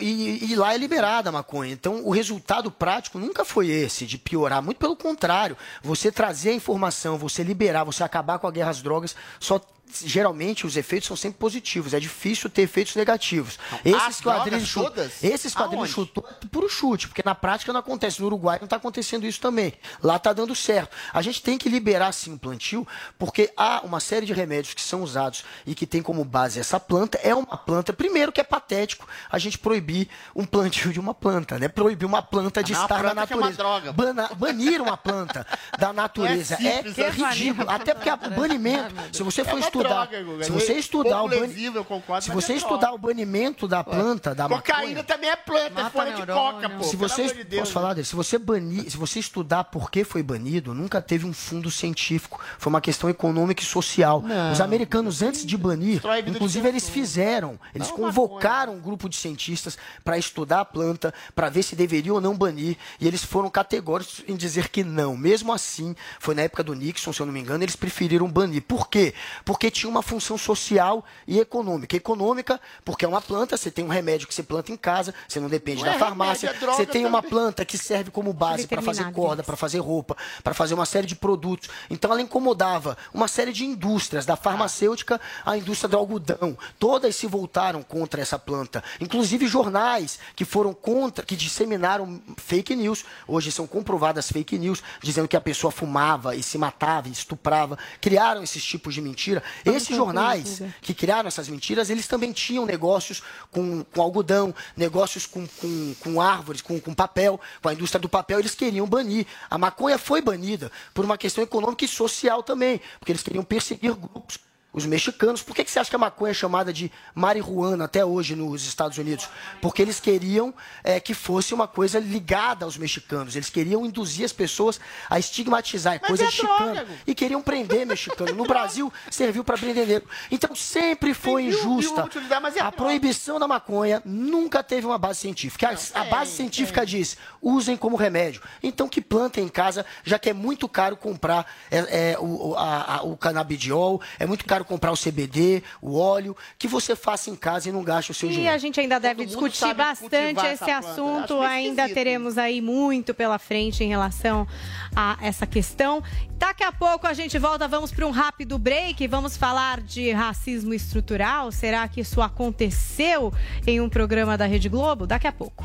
E, 0.00 0.52
e 0.52 0.56
lá 0.56 0.74
é 0.74 0.78
liberada 0.78 1.28
a 1.28 1.32
maconha. 1.32 1.72
Então, 1.72 2.02
o 2.04 2.10
resultado 2.10 2.70
prático 2.70 3.18
nunca 3.18 3.44
foi 3.44 3.68
esse, 3.68 4.06
de 4.06 4.16
piorar. 4.16 4.62
Muito 4.62 4.78
pelo 4.78 4.96
contrário. 4.96 5.56
Você 5.82 6.10
trazer 6.10 6.50
a 6.50 6.54
informação, 6.54 7.18
você 7.18 7.42
liberar, 7.42 7.84
você 7.84 8.02
acabar 8.02 8.38
com 8.38 8.46
a 8.46 8.50
guerra 8.50 8.70
às 8.70 8.80
drogas, 8.80 9.14
só 9.38 9.60
geralmente 10.04 10.66
os 10.66 10.76
efeitos 10.76 11.06
são 11.06 11.16
sempre 11.16 11.38
positivos. 11.38 11.94
É 11.94 12.00
difícil 12.00 12.50
ter 12.50 12.62
efeitos 12.62 12.96
negativos. 12.96 13.58
esses 13.84 14.20
drogas 14.20 14.62
chutou, 14.66 14.90
todas? 14.90 15.22
esses 15.22 15.56
Aonde? 15.56 15.92
chutou 15.92 16.26
é 16.42 16.46
puro 16.46 16.68
chute, 16.68 17.08
porque 17.08 17.22
na 17.24 17.34
prática 17.34 17.72
não 17.72 17.80
acontece. 17.80 18.20
No 18.20 18.26
Uruguai 18.26 18.58
não 18.58 18.64
está 18.66 18.76
acontecendo 18.76 19.26
isso 19.26 19.40
também. 19.40 19.72
Lá 20.02 20.16
está 20.16 20.32
dando 20.32 20.54
certo. 20.54 20.94
A 21.12 21.22
gente 21.22 21.42
tem 21.42 21.56
que 21.58 21.68
liberar 21.68 22.12
sim 22.12 22.34
o 22.34 22.38
plantio, 22.38 22.86
porque 23.18 23.52
há 23.56 23.80
uma 23.84 24.00
série 24.00 24.26
de 24.26 24.32
remédios 24.32 24.74
que 24.74 24.82
são 24.82 25.02
usados 25.02 25.44
e 25.66 25.74
que 25.74 25.86
tem 25.86 26.02
como 26.02 26.24
base 26.24 26.58
essa 26.58 26.80
planta. 26.80 27.18
É 27.22 27.34
uma 27.34 27.56
planta, 27.56 27.92
primeiro 27.92 28.32
que 28.32 28.40
é 28.40 28.44
patético 28.44 29.06
a 29.30 29.38
gente 29.38 29.58
proibir 29.58 30.08
um 30.34 30.44
plantio 30.44 30.92
de 30.92 30.98
uma 31.00 31.14
planta, 31.14 31.58
né? 31.58 31.68
Proibir 31.68 32.06
uma 32.06 32.22
planta 32.22 32.62
de 32.62 32.74
a 32.74 32.82
estar 32.82 33.02
na 33.02 33.10
planta 33.12 33.26
que 33.26 33.32
é 33.32 33.36
uma 33.36 33.50
natureza. 33.50 33.56
droga. 33.62 33.92
Bana- 33.92 34.30
banir 34.36 34.80
uma 34.80 34.96
planta 34.96 35.46
da 35.78 35.92
natureza 35.94 36.56
Não 36.60 36.66
é 36.68 36.72
é, 36.72 36.76
simples, 36.76 36.98
é 36.98 37.02
né? 37.02 37.10
ridículo. 37.10 37.70
Até 37.70 37.94
porque 37.94 38.10
o 38.10 38.16
banimento, 38.34 38.94
se 39.12 39.22
você 39.22 39.40
É 39.42 39.44
for 39.44 39.58
estudar, 39.80 40.06
droga, 40.06 40.22
Guga. 40.22 40.44
se 40.44 40.52
você 40.52 40.72
é 40.72 40.78
estudar 40.78 41.22
o 41.22 41.84
concordo, 41.84 42.24
se 42.24 42.30
você 42.30 42.52
é 42.52 42.56
estudar 42.56 42.88
droga. 42.88 42.94
o 42.94 42.98
banimento 42.98 43.66
da 43.68 43.82
planta, 43.82 44.34
da 44.34 44.48
Cocaína 44.48 44.86
maconha, 44.86 45.04
também 45.04 45.30
é 45.30 45.36
planta, 45.36 45.80
é 45.80 45.90
folha 45.90 46.12
de 46.12 46.26
neurônio. 46.26 46.52
coca, 46.52 46.70
pô. 46.70 46.84
se 46.84 46.96
pelo 46.96 47.08
você, 47.08 47.22
amor 47.22 47.34
de 47.34 47.44
Deus. 47.44 47.60
posso 47.60 47.72
falar 47.72 47.94
dele? 47.94 48.06
Se 48.06 48.16
você 48.16 48.38
banir, 48.38 48.90
se 48.90 48.96
você 48.96 49.18
estudar 49.18 49.64
por 49.64 49.90
que 49.90 50.04
foi 50.04 50.22
banido, 50.22 50.74
nunca 50.74 51.00
teve 51.00 51.26
um 51.26 51.32
fundo 51.32 51.70
científico. 51.70 52.40
Foi 52.58 52.70
uma 52.70 52.80
questão 52.80 53.08
econômica 53.10 53.62
e 53.62 53.66
social. 53.66 54.22
Não. 54.22 54.52
Os 54.52 54.60
americanos, 54.60 55.22
antes 55.22 55.44
de 55.44 55.56
banir, 55.56 56.00
inclusive 56.26 56.68
eles 56.68 56.88
fizeram, 56.88 57.58
eles 57.74 57.88
Não, 57.88 57.96
convocaram 57.96 58.74
um 58.74 58.80
grupo 58.80 59.08
de 59.08 59.16
cientistas 59.16 59.76
para 60.04 60.18
estudar 60.18 60.60
a 60.60 60.64
planta, 60.64 61.12
para 61.34 61.48
ver 61.48 61.62
se 61.62 61.74
deveria 61.76 62.12
ou 62.12 62.20
não 62.20 62.36
banir, 62.36 62.76
e 63.00 63.06
eles 63.06 63.24
foram 63.24 63.50
categóricos 63.50 64.22
em 64.26 64.36
dizer 64.36 64.68
que 64.68 64.84
não. 64.84 65.16
Mesmo 65.16 65.52
assim, 65.52 65.94
foi 66.18 66.34
na 66.34 66.42
época 66.42 66.62
do 66.62 66.74
Nixon, 66.74 67.12
se 67.12 67.20
eu 67.20 67.26
não 67.26 67.32
me 67.32 67.40
engano, 67.40 67.64
eles 67.64 67.76
preferiram 67.76 68.30
banir. 68.30 68.62
Por 68.62 68.88
quê? 68.88 69.14
Porque 69.44 69.63
tinha 69.70 69.88
uma 69.90 70.02
função 70.02 70.36
social 70.36 71.04
e 71.26 71.38
econômica. 71.38 71.96
Econômica, 71.96 72.60
porque 72.84 73.04
é 73.04 73.08
uma 73.08 73.20
planta, 73.20 73.56
você 73.56 73.70
tem 73.70 73.84
um 73.84 73.88
remédio 73.88 74.26
que 74.26 74.34
você 74.34 74.42
planta 74.42 74.72
em 74.72 74.76
casa, 74.76 75.14
você 75.28 75.40
não 75.40 75.48
depende 75.48 75.82
Não 75.82 75.90
da 75.90 75.96
é 75.96 75.98
farmácia, 75.98 76.48
remédio, 76.48 76.70
é 76.70 76.72
você 76.74 76.86
tem 76.86 77.06
uma 77.06 77.18
também. 77.18 77.30
planta 77.30 77.64
que 77.64 77.78
serve 77.78 78.10
como 78.10 78.32
base 78.32 78.66
para 78.66 78.82
fazer 78.82 79.10
corda, 79.12 79.42
para 79.42 79.56
fazer 79.56 79.78
roupa, 79.78 80.16
para 80.42 80.54
fazer 80.54 80.74
uma 80.74 80.86
série 80.86 81.06
de 81.06 81.14
produtos. 81.14 81.68
Então 81.90 82.10
ela 82.10 82.22
incomodava 82.22 82.96
uma 83.12 83.28
série 83.28 83.52
de 83.52 83.64
indústrias, 83.64 84.26
da 84.26 84.36
farmacêutica 84.36 85.20
à 85.44 85.56
indústria 85.56 85.88
do 85.88 85.96
algodão. 85.96 86.56
Todas 86.78 87.16
se 87.16 87.26
voltaram 87.26 87.82
contra 87.82 88.20
essa 88.20 88.38
planta. 88.38 88.82
Inclusive 89.00 89.46
jornais 89.46 90.18
que 90.36 90.44
foram 90.44 90.74
contra, 90.74 91.24
que 91.24 91.36
disseminaram 91.36 92.20
fake 92.36 92.74
news. 92.76 93.04
Hoje 93.26 93.50
são 93.52 93.66
comprovadas 93.66 94.30
fake 94.30 94.58
news, 94.58 94.82
dizendo 95.02 95.28
que 95.28 95.36
a 95.36 95.40
pessoa 95.40 95.70
fumava 95.70 96.34
e 96.34 96.42
se 96.42 96.58
matava 96.58 97.08
e 97.08 97.12
estuprava. 97.12 97.78
Criaram 98.00 98.42
esses 98.42 98.62
tipos 98.64 98.94
de 98.94 99.00
mentira. 99.00 99.42
Esses 99.64 99.96
jornais 99.96 100.62
que 100.80 100.94
criaram 100.94 101.28
essas 101.28 101.48
mentiras, 101.48 101.90
eles 101.90 102.06
também 102.06 102.32
tinham 102.32 102.64
negócios 102.64 103.22
com, 103.50 103.84
com 103.84 104.02
algodão, 104.02 104.54
negócios 104.76 105.26
com, 105.26 105.46
com, 105.46 105.94
com 106.00 106.20
árvores, 106.20 106.60
com, 106.60 106.80
com 106.80 106.94
papel, 106.94 107.40
com 107.62 107.68
a 107.68 107.72
indústria 107.72 108.00
do 108.00 108.08
papel, 108.08 108.38
eles 108.38 108.54
queriam 108.54 108.86
banir. 108.86 109.26
A 109.50 109.58
maconha 109.58 109.98
foi 109.98 110.20
banida 110.20 110.70
por 110.92 111.04
uma 111.04 111.18
questão 111.18 111.42
econômica 111.44 111.84
e 111.84 111.88
social 111.88 112.42
também, 112.42 112.80
porque 112.98 113.12
eles 113.12 113.22
queriam 113.22 113.44
perseguir 113.44 113.94
grupos. 113.94 114.38
Os 114.74 114.84
mexicanos, 114.84 115.40
por 115.40 115.54
que, 115.54 115.62
que 115.64 115.70
você 115.70 115.78
acha 115.78 115.88
que 115.88 115.94
a 115.94 115.98
maconha 116.00 116.32
é 116.32 116.34
chamada 116.34 116.72
de 116.72 116.90
marihuana 117.14 117.84
até 117.84 118.04
hoje 118.04 118.34
nos 118.34 118.66
Estados 118.66 118.98
Unidos? 118.98 119.28
Porque 119.62 119.80
eles 119.80 120.00
queriam 120.00 120.52
é, 120.82 120.98
que 120.98 121.14
fosse 121.14 121.54
uma 121.54 121.68
coisa 121.68 122.00
ligada 122.00 122.64
aos 122.64 122.76
mexicanos. 122.76 123.36
Eles 123.36 123.48
queriam 123.48 123.86
induzir 123.86 124.24
as 124.24 124.32
pessoas 124.32 124.80
a 125.08 125.16
estigmatizar, 125.18 125.94
é 125.94 125.98
coisa 126.00 126.24
é 126.24 126.26
de 126.26 126.32
chicano. 126.32 126.58
droga, 126.74 126.84
Gu. 126.84 126.92
E 127.06 127.14
queriam 127.14 127.40
prender 127.40 127.86
mexicano. 127.86 128.34
No 128.34 128.44
Brasil, 128.44 128.92
serviu 129.10 129.44
para 129.44 129.56
prender 129.56 129.86
negro. 129.86 130.08
Então 130.28 130.54
sempre 130.56 131.14
foi 131.14 131.42
Tem 131.44 131.52
injusta. 131.52 132.02
mil 132.02 132.40
mas 132.42 132.56
é 132.56 132.60
a 132.60 132.72
proibição 132.72 133.38
da 133.38 133.46
maconha 133.46 134.02
nunca 134.04 134.60
teve 134.62 134.86
uma 134.86 134.98
base 134.98 135.20
científica. 135.20 135.70
A, 135.94 136.00
a 136.00 136.04
base 136.04 136.32
científica 136.32 136.84
diz: 136.84 137.16
usem 137.40 137.76
como 137.76 137.96
remédio. 137.96 138.42
Então 138.62 138.88
que 138.88 139.00
plantem 139.00 139.44
em 139.44 139.48
casa, 139.48 139.86
já 140.02 140.18
que 140.18 140.28
é 140.30 140.32
muito 140.32 140.68
caro 140.68 140.96
comprar 140.96 141.46
é, 141.70 142.12
é, 142.12 142.18
o, 142.18 142.54
a- 142.56 143.00
o 143.04 143.16
canabidiol, 143.16 144.00
é 144.18 144.26
muito 144.26 144.44
caro 144.44 144.63
comprar 144.64 144.92
o 144.92 144.96
CBD, 144.96 145.62
o 145.80 145.98
óleo, 145.98 146.36
que 146.58 146.66
você 146.66 146.96
faça 146.96 147.30
em 147.30 147.36
casa 147.36 147.68
e 147.68 147.72
não 147.72 147.82
gaste 147.82 148.10
o 148.10 148.14
seu 148.14 148.28
E 148.28 148.32
dinheiro. 148.32 148.54
a 148.54 148.58
gente 148.58 148.80
ainda 148.80 148.98
deve 148.98 149.24
discutir 149.26 149.72
bastante 149.74 150.44
esse 150.46 150.70
assunto. 150.70 151.38
Meio 151.38 151.44
Ainda 151.54 151.88
teremos 151.88 152.36
aí 152.36 152.60
muito 152.60 153.14
pela 153.14 153.38
frente 153.38 153.82
em 153.84 153.88
relação 153.88 154.46
a 154.94 155.16
essa 155.20 155.46
questão. 155.46 156.02
Daqui 156.32 156.62
a 156.64 156.72
pouco 156.72 157.06
a 157.06 157.12
gente 157.14 157.38
volta, 157.38 157.66
vamos 157.68 157.92
para 157.92 158.06
um 158.06 158.10
rápido 158.10 158.58
break. 158.58 159.06
Vamos 159.06 159.36
falar 159.36 159.80
de 159.80 160.10
racismo 160.12 160.74
estrutural. 160.74 161.50
Será 161.52 161.86
que 161.88 162.00
isso 162.00 162.20
aconteceu 162.20 163.32
em 163.66 163.80
um 163.80 163.88
programa 163.88 164.36
da 164.36 164.46
Rede 164.46 164.68
Globo? 164.68 165.06
Daqui 165.06 165.26
a 165.26 165.32
pouco. 165.32 165.64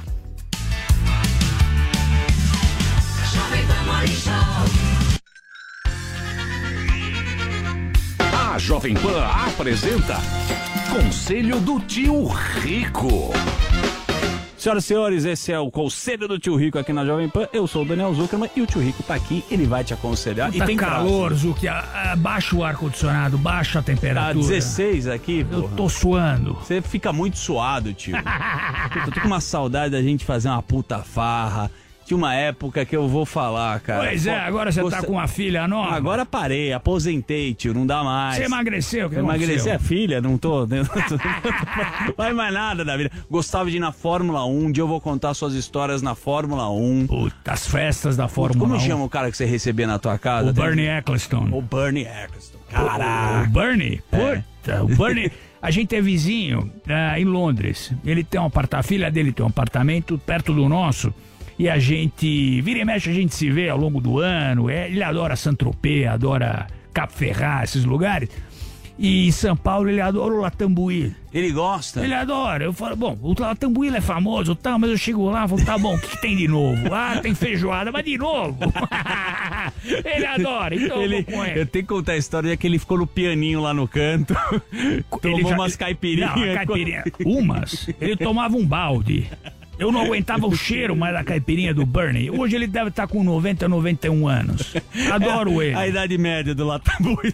A 8.60 8.62
Jovem 8.62 8.94
Pan 8.94 9.24
apresenta 9.26 10.18
Conselho 10.92 11.62
do 11.62 11.80
Tio 11.80 12.26
Rico. 12.28 13.32
Senhoras 14.58 14.84
e 14.84 14.88
senhores, 14.88 15.24
esse 15.24 15.54
é 15.54 15.58
o 15.58 15.72
Conselho 15.72 16.28
do 16.28 16.38
Tio 16.38 16.58
Rico 16.58 16.78
aqui 16.78 16.92
na 16.92 17.06
Jovem 17.06 17.30
Pan. 17.30 17.48
Eu 17.54 17.66
sou 17.68 17.84
o 17.84 17.86
Daniel 17.86 18.14
Zuckerman 18.14 18.50
e 18.58 18.62
o 18.62 18.66
Tio 18.68 18.82
Rico 18.82 19.02
tá 19.02 19.14
aqui, 19.16 19.46
ele 19.50 19.66
vai 19.66 19.86
te 19.86 19.94
aconselhar. 19.94 20.54
e 20.54 20.58
Tá 20.58 20.66
tem 20.66 20.76
calor, 20.76 21.34
Zuki. 21.34 21.70
Ah, 21.70 22.16
Baixa 22.18 22.54
o 22.54 22.62
ar-condicionado, 22.62 23.38
baixa 23.38 23.80
a 23.80 23.82
Tá 23.82 23.94
temperatura. 23.94 24.46
16 24.46 25.08
aqui, 25.08 25.46
pô. 25.46 25.56
Eu 25.56 25.70
tô 25.70 25.88
suando. 25.88 26.56
Você 26.56 26.82
fica 26.82 27.14
muito 27.14 27.38
suado, 27.38 27.94
tio. 27.94 28.18
Puta, 28.92 29.06
eu 29.08 29.12
tô 29.14 29.22
com 29.22 29.28
uma 29.28 29.40
saudade 29.40 29.92
da 29.94 30.02
gente 30.02 30.26
fazer 30.26 30.50
uma 30.50 30.62
puta 30.62 31.00
farra. 31.00 31.72
Tinha 32.10 32.18
uma 32.18 32.34
época 32.34 32.84
que 32.86 32.96
eu 32.98 33.08
vou 33.08 33.24
falar, 33.24 33.80
cara. 33.82 34.08
Pois 34.08 34.26
é, 34.26 34.36
agora 34.36 34.72
você 34.72 34.80
tá 34.80 34.84
gosta- 34.84 35.04
com 35.06 35.14
uma 35.14 35.28
filha 35.28 35.68
nova. 35.68 35.94
Agora 35.96 36.26
parei, 36.26 36.74
aposentei, 36.74 37.54
tio, 37.54 37.72
não 37.72 37.86
dá 37.86 38.04
mais. 38.04 38.38
Você 38.38 38.46
emagreceu, 38.46 39.06
o 39.06 39.10
que 39.12 39.18
emagreci 39.18 39.52
aconteceu? 39.70 39.74
é 39.74 39.78
filha, 39.78 40.18
não 40.20 40.36
tô. 40.36 40.66
Não 40.66 40.84
faz 42.18 42.36
mais 42.36 42.52
nada 42.52 42.84
da 42.84 42.98
vida. 42.98 43.12
Gostava 43.30 43.70
de 43.70 43.78
ir 43.78 43.80
na 43.80 43.92
Fórmula 43.92 44.44
1. 44.44 44.60
Um 44.66 44.72
dia 44.72 44.82
eu 44.82 44.88
vou 44.88 45.00
contar 45.00 45.36
suas 45.36 45.54
histórias 45.54 46.02
na 46.02 46.16
Fórmula 46.16 46.68
1. 46.72 47.06
Puta, 47.06 47.52
as 47.52 47.68
festas 47.68 48.18
da 48.18 48.28
Fórmula 48.28 48.60
Como 48.60 48.76
1. 48.76 48.80
chama 48.88 49.04
o 49.04 49.10
cara 49.10 49.30
que 49.30 49.38
você 49.38 49.46
recebia 49.46 49.86
na 49.86 50.00
tua 50.00 50.18
casa? 50.18 50.50
O 50.50 50.54
Bernie 50.54 50.88
Eccleston. 50.88 51.48
O 51.52 51.62
Bernie 51.62 52.08
Eccleston. 52.08 52.58
O 52.58 52.72
Caraca. 52.72 53.50
Bernie? 53.52 54.02
É. 54.12 54.42
Puta, 54.64 54.84
o 54.84 54.88
Bernie. 54.88 55.32
A 55.62 55.70
gente 55.70 55.96
é 55.96 56.02
vizinho 56.02 56.72
ah, 56.88 57.20
em 57.20 57.26
Londres. 57.26 57.94
Ele 58.04 58.24
tem 58.24 58.42
um 58.42 58.46
apartamento, 58.46 58.84
a 58.84 58.88
filha 58.88 59.12
dele 59.12 59.32
tem 59.32 59.46
um 59.46 59.50
apartamento 59.50 60.18
perto 60.18 60.52
do 60.56 60.68
nosso. 60.68 61.14
E 61.60 61.68
a 61.68 61.78
gente, 61.78 62.62
vira 62.62 62.80
e 62.80 62.86
mexe, 62.86 63.10
a 63.10 63.14
gente 63.14 63.36
se 63.36 63.50
vê 63.52 63.68
ao 63.68 63.78
longo 63.78 64.00
do 64.00 64.18
ano. 64.20 64.70
É, 64.70 64.90
ele 64.90 65.04
adora 65.04 65.36
Saint-Tropez, 65.36 66.08
adora 66.08 66.68
Cap 66.94 67.14
Ferrat, 67.14 67.66
esses 67.66 67.84
lugares. 67.84 68.30
E 68.98 69.28
em 69.28 69.32
São 69.32 69.56
Paulo 69.56 69.90
ele 69.90 70.00
adora 70.02 70.34
o 70.34 70.40
Latambuí. 70.42 71.14
Ele 71.34 71.52
gosta? 71.52 72.04
Ele 72.04 72.14
adora. 72.14 72.64
Eu 72.64 72.74
falo, 72.74 72.96
bom, 72.96 73.18
o 73.22 73.34
Latambuí 73.38 73.90
é 73.94 74.02
famoso, 74.02 74.56
tá, 74.56 74.78
mas 74.78 74.90
eu 74.90 74.98
chego 74.98 75.30
lá 75.30 75.46
e 75.46 75.48
falo, 75.50 75.66
tá 75.66 75.78
bom, 75.78 75.96
o 75.96 76.00
que, 76.00 76.08
que 76.08 76.22
tem 76.22 76.36
de 76.36 76.48
novo? 76.48 76.82
Ah, 76.94 77.20
tem 77.22 77.34
feijoada, 77.36 77.92
mas 77.92 78.04
de 78.06 78.18
novo. 78.18 78.58
ele 79.84 80.26
adora, 80.26 80.76
então 80.76 81.02
ele, 81.02 81.20
eu 81.20 81.24
vou 81.24 81.34
com 81.34 81.46
ele. 81.46 81.60
eu 81.62 81.66
tenho 81.66 81.86
que 81.86 81.94
contar 81.94 82.14
a 82.14 82.18
história 82.18 82.56
que 82.58 82.66
ele 82.68 82.80
ficou 82.80 82.98
no 82.98 83.08
pianinho 83.08 83.62
lá 83.62 83.74
no 83.74 83.88
canto. 83.88 84.34
tomou 85.22 85.42
já- 85.50 85.56
umas 85.56 85.76
caipirinhas. 85.76 86.36
Não, 86.36 86.56
caipirinha. 86.56 87.04
Umas. 87.26 87.90
Ele 88.00 88.16
tomava 88.18 88.56
um 88.58 88.66
balde. 88.66 89.30
Eu 89.80 89.94
não 89.94 90.02
aguentava 90.02 90.46
o 90.46 90.54
cheiro 90.56 90.94
mais 90.94 91.14
da 91.14 91.24
caipirinha 91.24 91.74
do 91.74 91.86
Bernie. 91.86 92.30
Hoje 92.30 92.54
ele 92.56 92.68
deve 92.68 92.90
estar 92.90 93.08
com 93.08 93.24
90, 93.24 93.68
91 93.70 94.28
anos. 94.28 94.76
Adoro 95.10 95.62
ele. 95.62 95.74
A 95.74 95.88
idade 95.88 96.18
média 96.18 96.54
do 96.54 96.66
Latambuí. 96.66 97.34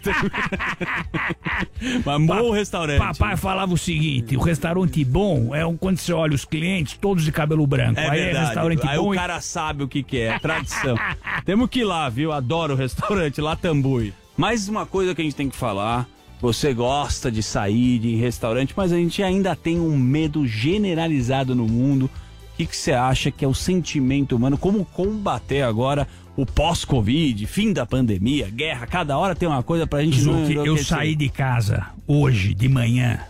Mas 2.04 2.26
bom 2.26 2.50
restaurante. 2.52 2.98
Papai 2.98 3.36
falava 3.36 3.74
o 3.74 3.78
seguinte: 3.78 4.36
o 4.36 4.40
restaurante 4.40 5.04
bom 5.04 5.54
é 5.54 5.66
um, 5.66 5.76
quando 5.76 5.98
você 5.98 6.12
olha 6.12 6.34
os 6.34 6.44
clientes, 6.44 6.96
todos 7.00 7.24
de 7.24 7.32
cabelo 7.32 7.66
branco. 7.66 7.98
É 7.98 8.08
Aí 8.08 8.20
é 8.20 8.24
verdade. 8.26 8.46
restaurante 8.46 8.86
Aí 8.88 8.96
bom. 8.96 9.08
o 9.08 9.14
e- 9.14 9.16
cara 9.16 9.40
sabe 9.40 9.82
o 9.82 9.88
que, 9.88 10.04
que 10.04 10.20
é, 10.20 10.38
tradição. 10.38 10.96
Temos 11.44 11.68
que 11.68 11.80
ir 11.80 11.84
lá, 11.84 12.08
viu? 12.08 12.30
Adoro 12.30 12.74
o 12.74 12.76
restaurante 12.76 13.40
Latambui. 13.40 14.14
Mais 14.36 14.68
uma 14.68 14.86
coisa 14.86 15.14
que 15.16 15.20
a 15.20 15.24
gente 15.24 15.34
tem 15.36 15.48
que 15.48 15.56
falar. 15.56 16.06
Você 16.40 16.72
gosta 16.74 17.32
de 17.32 17.42
sair 17.42 17.98
de 17.98 18.14
restaurante, 18.14 18.74
mas 18.76 18.92
a 18.92 18.96
gente 18.96 19.22
ainda 19.22 19.56
tem 19.56 19.80
um 19.80 19.96
medo 19.96 20.46
generalizado 20.46 21.54
no 21.54 21.66
mundo. 21.66 22.10
O 22.56 22.58
que 22.58 22.64
que 22.64 22.76
você 22.76 22.92
acha 22.92 23.30
que 23.30 23.44
é 23.44 23.48
o 23.48 23.52
sentimento 23.52 24.34
humano? 24.34 24.56
Como 24.56 24.82
combater 24.82 25.60
agora 25.60 26.08
o 26.34 26.46
pós-Covid, 26.46 27.46
fim 27.46 27.70
da 27.70 27.84
pandemia, 27.84 28.48
guerra? 28.48 28.86
Cada 28.86 29.18
hora 29.18 29.34
tem 29.34 29.46
uma 29.46 29.62
coisa 29.62 29.86
pra 29.86 30.02
gente 30.02 30.22
não 30.22 30.46
Zuki, 30.46 30.54
eu 30.54 30.78
saí 30.78 31.14
de 31.14 31.28
casa 31.28 31.88
hoje 32.06 32.54
de 32.54 32.66
manhã 32.66 33.20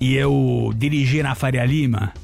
e 0.00 0.14
eu 0.14 0.72
dirigi 0.74 1.22
na 1.22 1.34
Faria 1.34 1.62
Lima. 1.66 2.14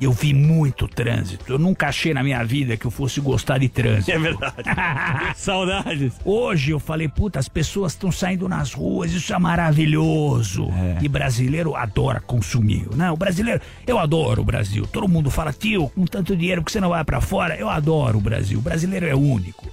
Eu 0.00 0.12
vi 0.12 0.34
muito 0.34 0.86
trânsito. 0.86 1.52
Eu 1.52 1.58
nunca 1.58 1.88
achei 1.88 2.12
na 2.12 2.22
minha 2.22 2.42
vida 2.44 2.76
que 2.76 2.86
eu 2.86 2.90
fosse 2.90 3.20
gostar 3.20 3.58
de 3.58 3.68
trânsito. 3.68 4.10
É 4.10 4.18
verdade. 4.18 4.54
Saudades. 5.36 6.14
Hoje 6.24 6.70
eu 6.70 6.78
falei, 6.78 7.08
puta, 7.08 7.38
as 7.38 7.48
pessoas 7.48 7.92
estão 7.92 8.12
saindo 8.12 8.48
nas 8.48 8.72
ruas, 8.72 9.12
isso 9.12 9.32
é 9.32 9.38
maravilhoso. 9.38 10.68
E 11.00 11.08
brasileiro 11.08 11.74
adora 11.74 12.20
consumir. 12.20 12.86
Não, 12.94 13.14
o 13.14 13.16
brasileiro, 13.16 13.60
eu 13.86 13.98
adoro 13.98 14.42
o 14.42 14.44
Brasil. 14.44 14.86
Todo 14.86 15.08
mundo 15.08 15.30
fala, 15.30 15.52
tio, 15.52 15.88
com 15.88 16.04
tanto 16.04 16.36
dinheiro 16.36 16.62
que 16.62 16.70
você 16.70 16.80
não 16.80 16.90
vai 16.90 17.04
pra 17.04 17.20
fora, 17.20 17.56
eu 17.56 17.68
adoro 17.68 18.18
o 18.18 18.20
Brasil. 18.20 18.58
O 18.58 18.62
brasileiro 18.62 19.06
é 19.06 19.14
único. 19.14 19.66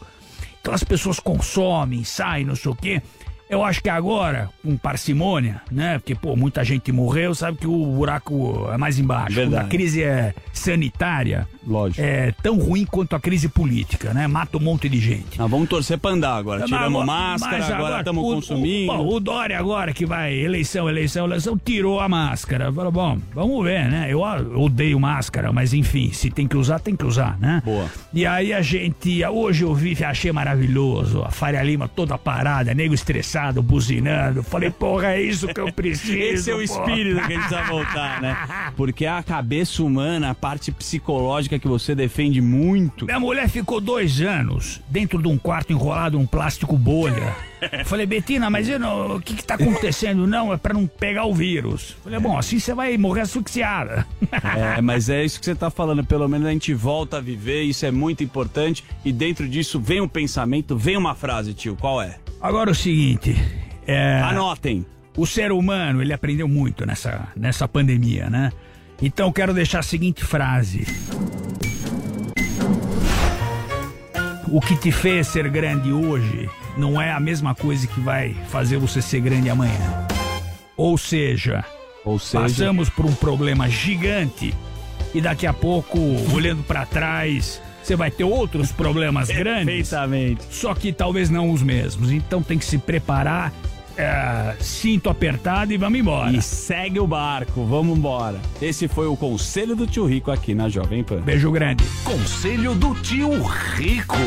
Então 0.62 0.74
as 0.74 0.84
pessoas 0.84 1.20
consomem, 1.20 2.06
saem, 2.06 2.46
não 2.46 2.56
sei 2.56 2.72
o 2.72 2.76
quê. 2.76 3.02
Eu 3.50 3.64
acho 3.64 3.84
que 3.84 3.90
agora, 3.90 4.50
com 4.64 4.76
parcimônia, 4.78 5.62
né? 5.72 6.00
Porque, 6.00 6.16
pô, 6.16 6.36
muita 6.36 6.64
gente 6.64 6.92
morreu, 6.92 7.36
sabe 7.36 7.58
que 7.58 7.68
o 7.68 7.86
buraco 7.86 8.68
é 8.72 8.78
mais 8.78 8.98
embaixo. 8.98 9.36
Verdade. 9.36 9.66
a 9.66 9.70
crise 9.70 10.04
é 10.04 10.34
sanitária, 10.64 11.48
Lógico. 11.66 12.02
é 12.02 12.32
tão 12.42 12.58
ruim 12.58 12.86
quanto 12.86 13.16
a 13.16 13.20
crise 13.20 13.48
política, 13.50 14.14
né? 14.14 14.28
Mata 14.28 14.58
um 14.58 14.62
monte 14.62 14.88
de 14.90 15.00
gente. 15.00 15.38
Nós 15.38 15.50
vamos 15.50 15.70
torcer 15.70 15.98
pra 15.98 16.12
andar 16.12 16.36
agora. 16.36 16.64
Tiramos 16.66 17.02
agora- 17.02 17.06
máscara, 17.06 17.76
agora 17.76 18.00
estamos 18.00 18.24
consumindo. 18.24 18.92
O, 18.92 18.98
bom, 18.98 19.16
o 19.16 19.20
Dória 19.20 19.58
agora 19.60 19.94
que 19.94 20.06
vai, 20.06 20.34
eleição, 20.34 20.90
eleição, 20.90 21.26
eleição, 21.26 21.58
tirou 21.58 22.00
a 22.00 22.10
máscara. 22.10 22.72
Falou, 22.72 22.92
bom, 22.92 23.18
vamos 23.34 23.64
ver, 23.64 23.90
né? 23.90 24.08
Eu 24.10 24.22
odeio 24.22 25.00
máscara, 25.00 25.52
mas 25.52 25.74
enfim, 25.74 26.12
se 26.12 26.30
tem 26.30 26.48
que 26.48 26.58
usar, 26.58 26.80
tem 26.80 26.96
que 26.96 27.06
usar, 27.06 27.38
né? 27.40 27.62
Boa. 27.64 27.88
E 28.14 28.26
aí 28.26 28.54
a 28.54 28.62
gente, 28.62 29.24
hoje 29.26 29.64
eu 29.64 29.74
vi, 29.74 30.02
achei 30.04 30.32
maravilhoso, 30.32 31.24
a 31.24 31.32
Faria 31.32 31.62
Lima 31.64 31.88
toda 31.88 32.18
parada, 32.18 32.74
nego 32.74 32.94
estressado, 32.94 33.62
buzinando. 33.62 34.44
Falei, 34.44 34.70
porra, 34.70 35.14
é 35.14 35.22
isso 35.22 35.48
que 35.48 35.60
eu 35.60 35.72
preciso. 35.74 36.18
Esse 36.18 36.52
é 36.52 36.54
o 36.54 36.58
porra. 36.58 36.64
espírito 36.92 37.16
que 37.16 37.22
a 37.22 37.28
gente 37.38 37.48
precisa 37.48 37.64
voltar, 37.64 38.22
né? 38.22 38.38
Porque 38.76 39.06
a 39.06 39.22
cabeça 39.24 39.84
humana, 39.84 40.32
a 40.32 40.36
parte 40.54 40.72
psicológica 40.72 41.58
que 41.58 41.68
você 41.68 41.96
defende 41.96 42.40
muito. 42.40 43.06
Minha 43.06 43.20
mulher 43.20 43.50
ficou 43.50 43.82
dois 43.82 44.22
anos 44.22 44.80
dentro 44.88 45.20
de 45.20 45.28
um 45.28 45.36
quarto 45.36 45.74
enrolado 45.74 46.18
num 46.20 46.28
plástico 46.28 46.78
bolha. 46.78 47.36
Falei, 47.86 48.06
Betina, 48.06 48.52
mas 48.52 48.68
não- 48.80 49.16
o 49.16 49.22
que 49.22 49.34
que 49.34 49.44
tá 49.44 49.56
acontecendo? 49.56 50.28
Não, 50.28 50.54
é 50.54 50.58
pra 50.58 50.74
não 50.76 50.86
pegar 50.86 51.26
o 51.26 51.34
vírus. 51.34 51.98
Falei, 52.04 52.20
bom, 52.20 52.38
assim 52.38 52.60
você 52.60 52.72
vai 52.74 52.96
morrer 53.00 53.22
asfixiada. 53.22 54.06
É, 54.76 54.80
mas 54.80 55.10
é 55.10 55.26
isso 55.26 55.40
que 55.40 55.46
você 55.46 55.56
tá 55.56 55.72
falando. 55.72 56.04
Pelo 56.06 56.28
menos 56.28 56.46
a 56.48 56.52
gente 56.52 56.72
volta 56.74 57.18
a 57.18 57.22
viver, 57.22 57.64
isso 57.64 57.84
é 57.86 57.90
muito 57.92 58.24
importante. 58.24 58.84
E 59.04 59.12
dentro 59.12 59.48
disso 59.50 59.80
vem 59.80 60.02
um 60.02 60.08
pensamento, 60.08 60.78
vem 60.78 60.98
uma 60.98 61.16
frase, 61.16 61.54
tio. 61.56 61.76
Qual 61.76 62.00
é? 62.00 62.18
Agora 62.40 62.70
o 62.70 62.76
seguinte. 62.76 63.36
É, 63.88 64.22
Anotem. 64.22 64.86
O 65.18 65.26
ser 65.26 65.52
humano, 65.52 66.02
ele 66.02 66.14
aprendeu 66.14 66.48
muito 66.48 66.86
nessa, 66.86 67.28
nessa 67.36 67.68
pandemia, 67.68 68.30
né? 68.30 68.52
Então 69.06 69.34
quero 69.34 69.54
deixar 69.54 69.80
a 69.80 69.84
seguinte 69.84 70.24
frase. 70.24 70.88
O 74.48 74.62
que 74.62 74.78
te 74.78 74.94
fez 74.94 75.28
ser 75.28 75.50
grande 75.50 75.92
hoje 75.92 76.50
não 76.78 77.02
é 77.02 77.12
a 77.12 77.20
mesma 77.20 77.54
coisa 77.54 77.86
que 77.86 78.00
vai 78.00 78.34
fazer 78.48 78.78
você 78.78 79.02
ser 79.02 79.20
grande 79.20 79.50
amanhã. 79.50 80.08
Ou 80.78 80.98
seja, 80.98 81.66
Ou 82.06 82.18
seja- 82.18 82.44
passamos 82.44 82.90
por 82.90 83.06
um 83.06 83.14
problema 83.14 83.68
gigante 83.70 84.54
e 85.14 85.20
daqui 85.20 85.46
a 85.46 85.52
pouco, 85.54 86.00
olhando 86.34 86.64
pra 86.64 86.86
trás, 86.86 87.62
você 87.84 87.98
vai 87.98 88.10
ter 88.10 88.24
outros 88.24 88.72
problemas 88.72 89.28
grandes. 89.28 89.66
Perfeitamente. 89.66 90.44
Só 90.50 90.74
que 90.74 90.94
talvez 90.94 91.30
não 91.30 91.52
os 91.52 91.62
mesmos. 91.62 92.10
Então 92.10 92.42
tem 92.42 92.58
que 92.58 92.64
se 92.64 92.78
preparar, 92.78 93.52
é, 93.98 94.56
cinto 94.60 95.10
apertado 95.10 95.74
e 95.74 95.78
vamos 95.78 96.00
embora. 96.00 96.32
E 96.32 96.42
segue 96.42 97.00
o 97.00 97.08
barco, 97.08 97.66
vamos 97.66 97.98
embora. 97.98 98.40
Esse 98.62 98.88
foi 98.88 99.08
o 99.08 99.16
conselho 99.16 99.76
do 99.76 99.86
tio 99.86 100.06
Rico 100.06 100.32
aqui 100.32 100.54
na 100.56 100.70
Jovem 100.70 101.04
Pan. 101.04 101.22
Beijo 101.22 101.52
grande. 101.52 101.84
Conselho 102.04 102.74
do 102.76 102.94
tio 102.96 103.44
Rico. 103.76 104.18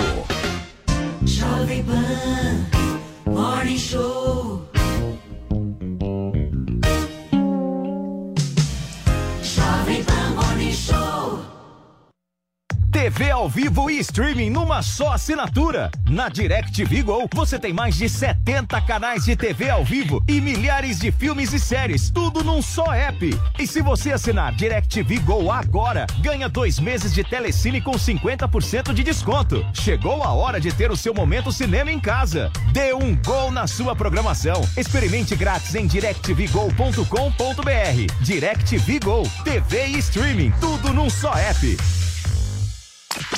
Jovem 1.25 1.83
Pan 1.85 3.33
Morning 3.33 3.79
Show. 3.79 4.76
TV 13.07 13.31
ao 13.31 13.49
vivo 13.49 13.89
e 13.89 14.01
streaming 14.01 14.51
numa 14.51 14.83
só 14.83 15.13
assinatura. 15.13 15.93
Na 16.11 16.29
DirecTV 16.29 17.05
Go, 17.05 17.29
você 17.33 17.57
tem 17.57 17.73
mais 17.73 17.95
de 17.95 18.09
70 18.09 18.81
canais 18.81 19.25
de 19.25 19.37
TV 19.37 19.71
ao 19.71 19.85
vivo 19.85 20.21
e 20.27 20.41
milhares 20.41 20.99
de 20.99 21.13
filmes 21.13 21.53
e 21.53 21.61
séries, 21.61 22.11
tudo 22.11 22.43
num 22.43 22.61
só 22.61 22.93
app. 22.93 23.31
E 23.61 23.65
se 23.65 23.81
você 23.81 24.11
assinar 24.11 24.53
DirecTV 24.57 25.21
Go 25.21 25.53
agora, 25.53 26.05
ganha 26.19 26.49
dois 26.49 26.81
meses 26.81 27.15
de 27.15 27.23
telecine 27.23 27.81
com 27.81 27.93
50% 27.93 28.93
de 28.93 29.05
desconto. 29.05 29.65
Chegou 29.73 30.25
a 30.25 30.33
hora 30.33 30.59
de 30.59 30.73
ter 30.73 30.91
o 30.91 30.97
seu 30.97 31.15
momento 31.15 31.53
cinema 31.53 31.93
em 31.93 32.01
casa. 32.01 32.51
Dê 32.73 32.93
um 32.93 33.15
gol 33.25 33.53
na 33.53 33.69
sua 33.69 33.95
programação. 33.95 34.69
Experimente 34.77 35.37
grátis 35.37 35.77
em 35.77 35.87
directvgo.com.br. 35.87 37.05
DirecTV 38.21 38.99
Go, 38.99 39.23
TV 39.45 39.87
e 39.87 39.99
streaming, 39.99 40.53
tudo 40.61 40.93
num 40.93 41.09
só 41.09 41.33
app. 41.35 41.77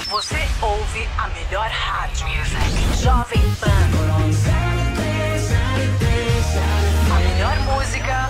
Você 0.08 0.48
ouve 0.62 1.08
a 1.18 1.28
melhor 1.28 1.68
rádio. 1.68 2.26
Jovem 3.00 3.42
Pan. 3.60 3.68
A 7.10 7.20
melhor 7.20 7.56
música. 7.60 8.28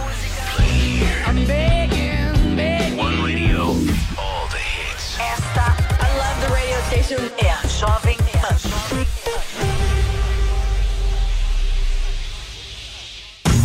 I'm 1.27 1.47
begging, 1.47 2.57
begging. 2.57 2.97
One 2.97 3.23
radio, 3.23 3.63
all 4.17 4.47
the 4.49 4.59
hits. 4.59 5.19
Esta, 5.19 5.77
I 6.01 6.09
love 6.19 6.41
the 6.41 6.53
radio 6.53 6.81
station. 6.89 7.31
É 7.39 7.51
a 7.51 7.67
Jovem 7.67 8.17
Pan. 8.33 9.78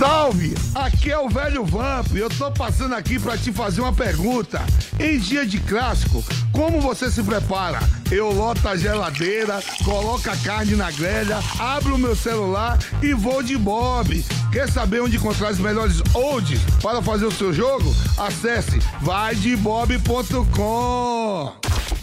Salve! 0.04 0.54
Aqui 0.76 1.14
é 1.14 1.18
o 1.18 1.30
velho 1.30 1.64
Vamp 1.64 2.08
e 2.14 2.20
eu 2.20 2.30
tô 2.30 2.52
passando 2.52 2.94
aqui 2.94 3.18
pra 3.18 3.38
te 3.38 3.54
fazer 3.54 3.80
uma 3.80 3.94
pergunta. 3.94 4.62
Em 5.00 5.18
dia 5.18 5.46
de 5.46 5.62
clássico, 5.62 6.22
como 6.52 6.82
você 6.82 7.10
se 7.10 7.24
prepara? 7.24 7.80
Eu 8.12 8.30
loto 8.30 8.68
a 8.68 8.76
geladeira, 8.76 9.64
coloco 9.86 10.30
a 10.30 10.36
carne 10.36 10.76
na 10.76 10.92
grelha, 10.92 11.40
abro 11.58 11.96
o 11.96 11.98
meu 11.98 12.18
celular 12.18 12.78
e 13.02 13.14
vou 13.14 13.42
de 13.42 13.56
Bob. 13.58 14.22
Quer 14.52 14.70
saber 14.70 15.00
onde 15.00 15.16
encontrar 15.16 15.54
os 15.54 15.60
melhores 15.60 16.02
olds 16.14 16.60
para 16.82 17.02
fazer 17.02 17.26
o 17.26 17.32
seu 17.32 17.54
jogo? 17.54 17.96
Acesse 18.18 18.80
vaidebob.com. 19.00 19.94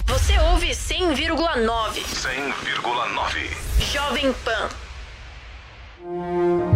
Você 0.06 0.38
ouve 0.38 0.70
100,9. 0.70 2.00
100,9. 2.00 3.50
Jovem 3.92 4.32
Pan. 4.42 4.70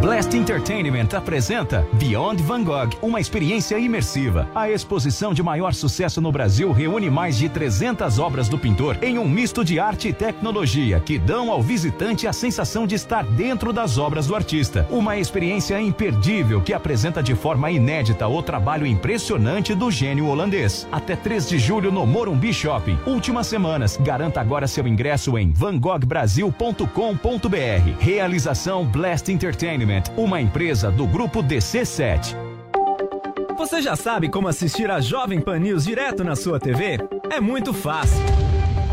Blast 0.05 0.36
Entertainment 0.36 1.16
apresenta 1.16 1.89
Beyond 1.94 2.43
Van 2.43 2.62
Gogh, 2.62 2.90
uma 3.01 3.22
experiência 3.22 3.78
imersiva. 3.78 4.47
A 4.55 4.68
exposição 4.68 5.32
de 5.32 5.43
maior 5.43 5.72
sucesso 5.72 6.20
no 6.20 6.31
Brasil 6.31 6.72
reúne 6.72 7.09
mais 7.09 7.39
de 7.39 7.48
300 7.48 8.18
obras 8.18 8.47
do 8.47 8.59
pintor 8.59 8.98
em 9.01 9.18
um 9.18 9.26
misto 9.26 9.64
de 9.64 9.81
arte 9.81 10.09
e 10.09 10.12
tecnologia 10.12 11.01
que 11.01 11.18
dão 11.18 11.51
ao 11.51 11.62
visitante 11.62 12.26
a 12.26 12.35
sensação 12.35 12.86
de 12.86 12.94
estar 12.94 13.24
dentro 13.24 13.72
das 13.72 13.97
obras 13.97 14.26
do 14.26 14.36
artista. 14.36 14.86
Uma 14.90 15.16
experiência 15.16 15.81
imperdível 15.81 16.60
que 16.60 16.74
apresenta 16.74 17.22
de 17.22 17.35
forma 17.35 17.70
inédita 17.70 18.28
o 18.28 18.43
trabalho 18.43 18.86
impressionante 18.86 19.74
do 19.74 19.90
gênio 19.90 20.26
holandês. 20.26 20.86
Até 20.93 21.16
3 21.16 21.48
de 21.48 21.59
julho 21.59 21.90
no 21.90 22.06
Morumbi 22.06 22.52
Shopping. 22.52 22.98
Últimas 23.06 23.47
semanas. 23.47 23.97
Garanta 23.97 24.39
agora 24.39 24.66
seu 24.66 24.86
ingresso 24.86 25.39
em 25.39 25.51
vangoghbrasil.com.br. 25.51 27.98
Realização 27.98 28.85
Blast 28.85 29.32
Entertainment, 29.32 29.94
uma 30.16 30.41
empresa 30.41 30.91
do 30.91 31.07
grupo 31.07 31.43
DC7. 31.43 32.37
Você 33.57 33.81
já 33.81 33.97
sabe 33.97 34.29
como 34.29 34.49
assistir 34.49 34.91
a 34.91 35.01
Jovem 35.01 35.41
Pan 35.41 35.59
News 35.59 35.85
direto 35.85 36.25
na 36.25 36.35
sua 36.35 36.59
TV? 36.59 36.99
É 37.31 37.41
muito 37.41 37.73
fácil. 37.73 38.23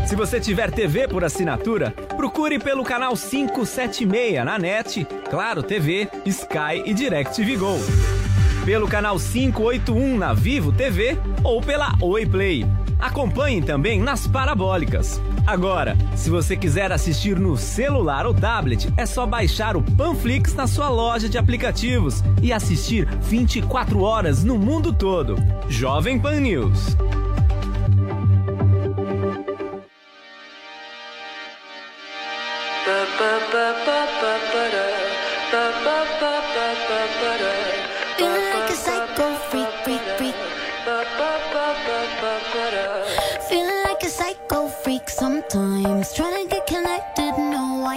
Se 0.06 0.16
você 0.16 0.40
tiver 0.40 0.70
TV 0.70 1.08
por 1.08 1.24
assinatura, 1.24 1.90
procure 2.16 2.58
pelo 2.58 2.84
canal 2.84 3.14
576 3.16 4.44
na 4.44 4.58
NET, 4.58 5.06
Claro 5.30 5.62
TV, 5.62 6.08
Sky 6.26 6.82
e 6.84 6.92
DirecTV 6.92 7.56
Go. 7.56 7.78
Pelo 8.64 8.86
canal 8.86 9.18
581 9.18 10.18
na 10.18 10.32
Vivo 10.32 10.72
TV 10.72 11.18
ou 11.42 11.60
pela 11.60 11.94
Oi 12.00 12.26
Play. 12.26 12.66
Acompanhe 13.00 13.62
também 13.62 14.00
nas 14.00 14.26
parabólicas. 14.26 15.20
Agora, 15.46 15.96
se 16.14 16.30
você 16.30 16.56
quiser 16.56 16.92
assistir 16.92 17.38
no 17.38 17.56
celular 17.56 18.26
ou 18.26 18.34
tablet, 18.34 18.92
é 18.96 19.04
só 19.04 19.26
baixar 19.26 19.76
o 19.76 19.82
Panflix 19.82 20.54
na 20.54 20.66
sua 20.66 20.88
loja 20.88 21.28
de 21.28 21.36
aplicativos 21.36 22.22
e 22.40 22.52
assistir 22.52 23.06
24 23.22 24.00
horas 24.00 24.44
no 24.44 24.56
mundo 24.56 24.92
todo. 24.92 25.36
Jovem 25.68 26.18
Pan 26.18 26.40
News. 26.40 26.96
Feeling 32.84 33.81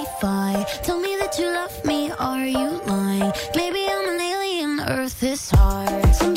no 0.06 0.12
Wi-Fi. 0.22 0.64
Tell 0.84 1.00
me 1.00 1.16
that 1.20 1.38
you 1.38 1.46
love 1.46 1.86
me, 1.86 2.12
are 2.12 2.46
you 2.46 2.82
lying? 2.86 3.32
Maybe 3.56 3.86
I'm 3.90 4.10
an 4.10 4.22
alien, 4.22 4.80
Earth 4.82 5.24
is 5.24 5.50
hard. 5.52 6.35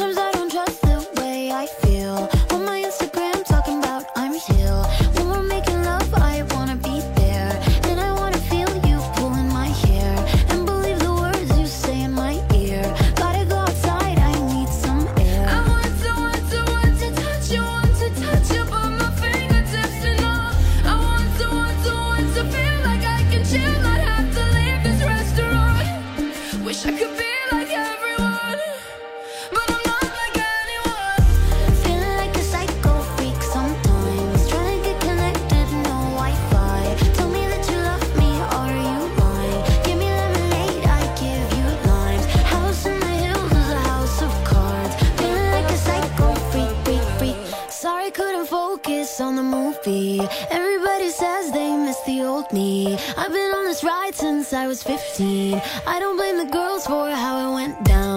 I've 52.86 53.32
been 53.32 53.52
on 53.58 53.64
this 53.64 53.82
ride 53.82 54.14
since 54.14 54.52
I 54.52 54.66
was 54.66 54.82
15. 54.82 55.60
I 55.86 55.98
don't 55.98 56.16
blame 56.16 56.38
the 56.38 56.52
girls 56.52 56.86
for 56.86 57.10
how 57.10 57.50
it 57.50 57.54
went 57.54 57.84
down. 57.84 58.07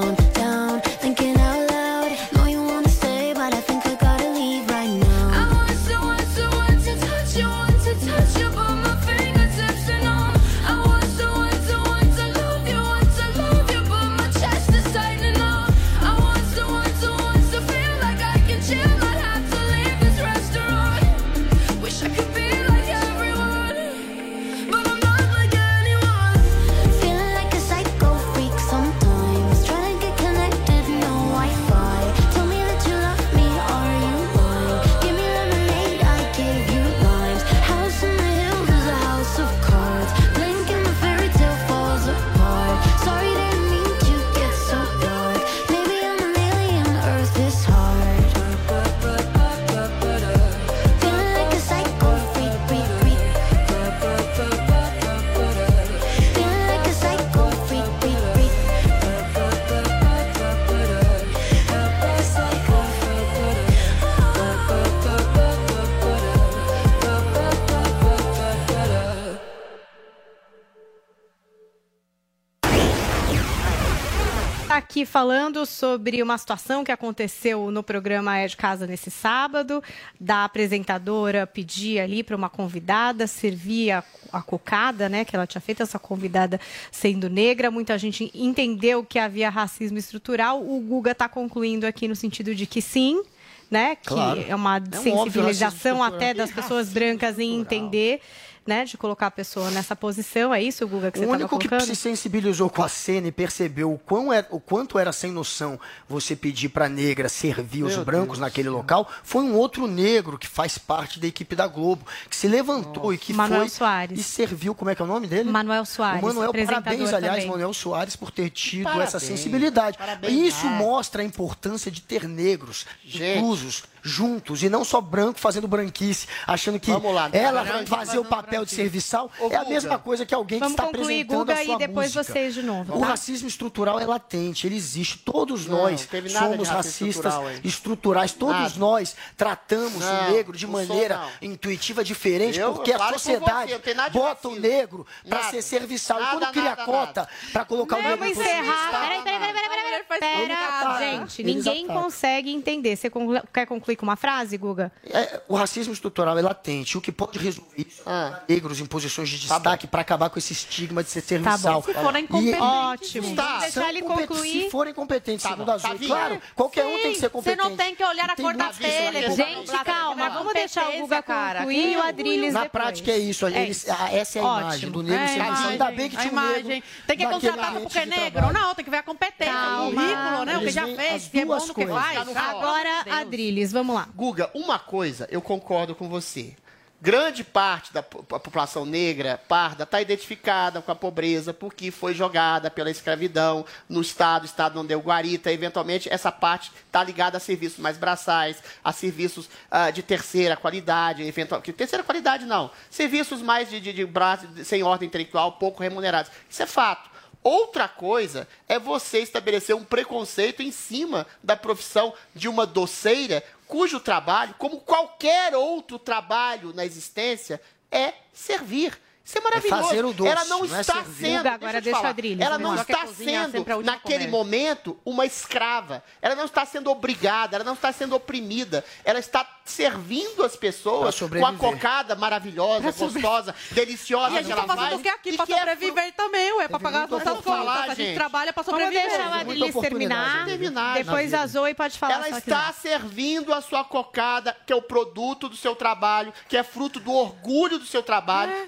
Falando 75.11 75.65
sobre 75.65 76.23
uma 76.23 76.38
situação 76.38 76.85
que 76.85 76.91
aconteceu 76.91 77.69
no 77.69 77.83
programa 77.83 78.38
É 78.38 78.47
de 78.47 78.55
Casa 78.55 78.88
nesse 78.88 79.11
sábado, 79.11 79.83
da 80.17 80.45
apresentadora 80.45 81.45
pedir 81.45 81.99
ali 81.99 82.23
para 82.23 82.33
uma 82.33 82.49
convidada 82.49 83.27
servir 83.27 83.91
a, 83.91 84.01
a 84.31 84.41
cocada, 84.41 85.09
né, 85.09 85.25
que 85.25 85.35
ela 85.35 85.45
tinha 85.45 85.59
feito 85.59 85.83
essa 85.83 85.99
convidada 85.99 86.61
sendo 86.89 87.29
negra. 87.29 87.69
Muita 87.69 87.97
gente 87.97 88.31
entendeu 88.33 89.03
que 89.03 89.19
havia 89.19 89.49
racismo 89.49 89.97
estrutural. 89.97 90.63
O 90.63 90.79
Guga 90.79 91.11
está 91.11 91.27
concluindo 91.27 91.85
aqui 91.85 92.07
no 92.07 92.15
sentido 92.15 92.55
de 92.55 92.65
que 92.65 92.81
sim, 92.81 93.21
né, 93.69 93.97
que 93.97 94.07
Claro. 94.07 94.45
é 94.47 94.55
uma 94.55 94.77
É 94.77 94.97
um 94.97 95.03
sensibilização 95.03 96.01
até 96.01 96.33
das 96.33 96.51
pessoas 96.53 96.88
brancas 96.88 97.38
em 97.38 97.59
entender, 97.59 98.21
né, 98.65 98.85
de 98.85 98.97
colocar 98.97 99.27
a 99.27 99.31
pessoa 99.31 99.71
nessa 99.71 99.95
posição. 99.95 100.53
É 100.53 100.61
isso, 100.61 100.88
Guga, 100.88 101.11
que 101.11 101.17
você 101.19 101.25
O 101.25 101.29
único 101.31 101.57
que 101.57 101.79
se 101.81 101.95
sensibilizou 101.95 102.69
com 102.69 102.83
a 102.83 102.88
cena 102.89 103.27
e 103.27 103.31
percebeu 103.31 103.91
o, 103.91 103.97
quão 103.97 104.31
é- 104.31 104.45
o 104.51 104.59
quanto 104.59 104.99
era 104.99 105.11
sem 105.11 105.31
noção 105.31 105.79
você 106.07 106.35
pedir 106.35 106.69
para 106.69 106.88
negra 106.88 107.27
servir 107.27 107.83
os 107.83 107.95
Meu 107.95 108.05
brancos 108.05 108.38
naquele 108.39 108.69
local 108.69 109.09
foi 109.23 109.41
um 109.43 109.55
outro 109.55 109.88
negro 109.88 110.38
que 110.38 110.47
faz 110.47 110.77
parte 110.77 111.19
da 111.19 111.27
equipe 111.27 111.55
da 111.55 111.65
Globo, 111.67 112.05
que 112.29 112.35
se 112.35 112.47
levantou 112.47 113.13
e 113.13 113.17
que 113.17 113.33
Manuel 113.33 113.61
foi 113.61 113.69
Soares. 113.69 114.19
e 114.19 114.23
serviu, 114.23 114.75
como 114.75 114.91
é 114.91 114.95
que 114.95 115.01
é 115.01 115.05
o 115.05 115.07
nome 115.07 115.25
dele? 115.27 115.49
Manuel 115.49 115.83
Soares, 115.85 116.21
O 116.21 116.25
Manuel, 116.27 116.51
parabéns, 116.53 117.13
aliás, 117.13 117.35
também. 117.38 117.49
Manuel 117.49 117.73
Soares, 117.73 118.15
por 118.15 118.29
ter 118.31 118.49
tido 118.51 118.83
Parabéns, 118.83 119.07
essa 119.07 119.19
sensibilidade. 119.19 119.97
parabéns, 119.97 120.33
isso 120.53 120.65
né? 120.67 120.77
mostra 120.77 121.21
a 121.23 121.25
importância 121.25 121.89
de 121.89 122.01
ter 122.01 122.27
negros 122.27 122.85
inclusos 123.03 123.83
juntos 124.02 124.64
e 124.64 124.69
não 124.69 124.84
só 124.84 124.99
branco 125.02 125.40
fazendo 125.40 125.68
branquice, 125.68 126.28
achando 126.48 126.80
que 126.80 126.91
Vamos 126.91 127.14
lá, 127.14 127.30
ela 127.34 127.64
vai 127.64 127.86
fazer 127.86 128.18
o 128.19 128.26
papel 128.26 128.65
de 128.65 128.72
serviçal. 128.72 129.32
Ô, 129.40 129.49
é 129.49 129.56
a 129.56 129.65
mesma 129.65 129.98
coisa 129.99 130.26
que 130.26 130.34
alguém 130.34 130.60
Vamos 130.60 130.76
que 130.76 130.82
está 130.82 130.91
concluir, 130.91 131.22
apresentando 131.22 131.40
Guga, 131.40 131.53
a 131.53 131.65
sua 131.65 131.76
e 131.76 131.78
depois 131.78 132.15
música. 132.15 132.23
vocês 132.34 132.53
de 132.53 132.64
novo, 132.64 132.95
O 132.98 132.99
tá? 133.02 133.06
racismo 133.07 133.48
estrutural 133.48 133.99
é 133.99 134.06
latente, 134.06 134.65
ele 134.68 134.76
existe. 134.76 135.18
Todos 135.19 135.65
Não, 135.65 135.82
nós 135.84 136.07
somos 136.32 136.68
racistas 136.69 137.34
estrutural, 137.34 137.52
estruturais. 137.64 138.32
Todos 138.34 138.56
Nada. 138.56 138.80
nós 138.80 139.15
tratamos 139.38 139.99
Não, 140.03 140.28
o 140.30 140.32
negro 140.32 140.56
de 140.57 140.65
sou, 140.65 140.72
maneira 140.72 141.18
não. 141.18 141.30
intuitiva 141.41 142.03
diferente, 142.03 142.60
Eu 142.60 142.73
porque 142.73 142.94
a 142.94 142.98
falo 142.98 143.11
por 143.14 143.19
sociedade 143.19 143.73
você, 143.73 143.94
bota 144.11 144.48
o 144.48 144.56
negro 144.60 145.06
para 145.28 145.44
ser 145.44 145.61
serviçal. 145.61 146.18
e 146.19 146.22
Nada, 146.22 146.38
quando 146.40 146.52
cria 146.52 146.64
nada, 146.64 146.86
cota 146.86 147.30
para 147.52 147.65
colocar 147.65 147.98
o 147.98 148.02
negro 148.02 148.18
Vamos 148.19 148.38
encerrar. 148.38 148.91
Peraí, 148.91 149.22
peraí, 149.22 149.40
peraí, 149.40 149.53
peraí, 149.53 149.69
peraí, 149.69 150.03
peraí. 150.19 150.41
Ele 150.41 150.48
Pera, 150.48 150.68
ataca. 150.68 150.99
gente, 150.99 151.41
Eles 151.41 151.56
ninguém 151.65 151.88
consegue 151.88 152.52
entender. 152.52 152.95
Você 152.95 153.11
quer 153.53 153.65
concluir 153.65 153.90
com 153.95 154.03
uma 154.05 154.15
frase, 154.15 154.57
Guga? 154.57 154.91
É, 155.05 155.41
o 155.47 155.55
racismo 155.55 155.93
estrutural 155.93 156.38
é 156.38 156.41
latente. 156.41 156.97
O 156.97 157.01
que 157.01 157.11
pode 157.11 157.38
resolver 157.39 157.69
isso 157.77 158.01
Ah. 158.05 158.41
é 158.47 158.53
negros 158.53 158.80
em 158.80 158.85
posições 158.85 159.30
de 159.30 159.39
destaque 159.39 159.88
para 159.88 160.01
acabar 160.01 160.30
com 160.30 160.38
esse 160.39 160.53
estigma 160.53 161.03
de 161.03 161.09
ser 161.09 161.22
Tá 161.22 161.27
serviçal. 161.27 161.81
bom. 161.81 161.88
Se 161.88 161.93
forem 161.93 162.27
competentes, 162.27 162.61
Ótimo. 162.61 163.35
Tá. 163.35 163.59
Deixar 163.59 163.89
ele 163.89 164.01
concluir. 164.01 164.63
Se 164.65 164.69
forem 164.69 164.93
competentes, 164.93 165.43
Tá 165.43 165.49
segundo 165.49 165.69
a 165.72 165.80
tá 165.80 165.95
claro, 165.95 166.41
qualquer 166.55 166.85
um 166.85 166.89
tem 167.01 167.13
que 167.13 167.15
ser 167.15 167.22
Você 167.22 167.30
competente. 167.30 167.57
não 167.69 167.76
tem 167.77 167.95
que 167.95 168.03
olhar 168.03 168.30
a 168.30 168.35
cor 168.35 168.53
da 168.55 168.68
pele. 168.69 169.31
Gente, 169.31 169.72
calma, 169.84 170.30
vamos 170.30 170.53
deixar 170.53 170.89
o 170.89 170.99
Guga 171.01 171.22
cara. 171.22 171.59
concluir 171.59 171.93
e 171.93 171.97
o 171.97 172.01
Adriles 172.03 172.53
Na 172.53 172.68
prática 172.69 173.11
é 173.11 173.18
isso. 173.18 173.45
É 173.45 173.63
eles- 173.63 173.88
essa 173.88 174.39
é 174.39 174.41
a 174.41 174.45
Ótimo. 174.45 174.61
imagem 174.61 174.91
do 174.91 175.03
negro 175.03 175.15
É, 175.23 175.27
serviçal. 175.27 175.47
imagem, 175.47 175.72
Ainda 175.72 175.91
bem 175.91 176.09
que 176.09 176.18
tinha 176.18 176.30
um 176.30 176.31
imagem. 176.31 176.63
negro 176.63 176.89
Tem 177.07 177.18
que 177.18 177.26
contratar 177.27 177.73
porque 177.73 177.99
é 177.99 178.05
negro. 178.05 178.53
Não, 178.53 178.76
tem 178.76 178.85
que 178.85 178.91
ver 178.91 178.97
a 178.97 179.03
competência, 179.03 179.53
o 179.53 179.91
currículo, 179.93 180.45
né? 180.45 180.57
O 180.57 180.59
que 180.61 180.69
já 180.72 180.85
fez, 180.88 181.27
que 181.27 181.39
é 181.39 181.45
bom 181.45 181.55
duas 181.55 181.68
no 181.68 181.73
que 181.73 181.88
faz. 181.88 182.18
Agora. 182.38 183.05
Adriles, 183.22 183.72
vamos 183.72 183.80
lá. 183.89 184.07
Guga, 184.15 184.49
uma 184.53 184.77
coisa 184.77 185.27
eu 185.31 185.41
concordo 185.41 185.95
com 185.95 186.07
você. 186.07 186.55
Grande 187.03 187.43
parte 187.43 187.91
da 187.91 188.03
população 188.03 188.85
negra, 188.85 189.41
parda, 189.47 189.85
está 189.85 189.99
identificada 189.99 190.83
com 190.83 190.91
a 190.91 190.95
pobreza 190.95 191.51
porque 191.51 191.89
foi 191.89 192.13
jogada 192.13 192.69
pela 192.69 192.91
escravidão 192.91 193.65
no 193.89 194.01
Estado, 194.01 194.45
Estado 194.45 194.75
não 194.75 194.85
deu 194.85 194.99
guarita. 194.99 195.51
Eventualmente, 195.51 196.07
essa 196.13 196.31
parte 196.31 196.71
está 196.85 197.03
ligada 197.03 197.37
a 197.37 197.39
serviços 197.39 197.79
mais 197.79 197.97
braçais, 197.97 198.61
a 198.83 198.93
serviços 198.93 199.49
ah, 199.71 199.89
de 199.89 200.03
terceira 200.03 200.55
qualidade, 200.55 201.23
eventual, 201.23 201.59
que 201.59 201.73
terceira 201.73 202.03
qualidade 202.03 202.45
não, 202.45 202.69
serviços 202.87 203.41
mais 203.41 203.67
de, 203.67 203.81
de, 203.81 203.93
de 203.93 204.05
braço, 204.05 204.47
sem 204.63 204.83
ordem 204.83 205.07
intelectual, 205.07 205.53
pouco 205.53 205.81
remunerados. 205.81 206.31
Isso 206.47 206.61
é 206.61 206.67
fato. 206.67 207.09
Outra 207.43 207.87
coisa 207.87 208.47
é 208.67 208.77
você 208.77 209.19
estabelecer 209.19 209.75
um 209.75 209.83
preconceito 209.83 210.61
em 210.61 210.71
cima 210.71 211.25
da 211.41 211.57
profissão 211.57 212.13
de 212.35 212.47
uma 212.47 212.67
doceira, 212.67 213.43
cujo 213.72 214.02
trabalho, 214.02 214.53
como 214.57 214.81
qualquer 214.81 215.56
outro 215.56 215.98
trabalho 215.98 216.73
na 216.73 216.84
existência, 216.84 217.61
é 217.89 218.14
servir. 218.34 218.99
Isso 219.31 219.37
é 219.37 219.41
maravilhoso. 219.41 219.83
fazer 219.83 220.05
o 220.05 220.13
doce, 220.13 220.29
ela 220.29 220.45
não, 220.45 220.65
não 220.65 220.75
é 220.77 220.81
está 220.81 220.93
servir. 220.95 221.13
sendo. 221.25 221.47
Agora 221.47 221.79
deixa 221.81 221.99
falar, 221.99 222.09
a 222.09 222.43
Ela 222.43 222.57
vamos 222.57 222.61
não 222.75 222.81
está 222.81 223.03
é 223.03 223.07
sendo, 223.07 223.71
a 223.71 223.73
a 223.75 223.81
naquele 223.83 224.25
comer. 224.25 224.29
momento, 224.29 224.99
uma 225.05 225.25
escrava. 225.25 226.03
Ela 226.21 226.35
não 226.35 226.45
está 226.45 226.65
sendo 226.65 226.91
obrigada, 226.91 227.55
ela 227.55 227.63
não 227.63 227.73
está 227.73 227.93
sendo 227.93 228.13
oprimida. 228.15 228.83
Ela 229.05 229.19
está 229.19 229.47
servindo 229.63 230.43
as 230.43 230.55
pessoas 230.57 231.17
com 231.17 231.45
a 231.45 231.53
cocada 231.53 232.13
maravilhosa, 232.15 232.91
gostosa, 232.91 233.55
deliciosa 233.71 234.33
E 234.35 234.37
a 234.37 234.41
que 234.41 234.43
gente 234.43 234.51
ela 234.51 234.61
tá 234.63 234.67
fazendo 234.75 234.89
faz. 234.89 234.99
o 234.99 235.03
que 235.03 235.09
aqui? 235.09 235.29
e 235.29 235.37
Pra 235.37 235.45
que 235.45 235.53
é 235.53 235.57
sobreviver 235.59 236.13
também, 236.13 236.51
ué. 236.53 236.67
Pra 236.67 236.79
pagar 236.79 237.03
as 237.05 237.09
nossas 237.09 237.37
contas. 237.41 237.67
A 237.81 237.87
gente 237.93 237.97
Gente. 238.01 238.15
trabalha 238.15 238.51
pra 238.51 238.63
Vamos 238.63 238.81
sobreviver. 238.81 239.07
deixar 239.09 239.21
o 239.21 239.29
muita 239.29 239.41
Adriles 239.51 239.69
oportunidade, 239.75 240.45
terminar. 240.45 240.45
Terminar, 240.45 240.93
Depois 240.95 241.33
a 241.33 241.47
Zoe 241.47 241.73
pode 241.73 241.97
falar 241.97 242.13
Ela 242.15 242.29
só 242.29 242.37
está 242.39 242.73
que 242.73 242.81
servindo 242.81 243.53
a 243.53 243.61
sua 243.61 243.83
cocada, 243.85 244.57
que 244.65 244.73
é 244.73 244.75
o 244.75 244.81
produto 244.81 245.47
do 245.47 245.55
seu 245.55 245.75
trabalho, 245.75 246.33
que 246.49 246.57
é 246.57 246.63
fruto 246.63 246.99
do 246.99 247.13
orgulho 247.13 247.77
do 247.79 247.85
seu 247.85 248.01
trabalho, 248.03 248.51
É. 248.51 248.67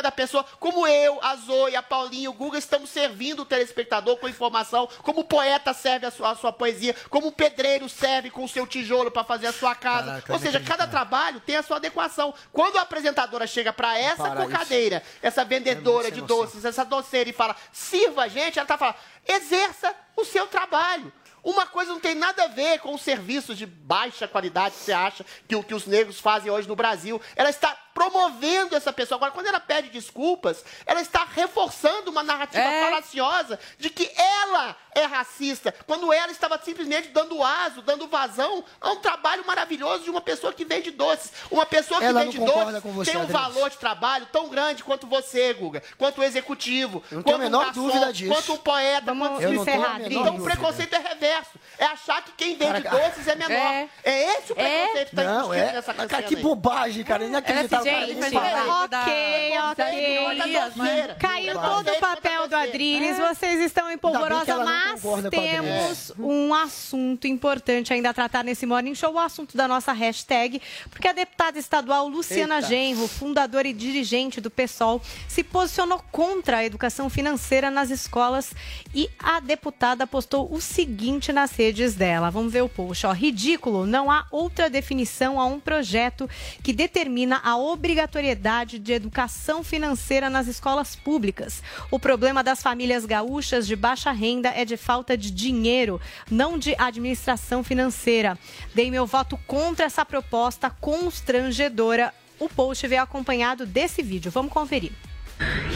cada 0.00 0.10
pessoa, 0.10 0.42
como 0.58 0.86
eu, 0.86 1.18
a 1.22 1.36
Zoe, 1.36 1.76
a 1.76 1.82
Paulinha, 1.82 2.30
o 2.30 2.32
Guga, 2.32 2.56
estamos 2.56 2.88
servindo 2.88 3.40
o 3.40 3.44
telespectador 3.44 4.16
com 4.16 4.26
informação, 4.26 4.88
como 5.02 5.20
o 5.20 5.24
poeta 5.24 5.74
serve 5.74 6.06
a 6.06 6.10
sua, 6.10 6.30
a 6.30 6.34
sua 6.34 6.50
poesia, 6.52 6.96
como 7.10 7.26
o 7.28 7.32
pedreiro 7.32 7.86
serve 7.86 8.30
com 8.30 8.42
o 8.42 8.48
seu 8.48 8.66
tijolo 8.66 9.10
para 9.10 9.24
fazer 9.24 9.46
a 9.48 9.52
sua 9.52 9.74
casa. 9.74 10.06
Caraca, 10.06 10.32
Ou 10.32 10.38
seja, 10.38 10.58
cada 10.58 10.86
trabalho 10.86 11.38
tem 11.40 11.56
a 11.56 11.62
sua 11.62 11.76
adequação. 11.76 12.32
Quando 12.50 12.78
a 12.78 12.82
apresentadora 12.82 13.46
chega 13.46 13.74
para 13.74 13.98
essa 13.98 14.30
Para 14.30 14.42
cocadeira, 14.46 15.02
essa 15.20 15.44
vendedora 15.44 16.08
É 16.08 16.10
de 16.10 16.22
noção. 16.22 16.38
doces, 16.44 16.64
essa 16.64 16.82
doceira 16.84 17.28
e 17.28 17.32
fala, 17.34 17.54
sirva 17.70 18.22
a 18.22 18.28
gente, 18.28 18.58
ela 18.58 18.66
tá 18.66 18.78
falando, 18.78 18.96
exerça 19.28 19.94
o 20.16 20.24
seu 20.24 20.46
trabalho. 20.46 21.12
Uma 21.42 21.66
coisa 21.66 21.90
não 21.92 22.00
tem 22.00 22.14
nada 22.14 22.44
a 22.44 22.48
ver 22.48 22.80
com 22.80 22.94
os 22.94 23.00
serviços 23.02 23.56
de 23.56 23.64
baixa 23.66 24.28
qualidade 24.28 24.74
que 24.76 24.80
você 24.82 24.92
acha 24.92 25.24
que, 25.48 25.56
o- 25.56 25.62
que 25.62 25.74
os 25.74 25.86
negros 25.86 26.20
fazem 26.20 26.50
hoje 26.50 26.68
no 26.68 26.76
Brasil. 26.76 27.20
Ela 27.34 27.48
está 27.50 27.74
promovendo 27.94 28.74
essa 28.76 28.92
pessoa. 28.92 29.16
Agora, 29.16 29.32
quando 29.32 29.46
ela 29.46 29.60
pede 29.60 29.88
desculpas, 29.90 30.64
ela 30.86 31.00
está 31.00 31.24
reforçando 31.24 32.10
uma 32.10 32.22
narrativa 32.22 32.62
É. 32.62 32.84
falaciosa 32.84 33.58
de 33.78 33.90
que 33.90 34.10
ela 34.16 34.76
é 34.94 35.04
racista, 35.04 35.72
quando 35.86 36.12
ela 36.12 36.32
estava 36.32 36.58
simplesmente 36.62 37.08
dando 37.08 37.42
aso, 37.42 37.80
dando 37.82 38.08
vazão 38.08 38.64
a 38.80 38.90
um 38.90 38.96
trabalho 38.96 39.46
maravilhoso 39.46 40.04
de 40.04 40.10
uma 40.10 40.20
pessoa 40.20 40.52
que 40.52 40.64
vende 40.64 40.90
doces. 40.90 41.32
Uma 41.50 41.64
pessoa 41.64 42.00
que 42.00 42.06
Ela 42.06 42.24
vende 42.24 42.38
doces 42.38 42.82
você, 42.82 43.10
tem 43.12 43.20
um 43.20 43.22
Adriano. 43.24 43.28
valor 43.52 43.70
de 43.70 43.76
trabalho 43.76 44.26
tão 44.32 44.48
grande 44.48 44.82
quanto 44.82 45.06
você, 45.06 45.52
Guga, 45.54 45.82
quanto 45.96 46.20
o 46.20 46.24
executivo, 46.24 47.02
quanto 47.22 47.38
menor 47.38 47.62
o 47.62 47.64
garçom, 47.66 47.82
dúvida 47.82 48.12
disso. 48.12 48.34
quanto 48.34 48.54
o 48.54 48.58
poeta, 48.58 49.06
Vamos 49.06 49.28
quanto 49.28 49.42
Eu 49.42 49.52
não 49.52 49.64
tenho 49.64 49.76
a 49.76 49.84
encerrar, 49.98 50.00
então 50.12 50.36
o 50.36 50.42
preconceito 50.42 50.94
é 50.94 50.98
reverso. 50.98 51.50
É 51.78 51.84
achar 51.86 52.22
que 52.24 52.32
quem 52.32 52.56
vende 52.56 52.82
Cara, 52.82 52.98
doces 53.08 53.28
é 53.28 53.34
menor. 53.36 53.88
É, 54.04 54.36
esse 54.36 54.52
o 54.52 54.54
preconceito 54.56 55.08
que 55.10 55.20
está 55.20 55.22
é. 55.56 55.72
nessa 55.72 55.94
Cara, 55.94 56.08
cena 56.08 56.22
que 56.24 56.36
aí. 56.36 56.42
bobagem, 56.42 57.04
cara. 57.04 57.24
Inacreditável. 57.24 57.79
Gente, 57.82 58.36
ok, 58.36 59.58
ok. 59.70 61.16
Caiu 61.18 61.54
todo 61.54 61.90
o 61.90 61.98
papel 61.98 62.48
do 62.48 62.56
Adriles. 62.56 63.18
Vocês 63.18 63.60
estão 63.60 63.90
em 63.90 63.98
polvorosa, 63.98 64.56
mas 64.58 65.02
temos 65.30 66.12
um 66.18 66.54
assunto 66.54 67.26
importante 67.26 67.92
ainda 67.92 68.10
a 68.10 68.14
tratar 68.14 68.44
nesse 68.44 68.66
Morning 68.66 68.94
Show, 68.94 69.14
o 69.14 69.18
assunto 69.18 69.56
da 69.56 69.66
nossa 69.66 69.92
hashtag, 69.92 70.60
porque 70.90 71.08
a 71.08 71.12
deputada 71.12 71.58
estadual 71.58 72.08
Luciana 72.08 72.56
Eita. 72.56 72.68
Genro, 72.68 73.08
fundadora 73.08 73.68
e 73.68 73.72
dirigente 73.72 74.40
do 74.40 74.50
PSOL, 74.50 75.00
se 75.28 75.42
posicionou 75.42 76.02
contra 76.10 76.58
a 76.58 76.64
educação 76.64 77.08
financeira 77.10 77.70
nas 77.70 77.90
escolas 77.90 78.54
e 78.94 79.08
a 79.18 79.40
deputada 79.40 80.06
postou 80.06 80.52
o 80.52 80.60
seguinte 80.60 81.32
nas 81.32 81.52
redes 81.52 81.94
dela. 81.94 82.30
Vamos 82.30 82.52
ver 82.52 82.62
o 82.62 82.68
post. 82.68 83.06
Ó, 83.06 83.12
ridículo, 83.12 83.86
não 83.86 84.10
há 84.10 84.26
outra 84.30 84.68
definição 84.68 85.40
a 85.40 85.46
um 85.46 85.60
projeto 85.60 86.28
que 86.62 86.72
determina 86.72 87.40
a 87.42 87.56
obrigatoriedade 87.72 88.78
de 88.78 88.92
educação 88.92 89.62
financeira 89.62 90.28
nas 90.28 90.46
escolas 90.46 90.96
públicas. 90.96 91.62
O 91.90 91.98
problema 91.98 92.42
das 92.42 92.62
famílias 92.62 93.04
gaúchas 93.06 93.66
de 93.66 93.76
baixa 93.76 94.10
renda 94.10 94.48
é 94.48 94.64
de 94.64 94.76
falta 94.76 95.16
de 95.16 95.30
dinheiro, 95.30 96.00
não 96.30 96.58
de 96.58 96.74
administração 96.78 97.62
financeira. 97.62 98.38
Dei 98.74 98.90
meu 98.90 99.06
voto 99.06 99.38
contra 99.46 99.86
essa 99.86 100.04
proposta 100.04 100.70
constrangedora. 100.70 102.12
O 102.38 102.48
post 102.48 102.86
veio 102.86 103.02
acompanhado 103.02 103.66
desse 103.66 104.02
vídeo. 104.02 104.30
Vamos 104.30 104.52
conferir. 104.52 104.92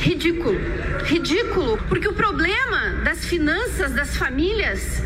Ridículo. 0.01 0.59
Ridículo, 1.05 1.79
porque 1.89 2.09
o 2.09 2.15
problema 2.15 3.03
das 3.03 3.25
finanças 3.25 3.93
das 3.93 4.17
famílias 4.17 5.03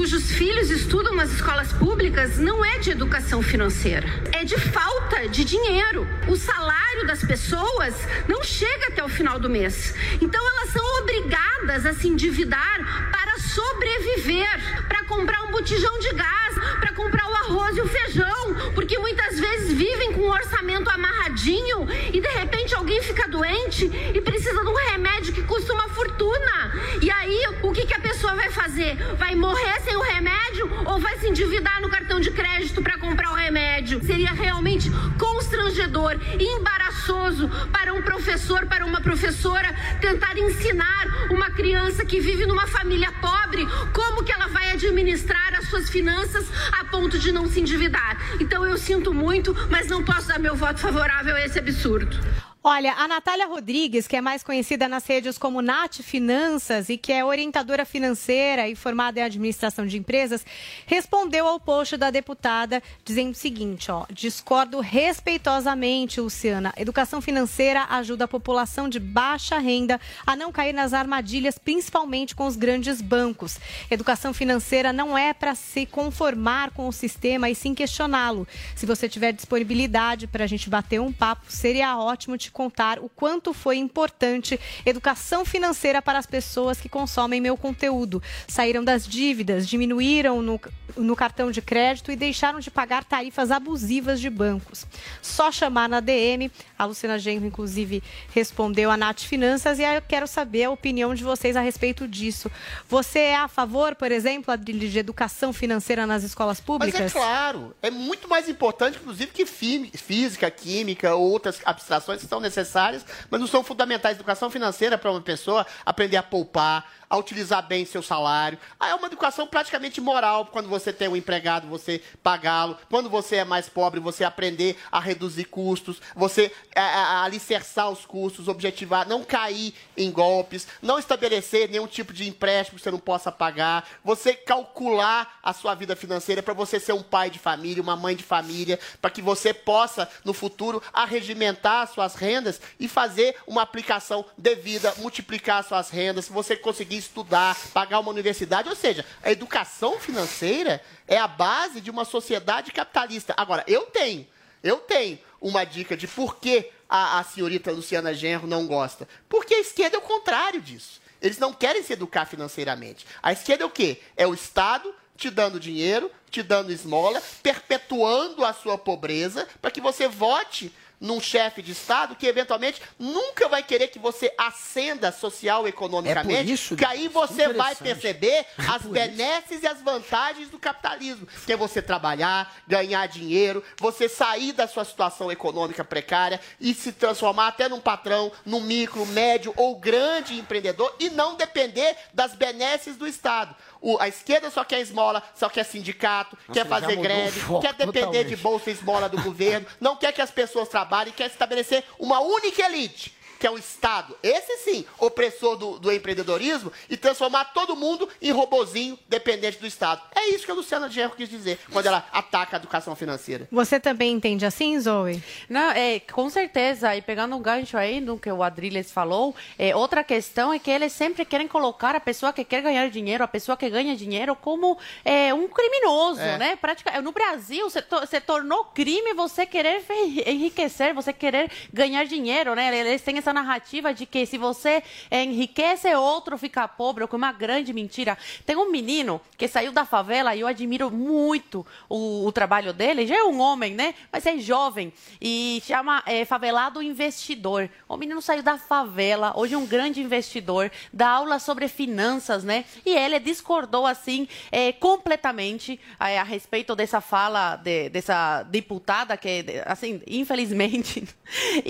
cujos 0.00 0.30
filhos 0.32 0.70
estudam 0.70 1.14
nas 1.14 1.30
escolas 1.30 1.74
públicas 1.74 2.38
não 2.38 2.64
é 2.64 2.78
de 2.78 2.90
educação 2.90 3.42
financeira, 3.42 4.08
é 4.32 4.42
de 4.44 4.58
falta 4.58 5.28
de 5.28 5.44
dinheiro. 5.44 6.08
O 6.26 6.36
salário 6.36 7.06
das 7.06 7.22
pessoas 7.22 7.94
não 8.26 8.42
chega 8.42 8.86
até 8.86 9.04
o 9.04 9.10
final 9.10 9.38
do 9.38 9.50
mês. 9.50 9.94
Então 10.18 10.42
elas 10.42 10.70
são 10.70 10.82
obrigadas 11.00 11.84
a 11.84 11.92
se 11.92 12.08
endividar 12.08 13.10
para 13.12 13.38
sobreviver, 13.40 14.86
para 14.88 15.04
comprar 15.04 15.42
um 15.42 15.50
botijão 15.50 15.98
de 15.98 16.14
gás, 16.14 16.54
para 16.80 16.94
comprar 16.94 17.29
arroz 17.50 17.76
e 17.76 17.80
o 17.80 17.88
feijão, 17.88 18.54
porque 18.74 18.96
muitas 18.98 19.38
vezes 19.38 19.76
vivem 19.76 20.12
com 20.12 20.20
o 20.20 20.30
orçamento 20.30 20.88
amarradinho 20.88 21.86
e 22.12 22.20
de 22.20 22.28
repente 22.28 22.74
alguém 22.74 23.02
fica 23.02 23.28
doente 23.28 23.90
e 24.14 24.20
precisa 24.20 24.60
de 24.62 24.68
um 24.68 24.90
remédio 24.90 25.32
que 25.32 25.42
custa 25.42 25.72
uma 25.72 25.88
fortuna. 25.88 26.72
E 27.02 27.10
aí, 27.10 27.42
o 27.62 27.72
que, 27.72 27.86
que 27.86 27.94
a 27.94 27.98
pessoa 28.00 28.34
vai 28.34 28.50
fazer? 28.50 28.96
Vai 29.16 29.34
morrer 29.34 29.80
sem 29.80 29.96
o 29.96 30.00
remédio 30.00 30.70
ou 30.86 31.00
vai 31.00 31.18
se 31.18 31.28
endividar 31.28 31.80
no 31.80 31.88
cartão 31.88 32.20
de 32.20 32.30
crédito 32.30 32.80
para 32.82 32.98
comprar 32.98 33.32
o 33.32 33.34
remédio? 33.34 34.02
Seria 34.04 34.32
realmente 34.32 34.88
constrangedor 35.18 36.16
e 36.38 36.44
embaraçoso 36.44 37.48
para 37.72 37.92
um 37.92 38.02
professor, 38.02 38.66
para 38.66 38.86
uma 38.86 39.00
professora 39.00 39.74
tentar 40.00 40.38
ensinar 40.38 41.28
uma 41.30 41.50
criança 41.50 42.04
que 42.04 42.20
vive 42.20 42.46
numa 42.46 42.66
família 42.66 43.12
pobre 43.20 43.66
como 43.92 44.22
que 44.22 44.32
ela 44.32 44.46
vai 44.48 44.70
administrar 44.72 45.54
as 45.58 45.68
suas 45.68 45.90
finanças 45.90 46.46
a 46.78 46.84
ponto 46.84 47.18
de 47.18 47.32
não 47.32 47.39
se 47.48 47.60
endividar. 47.60 48.16
Então 48.40 48.64
eu 48.64 48.76
sinto 48.76 49.12
muito, 49.12 49.54
mas 49.70 49.88
não 49.88 50.04
posso 50.04 50.28
dar 50.28 50.38
meu 50.38 50.56
voto 50.56 50.80
favorável 50.80 51.36
a 51.36 51.44
esse 51.44 51.58
absurdo. 51.58 52.18
Olha, 52.62 52.92
a 52.92 53.08
Natália 53.08 53.46
Rodrigues, 53.46 54.06
que 54.06 54.14
é 54.14 54.20
mais 54.20 54.42
conhecida 54.42 54.86
nas 54.86 55.06
redes 55.06 55.38
como 55.38 55.62
Nath 55.62 56.02
Finanças 56.02 56.90
e 56.90 56.98
que 56.98 57.10
é 57.10 57.24
orientadora 57.24 57.86
financeira 57.86 58.68
e 58.68 58.74
formada 58.74 59.18
em 59.18 59.22
administração 59.22 59.86
de 59.86 59.96
empresas, 59.96 60.44
respondeu 60.84 61.46
ao 61.46 61.58
post 61.58 61.96
da 61.96 62.10
deputada 62.10 62.82
dizendo 63.02 63.30
o 63.30 63.34
seguinte, 63.34 63.90
ó, 63.90 64.04
discordo 64.12 64.78
respeitosamente, 64.80 66.20
Luciana. 66.20 66.74
Educação 66.76 67.22
financeira 67.22 67.86
ajuda 67.88 68.26
a 68.26 68.28
população 68.28 68.90
de 68.90 69.00
baixa 69.00 69.58
renda 69.58 69.98
a 70.26 70.36
não 70.36 70.52
cair 70.52 70.74
nas 70.74 70.92
armadilhas, 70.92 71.56
principalmente 71.56 72.34
com 72.34 72.46
os 72.46 72.56
grandes 72.56 73.00
bancos. 73.00 73.58
Educação 73.90 74.34
financeira 74.34 74.92
não 74.92 75.16
é 75.16 75.32
para 75.32 75.54
se 75.54 75.86
conformar 75.86 76.72
com 76.72 76.86
o 76.86 76.92
sistema 76.92 77.48
e 77.48 77.54
sim 77.54 77.74
questioná-lo. 77.74 78.46
Se 78.76 78.84
você 78.84 79.08
tiver 79.08 79.32
disponibilidade 79.32 80.26
para 80.26 80.44
a 80.44 80.46
gente 80.46 80.68
bater 80.68 81.00
um 81.00 81.10
papo, 81.10 81.46
seria 81.48 81.96
ótimo 81.96 82.36
te 82.36 82.49
contar 82.52 82.98
o 82.98 83.08
quanto 83.08 83.52
foi 83.52 83.76
importante 83.76 84.58
educação 84.84 85.44
financeira 85.44 86.02
para 86.02 86.18
as 86.18 86.26
pessoas 86.26 86.80
que 86.80 86.88
consomem 86.88 87.40
meu 87.40 87.56
conteúdo. 87.56 88.22
Saíram 88.46 88.84
das 88.84 89.06
dívidas, 89.06 89.68
diminuíram 89.68 90.42
no, 90.42 90.60
no 90.96 91.16
cartão 91.16 91.50
de 91.50 91.62
crédito 91.62 92.10
e 92.10 92.16
deixaram 92.16 92.60
de 92.60 92.70
pagar 92.70 93.04
tarifas 93.04 93.50
abusivas 93.50 94.20
de 94.20 94.30
bancos. 94.30 94.86
Só 95.22 95.50
chamar 95.50 95.88
na 95.88 96.00
DM. 96.00 96.50
A 96.80 96.86
Luciana 96.86 97.18
Genro, 97.18 97.44
inclusive, 97.44 98.02
respondeu 98.34 98.90
a 98.90 98.96
Nath 98.96 99.20
Finanças 99.20 99.78
e 99.78 99.82
eu 99.82 100.00
quero 100.00 100.26
saber 100.26 100.64
a 100.64 100.70
opinião 100.70 101.14
de 101.14 101.22
vocês 101.22 101.54
a 101.54 101.60
respeito 101.60 102.08
disso. 102.08 102.50
Você 102.88 103.18
é 103.18 103.36
a 103.36 103.48
favor, 103.48 103.94
por 103.94 104.10
exemplo, 104.10 104.56
de 104.56 104.98
educação 104.98 105.52
financeira 105.52 106.06
nas 106.06 106.22
escolas 106.22 106.58
públicas? 106.58 106.98
Mas 106.98 107.14
é 107.14 107.18
claro, 107.18 107.76
é 107.82 107.90
muito 107.90 108.26
mais 108.28 108.48
importante, 108.48 108.96
inclusive, 108.98 109.30
que 109.30 109.44
fí- 109.44 109.90
física, 109.94 110.50
química 110.50 111.14
ou 111.14 111.30
outras 111.30 111.60
abstrações 111.66 112.22
que 112.22 112.26
são 112.26 112.40
necessárias, 112.40 113.04
mas 113.30 113.38
não 113.38 113.46
são 113.46 113.62
fundamentais. 113.62 114.16
Educação 114.16 114.48
financeira 114.48 114.96
para 114.96 115.10
uma 115.10 115.20
pessoa 115.20 115.66
aprender 115.84 116.16
a 116.16 116.22
poupar, 116.22 116.90
a 117.10 117.18
utilizar 117.18 117.66
bem 117.66 117.84
seu 117.84 118.02
salário. 118.02 118.56
Ah, 118.78 118.88
é 118.88 118.94
uma 118.94 119.06
educação 119.08 119.46
praticamente 119.46 120.00
moral 120.00 120.46
quando 120.46 120.68
você 120.68 120.92
tem 120.94 121.08
um 121.08 121.16
empregado, 121.16 121.66
você 121.66 122.00
pagá-lo. 122.22 122.78
Quando 122.88 123.10
você 123.10 123.36
é 123.36 123.44
mais 123.44 123.68
pobre, 123.68 124.00
você 124.00 124.24
aprender 124.24 124.78
a 124.90 124.98
reduzir 125.00 125.44
custos, 125.44 126.00
você 126.14 126.50
alicerçar 126.74 127.90
os 127.90 128.06
custos, 128.06 128.48
objetivar, 128.48 129.08
não 129.08 129.24
cair 129.24 129.74
em 129.96 130.10
golpes, 130.10 130.66
não 130.80 130.98
estabelecer 130.98 131.68
nenhum 131.68 131.86
tipo 131.86 132.12
de 132.12 132.28
empréstimo 132.28 132.78
que 132.78 132.82
você 132.82 132.90
não 132.90 132.98
possa 132.98 133.32
pagar, 133.32 133.88
você 134.04 134.34
calcular 134.34 135.38
a 135.42 135.52
sua 135.52 135.74
vida 135.74 135.96
financeira 135.96 136.42
para 136.42 136.54
você 136.54 136.78
ser 136.78 136.92
um 136.92 137.02
pai 137.02 137.30
de 137.30 137.38
família, 137.38 137.82
uma 137.82 137.96
mãe 137.96 138.14
de 138.14 138.22
família, 138.22 138.78
para 139.00 139.10
que 139.10 139.22
você 139.22 139.52
possa, 139.52 140.08
no 140.24 140.32
futuro, 140.32 140.82
arregimentar 140.92 141.82
as 141.82 141.90
suas 141.90 142.14
rendas 142.14 142.60
e 142.78 142.88
fazer 142.88 143.36
uma 143.46 143.62
aplicação 143.62 144.24
devida, 144.36 144.94
multiplicar 144.98 145.60
as 145.60 145.66
suas 145.66 145.90
rendas, 145.90 146.26
se 146.26 146.32
você 146.32 146.56
conseguir 146.56 146.96
estudar, 146.96 147.56
pagar 147.72 147.98
uma 148.00 148.10
universidade. 148.10 148.68
Ou 148.68 148.76
seja, 148.76 149.04
a 149.22 149.30
educação 149.30 149.98
financeira 149.98 150.82
é 151.06 151.18
a 151.18 151.26
base 151.26 151.80
de 151.80 151.90
uma 151.90 152.04
sociedade 152.04 152.70
capitalista. 152.70 153.34
Agora, 153.36 153.64
eu 153.66 153.82
tenho, 153.86 154.26
eu 154.62 154.78
tenho 154.78 155.18
uma 155.40 155.64
dica 155.64 155.96
de 155.96 156.06
por 156.06 156.36
que 156.36 156.70
a, 156.88 157.18
a 157.18 157.24
senhorita 157.24 157.72
Luciana 157.72 158.12
Genro 158.12 158.46
não 158.46 158.66
gosta. 158.66 159.08
Porque 159.28 159.54
a 159.54 159.60
esquerda 159.60 159.96
é 159.96 159.98
o 159.98 160.02
contrário 160.02 160.60
disso. 160.60 161.00
Eles 161.22 161.38
não 161.38 161.52
querem 161.52 161.82
se 161.82 161.92
educar 161.92 162.26
financeiramente. 162.26 163.06
A 163.22 163.32
esquerda 163.32 163.64
é 163.64 163.66
o 163.66 163.70
quê? 163.70 164.00
É 164.16 164.26
o 164.26 164.34
Estado 164.34 164.94
te 165.16 165.28
dando 165.28 165.60
dinheiro, 165.60 166.10
te 166.30 166.42
dando 166.42 166.72
esmola, 166.72 167.22
perpetuando 167.42 168.42
a 168.42 168.54
sua 168.54 168.78
pobreza, 168.78 169.46
para 169.60 169.70
que 169.70 169.80
você 169.80 170.08
vote 170.08 170.72
num 171.00 171.20
chefe 171.20 171.62
de 171.62 171.72
Estado 171.72 172.14
que 172.14 172.26
eventualmente 172.26 172.80
nunca 172.98 173.48
vai 173.48 173.62
querer 173.62 173.88
que 173.88 173.98
você 173.98 174.32
ascenda 174.36 175.10
social 175.10 175.66
e 175.66 175.70
economicamente, 175.70 176.40
É 176.40 176.42
por 176.44 176.50
isso, 176.50 176.76
que 176.76 176.84
aí 176.84 177.08
você 177.08 177.48
vai 177.48 177.74
perceber 177.74 178.28
É 178.28 178.46
as 178.68 178.82
por 178.82 178.90
benesses 178.90 179.62
e 179.62 179.66
as 179.66 179.80
vantagens 179.80 180.50
do 180.50 180.58
capitalismo, 180.58 181.26
que 181.46 181.52
é 181.52 181.56
você 181.56 181.80
trabalhar, 181.80 182.54
ganhar 182.68 183.06
dinheiro, 183.06 183.64
você 183.78 184.08
sair 184.08 184.52
da 184.52 184.68
sua 184.68 184.84
situação 184.84 185.32
econômica 185.32 185.82
precária 185.84 186.40
e 186.60 186.74
se 186.74 186.92
transformar 186.92 187.48
até 187.48 187.68
num 187.68 187.80
patrão, 187.80 188.30
num 188.44 188.60
micro, 188.60 189.06
médio 189.06 189.54
ou 189.56 189.76
grande 189.76 190.38
empreendedor 190.38 190.94
e 191.00 191.08
não 191.08 191.36
depender 191.36 191.96
das 192.12 192.34
benesses 192.34 192.96
do 192.96 193.06
Estado. 193.06 193.54
O- 193.80 193.96
a 193.98 194.08
esquerda 194.08 194.50
só 194.50 194.62
quer 194.62 194.80
esmola, 194.80 195.22
só 195.34 195.48
quer 195.48 195.64
sindicato, 195.64 196.36
Nossa, 196.46 196.52
quer 196.60 196.66
fazer 196.68 196.96
greve, 196.96 197.40
foco 197.40 197.60
quer 197.62 197.72
depender 197.72 198.00
totalmente. 198.00 198.28
de 198.28 198.36
bolsa 198.36 198.70
e 198.70 198.72
esmola 198.74 199.08
do 199.08 199.20
governo, 199.22 199.66
não 199.80 199.96
quer 199.96 200.12
que 200.12 200.20
as 200.20 200.30
pessoas 200.30 200.68
trabalhem, 200.68 201.12
quer 201.14 201.26
estabelecer 201.26 201.82
uma 201.98 202.20
única 202.20 202.62
elite, 202.66 203.14
que 203.40 203.46
é 203.46 203.50
o 203.50 203.56
Estado, 203.58 204.14
esse 204.22 204.58
sim, 204.58 204.84
opressor 204.98 205.56
do, 205.56 205.78
do 205.78 205.90
empreendedorismo, 205.90 206.70
e 206.90 206.96
transformar 206.96 207.46
todo 207.46 207.74
mundo 207.74 208.06
em 208.20 208.30
robozinho 208.30 208.98
dependente 209.08 209.58
do 209.58 209.66
Estado. 209.66 210.02
É 210.14 210.28
isso 210.28 210.44
que 210.44 210.50
a 210.50 210.54
Luciana 210.54 210.90
Gerro 210.90 211.14
quis 211.16 211.28
dizer 211.28 211.58
quando 211.72 211.86
ela 211.86 212.06
ataca 212.12 212.56
a 212.56 212.58
educação 212.58 212.94
financeira. 212.94 213.48
Você 213.50 213.80
também 213.80 214.12
entende 214.12 214.44
assim, 214.44 214.78
Zoe? 214.78 215.22
Não, 215.48 215.70
é, 215.72 216.00
com 216.00 216.28
certeza. 216.28 216.94
E 216.94 217.00
pegando 217.00 217.34
um 217.34 217.40
gancho 217.40 217.78
aí 217.78 217.98
no 217.98 218.18
que 218.18 218.30
o 218.30 218.42
Adriles 218.42 218.92
falou, 218.92 219.34
é, 219.58 219.74
outra 219.74 220.04
questão 220.04 220.52
é 220.52 220.58
que 220.58 220.70
eles 220.70 220.92
sempre 220.92 221.24
querem 221.24 221.48
colocar 221.48 221.96
a 221.96 222.00
pessoa 222.00 222.34
que 222.34 222.44
quer 222.44 222.60
ganhar 222.60 222.90
dinheiro, 222.90 223.24
a 223.24 223.28
pessoa 223.28 223.56
que 223.56 223.70
ganha 223.70 223.96
dinheiro, 223.96 224.36
como 224.36 224.76
é, 225.02 225.32
um 225.32 225.48
criminoso, 225.48 226.20
É. 226.20 226.36
né? 226.36 226.56
Pratica, 226.56 227.00
no 227.00 227.10
Brasil, 227.12 227.70
se 227.70 228.20
tornou 228.20 228.66
crime 228.66 229.14
você 229.14 229.46
querer 229.46 229.82
enriquecer, 230.26 230.92
você 230.94 231.12
querer 231.12 231.50
ganhar 231.72 232.04
dinheiro, 232.04 232.54
né? 232.54 232.76
Eles 232.76 233.00
têm 233.00 233.16
essa 233.18 233.29
narrativa 233.32 233.92
de 233.94 234.06
que 234.06 234.26
se 234.26 234.36
você 234.38 234.82
enriquece, 235.10 235.94
outro 235.94 236.36
fica 236.38 236.66
pobre, 236.66 237.06
que 237.06 237.14
é 237.14 237.16
uma 237.16 237.32
grande 237.32 237.72
mentira. 237.72 238.16
Tem 238.44 238.56
um 238.56 238.70
menino 238.70 239.20
que 239.36 239.48
saiu 239.48 239.72
da 239.72 239.84
favela 239.84 240.34
e 240.34 240.40
eu 240.40 240.46
admiro 240.46 240.90
muito 240.90 241.66
o, 241.88 242.26
o 242.26 242.32
trabalho 242.32 242.72
dele. 242.72 243.06
Já 243.06 243.16
é 243.16 243.24
um 243.24 243.40
homem, 243.40 243.74
né? 243.74 243.94
Mas 244.12 244.26
é 244.26 244.38
jovem 244.38 244.92
e 245.20 245.62
chama 245.66 246.02
é, 246.06 246.24
Favelado 246.24 246.82
Investidor. 246.82 247.68
O 247.88 247.96
menino 247.96 248.20
saiu 248.22 248.42
da 248.42 248.58
favela, 248.58 249.32
hoje 249.36 249.54
é 249.54 249.58
um 249.58 249.66
grande 249.66 250.00
investidor, 250.00 250.70
dá 250.92 251.08
aula 251.10 251.38
sobre 251.38 251.68
finanças, 251.68 252.44
né? 252.44 252.64
E 252.84 252.90
ele 252.94 253.18
discordou, 253.18 253.86
assim, 253.86 254.28
é, 254.50 254.72
completamente 254.72 255.80
é, 255.98 256.18
a 256.18 256.22
respeito 256.22 256.74
dessa 256.76 257.00
fala 257.00 257.56
de- 257.56 257.88
dessa 257.88 258.42
deputada 258.44 259.16
que, 259.16 259.44
assim, 259.66 260.00
infelizmente, 260.06 261.04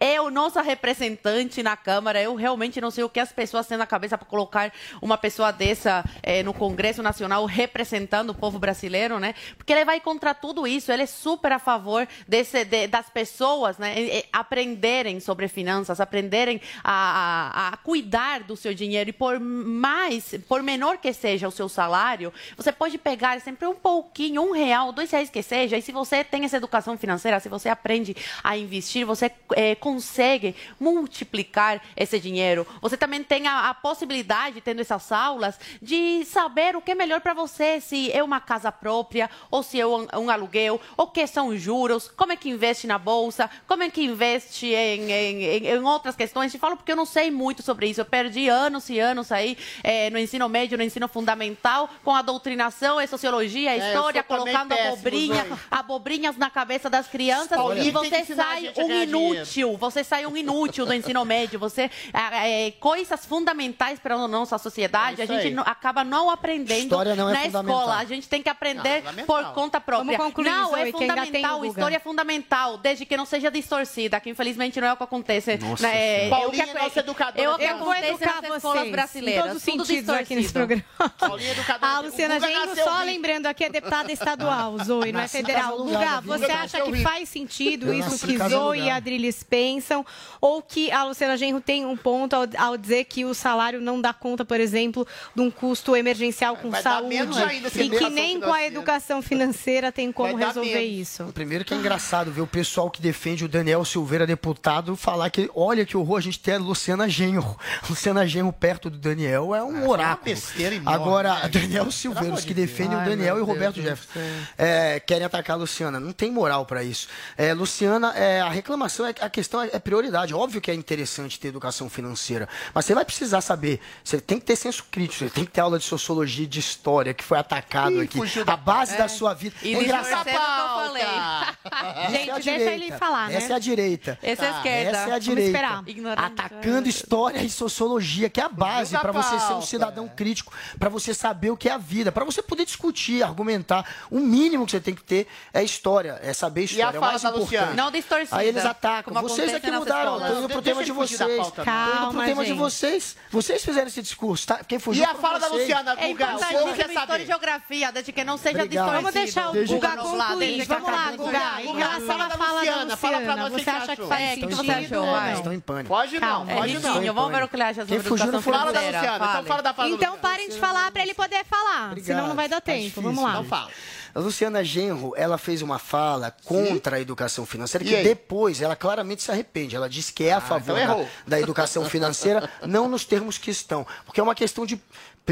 é, 0.00 0.14
é 0.14 0.20
o 0.20 0.30
nosso 0.30 0.58
representante 0.92 1.62
na 1.62 1.76
Câmara. 1.76 2.20
Eu 2.20 2.34
realmente 2.34 2.80
não 2.80 2.90
sei 2.90 3.04
o 3.04 3.08
que 3.08 3.20
as 3.20 3.32
pessoas 3.32 3.66
têm 3.66 3.76
na 3.76 3.86
cabeça 3.86 4.16
para 4.16 4.26
colocar 4.26 4.72
uma 5.02 5.18
pessoa 5.18 5.52
dessa 5.52 6.04
é, 6.22 6.42
no 6.42 6.54
Congresso 6.54 7.02
Nacional 7.02 7.44
representando 7.44 8.30
o 8.30 8.34
povo 8.34 8.58
brasileiro, 8.58 9.18
né? 9.18 9.34
Porque 9.56 9.72
ele 9.72 9.84
vai 9.84 10.00
contra 10.00 10.34
tudo 10.34 10.66
isso. 10.66 10.90
Ele 10.90 11.02
é 11.02 11.06
super 11.06 11.52
a 11.52 11.58
favor 11.58 12.06
desse, 12.26 12.64
de- 12.64 12.86
das 12.86 13.08
pessoas, 13.10 13.78
né? 13.78 13.94
e- 14.00 14.18
e 14.18 14.24
aprenderem 14.32 15.20
sobre 15.20 15.48
finanças, 15.48 16.00
aprenderem 16.00 16.60
a, 16.82 16.92
a- 16.92 17.68
a 17.68 17.76
cuidar 17.78 18.40
do 18.42 18.56
seu 18.56 18.72
dinheiro. 18.74 19.10
E 19.10 19.12
por 19.12 19.38
mais, 19.40 20.34
por 20.48 20.62
menor 20.62 20.98
que 20.98 21.12
seja 21.12 21.46
o 21.48 21.50
seu 21.50 21.68
salário, 21.68 22.32
você 22.56 22.72
pode 22.72 22.96
pegar 22.98 23.40
sempre 23.40 23.66
um 23.66 23.74
pouquinho, 23.74 24.42
um 24.42 24.52
real, 24.52 24.92
dois 24.92 25.10
reais 25.10 25.30
que 25.30 25.42
seja. 25.42 25.76
E 25.76 25.82
se 25.82 25.92
você 25.92 26.24
tem 26.24 26.44
essa 26.44 26.56
educação 26.56 26.96
financeira, 26.96 27.40
se 27.40 27.48
você 27.48 27.68
aprende 27.68 28.16
a 28.42 28.56
investir, 28.56 29.04
você 29.04 29.30
eh, 29.54 29.74
consegue 29.76 30.54
multiplicar 30.78 31.80
esse 31.96 32.18
dinheiro. 32.20 32.66
Você 32.80 32.96
também 32.96 33.22
tem 33.22 33.46
a, 33.46 33.70
a 33.70 33.74
possibilidade, 33.74 34.60
tendo 34.60 34.80
essas 34.80 35.10
aulas, 35.12 35.58
de 35.80 36.24
saber 36.24 36.76
o 36.76 36.80
que 36.80 36.92
é 36.92 36.94
melhor 36.94 37.20
para 37.20 37.34
você, 37.34 37.80
se 37.80 38.10
é 38.12 38.22
uma 38.22 38.40
casa 38.40 38.70
própria, 38.70 39.30
ou 39.50 39.62
se 39.62 39.80
é 39.80 39.86
um, 39.86 40.06
um 40.16 40.30
aluguel, 40.30 40.80
o 40.96 41.06
que 41.06 41.26
são 41.26 41.56
juros, 41.56 42.08
como 42.16 42.32
é 42.32 42.36
que 42.36 42.48
investe 42.48 42.86
na 42.86 42.98
bolsa, 42.98 43.50
como 43.66 43.82
é 43.82 43.90
que 43.90 44.02
investe 44.04 44.66
em, 44.66 45.10
em, 45.10 45.66
em- 45.68 45.78
outras 45.84 46.14
questões. 46.16 46.52
Te 46.52 46.58
falo 46.58 46.76
porque 46.76 46.92
eu 46.92 46.96
não 46.96 47.06
sei 47.06 47.30
muito 47.30 47.62
sobre 47.62 47.88
isso. 47.88 48.00
Eu 48.00 48.04
perdi 48.04 48.48
anos 48.48 48.88
e 48.90 48.98
anos 48.98 49.32
aí 49.32 49.56
eh, 49.82 50.10
no 50.10 50.18
ensino 50.18 50.48
médio, 50.48 50.76
no 50.76 50.84
ensino 50.84 51.08
fundamental, 51.08 51.88
com 52.04 52.14
a 52.14 52.22
doutrinação, 52.22 52.98
a 52.98 53.06
sociologia, 53.06 53.70
a 53.70 53.74
É, 53.74 53.78
eu 53.78 53.86
história, 53.86 54.22
colocando 54.22 54.72
abobrinha, 54.72 55.46
abobrinhas 55.70 56.36
na 56.36 56.50
cabeça 56.50 56.90
das 56.90 57.06
crianças 57.08 57.58
e 57.84 57.90
você 57.90 58.24
sai 58.24 58.68
um 58.76 58.88
ganhar 58.88 59.06
dinheiro. 59.06 59.34
inútil. 59.36 59.76
Você 59.78 60.04
sai 60.04 60.26
um 60.26 60.36
inútil. 60.36 60.67
Útil 60.68 60.86
do 60.86 60.94
ensino 60.94 61.24
médio, 61.24 61.58
você 61.58 61.90
é, 62.12 62.66
é, 62.66 62.70
coisas 62.72 63.24
fundamentais 63.24 63.98
para 63.98 64.14
a 64.14 64.28
nossa 64.28 64.58
sociedade, 64.58 65.20
É 65.20 65.24
a 65.24 65.26
gente 65.26 65.50
não- 65.54 65.62
acaba 65.64 66.04
não 66.04 66.30
aprendendo 66.30 66.96
não 67.16 67.28
é 67.30 67.32
na 67.32 67.46
escola. 67.46 67.96
A 67.96 68.04
gente 68.04 68.28
tem 68.28 68.42
que 68.42 68.48
aprender 68.48 69.02
Não, 69.02 69.24
por 69.24 69.44
conta 69.52 69.80
própria. 69.80 70.16
Vamos 70.16 70.26
concluir, 70.34 70.50
não, 70.50 70.70
Zoe, 70.70 70.88
é 70.88 70.92
fundamental. 70.92 71.64
História 71.64 71.96
é 71.96 72.00
fundamental, 72.00 72.78
desde 72.78 73.04
que 73.04 73.16
não 73.16 73.24
seja 73.24 73.50
distorcida, 73.50 74.20
que 74.20 74.30
infelizmente 74.30 74.80
não 74.80 74.88
é 74.88 74.92
o 74.92 74.96
que 74.96 75.02
acontece. 75.04 75.56
Nossa 75.58 75.82
né, 75.86 75.96
é, 75.96 76.26
é 76.26 76.30
Paulinha 76.30 76.64
é 76.64 76.74
nossa 76.74 77.00
educadora 77.00 77.58
que 77.58 77.64
Eu 77.64 77.78
vou 77.78 77.94
educar 77.94 78.42
nas 78.42 78.56
escolas 78.56 78.78
vocês 78.80 78.92
brasileiras. 78.92 79.44
em 79.44 79.48
todos 79.48 79.56
os 79.56 79.62
tudo 79.64 79.84
sentidos 79.86 80.10
aqui 80.14 80.34
nesse 80.34 80.52
programa. 80.52 80.84
Paulinha 81.18 81.52
educadora. 81.52 81.92
A 81.92 82.00
Luciana 82.00 82.40
Genro, 82.40 82.74
só 82.76 82.92
rico. 82.94 83.04
lembrando 83.06 83.46
aqui, 83.46 83.64
é 83.64 83.68
deputada 83.70 84.12
estadual, 84.12 84.76
Zoe, 84.84 85.12
não 85.12 85.20
é 85.20 85.28
federal. 85.28 85.76
Guga, 85.78 85.96
alugada, 85.98 86.20
você 86.26 86.52
acha 86.52 86.80
que 86.82 87.02
faz 87.02 87.28
sentido 87.28 87.88
Eu 87.88 87.94
isso 87.94 88.26
que 88.26 88.36
Zoe 88.38 88.48
e 88.48 88.52
alugada. 88.52 88.92
a 88.92 88.96
Adriles 88.96 89.42
pensam? 89.42 90.04
Ou 90.48 90.62
que 90.62 90.90
a 90.90 91.04
Luciana 91.04 91.36
Genro 91.36 91.60
tem 91.60 91.84
um 91.84 91.96
ponto 91.96 92.34
ao, 92.34 92.46
ao 92.56 92.76
dizer 92.78 93.04
que 93.04 93.24
o 93.24 93.34
salário 93.34 93.80
não 93.82 94.00
dá 94.00 94.14
conta, 94.14 94.44
por 94.44 94.58
exemplo, 94.58 95.06
de 95.34 95.42
um 95.42 95.50
custo 95.50 95.94
emergencial 95.94 96.56
com 96.56 96.70
Vai 96.70 96.82
saúde 96.82 97.08
menos 97.08 97.36
ainda 97.36 97.68
e 97.68 97.90
que 97.90 98.08
nem 98.08 98.40
com 98.40 98.52
a 98.52 98.64
educação 98.64 99.20
financeira 99.20 99.92
tem 99.92 100.10
como 100.10 100.36
resolver 100.36 100.80
isso? 100.80 101.24
Primeiro 101.34 101.64
que 101.64 101.74
é 101.74 101.76
engraçado 101.76 102.32
ver 102.32 102.40
o 102.40 102.46
pessoal 102.46 102.90
que 102.90 103.02
defende 103.02 103.44
o 103.44 103.48
Daniel 103.48 103.84
Silveira, 103.84 104.26
deputado, 104.26 104.96
falar 104.96 105.28
que, 105.28 105.50
olha 105.54 105.84
que 105.84 105.96
horror, 105.96 106.16
a 106.16 106.20
gente 106.20 106.40
tem 106.40 106.54
a 106.54 106.58
Luciana 106.58 107.08
Genro. 107.08 107.56
Luciana 107.88 108.26
Genro 108.26 108.52
perto 108.52 108.88
do 108.88 108.96
Daniel 108.96 109.54
é 109.54 109.62
um 109.62 109.86
oráculo. 109.86 110.24
besteira 110.24 110.74
enorme, 110.74 110.94
Agora, 110.94 111.34
né, 111.40 111.48
Daniel? 111.48 111.90
Silveira, 111.90 112.34
os 112.34 112.44
que 112.44 112.54
defendem 112.54 112.96
o 112.96 113.00
Ai, 113.00 113.08
Daniel 113.08 113.38
e 113.38 113.40
o 113.40 113.44
Roberto 113.44 113.74
Deus 113.76 113.86
Jefferson, 113.86 114.20
é, 114.56 115.00
querem 115.00 115.24
atacar 115.24 115.56
a 115.56 115.58
Luciana. 115.58 115.98
Não 115.98 116.12
tem 116.12 116.30
moral 116.30 116.64
para 116.64 116.82
isso. 116.82 117.08
É, 117.36 117.52
Luciana, 117.52 118.12
é, 118.16 118.40
a 118.40 118.48
reclamação, 118.48 119.06
é, 119.06 119.14
a 119.20 119.28
questão 119.28 119.62
é, 119.62 119.70
é 119.72 119.78
prioridade. 119.78 120.34
Óbvio 120.38 120.60
que 120.60 120.70
é 120.70 120.74
interessante 120.74 121.38
ter 121.40 121.48
educação 121.48 121.90
financeira, 121.90 122.48
mas 122.72 122.84
você 122.84 122.94
vai 122.94 123.04
precisar 123.04 123.40
saber. 123.40 123.80
Você 124.04 124.20
tem 124.20 124.38
que 124.38 124.44
ter 124.46 124.54
senso 124.54 124.84
crítico, 124.90 125.24
você 125.24 125.30
tem 125.30 125.44
que 125.44 125.50
ter 125.50 125.60
aula 125.60 125.78
de 125.80 125.84
sociologia 125.84 126.44
e 126.44 126.46
de 126.46 126.60
história, 126.60 127.12
que 127.12 127.24
foi 127.24 127.38
atacado 127.38 127.96
Ih, 127.96 128.04
aqui. 128.04 128.18
fugiu 128.18 128.42
A 128.42 128.44
da- 128.44 128.56
base 128.56 128.96
da 128.96 129.08
sua 129.08 129.34
vida. 129.34 129.56
E 129.62 129.74
é 129.74 129.82
engraçado. 129.82 130.28
falei. 130.30 131.02
Essa 131.02 132.10
Gente, 132.10 132.30
é 132.30 132.34
deixa 132.58 132.70
ele 132.72 132.92
falar, 132.92 133.28
né? 133.28 133.34
Essa 133.34 133.52
é 133.52 133.56
a 133.56 133.58
direita. 133.58 134.18
Essa 134.22 134.44
é 134.44 134.48
a 134.48 134.56
esquerda. 134.56 134.90
Essa 134.90 134.98
é 134.98 135.02
a 135.02 135.06
Vamos 135.18 135.24
direita. 135.24 135.84
Atacando 136.16 136.88
história 136.88 137.42
e 137.42 137.50
sociologia, 137.50 138.30
que 138.30 138.40
é 138.40 138.44
a 138.44 138.48
base 138.48 138.96
para 138.96 139.10
você 139.12 139.38
ser 139.40 139.54
um 139.54 139.62
cidadão 139.62 140.08
crítico, 140.08 140.52
para 140.78 140.88
você 140.88 141.12
saber 141.12 141.50
o 141.50 141.56
que 141.56 141.68
é 141.68 141.72
a 141.72 141.78
vida, 141.78 142.12
para 142.12 142.24
você 142.24 142.40
poder 142.42 142.64
discutir, 142.64 143.22
argumentar. 143.22 143.84
O 144.10 144.20
mínimo 144.20 144.64
que 144.66 144.72
você 144.72 144.80
tem 144.80 144.94
que 144.94 145.02
ter 145.02 145.26
é 145.52 145.62
história, 145.64 146.18
é 146.22 146.32
saber 146.32 146.64
história. 146.64 146.86
a 146.86 146.94
é 146.94 146.96
o 146.96 147.00
fala 147.00 147.12
mais 147.12 147.22
da 147.22 147.28
importante. 147.30 147.44
Luciana? 147.44 147.74
Não 147.74 147.90
distorcida. 147.90 148.36
Aí 148.36 148.48
eles 148.48 148.64
atacam. 148.64 149.14
Vocês 149.22 149.52
é 149.52 149.60
que 149.60 149.70
mudaram. 149.70 150.27
Escolas. 150.28 150.38
Tô 150.38 150.44
indo 150.44 150.52
pro 150.52 150.62
tema 150.62 150.84
de 150.84 150.90
da 150.92 150.94
vocês. 150.96 151.36
pauta, 151.36 151.50
Tô 151.56 151.62
indo 151.62 151.64
Calma, 151.64 152.12
pro 152.12 152.24
tema 152.24 152.44
de 152.44 152.52
vocês. 152.52 153.16
Vocês 153.30 153.64
fizeram 153.64 153.86
esse 153.88 154.02
discurso, 154.02 154.46
tá? 154.46 154.60
Quem 154.66 154.78
fugiu 154.78 155.02
E 155.02 155.06
a 155.06 155.14
fala 155.14 155.38
da 155.38 155.48
vocês. 155.48 155.62
Luciana, 155.68 155.92
É 155.98 156.08
Guga? 156.08 156.24
O 156.24 156.28
povo 156.28 156.38
importantíssimo 156.44 156.74
quer 156.76 156.88
história 156.88 157.02
e 157.02 157.06
saber. 157.08 157.26
geografia, 157.26 157.92
desde 157.92 158.12
que 158.12 158.24
não 158.24 158.36
seja 158.36 158.62
Obrigado. 158.62 158.84
distorcido. 158.84 158.96
Vamos 159.02 159.12
deixar 159.14 159.50
o 159.50 159.52
Guga 159.66 159.88
concluir. 159.96 160.64
Vamos 160.66 160.88
lá, 160.90 161.10
Guga. 161.12 161.62
Em 161.62 161.66
Guga, 161.66 161.78
relação 161.78 162.06
fala 162.06 162.24
à 162.24 162.28
da 162.28 162.36
fala 162.36 162.52
da 162.52 162.58
Luciana, 162.60 162.96
fala 162.96 163.20
pra 163.20 163.36
nós 163.36 163.52
o 163.52 163.56
que 163.56 163.64
você 163.64 163.70
acha 163.70 163.96
que 163.96 164.06
faz 164.06 164.20
É, 164.22 164.34
que 164.34 164.40
sentido? 164.40 164.56
você 164.56 164.70
achou, 164.72 165.06
vai? 165.06 165.32
Estão 165.34 165.52
em 165.52 165.60
pânico. 165.60 165.88
Pode 165.88 166.12
não, 166.14 166.20
Calma. 166.20 166.52
É 166.52 166.54
pode 166.56 166.78
não. 166.78 167.14
Vamos 167.14 167.32
ver 167.32 167.42
o 167.44 167.48
que 167.48 167.56
ele 167.56 167.62
acha 167.62 167.80
sobre 167.82 167.94
não 167.98 168.04
educação 168.06 168.42
foi 168.42 168.52
Fala 168.52 168.72
da 168.72 168.78
financeira. 168.80 168.98
Luciana, 168.98 169.16
então 169.16 169.28
Fale. 169.34 169.46
fala 169.48 169.62
da 169.62 169.74
fala 169.74 169.88
da 169.88 169.94
Então 169.94 170.18
parem 170.18 170.48
de 170.48 170.58
falar 170.58 170.90
para 170.90 171.02
ele 171.02 171.14
poder 171.14 171.44
falar, 171.44 171.94
senão 172.02 172.28
não 172.28 172.34
vai 172.34 172.48
dar 172.48 172.56
Tá 172.60 172.72
tempo. 172.72 173.00
Vamos 173.00 173.22
lá. 173.22 173.30
Então 173.30 173.44
fala. 173.44 173.70
A 174.14 174.18
Luciana 174.20 174.64
Genro, 174.64 175.12
ela 175.16 175.36
fez 175.38 175.62
uma 175.62 175.78
fala 175.78 176.34
contra 176.44 176.96
a 176.96 177.00
educação 177.00 177.44
financeira, 177.46 177.84
E 177.84 177.88
que 177.88 177.96
aí? 177.96 178.04
depois 178.04 178.60
ela 178.62 178.74
claramente 178.74 179.22
se 179.22 179.30
arrepende. 179.30 179.76
Ela 179.76 179.88
disse 179.88 180.12
que 180.12 180.24
é 180.24 180.32
a 180.32 180.40
favor 180.40 180.78
então 180.78 181.02
da, 181.26 181.36
da 181.36 181.40
educação 181.40 181.84
financeira, 181.84 182.48
não 182.66 182.88
nos 182.88 183.04
termos 183.04 183.38
que 183.38 183.50
estão. 183.50 183.86
Porque 184.04 184.20
é 184.20 184.22
uma 184.22 184.34
questão 184.34 184.64
de 184.66 184.80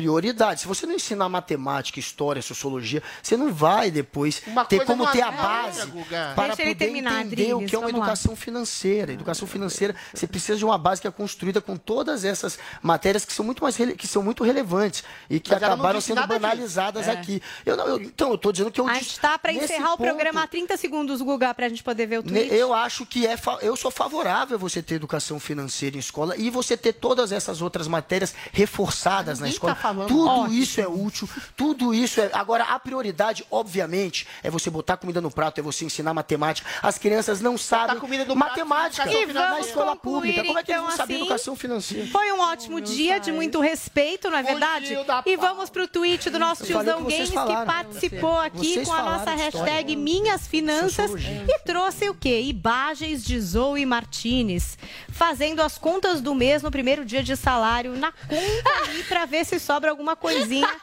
prioridade. 0.01 0.61
Se 0.61 0.67
você 0.67 0.85
não 0.87 0.95
ensinar 0.95 1.27
matemática, 1.31 1.99
história, 1.99 2.43
sociologia, 2.43 3.03
você 3.23 3.35
não 3.35 3.51
vai 3.51 3.91
depois 3.91 4.43
Uma 4.47 4.63
ter 4.67 4.85
como 4.85 5.07
ter 5.11 5.23
a 5.23 5.31
base 5.31 5.87
Guga. 5.87 6.33
para 6.35 6.49
Deixa 6.49 6.57
poder 6.63 6.75
terminar, 6.75 7.25
entender 7.25 7.43
o 7.45 7.57
Adriles, 7.57 7.71
que 7.71 7.75
é 7.77 7.79
uma 7.79 7.87
vamos 7.87 8.01
lá. 8.01 8.07
educação 8.07 8.37
financeira. 8.37 9.13
Educação 9.15 9.49
financeira, 9.49 9.97
você 10.13 10.27
precisa 10.27 10.59
de 10.59 10.65
uma 10.67 10.77
base 10.77 11.01
que 11.01 11.09
é 11.09 11.11
construída 11.11 11.63
com 11.63 11.79
todas 11.79 12.27
essas 12.27 12.59
matérias 12.83 13.25
que 13.25 13.33
são 13.33 13.43
muito 13.43 13.63
mais 13.63 13.75
que 13.97 14.07
são 14.07 14.23
muito 14.23 14.45
relevantes 14.45 15.03
e 15.31 15.41
que 15.41 15.51
Mas 15.51 15.63
acabaram 15.63 15.99
sendo 16.01 16.27
banalizadas 16.27 17.09
É. 17.09 17.13
aqui. 17.13 17.41
Eu 17.65 17.75
não- 17.77 17.87
eu- 17.87 18.03
então, 18.03 18.29
eu 18.29 18.35
estou 18.35 18.53
dizendo 18.53 18.71
que 18.71 18.79
eu 18.81 18.87
A 18.87 18.95
gente 18.95 19.19
tá 19.19 19.39
para 19.39 19.51
encerrar 19.53 19.95
o 19.95 19.97
ponto, 19.97 20.07
programa 20.09 20.43
há 20.43 20.47
30 20.47 20.77
segundos, 20.77 21.23
Guga, 21.23 21.55
pra 21.55 21.69
gente 21.71 21.83
poder 21.83 22.07
ver 22.07 22.19
o 22.19 22.23
tweet. 22.23 22.53
Eu 22.55 22.75
acho 22.75 23.07
que 23.07 23.27
é. 23.27 23.35
Eu 23.63 23.75
sou 23.77 23.91
favorável 23.91 24.57
a 24.57 24.59
você 24.59 24.83
ter 24.83 24.97
educação 24.97 25.41
financeira 25.41 25.97
em 25.97 26.01
escola 26.01 26.37
e 26.37 26.51
você 26.51 26.77
ter 26.77 26.93
todas 26.93 27.33
essas 27.33 27.63
outras 27.63 27.89
matérias 27.89 28.35
reforçadas 28.53 29.39
na 29.39 29.47
Ninguém 29.47 29.55
escola. 29.55 29.75
tá 29.75 29.81
falando 29.87 30.09
tudo 30.09 30.31
ótimo. 30.31 30.59
isso 30.59 30.81
é 30.81 30.89
útil, 30.89 31.29
tudo 31.57 31.95
isso 31.95 32.21
é. 32.21 32.31
Agora, 32.33 32.65
a 32.65 32.79
prioridade, 32.79 33.45
obviamente, 33.51 34.27
é 34.43 34.51
você 34.51 34.71
botar 34.71 34.97
comida 34.97 35.21
no 35.21 35.31
prato, 35.31 35.59
é 35.59 35.63
você 35.63 35.85
ensinar 35.85 36.13
matemática. 36.15 36.69
As 36.83 36.99
crianças 36.99 37.41
não 37.41 37.57
sabem 37.59 37.99
comida 37.99 38.25
no 38.25 38.35
prato, 38.37 38.51
matemática 38.51 39.03
educação 39.03 39.31
E 39.31 39.33
na 39.33 39.51
vamos 39.51 39.67
escola 39.67 39.97
concluir, 39.97 40.15
pública. 40.17 40.45
Como 40.45 40.59
é 40.59 40.63
que 40.63 40.73
eles 40.73 40.83
então, 40.83 40.89
vão 40.89 40.97
saber 40.97 41.15
assim, 41.15 41.23
educação 41.23 41.57
financeira? 41.57 42.07
Foi 42.09 42.33
um 42.33 42.41
ótimo 42.41 42.81
dia 42.81 43.19
de 43.19 43.33
muito 43.33 43.61
respeito, 43.61 44.31
não 44.31 44.39
é 44.39 44.43
verdade? 44.43 44.95
da 45.05 45.23
E 45.27 45.37
vamos 45.37 45.71
pro 45.71 45.87
tweet 45.89 46.31
do 46.31 46.39
nosso 46.39 46.65
tiozão 46.65 47.05
que 47.05 47.13
Games, 47.13 47.29
que 47.29 47.35
falaram. 47.35 47.67
participou 47.67 48.39
aqui 48.39 48.75
Vocês 48.75 48.89
com 48.89 48.95
a 48.95 49.03
nossa 49.03 49.35
de 49.35 49.43
história. 49.43 49.73
hashtag 49.73 49.97
Minhas 49.97 50.47
Finanças 50.47 51.11
e 51.49 51.59
trouxe 51.61 52.09
o 52.09 52.15
quê? 52.15 52.41
Imagens 52.43 53.25
de 53.25 53.41
Zoe 53.41 53.85
Martinez, 53.87 54.79
fazendo 55.09 55.61
as 55.61 55.79
contas 55.79 56.21
do 56.21 56.35
mês 56.35 56.63
no 56.63 56.71
primeiro 56.71 57.05
dia 57.05 57.23
de 57.23 57.37
salário 57.37 57.93
na 57.97 58.13
conta 58.13 58.71
ali 58.89 59.03
pra 59.05 59.25
ver 59.27 59.45
se 59.45 59.59
sobra 59.77 59.91
alguma 59.91 60.17
coisinha. 60.17 60.69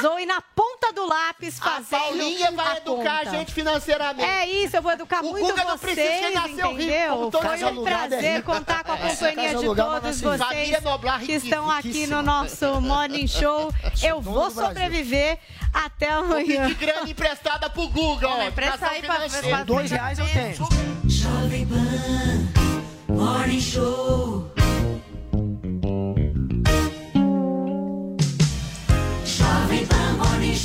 Zoe 0.00 0.24
na 0.24 0.40
ponta 0.40 0.92
do 0.92 1.04
lápis 1.04 1.60
A 1.60 1.64
fazendo 1.64 2.00
Paulinha 2.00 2.52
vai 2.52 2.74
a 2.74 2.76
educar 2.76 3.12
a 3.12 3.24
conta. 3.24 3.30
gente 3.30 3.52
financeiramente. 3.52 4.28
É 4.28 4.48
isso, 4.48 4.76
eu 4.76 4.82
vou 4.82 4.92
educar 4.92 5.20
O 5.20 5.30
muito 5.30 5.44
Guga 5.48 5.64
não 5.64 5.76
precisa 5.76 6.00
vocês, 6.08 6.36
a 6.36 6.40
rico, 6.42 6.60
entendeu? 6.70 7.16
todo 7.30 7.42
Foi 7.42 7.64
um 7.64 7.86
é 7.86 7.90
prazer 7.90 8.36
rico. 8.36 8.52
contar 8.52 8.84
com 8.84 8.92
a 8.92 8.96
companhia 8.96 9.48
de 9.48 9.64
todos 9.74 10.16
rico. 10.20 10.28
vocês 10.38 10.82
Noblar, 10.84 11.20
que 11.20 11.32
estão 11.32 11.68
aqui 11.68 12.06
no 12.06 12.22
nosso 12.22 12.80
Morning 12.80 13.26
Show. 13.26 13.72
Eu 14.00 14.20
vou 14.20 14.48
sobreviver 14.52 15.38
até 15.74 16.08
amanhã. 16.10 16.68
pedir 16.68 16.74
grana 16.76 17.10
emprestada 17.10 17.68
pro 17.68 17.88
Guga, 17.88 18.28
ó. 18.28 18.42
Empresta 18.44 18.94
educação 18.94 18.94
aí 18.94 19.02
pra- 19.02 19.48
pra- 19.48 19.64
Dois 19.64 19.90
reais 19.90 20.18
eu 20.20 20.26
tenho. 20.28 20.68
Jovem 21.08 21.66
Pan 21.66 23.12
Morning 23.12 23.60
Show. 23.60 24.49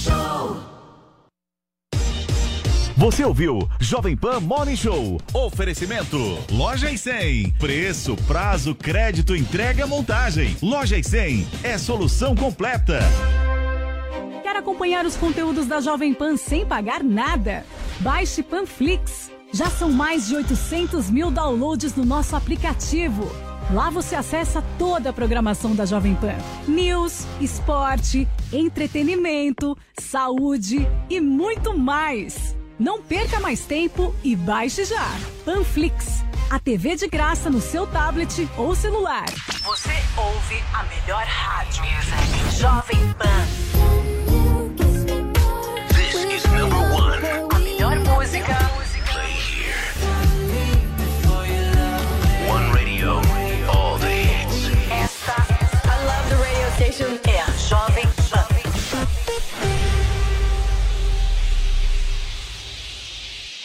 Show. 0.04 0.58
Você 2.98 3.24
ouviu 3.24 3.60
Jovem 3.80 4.16
Pan 4.16 4.40
Morning 4.40 4.76
Show. 4.76 5.22
Oferecimento. 5.34 6.18
Loja 6.52 6.90
e 6.92 6.98
100. 6.98 7.54
Preço, 7.60 8.16
prazo, 8.28 8.74
crédito, 8.74 9.36
entrega, 9.36 9.86
montagem. 9.86 10.56
Loja 10.62 10.98
e 10.98 11.04
100 11.04 11.48
é 11.64 11.78
solução 11.78 12.36
completa. 12.36 13.00
Quer 14.44 14.56
acompanhar 14.56 15.06
os 15.06 15.16
conteúdos 15.16 15.66
da 15.66 15.82
Jovem 15.82 16.14
Pan 16.14 16.38
sem 16.38 16.66
pagar 16.66 17.04
nada? 17.04 17.66
Baixe 18.00 18.42
Panflix. 18.42 19.32
Já 19.54 19.70
são 19.70 19.92
mais 19.92 20.28
de 20.28 20.36
800 20.36 21.10
mil 21.10 21.32
downloads 21.32 21.96
no 21.96 22.04
nosso 22.04 22.36
aplicativo. 22.36 23.30
Lá 23.74 23.90
você 23.90 24.16
acessa 24.16 24.64
toda 24.78 25.10
a 25.10 25.14
programação 25.14 25.76
da 25.76 25.86
Jovem 25.86 26.14
Pan: 26.16 26.36
news, 26.68 27.26
esporte, 27.42 28.28
entretenimento, 28.56 29.78
saúde 30.00 30.88
e 31.10 31.20
muito 31.20 31.78
mais. 31.78 32.56
Não 32.80 33.02
perca 33.02 33.40
mais 33.40 33.66
tempo 33.66 34.16
e 34.24 34.36
baixe 34.36 34.86
já. 34.86 35.08
Panflix, 35.44 36.24
a 36.50 36.60
TV 36.60 36.96
de 36.96 37.08
graça 37.08 37.50
no 37.50 37.62
seu 37.62 37.86
tablet 37.88 38.48
ou 38.58 38.76
celular. 38.76 39.26
Você 39.64 39.92
ouve 40.18 40.64
a 40.74 40.84
melhor 40.84 41.24
rádio. 41.26 41.84
Jovem 42.58 43.14
Pan. 43.14 43.46
This 45.94 46.16
is 46.16 46.46
number 46.52 46.78
one. 46.78 47.56
A 47.56 47.60
melhor 47.60 48.00
música. 48.00 48.85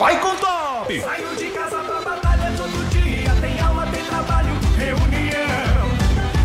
Vai 0.01 0.19
com 0.19 0.35
top! 0.37 0.99
Saio 0.99 1.37
de 1.37 1.51
casa 1.51 1.77
pra 1.81 2.01
batalha 2.01 2.55
todo 2.57 2.89
dia. 2.89 3.35
Tem 3.39 3.61
aula, 3.61 3.87
tem 3.93 4.03
trabalho, 4.03 4.49
reunião. 4.75 5.89